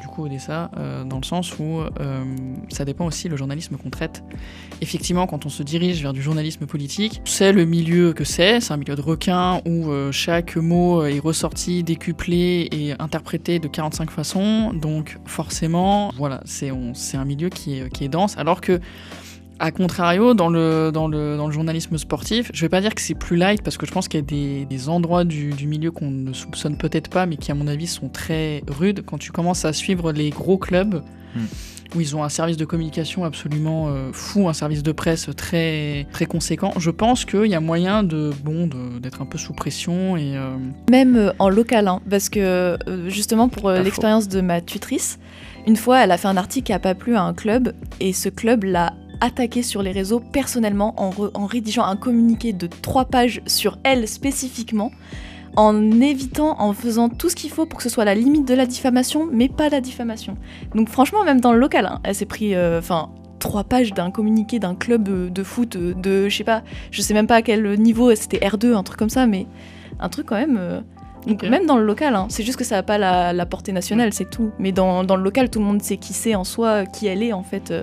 du 0.00 0.06
coup 0.08 0.24
Odessa 0.24 0.70
euh, 0.76 1.04
dans 1.04 1.18
le 1.18 1.24
sens 1.24 1.58
où 1.58 1.80
ça 2.70 2.84
dépend 2.84 3.06
aussi 3.06 3.28
le 3.28 3.36
journalisme 3.36 3.76
qu'on 3.76 3.90
traite. 3.90 4.24
Effectivement, 4.80 5.26
quand 5.26 5.46
on 5.46 5.48
se 5.48 5.62
dirige 5.62 6.02
vers 6.02 6.12
du 6.12 6.22
journalisme 6.22 6.66
politique, 6.66 7.20
c'est 7.24 7.52
le 7.52 7.64
milieu 7.64 8.12
que 8.12 8.24
c'est, 8.24 8.60
c'est 8.60 8.72
un 8.72 8.76
milieu 8.76 8.96
de 8.96 9.02
requins 9.02 9.60
où 9.66 9.90
chaque 10.10 10.56
mot 10.56 11.04
est 11.04 11.20
ressorti, 11.20 11.84
décuplé 11.84 12.68
et 12.72 12.94
interprété 12.98 13.58
de 13.58 13.68
45 13.68 14.10
façons. 14.10 14.72
Donc 14.72 15.18
forcément, 15.26 16.12
voilà, 16.16 16.40
c'est 16.44 16.70
un 16.70 17.24
milieu 17.24 17.48
qui 17.48 17.78
est, 17.78 17.88
qui 17.90 18.04
est 18.04 18.08
dense, 18.08 18.36
alors 18.36 18.60
que 18.60 18.80
A 19.58 19.70
contrario, 19.70 20.34
dans 20.34 20.48
le, 20.48 20.90
dans, 20.92 21.06
le, 21.06 21.36
dans 21.36 21.46
le 21.46 21.52
journalisme 21.52 21.96
sportif, 21.96 22.50
je 22.52 22.60
vais 22.62 22.68
pas 22.68 22.80
dire 22.80 22.94
que 22.94 23.00
c'est 23.00 23.14
plus 23.14 23.36
light 23.36 23.62
parce 23.62 23.76
que 23.76 23.86
je 23.86 23.92
pense 23.92 24.08
qu'il 24.08 24.18
y 24.18 24.22
a 24.22 24.26
des, 24.26 24.64
des 24.64 24.88
endroits 24.88 25.22
du, 25.24 25.50
du 25.50 25.68
milieu 25.68 25.90
qu'on 25.92 26.10
ne 26.10 26.32
soupçonne 26.32 26.76
peut-être 26.76 27.08
pas, 27.08 27.26
mais 27.26 27.36
qui, 27.36 27.52
à 27.52 27.54
mon 27.54 27.68
avis, 27.68 27.86
sont 27.86 28.08
très 28.08 28.64
rudes. 28.68 29.04
Quand 29.06 29.18
tu 29.18 29.30
commences 29.30 29.64
à 29.64 29.72
suivre 29.72 30.12
les 30.12 30.30
gros 30.30 30.58
clubs, 30.58 31.02
Hmm. 31.34 31.46
où 31.96 32.00
ils 32.02 32.14
ont 32.14 32.22
un 32.24 32.28
service 32.28 32.58
de 32.58 32.66
communication 32.66 33.24
absolument 33.24 33.88
euh, 33.88 34.10
fou, 34.12 34.50
un 34.50 34.52
service 34.52 34.82
de 34.82 34.92
presse 34.92 35.30
très, 35.34 36.06
très 36.12 36.26
conséquent, 36.26 36.74
je 36.76 36.90
pense 36.90 37.24
qu'il 37.24 37.46
y 37.46 37.54
a 37.54 37.60
moyen 37.60 38.02
de 38.02 38.32
bon 38.44 38.66
de- 38.66 38.98
d'être 38.98 39.22
un 39.22 39.24
peu 39.24 39.38
sous 39.38 39.54
pression 39.54 40.14
et. 40.18 40.36
euh, 40.36 40.54
Même 40.90 41.16
euh, 41.16 41.32
en 41.38 41.48
local, 41.48 41.88
hein, 41.88 42.00
parce 42.10 42.28
que 42.28 42.76
justement 43.08 43.48
pour 43.48 43.70
l'expérience 43.70 44.28
de 44.28 44.42
ma 44.42 44.60
tutrice, 44.60 45.18
une 45.66 45.76
fois 45.76 46.00
elle 46.04 46.10
a 46.10 46.18
fait 46.18 46.28
un 46.28 46.36
article 46.36 46.66
qui 46.66 46.74
a 46.74 46.78
pas 46.78 46.94
plu 46.94 47.16
à 47.16 47.22
un 47.22 47.32
club 47.32 47.72
et 47.98 48.12
ce 48.12 48.28
club 48.28 48.64
l'a 48.64 48.92
attaqué 49.22 49.62
sur 49.62 49.82
les 49.82 49.92
réseaux 49.92 50.20
personnellement 50.20 50.94
en, 50.98 51.46
rédigeant 51.46 51.84
un 51.84 51.96
communiqué 51.96 52.52
de 52.52 52.66
trois 52.66 53.06
pages 53.06 53.40
sur 53.46 53.78
elle 53.84 54.06
spécifiquement, 54.06 54.90
en 55.56 55.90
évitant, 56.00 56.60
en 56.60 56.72
faisant 56.74 57.08
tout 57.08 57.30
ce 57.30 57.36
qu'il 57.36 57.50
faut 57.50 57.64
pour 57.64 57.78
que 57.78 57.82
ce 57.82 57.88
soit 57.88 58.04
la 58.04 58.14
limite 58.14 58.46
de 58.46 58.54
la 58.54 58.66
diffamation, 58.66 59.28
mais 59.32 59.48
pas 59.48 59.68
la 59.70 59.80
diffamation. 59.80 60.36
Donc 60.74 60.88
franchement, 60.90 61.24
même 61.24 61.40
dans 61.40 61.52
le 61.52 61.58
local, 61.58 61.86
hein, 61.86 62.00
elle 62.04 62.14
s'est 62.14 62.26
pris, 62.26 62.54
euh, 62.54 62.78
enfin. 62.78 63.08
trois 63.38 63.64
pages 63.64 63.92
d'un 63.92 64.10
communiqué 64.12 64.58
d'un 64.60 64.76
club 64.76 65.08
euh, 65.08 65.28
de 65.28 65.42
foot 65.42 65.74
euh, 65.74 65.94
de 65.94 66.28
je 66.28 66.36
sais 66.36 66.44
pas 66.44 66.62
je 66.92 67.02
sais 67.02 67.12
même 67.12 67.26
pas 67.26 67.38
à 67.38 67.42
quel 67.42 67.76
niveau 67.76 68.14
c'était 68.14 68.38
R2 68.38 68.72
un 68.76 68.84
truc 68.84 68.96
comme 68.96 69.10
ça 69.10 69.26
mais 69.26 69.48
un 69.98 70.08
truc 70.08 70.26
quand 70.26 70.36
même 70.36 70.56
euh, 70.60 70.80
donc 71.26 71.42
même 71.42 71.66
dans 71.66 71.76
le 71.76 71.84
local, 71.84 72.14
hein, 72.16 72.26
c'est 72.30 72.44
juste 72.44 72.56
que 72.58 72.64
ça 72.64 72.76
n'a 72.76 72.82
pas 72.84 72.98
la, 72.98 73.32
la 73.32 73.46
portée 73.46 73.72
nationale, 73.72 74.12
c'est 74.12 74.28
tout. 74.28 74.50
Mais 74.58 74.72
dans, 74.72 75.04
dans 75.04 75.14
le 75.16 75.22
local, 75.22 75.50
tout 75.50 75.60
le 75.60 75.64
monde 75.64 75.80
sait 75.82 75.96
qui 75.96 76.12
c'est 76.14 76.34
en 76.34 76.42
soi, 76.44 76.84
qui 76.86 77.06
elle 77.06 77.22
est 77.22 77.32
en 77.32 77.44
fait. 77.44 77.70
euh. 77.70 77.82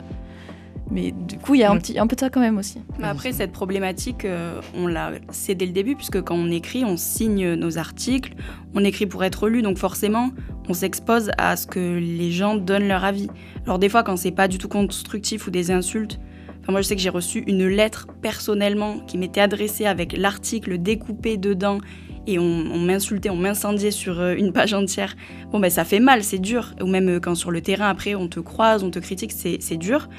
Mais 0.91 1.11
du 1.11 1.37
coup, 1.37 1.53
il 1.53 1.61
y 1.61 1.63
a 1.63 1.71
un, 1.71 1.75
Mm. 1.75 1.79
petit, 1.79 1.99
un 1.99 2.07
peu 2.07 2.15
de 2.15 2.19
ça 2.19 2.29
quand 2.29 2.39
même 2.39 2.57
aussi. 2.57 2.79
Mais 2.97 3.07
après, 3.07 3.31
cette 3.31 3.51
problématique, 3.51 4.25
euh, 4.25 4.59
on 4.73 4.87
l'a 4.87 5.11
c'est 5.31 5.53
dès 5.55 5.65
le 5.67 5.71
début, 5.71 5.95
puisque 5.95 6.21
quand 6.21 6.35
on 6.35 6.49
écrit, 6.49 6.83
on 6.83 6.97
signe 6.97 7.53
nos 7.53 7.77
articles, 7.77 8.33
on 8.73 8.83
écrit 8.83 9.05
pour 9.05 9.23
être 9.23 9.49
lu, 9.49 9.61
donc 9.61 9.77
forcément, 9.77 10.31
on 10.67 10.73
s'expose 10.73 11.31
à 11.37 11.55
ce 11.55 11.67
que 11.67 11.97
les 11.99 12.31
gens 12.31 12.55
donnent 12.55 12.87
leur 12.87 13.03
avis. 13.03 13.27
Alors 13.65 13.77
des 13.79 13.89
fois, 13.89 14.03
quand 14.03 14.17
c'est 14.17 14.31
pas 14.31 14.47
du 14.47 14.57
tout 14.57 14.67
constructif 14.67 15.45
ou 15.47 15.51
des 15.51 15.69
insultes, 15.71 16.19
enfin 16.61 16.71
moi 16.71 16.81
je 16.81 16.87
sais 16.87 16.95
que 16.95 17.01
j'ai 17.01 17.09
reçu 17.09 17.43
une 17.47 17.67
lettre 17.67 18.07
personnellement 18.21 18.99
qui 18.99 19.17
m'était 19.17 19.41
adressée 19.41 19.85
avec 19.85 20.17
l'article 20.17 20.77
découpé 20.79 21.37
dedans 21.37 21.79
et 22.27 22.37
on, 22.37 22.43
on 22.43 22.79
m'insultait, 22.79 23.29
on 23.29 23.35
m'incendiait 23.37 23.91
sur 23.91 24.19
euh, 24.19 24.35
une 24.35 24.53
page 24.53 24.73
entière. 24.73 25.15
Bon 25.51 25.59
ben 25.59 25.71
ça 25.71 25.83
fait 25.83 25.99
mal, 25.99 26.23
c'est 26.23 26.37
dur. 26.37 26.73
Ou 26.81 26.85
même 26.85 27.09
euh, 27.09 27.19
quand 27.19 27.33
sur 27.33 27.49
le 27.49 27.61
terrain 27.61 27.89
après 27.89 28.13
on 28.13 28.27
te 28.27 28.39
croise, 28.39 28.83
on 28.83 28.91
te 28.91 28.99
critique, 28.99 29.31
c'est 29.31 29.57
c'est 29.61 29.77
dur. 29.77 30.09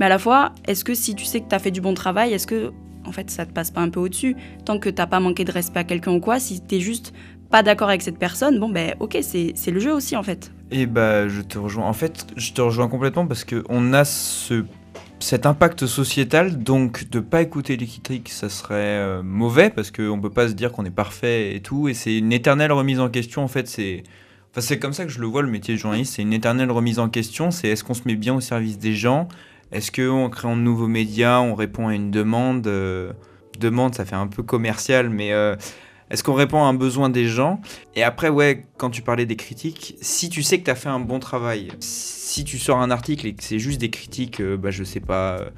Mais 0.00 0.06
à 0.06 0.08
la 0.08 0.18
fois, 0.18 0.52
est-ce 0.66 0.82
que 0.82 0.94
si 0.94 1.14
tu 1.14 1.26
sais 1.26 1.40
que 1.42 1.48
tu 1.48 1.54
as 1.54 1.58
fait 1.58 1.70
du 1.70 1.82
bon 1.82 1.92
travail, 1.92 2.32
est-ce 2.32 2.46
que 2.46 2.72
en 3.06 3.12
fait 3.12 3.30
ça 3.30 3.44
te 3.44 3.52
passe 3.52 3.70
pas 3.70 3.82
un 3.82 3.90
peu 3.90 4.00
au-dessus? 4.00 4.34
Tant 4.64 4.78
que 4.78 4.88
t'as 4.88 5.06
pas 5.06 5.20
manqué 5.20 5.44
de 5.44 5.52
respect 5.52 5.80
à 5.80 5.84
quelqu'un 5.84 6.12
ou 6.12 6.20
quoi, 6.20 6.40
si 6.40 6.62
t'es 6.62 6.80
juste 6.80 7.12
pas 7.50 7.62
d'accord 7.62 7.90
avec 7.90 8.00
cette 8.00 8.18
personne, 8.18 8.58
bon 8.58 8.70
ben 8.70 8.94
ok, 8.98 9.18
c'est 9.20 9.70
le 9.70 9.78
jeu 9.78 9.92
aussi 9.92 10.16
en 10.16 10.22
fait. 10.22 10.52
Et 10.70 10.86
bah, 10.86 11.28
je 11.28 11.42
te 11.42 11.58
rejoins. 11.58 11.84
En 11.84 11.92
fait, 11.92 12.26
je 12.36 12.52
te 12.52 12.62
rejoins 12.62 12.88
complètement 12.88 13.26
parce 13.26 13.44
que 13.44 13.62
on 13.68 13.92
a 13.92 14.06
ce 14.06 14.64
cet 15.18 15.44
impact 15.44 15.84
sociétal, 15.84 16.62
donc 16.62 17.10
de 17.10 17.20
pas 17.20 17.42
écouter 17.42 17.76
les 17.76 17.84
critiques, 17.84 18.30
ça 18.30 18.48
serait 18.48 18.74
euh, 18.76 19.22
mauvais 19.22 19.68
parce 19.68 19.90
qu'on 19.90 20.18
peut 20.18 20.30
pas 20.30 20.48
se 20.48 20.54
dire 20.54 20.72
qu'on 20.72 20.86
est 20.86 20.90
parfait 20.90 21.54
et 21.54 21.60
tout, 21.60 21.88
et 21.88 21.94
c'est 21.94 22.16
une 22.16 22.32
éternelle 22.32 22.72
remise 22.72 23.00
en 23.00 23.10
question. 23.10 23.44
En 23.44 23.48
fait, 23.48 23.68
c'est 23.68 24.04
enfin, 24.50 24.62
c'est 24.62 24.78
comme 24.78 24.94
ça 24.94 25.04
que 25.04 25.10
je 25.10 25.20
le 25.20 25.26
vois 25.26 25.42
le 25.42 25.50
métier 25.50 25.74
de 25.74 25.78
journaliste, 25.78 26.14
c'est 26.14 26.22
une 26.22 26.32
éternelle 26.32 26.70
remise 26.70 26.98
en 26.98 27.10
question. 27.10 27.50
C'est 27.50 27.68
est-ce 27.68 27.84
qu'on 27.84 27.92
se 27.92 28.04
met 28.06 28.14
bien 28.14 28.34
au 28.34 28.40
service 28.40 28.78
des 28.78 28.94
gens? 28.94 29.28
Est-ce 29.72 29.92
qu'en 29.92 30.28
créant 30.30 30.56
de 30.56 30.62
nouveaux 30.62 30.88
médias, 30.88 31.40
on 31.40 31.54
répond 31.54 31.88
à 31.88 31.94
une 31.94 32.10
demande 32.10 32.66
euh, 32.66 33.12
Demande, 33.58 33.94
ça 33.94 34.04
fait 34.04 34.16
un 34.16 34.26
peu 34.26 34.42
commercial, 34.42 35.10
mais 35.10 35.32
euh, 35.32 35.54
est-ce 36.10 36.24
qu'on 36.24 36.34
répond 36.34 36.62
à 36.64 36.66
un 36.66 36.74
besoin 36.74 37.08
des 37.08 37.26
gens? 37.26 37.60
Et 37.94 38.02
après, 38.02 38.28
ouais, 38.28 38.64
quand 38.78 38.90
tu 38.90 39.02
parlais 39.02 39.26
des 39.26 39.36
critiques, 39.36 39.96
si 40.00 40.28
tu 40.28 40.42
sais 40.42 40.58
que 40.58 40.64
tu 40.64 40.70
as 40.70 40.74
fait 40.74 40.88
un 40.88 40.98
bon 40.98 41.20
travail, 41.20 41.70
si 41.78 42.42
tu 42.44 42.58
sors 42.58 42.78
un 42.78 42.90
article 42.90 43.26
et 43.26 43.34
que 43.34 43.44
c'est 43.44 43.58
juste 43.58 43.80
des 43.80 43.90
critiques, 43.90 44.40
euh, 44.40 44.56
bah, 44.56 44.70
je 44.70 44.82
sais 44.82 45.00
pas, 45.00 45.38
euh, 45.38 45.50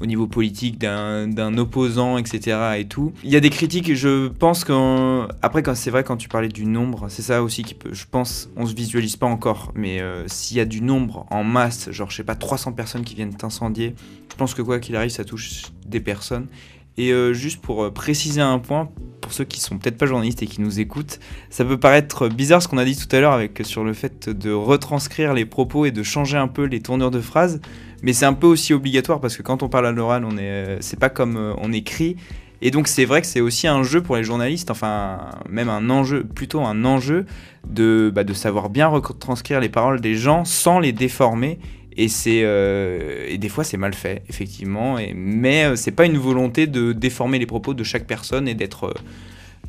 au 0.00 0.06
niveau 0.06 0.26
politique 0.26 0.78
d'un 0.78 1.58
opposant, 1.58 2.18
etc. 2.18 2.56
et 2.78 2.86
tout, 2.86 3.12
il 3.22 3.30
y 3.30 3.36
a 3.36 3.40
des 3.40 3.50
critiques, 3.50 3.94
je 3.94 4.28
pense 4.28 4.64
qu'en. 4.64 5.28
Après, 5.42 5.62
quand 5.62 5.74
c'est 5.74 5.90
vrai, 5.90 6.04
quand 6.04 6.16
tu 6.16 6.28
parlais 6.28 6.48
du 6.48 6.66
nombre, 6.66 7.06
c'est 7.08 7.22
ça 7.22 7.42
aussi 7.42 7.62
qui 7.62 7.74
peut. 7.74 7.92
Je 7.92 8.04
pense, 8.10 8.50
on 8.56 8.66
se 8.66 8.74
visualise 8.74 9.16
pas 9.16 9.26
encore, 9.26 9.72
mais 9.74 10.00
euh, 10.00 10.24
s'il 10.26 10.56
y 10.56 10.60
a 10.60 10.64
du 10.64 10.80
nombre 10.80 11.26
en 11.30 11.44
masse, 11.44 11.90
genre, 11.90 12.10
je 12.10 12.16
sais 12.16 12.24
pas, 12.24 12.34
300 12.34 12.72
personnes 12.72 13.04
qui 13.04 13.14
viennent 13.14 13.34
t'incendier, 13.34 13.94
je 14.30 14.36
pense 14.36 14.54
que 14.54 14.62
quoi 14.62 14.80
qu'il 14.80 14.96
arrive, 14.96 15.10
ça 15.10 15.24
touche 15.24 15.64
des 15.86 16.00
personnes. 16.00 16.48
Et 16.96 17.12
euh, 17.12 17.32
juste 17.32 17.60
pour 17.60 17.82
euh, 17.82 17.90
préciser 17.90 18.40
un 18.40 18.58
point, 18.60 18.88
pour 19.20 19.32
ceux 19.32 19.44
qui 19.44 19.60
sont 19.60 19.78
peut-être 19.78 19.98
pas 19.98 20.06
journalistes 20.06 20.42
et 20.42 20.46
qui 20.46 20.60
nous 20.60 20.78
écoutent, 20.78 21.18
ça 21.50 21.64
peut 21.64 21.78
paraître 21.78 22.28
bizarre 22.28 22.62
ce 22.62 22.68
qu'on 22.68 22.78
a 22.78 22.84
dit 22.84 22.96
tout 22.96 23.14
à 23.14 23.20
l'heure 23.20 23.40
sur 23.62 23.82
le 23.82 23.94
fait 23.94 24.28
de 24.28 24.52
retranscrire 24.52 25.34
les 25.34 25.44
propos 25.44 25.86
et 25.86 25.90
de 25.90 26.02
changer 26.02 26.36
un 26.36 26.46
peu 26.46 26.64
les 26.64 26.80
tournures 26.80 27.10
de 27.10 27.20
phrases, 27.20 27.60
mais 28.04 28.12
c'est 28.12 28.26
un 28.26 28.34
peu 28.34 28.46
aussi 28.46 28.74
obligatoire 28.74 29.18
parce 29.18 29.34
que 29.34 29.42
quand 29.42 29.62
on 29.62 29.70
parle 29.70 29.86
à 29.86 29.92
l'oral, 29.92 30.26
on 30.26 30.36
est, 30.36 30.42
euh, 30.42 30.76
c'est 30.80 30.98
pas 30.98 31.08
comme 31.08 31.38
euh, 31.38 31.54
on 31.56 31.72
écrit. 31.72 32.16
Et 32.60 32.70
donc 32.70 32.86
c'est 32.86 33.06
vrai 33.06 33.22
que 33.22 33.26
c'est 33.26 33.40
aussi 33.40 33.66
un 33.66 33.82
jeu 33.82 34.02
pour 34.02 34.16
les 34.16 34.24
journalistes, 34.24 34.70
enfin 34.70 35.30
même 35.48 35.70
un 35.70 35.88
enjeu, 35.88 36.22
plutôt 36.22 36.60
un 36.60 36.84
enjeu 36.84 37.24
de, 37.66 38.12
bah, 38.14 38.22
de 38.22 38.34
savoir 38.34 38.68
bien 38.68 38.88
retranscrire 38.88 39.58
les 39.58 39.70
paroles 39.70 40.02
des 40.02 40.16
gens 40.16 40.44
sans 40.44 40.80
les 40.80 40.92
déformer. 40.92 41.58
Et 41.96 42.08
c'est 42.08 42.42
euh, 42.44 43.26
et 43.26 43.38
des 43.38 43.48
fois 43.48 43.64
c'est 43.64 43.78
mal 43.78 43.94
fait 43.94 44.22
effectivement. 44.28 44.98
Et, 44.98 45.14
mais 45.14 45.74
c'est 45.74 45.90
pas 45.90 46.04
une 46.04 46.18
volonté 46.18 46.66
de 46.66 46.92
déformer 46.92 47.38
les 47.38 47.46
propos 47.46 47.72
de 47.72 47.84
chaque 47.84 48.06
personne 48.06 48.48
et 48.48 48.54
d'être 48.54 48.92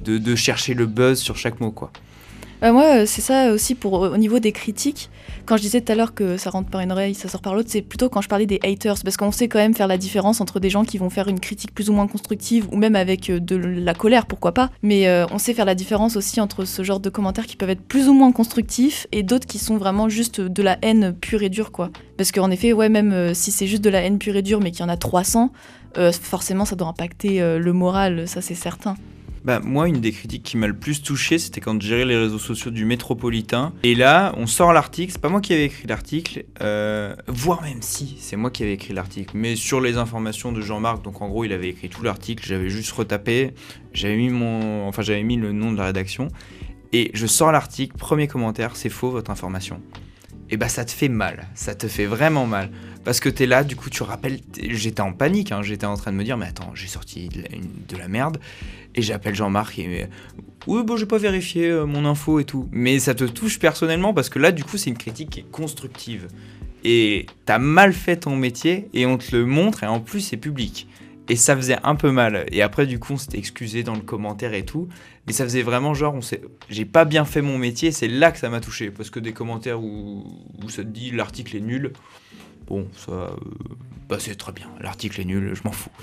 de, 0.04 0.18
de 0.18 0.36
chercher 0.36 0.74
le 0.74 0.88
buzz 0.88 1.20
sur 1.20 1.38
chaque 1.38 1.62
mot 1.62 1.72
quoi. 1.72 1.92
Euh, 2.64 2.74
moi, 2.74 3.06
c'est 3.06 3.22
ça 3.22 3.52
aussi 3.52 3.76
pour 3.76 3.94
au 3.94 4.18
niveau 4.18 4.40
des 4.40 4.52
critiques. 4.52 5.10
Quand 5.46 5.58
je 5.58 5.62
disais 5.62 5.80
tout 5.80 5.91
à 5.91 5.96
l'heure 5.96 6.16
que 6.16 6.38
ça 6.38 6.50
rentre 6.50 6.72
par 6.72 6.82
une 6.82 6.91
oreille, 6.91 7.14
ça 7.14 7.30
sort 7.30 7.41
par 7.41 7.54
l'autre, 7.54 7.70
c'est 7.72 7.84
plutôt 7.84 8.10
quand 8.10 8.22
je 8.22 8.28
parlais 8.28 8.48
des 8.48 8.60
haters, 8.64 8.96
parce 9.04 9.16
qu'on 9.16 9.32
sait 9.32 9.48
quand 9.48 9.60
même 9.60 9.76
faire 9.76 9.88
la 9.88 10.00
différence 10.00 10.41
entre 10.41 10.60
des 10.60 10.72
gens 10.72 10.84
qui 10.84 10.98
vont 10.98 11.12
faire 11.12 11.28
une 11.28 11.39
critique 11.39 11.72
plus 11.72 11.91
ou 11.91 11.93
moins 11.93 12.08
constructive, 12.08 12.68
ou 12.72 12.78
même 12.78 12.96
avec 12.96 13.30
euh, 13.30 13.39
de 13.39 13.56
la 13.56 13.93
colère, 13.93 14.26
pourquoi 14.26 14.54
pas. 14.54 14.72
Mais 14.82 15.08
euh, 15.08 15.28
on 15.32 15.38
sait 15.38 15.54
faire 15.54 15.66
la 15.66 15.76
différence 15.76 16.16
aussi 16.16 16.41
entre 16.41 16.66
ce 16.66 16.82
genre 16.82 17.00
de 17.00 17.12
commentaires 17.12 17.46
qui 17.46 17.58
peuvent 17.58 17.70
être 17.70 17.84
plus 17.84 18.10
ou 18.10 18.14
moins 18.14 18.32
constructifs 18.32 19.06
et 19.12 19.22
d'autres 19.22 19.46
qui 19.46 19.60
sont 19.60 19.78
vraiment 19.78 20.10
juste 20.10 20.41
de 20.41 20.64
la 20.64 20.80
haine 20.82 21.14
pure 21.14 21.43
et 21.43 21.50
dure, 21.50 21.72
quoi. 21.72 21.91
Parce 22.18 22.32
qu'en 22.32 22.50
effet, 22.50 22.74
ouais, 22.74 22.89
même 22.89 23.14
euh, 23.14 23.36
si 23.36 23.52
c'est 23.52 23.68
juste 23.68 23.84
de 23.84 23.91
la 23.91 24.02
haine 24.02 24.18
pure 24.18 24.36
et 24.38 24.41
dure, 24.41 24.62
mais 24.62 24.72
qu'il 24.72 24.82
y 24.82 24.84
en 24.84 24.89
a 24.89 24.98
300, 24.98 25.52
euh, 26.00 26.12
forcément 26.12 26.66
ça 26.66 26.76
doit 26.76 26.88
impacter 26.88 27.39
le 27.39 27.74
moral, 27.74 28.28
ça 28.28 28.41
c'est 28.41 28.56
certain. 28.56 28.96
Bah, 29.46 29.60
moi, 29.64 29.88
une 29.88 30.02
des 30.02 30.12
critiques 30.12 30.41
qui 30.41 30.58
m'a 30.58 30.66
le 30.66 30.76
plus 30.76 31.04
touché, 31.04 31.38
c'était 31.38 31.62
quand 31.62 31.80
je 31.80 31.88
gérais 31.88 32.06
les 32.06 32.18
réseaux 32.18 32.39
sociaux 32.39 32.72
du 32.72 32.84
métropolitain. 32.84 33.74
Et 33.84 33.93
là, 33.93 34.34
on 34.38 34.48
sort 34.48 34.74
l'article, 34.74 35.12
c'est 35.12 35.22
pas 35.22 35.30
moi 35.30 35.39
qui 35.39 35.54
avais 35.54 35.66
écrit 35.66 35.88
l'article, 35.88 36.46
euh, 36.64 37.16
voire 37.28 37.62
même 37.62 37.84
si, 37.84 38.18
c'est 38.20 38.38
moi 38.38 38.50
qui 38.50 38.64
avais 38.64 38.74
écrit 38.74 38.96
l'article, 38.96 39.34
mais 39.38 39.56
sur 39.56 39.82
les 39.82 39.98
informations 39.98 40.52
de 40.52 40.62
Jean-Marc, 40.62 41.04
donc 41.04 41.22
en 41.22 41.28
gros, 41.28 41.46
il 41.46 41.54
avait 41.54 41.70
écrit 41.70 41.89
tout 41.89 42.02
l'article, 42.02 42.43
j'avais 42.43 42.70
juste 42.70 42.91
retapé, 42.93 43.54
j'avais 43.93 44.18
mis 44.18 44.30
mon, 44.30 44.88
enfin, 44.88 45.04
j'avais 45.04 45.22
mis 45.22 45.38
le 45.38 45.52
nom 45.52 45.72
de 45.72 45.78
la 45.78 45.86
rédaction, 45.86 46.30
et 46.91 47.12
je 47.14 47.28
sors 47.28 47.52
l'article, 47.52 47.96
premier 48.00 48.28
commentaire, 48.28 48.76
c'est 48.76 48.89
faux 48.89 49.12
votre 49.12 49.30
information. 49.30 49.80
Et 50.50 50.58
bah 50.58 50.70
ça 50.70 50.86
te 50.86 50.91
fait 50.91 51.10
mal, 51.10 51.48
ça 51.54 51.76
te 51.76 51.88
fait 51.88 52.06
vraiment 52.06 52.46
mal. 52.48 52.70
Parce 53.06 53.20
que 53.22 53.30
t'es 53.30 53.45
là, 53.45 53.64
du 53.64 53.76
coup 53.78 53.89
tu 53.89 54.03
rappelles, 54.03 54.39
j'étais 54.60 55.01
en 55.01 55.14
panique, 55.14 55.51
hein, 55.53 55.62
j'étais 55.62 55.86
en 55.86 55.95
train 55.95 56.12
de 56.12 56.18
me 56.18 56.24
dire, 56.24 56.36
mais 56.38 56.47
attends, 56.47 56.72
j'ai 56.74 56.88
sorti 56.88 57.30
de 57.30 57.43
la, 57.43 57.56
une- 57.56 57.70
de 57.88 57.95
la 57.97 58.08
merde, 58.10 58.39
et 58.95 59.01
j'appelle 59.01 59.36
Jean-Marc 59.36 59.80
et 59.80 60.08
oui 60.68 60.82
bon 60.84 60.97
j'ai 60.97 61.06
pas 61.06 61.20
vérifié 61.20 61.68
euh, 61.68 61.86
mon 61.86 62.06
info 62.06 62.39
et 62.39 62.43
tout. 62.45 62.68
Mais 62.72 62.97
ça 62.99 63.14
te 63.14 63.24
touche 63.24 63.60
personnellement 63.60 64.14
parce 64.16 64.30
que 64.30 64.39
là 64.39 64.51
du 64.51 64.64
coup 64.64 64.78
c'est 64.78 64.89
une 64.89 64.97
critique 64.97 65.30
qui 65.30 65.39
est 65.41 65.51
constructive. 65.51 66.28
Et 66.84 67.28
t'as 67.45 67.60
mal 67.60 67.93
fait 67.93 68.18
ton 68.18 68.36
métier 68.36 68.88
et 68.93 69.06
on 69.06 69.18
te 69.18 69.36
le 69.36 69.45
montre 69.45 69.84
et 69.84 69.88
en 69.88 69.99
plus 69.99 70.22
c'est 70.22 70.38
public. 70.38 70.88
Et 71.30 71.36
ça 71.36 71.56
faisait 71.56 71.78
un 71.84 71.95
peu 71.95 72.10
mal. 72.12 72.45
Et 72.51 72.62
après 72.64 72.88
du 72.88 72.97
coup 72.99 73.14
on 73.14 73.18
s'était 73.18 73.38
excusé 73.38 73.84
dans 73.84 73.93
le 73.93 74.01
commentaire 74.01 74.53
et 74.56 74.66
tout. 74.66 74.88
Mais 75.28 75.34
ça 75.34 75.43
faisait 75.43 75.62
vraiment 75.62 75.93
genre 75.93 76.16
on 76.16 76.22
s'est 76.22 76.41
j'ai 76.70 76.86
pas 76.86 77.06
bien 77.06 77.26
fait 77.26 77.41
mon 77.43 77.60
métier 77.60 77.91
c'est 77.91 78.08
là 78.08 78.32
que 78.32 78.39
ça 78.39 78.49
m'a 78.49 78.60
touché. 78.60 78.89
Parce 78.89 79.12
que 79.12 79.20
des 79.20 79.34
commentaires 79.34 79.80
où, 79.82 80.24
où 80.64 80.70
ça 80.70 80.82
te 80.84 80.88
dit 80.89 81.12
l'article 81.12 81.58
est 81.58 81.62
nul 81.62 81.93
bon 82.68 82.88
ça 82.93 83.11
euh, 83.11 83.30
bah 84.09 84.18
c'est 84.20 84.36
très 84.36 84.51
bien 84.51 84.68
l'article 84.82 85.22
est 85.22 85.26
nul 85.26 85.53
je 85.53 85.61
m'en 85.63 85.72
fous 85.72 85.91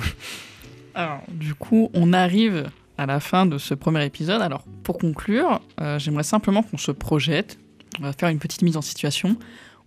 Alors, 0.94 1.22
du 1.28 1.54
coup, 1.54 1.90
on 1.94 2.12
arrive 2.12 2.70
à 2.98 3.06
la 3.06 3.20
fin 3.20 3.46
de 3.46 3.58
ce 3.58 3.74
premier 3.74 4.04
épisode. 4.04 4.42
Alors, 4.42 4.64
pour 4.82 4.98
conclure, 4.98 5.60
euh, 5.80 5.98
j'aimerais 5.98 6.22
simplement 6.22 6.62
qu'on 6.62 6.76
se 6.76 6.92
projette. 6.92 7.58
On 7.98 8.02
va 8.02 8.12
faire 8.12 8.28
une 8.28 8.38
petite 8.38 8.62
mise 8.62 8.76
en 8.76 8.82
situation. 8.82 9.36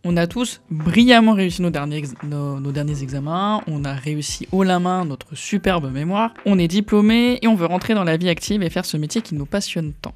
On 0.03 0.17
a 0.17 0.28
tous 0.28 0.61
brillamment 0.69 1.34
réussi 1.34 1.63
nos 1.63 1.71
derniers, 1.71 2.03
nos 2.23 2.71
derniers 2.71 3.01
examens. 3.01 3.61
On 3.67 3.84
a 3.86 3.93
réussi 3.93 4.47
haut 4.51 4.63
la 4.63 4.80
main 4.80 5.03
notre 5.03 5.36
superbe 5.36 5.91
mémoire. 5.91 6.34
On 6.45 6.59
est 6.59 6.67
diplômé 6.67 7.39
et 7.41 7.47
on 7.47 7.55
veut 7.55 7.65
rentrer 7.65 7.95
dans 7.95 8.03
la 8.03 8.15
vie 8.15 8.30
active 8.30 8.61
et 8.61 8.69
faire 8.69 8.86
ce 8.86 8.97
métier 8.97 9.21
qui 9.21 9.34
nous 9.34 9.47
passionne 9.47 9.93
tant. 9.93 10.13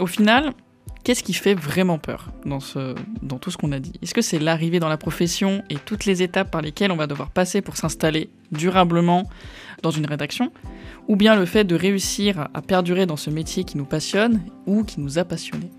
Au 0.00 0.06
final, 0.06 0.52
qu'est-ce 1.06 1.22
qui 1.22 1.34
fait 1.34 1.54
vraiment 1.54 1.98
peur 1.98 2.32
dans, 2.44 2.58
tout 3.38 3.52
ce 3.52 3.56
qu'on 3.56 3.70
a 3.70 3.78
dit? 3.78 3.92
Est-ce 4.02 4.12
que 4.12 4.22
c'est 4.22 4.40
l'arrivée 4.40 4.80
dans 4.80 4.88
la 4.88 4.96
profession 4.96 5.62
et 5.70 5.76
toutes 5.76 6.04
les 6.04 6.20
étapes 6.20 6.50
par 6.50 6.62
lesquelles 6.62 6.90
on 6.90 6.96
va 6.96 7.06
devoir 7.06 7.30
passer 7.30 7.62
pour 7.62 7.76
s'installer 7.76 8.28
durablement 8.50 9.22
dans 9.84 9.92
une 9.92 10.04
rédaction? 10.04 10.50
Ou 11.06 11.14
bien 11.14 11.36
le 11.36 11.46
fait 11.46 11.62
de 11.62 11.76
réussir 11.76 12.48
à 12.52 12.60
perdurer 12.60 13.06
dans 13.06 13.16
ce 13.16 13.30
métier 13.30 13.62
qui 13.62 13.78
nous 13.78 13.84
passionne 13.84 14.42
ou 14.66 14.82
qui 14.82 15.00
nous 15.00 15.20
a 15.20 15.24
passionnés? 15.24 15.70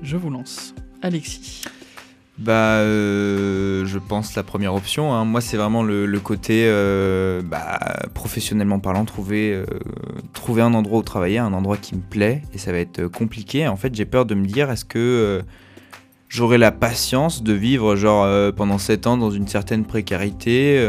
Je 0.00 0.16
vous 0.16 0.30
lance. 0.30 0.74
Alexis. 1.02 1.64
Bah, 2.42 2.78
euh, 2.78 3.86
je 3.86 3.98
pense 4.00 4.34
la 4.34 4.42
première 4.42 4.74
option. 4.74 5.14
hein. 5.14 5.24
Moi, 5.24 5.40
c'est 5.40 5.56
vraiment 5.56 5.84
le, 5.84 6.18
côté, 6.18 6.64
euh, 6.66 7.40
bah, 7.40 7.78
professionnellement 8.14 8.80
parlant, 8.80 9.04
trouver, 9.04 9.52
euh, 9.54 9.64
trouver 10.32 10.62
un 10.62 10.74
endroit 10.74 10.98
où 10.98 11.02
travailler, 11.02 11.38
un 11.38 11.52
endroit 11.52 11.76
qui 11.76 11.94
me 11.94 12.00
plaît, 12.00 12.42
et 12.52 12.58
ça 12.58 12.72
va 12.72 12.78
être 12.78 13.06
compliqué. 13.06 13.68
En 13.68 13.76
fait, 13.76 13.94
j'ai 13.94 14.06
peur 14.06 14.26
de 14.26 14.34
me 14.34 14.44
dire, 14.44 14.72
est-ce 14.72 14.84
que 14.84 15.40
j'aurai 16.28 16.58
la 16.58 16.72
patience 16.72 17.44
de 17.44 17.52
vivre 17.52 17.94
genre 17.94 18.52
pendant 18.54 18.78
7 18.78 19.06
ans 19.06 19.16
dans 19.16 19.30
une 19.30 19.46
certaine 19.46 19.84
précarité 19.84 20.84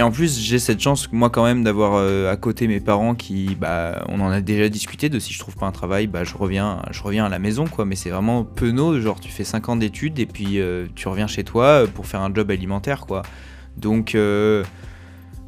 et 0.00 0.02
en 0.02 0.10
plus, 0.10 0.40
j'ai 0.40 0.58
cette 0.58 0.80
chance, 0.80 1.12
moi, 1.12 1.28
quand 1.28 1.44
même, 1.44 1.62
d'avoir 1.62 1.92
euh, 1.96 2.32
à 2.32 2.36
côté 2.38 2.66
mes 2.66 2.80
parents 2.80 3.14
qui, 3.14 3.54
bah, 3.54 4.02
on 4.08 4.18
en 4.20 4.30
a 4.30 4.40
déjà 4.40 4.70
discuté 4.70 5.10
de 5.10 5.18
si 5.18 5.34
je 5.34 5.38
trouve 5.38 5.56
pas 5.56 5.66
un 5.66 5.72
travail, 5.72 6.06
bah, 6.06 6.24
je 6.24 6.34
reviens, 6.34 6.80
je 6.90 7.02
reviens 7.02 7.26
à 7.26 7.28
la 7.28 7.38
maison, 7.38 7.66
quoi. 7.66 7.84
Mais 7.84 7.96
c'est 7.96 8.08
vraiment 8.08 8.42
penaud, 8.42 8.98
genre, 8.98 9.20
tu 9.20 9.30
fais 9.30 9.44
5 9.44 9.68
ans 9.68 9.76
d'études 9.76 10.18
et 10.18 10.24
puis 10.24 10.58
euh, 10.58 10.86
tu 10.94 11.06
reviens 11.06 11.26
chez 11.26 11.44
toi 11.44 11.64
euh, 11.64 11.86
pour 11.86 12.06
faire 12.06 12.22
un 12.22 12.32
job 12.34 12.50
alimentaire, 12.50 13.04
quoi. 13.04 13.20
Donc, 13.76 14.16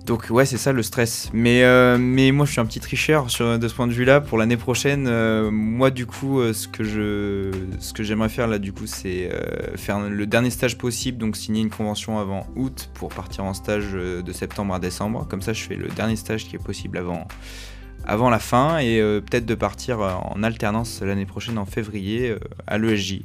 donc 0.06 0.26
ouais, 0.30 0.44
c'est 0.46 0.58
ça 0.58 0.72
le 0.72 0.82
stress. 0.82 1.30
Mais, 1.32 1.62
euh, 1.62 1.96
mais 1.98 2.32
moi, 2.32 2.46
je 2.46 2.52
suis 2.52 2.60
un 2.60 2.66
petit 2.66 2.80
tricheur 2.80 3.30
sur, 3.30 3.58
de 3.58 3.68
ce 3.68 3.74
point 3.74 3.86
de 3.86 3.92
vue-là. 3.92 4.20
Pour 4.20 4.38
l'année 4.38 4.56
prochaine, 4.56 5.06
euh, 5.06 5.50
moi, 5.50 5.90
du 5.90 6.06
coup, 6.06 6.40
euh, 6.40 6.52
ce 6.52 6.66
que 6.66 6.82
je, 6.82 7.52
ce 7.78 7.92
que 7.92 8.02
j'aimerais 8.02 8.28
faire 8.28 8.48
là, 8.48 8.58
du 8.58 8.72
coup, 8.72 8.86
c'est 8.86 9.30
faire 9.76 10.00
le 10.00 10.26
dernier 10.26 10.50
stage 10.50 10.76
possible, 10.76 11.18
donc 11.18 11.36
signer 11.36 11.60
une 11.60 11.70
convention 11.70 12.18
avant 12.18 12.46
août 12.56 12.90
pour 12.94 13.10
partir 13.10 13.44
en 13.44 13.54
stage 13.54 13.92
de 13.92 14.32
septembre 14.32 14.74
à 14.74 14.78
décembre. 14.78 15.26
Comme 15.28 15.42
ça, 15.42 15.52
je 15.52 15.62
fais 15.62 15.76
le 15.76 15.88
dernier 15.88 16.16
stage 16.16 16.46
qui 16.46 16.56
est 16.56 16.62
possible 16.62 16.98
avant, 16.98 17.26
avant 18.04 18.30
la 18.30 18.38
fin 18.38 18.78
et 18.78 18.98
peut-être 18.98 19.46
de 19.46 19.54
partir 19.54 20.00
en 20.00 20.42
alternance 20.42 21.00
l'année 21.02 21.26
prochaine 21.26 21.58
en 21.58 21.66
février 21.66 22.34
à 22.66 22.78
l'ESJ. 22.78 23.22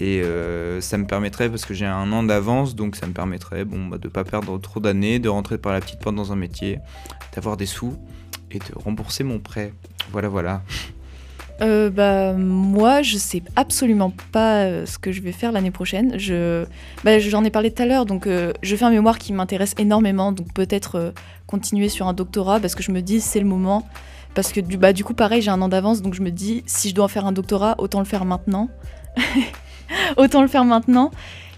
Et 0.00 0.22
euh, 0.22 0.80
ça 0.80 0.96
me 0.96 1.06
permettrait, 1.06 1.48
parce 1.50 1.64
que 1.64 1.74
j'ai 1.74 1.86
un 1.86 2.12
an 2.12 2.22
d'avance, 2.22 2.76
donc 2.76 2.94
ça 2.94 3.06
me 3.06 3.12
permettrait 3.12 3.64
bon, 3.64 3.86
bah, 3.86 3.98
de 3.98 4.06
ne 4.06 4.12
pas 4.12 4.24
perdre 4.24 4.58
trop 4.58 4.80
d'années, 4.80 5.18
de 5.18 5.28
rentrer 5.28 5.58
par 5.58 5.72
la 5.72 5.80
petite 5.80 5.98
porte 5.98 6.14
dans 6.14 6.32
un 6.32 6.36
métier, 6.36 6.78
d'avoir 7.34 7.56
des 7.56 7.66
sous 7.66 7.96
et 8.50 8.58
de 8.58 8.64
rembourser 8.76 9.24
mon 9.24 9.40
prêt. 9.40 9.72
Voilà, 10.12 10.28
voilà. 10.28 10.62
Euh, 11.60 11.90
bah, 11.90 12.34
moi, 12.34 13.02
je 13.02 13.18
sais 13.18 13.42
absolument 13.56 14.12
pas 14.30 14.64
euh, 14.64 14.86
ce 14.86 14.98
que 14.98 15.10
je 15.10 15.20
vais 15.20 15.32
faire 15.32 15.50
l'année 15.50 15.70
prochaine. 15.70 16.18
Je, 16.18 16.64
bah, 17.04 17.18
j'en 17.18 17.42
ai 17.44 17.50
parlé 17.50 17.72
tout 17.72 17.82
à 17.82 17.86
l'heure, 17.86 18.06
donc 18.06 18.26
euh, 18.26 18.52
je 18.62 18.76
fais 18.76 18.84
un 18.84 18.90
mémoire 18.90 19.18
qui 19.18 19.32
m'intéresse 19.32 19.74
énormément, 19.78 20.30
donc 20.30 20.52
peut-être 20.52 21.12
continuer 21.46 21.88
sur 21.88 22.06
un 22.06 22.12
doctorat 22.12 22.60
parce 22.60 22.74
que 22.74 22.82
je 22.82 22.92
me 22.92 23.02
dis 23.02 23.20
c'est 23.20 23.40
le 23.40 23.46
moment. 23.46 23.86
Parce 24.34 24.52
que 24.52 24.60
du, 24.60 24.76
bah, 24.76 24.92
du 24.92 25.02
coup, 25.02 25.14
pareil, 25.14 25.42
j'ai 25.42 25.50
un 25.50 25.60
an 25.60 25.68
d'avance, 25.68 26.00
donc 26.00 26.14
je 26.14 26.22
me 26.22 26.30
dis 26.30 26.62
si 26.66 26.90
je 26.90 26.94
dois 26.94 27.08
faire 27.08 27.26
un 27.26 27.32
doctorat, 27.32 27.74
autant 27.78 27.98
le 27.98 28.04
faire 28.04 28.24
maintenant. 28.24 28.68
autant 30.16 30.42
le 30.42 30.48
faire 30.48 30.64
maintenant. 30.64 31.10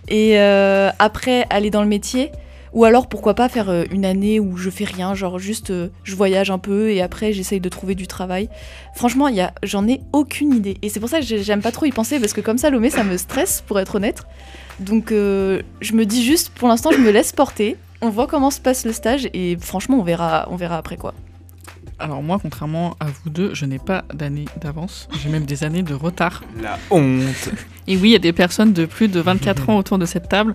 Et 0.08 0.38
euh, 0.38 0.90
après, 0.98 1.46
aller 1.50 1.70
dans 1.70 1.82
le 1.82 1.88
métier. 1.88 2.30
Ou 2.72 2.84
alors, 2.84 3.08
pourquoi 3.08 3.34
pas 3.34 3.48
faire 3.48 3.68
euh, 3.68 3.84
une 3.90 4.04
année 4.04 4.38
où 4.38 4.56
je 4.56 4.70
fais 4.70 4.84
rien, 4.84 5.14
genre 5.14 5.40
juste 5.40 5.70
euh, 5.70 5.88
je 6.04 6.14
voyage 6.14 6.52
un 6.52 6.58
peu 6.58 6.90
et 6.92 7.02
après 7.02 7.32
j'essaye 7.32 7.58
de 7.58 7.68
trouver 7.68 7.96
du 7.96 8.06
travail. 8.06 8.48
Franchement, 8.94 9.28
j'en 9.64 9.88
ai 9.88 10.00
aucune 10.12 10.54
idée. 10.54 10.76
Et 10.82 10.88
c'est 10.88 11.00
pour 11.00 11.08
ça 11.08 11.18
que 11.18 11.26
j'ai- 11.26 11.42
j'aime 11.42 11.62
pas 11.62 11.72
trop 11.72 11.86
y 11.86 11.90
penser 11.90 12.20
parce 12.20 12.32
que 12.32 12.40
comme 12.40 12.58
Salomé, 12.58 12.90
ça 12.90 13.02
me 13.02 13.16
stresse 13.16 13.64
pour 13.66 13.80
être 13.80 13.96
honnête. 13.96 14.22
Donc 14.78 15.08
je 15.10 15.92
me 15.94 16.04
dis 16.04 16.24
juste, 16.24 16.50
pour 16.50 16.68
l'instant, 16.68 16.90
je 16.92 16.98
me 16.98 17.10
laisse 17.10 17.32
porter. 17.32 17.76
On 18.02 18.08
voit 18.08 18.28
comment 18.28 18.50
se 18.52 18.60
passe 18.60 18.84
le 18.86 18.92
stage 18.92 19.28
et 19.34 19.56
franchement, 19.60 19.98
on 19.98 20.02
verra, 20.04 20.46
on 20.50 20.56
verra 20.56 20.76
après 20.78 20.96
quoi. 20.96 21.12
Alors 22.00 22.22
moi, 22.22 22.38
contrairement 22.40 22.96
à 22.98 23.06
vous 23.06 23.30
deux, 23.30 23.54
je 23.54 23.66
n'ai 23.66 23.78
pas 23.78 24.04
d'années 24.14 24.46
d'avance. 24.60 25.08
J'ai 25.22 25.28
même 25.28 25.44
des 25.44 25.64
années 25.64 25.82
de 25.82 25.94
retard. 25.94 26.42
La 26.62 26.78
honte 26.90 27.50
Et 27.86 27.96
oui, 27.96 28.08
il 28.10 28.12
y 28.12 28.16
a 28.16 28.18
des 28.20 28.32
personnes 28.32 28.72
de 28.72 28.86
plus 28.86 29.08
de 29.08 29.20
24 29.20 29.68
ans 29.70 29.76
autour 29.76 29.98
de 29.98 30.06
cette 30.06 30.28
table. 30.28 30.54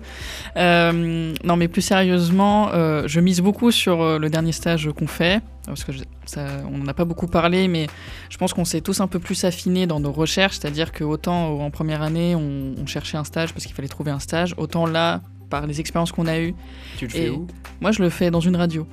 Euh, 0.56 1.32
non, 1.44 1.56
mais 1.56 1.68
plus 1.68 1.82
sérieusement, 1.82 2.70
euh, 2.72 3.04
je 3.06 3.20
mise 3.20 3.40
beaucoup 3.40 3.70
sur 3.70 4.02
euh, 4.02 4.18
le 4.18 4.28
dernier 4.30 4.52
stage 4.52 4.90
qu'on 4.96 5.06
fait. 5.06 5.40
Parce 5.66 5.82
que 5.84 5.92
je- 5.92 6.04
ça, 6.26 6.46
on 6.72 6.78
n'en 6.78 6.86
a 6.86 6.94
pas 6.94 7.04
beaucoup 7.04 7.26
parlé, 7.26 7.66
mais 7.68 7.86
je 8.30 8.36
pense 8.38 8.52
qu'on 8.52 8.64
s'est 8.64 8.80
tous 8.80 9.00
un 9.00 9.06
peu 9.08 9.18
plus 9.18 9.44
affinés 9.44 9.86
dans 9.86 10.00
nos 10.00 10.12
recherches. 10.12 10.58
C'est-à-dire 10.60 10.92
que 10.92 11.04
autant 11.04 11.60
en 11.60 11.70
première 11.70 12.02
année, 12.02 12.34
on, 12.34 12.74
on 12.80 12.86
cherchait 12.86 13.16
un 13.16 13.24
stage 13.24 13.52
parce 13.52 13.66
qu'il 13.66 13.74
fallait 13.74 13.88
trouver 13.88 14.10
un 14.10 14.20
stage, 14.20 14.54
autant 14.58 14.86
là, 14.86 15.20
par 15.48 15.66
les 15.66 15.80
expériences 15.80 16.12
qu'on 16.12 16.26
a 16.26 16.38
eues. 16.40 16.54
Tu 16.96 17.06
le 17.06 17.16
Et 17.16 17.18
fais 17.18 17.30
où? 17.30 17.46
Moi, 17.80 17.92
je 17.92 18.02
le 18.02 18.10
fais 18.10 18.30
dans 18.30 18.40
une 18.40 18.56
radio. 18.56 18.86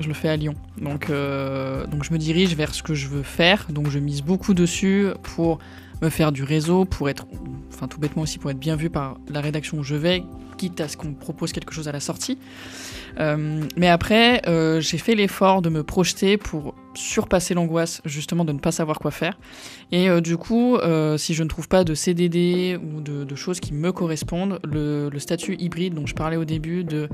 Je 0.00 0.08
le 0.08 0.14
fais 0.14 0.28
à 0.28 0.36
Lyon. 0.36 0.54
Donc, 0.80 1.10
euh, 1.10 1.86
donc 1.86 2.04
je 2.04 2.12
me 2.12 2.18
dirige 2.18 2.54
vers 2.56 2.74
ce 2.74 2.82
que 2.82 2.94
je 2.94 3.06
veux 3.06 3.22
faire. 3.22 3.66
Donc 3.70 3.88
je 3.90 3.98
mise 3.98 4.22
beaucoup 4.22 4.54
dessus 4.54 5.08
pour 5.22 5.58
me 6.02 6.08
faire 6.08 6.32
du 6.32 6.42
réseau, 6.42 6.84
pour 6.84 7.08
être, 7.08 7.26
enfin 7.72 7.88
tout 7.88 7.98
bêtement 7.98 8.22
aussi, 8.22 8.38
pour 8.38 8.50
être 8.50 8.58
bien 8.58 8.76
vu 8.76 8.90
par 8.90 9.18
la 9.28 9.40
rédaction 9.40 9.78
où 9.78 9.82
je 9.82 9.94
vais, 9.96 10.22
quitte 10.56 10.80
à 10.80 10.88
ce 10.88 10.96
qu'on 10.96 11.08
me 11.08 11.14
propose 11.14 11.52
quelque 11.52 11.72
chose 11.72 11.88
à 11.88 11.92
la 11.92 12.00
sortie. 12.00 12.38
Euh, 13.18 13.64
mais 13.76 13.88
après, 13.88 14.42
euh, 14.46 14.80
j'ai 14.80 14.98
fait 14.98 15.14
l'effort 15.14 15.62
de 15.62 15.68
me 15.68 15.82
projeter 15.82 16.36
pour 16.36 16.74
surpasser 16.94 17.54
l'angoisse 17.54 18.00
justement 18.04 18.44
de 18.44 18.52
ne 18.52 18.58
pas 18.58 18.72
savoir 18.72 18.98
quoi 18.98 19.10
faire. 19.10 19.38
Et 19.92 20.08
euh, 20.08 20.20
du 20.20 20.36
coup, 20.36 20.78
si 21.16 21.34
je 21.34 21.42
ne 21.42 21.48
trouve 21.48 21.68
pas 21.68 21.84
de 21.84 21.94
CDD 21.94 22.78
ou 22.82 23.00
de, 23.00 23.34
choses 23.34 23.60
qui 23.60 23.72
me 23.72 23.92
correspondent, 23.92 24.58
le, 24.64 25.10
statut 25.18 25.56
hybride 25.58 25.94
dont 25.94 26.06
je 26.06 26.14
parlais 26.14 26.36
au 26.36 26.44
début, 26.44 26.84
de 26.84 27.08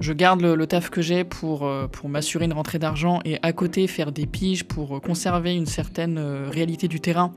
je 0.00 0.12
garde 0.12 0.40
le, 0.40 0.66
taf 0.66 0.90
que 0.90 1.02
j'ai 1.02 1.24
pour, 1.24 1.70
m'assurer 2.04 2.46
une 2.46 2.52
rentrée 2.52 2.78
d'argent 2.78 3.20
et 3.24 3.38
à 3.42 3.52
côté 3.52 3.86
faire 3.86 4.12
des 4.12 4.26
piges 4.26 4.64
pour 4.64 5.00
conserver 5.00 5.54
une 5.54 5.66
certaine 5.66 6.18
réalité 6.18 6.88
du 6.88 7.00
terrain. 7.00 7.32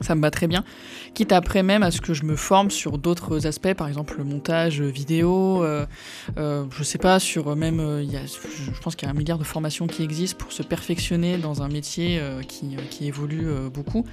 Ça 0.00 0.14
me 0.14 0.22
va 0.22 0.30
très 0.30 0.46
bien. 0.46 0.64
Quitte 1.14 1.32
après 1.32 1.62
même 1.62 1.82
à 1.82 1.90
ce 1.90 2.00
que 2.00 2.14
je 2.14 2.24
me 2.24 2.34
forme 2.36 2.70
sur 2.70 2.96
d'autres 2.96 3.46
aspects, 3.46 3.74
par 3.74 3.86
exemple 3.86 4.14
le 4.16 4.24
montage 4.24 4.80
vidéo, 4.80 5.62
euh, 5.62 5.84
euh, 6.38 6.64
je 6.70 6.82
sais 6.82 6.96
pas, 6.98 7.18
sur 7.18 7.54
même, 7.54 7.80
euh, 7.80 8.02
y 8.02 8.16
a, 8.16 8.20
je 8.24 8.80
pense 8.80 8.96
qu'il 8.96 9.06
y 9.06 9.10
a 9.10 9.14
un 9.14 9.16
milliard 9.16 9.36
de 9.38 9.44
formations 9.44 9.86
qui 9.86 10.02
existent 10.02 10.38
pour 10.38 10.52
se 10.52 10.62
perfectionner 10.62 11.36
dans 11.36 11.62
un 11.62 11.68
métier 11.68 12.18
euh, 12.18 12.40
qui, 12.42 12.76
euh, 12.76 12.80
qui 12.90 13.06
évolue 13.08 13.46
euh, 13.46 13.68
beaucoup. 13.68 14.06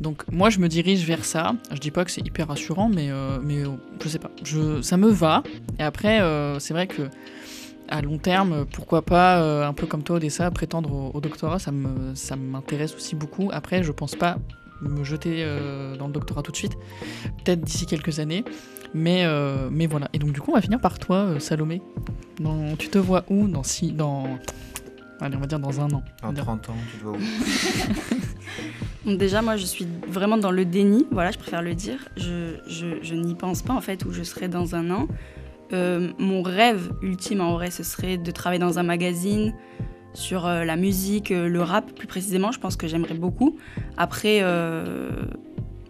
Donc 0.00 0.22
moi 0.32 0.48
je 0.48 0.60
me 0.60 0.68
dirige 0.68 1.04
vers 1.04 1.24
ça. 1.24 1.52
Je 1.72 1.78
dis 1.78 1.90
pas 1.90 2.04
que 2.06 2.10
c'est 2.10 2.26
hyper 2.26 2.48
rassurant, 2.48 2.88
mais, 2.88 3.10
euh, 3.10 3.38
mais 3.42 3.64
euh, 3.66 3.68
je 4.02 4.08
sais 4.08 4.18
pas, 4.18 4.30
je, 4.42 4.80
ça 4.80 4.96
me 4.96 5.08
va. 5.08 5.42
Et 5.78 5.82
après, 5.82 6.20
euh, 6.22 6.58
c'est 6.58 6.72
vrai 6.72 6.86
que 6.86 7.02
à 7.88 8.00
long 8.00 8.16
terme, 8.16 8.64
pourquoi 8.72 9.02
pas, 9.02 9.42
euh, 9.42 9.68
un 9.68 9.74
peu 9.74 9.86
comme 9.86 10.02
toi 10.02 10.16
Odessa, 10.16 10.50
prétendre 10.50 11.12
au, 11.14 11.20
doctorat, 11.20 11.58
ça 11.58 11.70
me- 11.70 12.14
ça 12.14 12.34
m'intéresse 12.34 12.94
aussi 12.94 13.14
beaucoup. 13.14 13.50
Après, 13.52 13.82
je 13.82 13.92
pense 13.92 14.14
pas 14.14 14.38
me 14.80 15.04
jeter 15.04 15.36
euh, 15.38 15.96
dans 15.96 16.06
le 16.08 16.12
doctorat 16.12 16.42
tout 16.42 16.52
de 16.52 16.56
suite, 16.56 16.76
peut-être 17.44 17.60
d'ici 17.60 17.86
quelques 17.86 18.18
années, 18.18 18.44
mais, 18.94 19.24
euh, 19.24 19.68
mais 19.70 19.86
voilà. 19.86 20.08
Et 20.12 20.18
donc 20.18 20.32
du 20.32 20.40
coup, 20.40 20.50
on 20.50 20.54
va 20.54 20.60
finir 20.60 20.80
par 20.80 20.98
toi, 20.98 21.16
euh, 21.16 21.38
Salomé. 21.38 21.80
Dans- 22.40 22.76
tu 22.76 22.88
te 22.88 22.98
vois 22.98 23.24
où 23.28 23.46
dans 23.48 23.62
si, 23.62 23.92
dans, 23.92 24.24
allez, 25.20 25.36
on 25.36 25.40
va 25.40 25.46
dire 25.46 25.58
dans 25.60 25.80
un 25.80 25.90
an. 25.92 26.02
Dans 26.22 26.32
dire. 26.32 26.44
30 26.44 26.68
ans, 26.70 26.74
tu 26.92 26.98
te 26.98 27.02
vois 27.04 27.12
où 27.12 27.20
Donc 29.06 29.18
déjà, 29.18 29.42
moi, 29.42 29.56
je 29.56 29.66
suis 29.66 29.86
vraiment 30.08 30.38
dans 30.38 30.50
le 30.50 30.64
déni, 30.64 31.06
voilà, 31.10 31.30
je 31.30 31.38
préfère 31.38 31.60
le 31.62 31.74
dire. 31.74 32.08
Je, 32.16 32.56
je- 32.66 33.02
je 33.02 33.14
n'y 33.14 33.34
pense 33.34 33.60
pas, 33.62 33.74
en 33.74 33.80
fait, 33.82 34.04
où 34.06 34.12
je 34.12 34.22
serai 34.22 34.48
dans 34.48 34.74
un 34.74 34.90
an. 34.90 35.08
Euh, 35.72 36.10
mon 36.18 36.42
rêve 36.42 36.90
ultime, 37.02 37.40
en 37.40 37.52
vrai, 37.52 37.70
ce 37.70 37.82
serait 37.82 38.16
de 38.16 38.30
travailler 38.30 38.60
dans 38.60 38.78
un 38.78 38.82
magazine 38.82 39.54
sur 40.14 40.46
euh, 40.46 40.64
la 40.64 40.76
musique, 40.76 41.30
euh, 41.30 41.48
le 41.48 41.62
rap, 41.62 41.92
plus 41.92 42.06
précisément. 42.06 42.52
Je 42.52 42.58
pense 42.58 42.76
que 42.76 42.86
j'aimerais 42.86 43.14
beaucoup. 43.14 43.56
Après, 43.96 44.38
euh, 44.42 45.10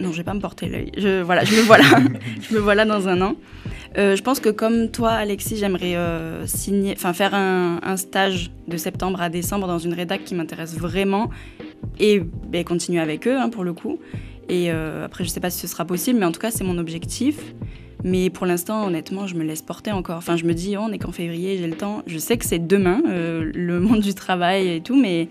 non, 0.01 0.13
je 0.13 0.17
vais 0.17 0.25
pas 0.25 0.35
me 0.35 0.41
porter 0.41 0.69
l'œil. 0.69 0.91
Je, 0.97 1.23
voilà, 1.23 1.45
je 1.45 1.55
me 1.55 1.61
vois 1.67 1.79
là. 1.79 1.85
je 2.41 2.55
me 2.55 2.61
vois 2.61 2.75
là 2.75 2.85
dans 2.85 3.09
un 3.09 3.21
an. 3.21 3.37
Euh, 3.97 4.17
je 4.17 4.23
pense 4.23 4.41
que 4.41 4.49
comme 4.49 4.91
toi, 4.91 5.11
Alexis, 5.11 5.57
j'aimerais 5.57 5.95
euh, 5.95 6.47
signer, 6.47 6.95
enfin 6.97 7.13
faire 7.13 7.35
un, 7.35 7.79
un 7.83 7.97
stage 7.97 8.51
de 8.67 8.77
septembre 8.77 9.21
à 9.21 9.29
décembre 9.29 9.69
dans 9.69 9.79
une 9.79 9.95
rédac 9.95 10.25
qui 10.25 10.35
m'intéresse 10.35 10.77
vraiment 10.77 11.31
et 12.01 12.21
ben, 12.21 12.65
continuer 12.65 13.01
avec 13.01 13.29
eux 13.29 13.37
hein, 13.39 13.51
pour 13.51 13.63
le 13.63 13.73
coup. 13.73 14.01
Et 14.49 14.69
après, 14.69 15.25
je 15.25 15.31
sais 15.31 15.41
pas 15.41 15.49
si 15.49 15.59
ce 15.59 15.67
sera 15.67 15.87
possible, 15.87 16.19
mais 16.19 16.27
en 16.27 16.33
tout 16.33 16.41
cas, 16.41 16.51
c'est 16.51 16.65
mon 16.65 16.77
objectif. 16.77 17.55
Mais 18.05 18.29
pour 18.29 18.45
l'instant, 18.45 18.87
honnêtement, 18.87 19.27
je 19.27 19.35
me 19.35 19.43
laisse 19.43 19.63
porter 19.63 19.91
encore. 19.91 20.19
Enfin, 20.19 20.37
je 20.37 20.45
me 20.45 20.53
dis, 20.53 20.77
oh, 20.77 20.83
on 20.83 20.93
est 20.93 20.99
qu'en 20.99 21.11
février, 21.11 21.57
j'ai 21.57 21.67
le 21.67 21.75
temps. 21.75 22.03
Je 22.07 22.19
sais 22.19 22.37
que 22.37 22.45
c'est 22.45 22.65
demain, 22.65 23.01
euh, 23.09 23.51
le 23.55 23.81
monde 23.81 24.01
du 24.01 24.15
travail 24.15 24.69
et 24.69 24.81
tout, 24.83 24.95
mais, 24.95 25.29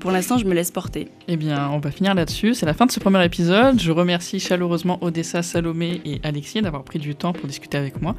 pour 0.00 0.10
l'instant, 0.10 0.36
je 0.36 0.44
me 0.44 0.52
laisse 0.52 0.72
porter. 0.72 1.06
Eh 1.28 1.36
bien, 1.36 1.70
on 1.70 1.78
va 1.78 1.92
finir 1.92 2.14
là-dessus. 2.14 2.54
C'est 2.54 2.66
la 2.66 2.74
fin 2.74 2.86
de 2.86 2.90
ce 2.90 2.98
premier 2.98 3.24
épisode. 3.24 3.80
Je 3.80 3.92
remercie 3.92 4.40
chaleureusement 4.40 4.98
Odessa, 5.02 5.42
Salomé 5.42 6.00
et 6.04 6.20
Alexis 6.24 6.60
d'avoir 6.60 6.82
pris 6.82 6.98
du 6.98 7.14
temps 7.14 7.32
pour 7.32 7.46
discuter 7.46 7.78
avec 7.78 8.02
moi. 8.02 8.16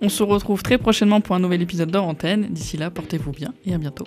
On 0.00 0.08
se 0.08 0.24
retrouve 0.24 0.64
très 0.64 0.78
prochainement 0.78 1.20
pour 1.20 1.36
un 1.36 1.40
nouvel 1.40 1.62
épisode 1.62 1.92
d'Hors 1.92 2.06
Antenne. 2.06 2.48
D'ici 2.50 2.76
là, 2.76 2.90
portez-vous 2.90 3.30
bien 3.30 3.54
et 3.64 3.72
à 3.72 3.78
bientôt. 3.78 4.06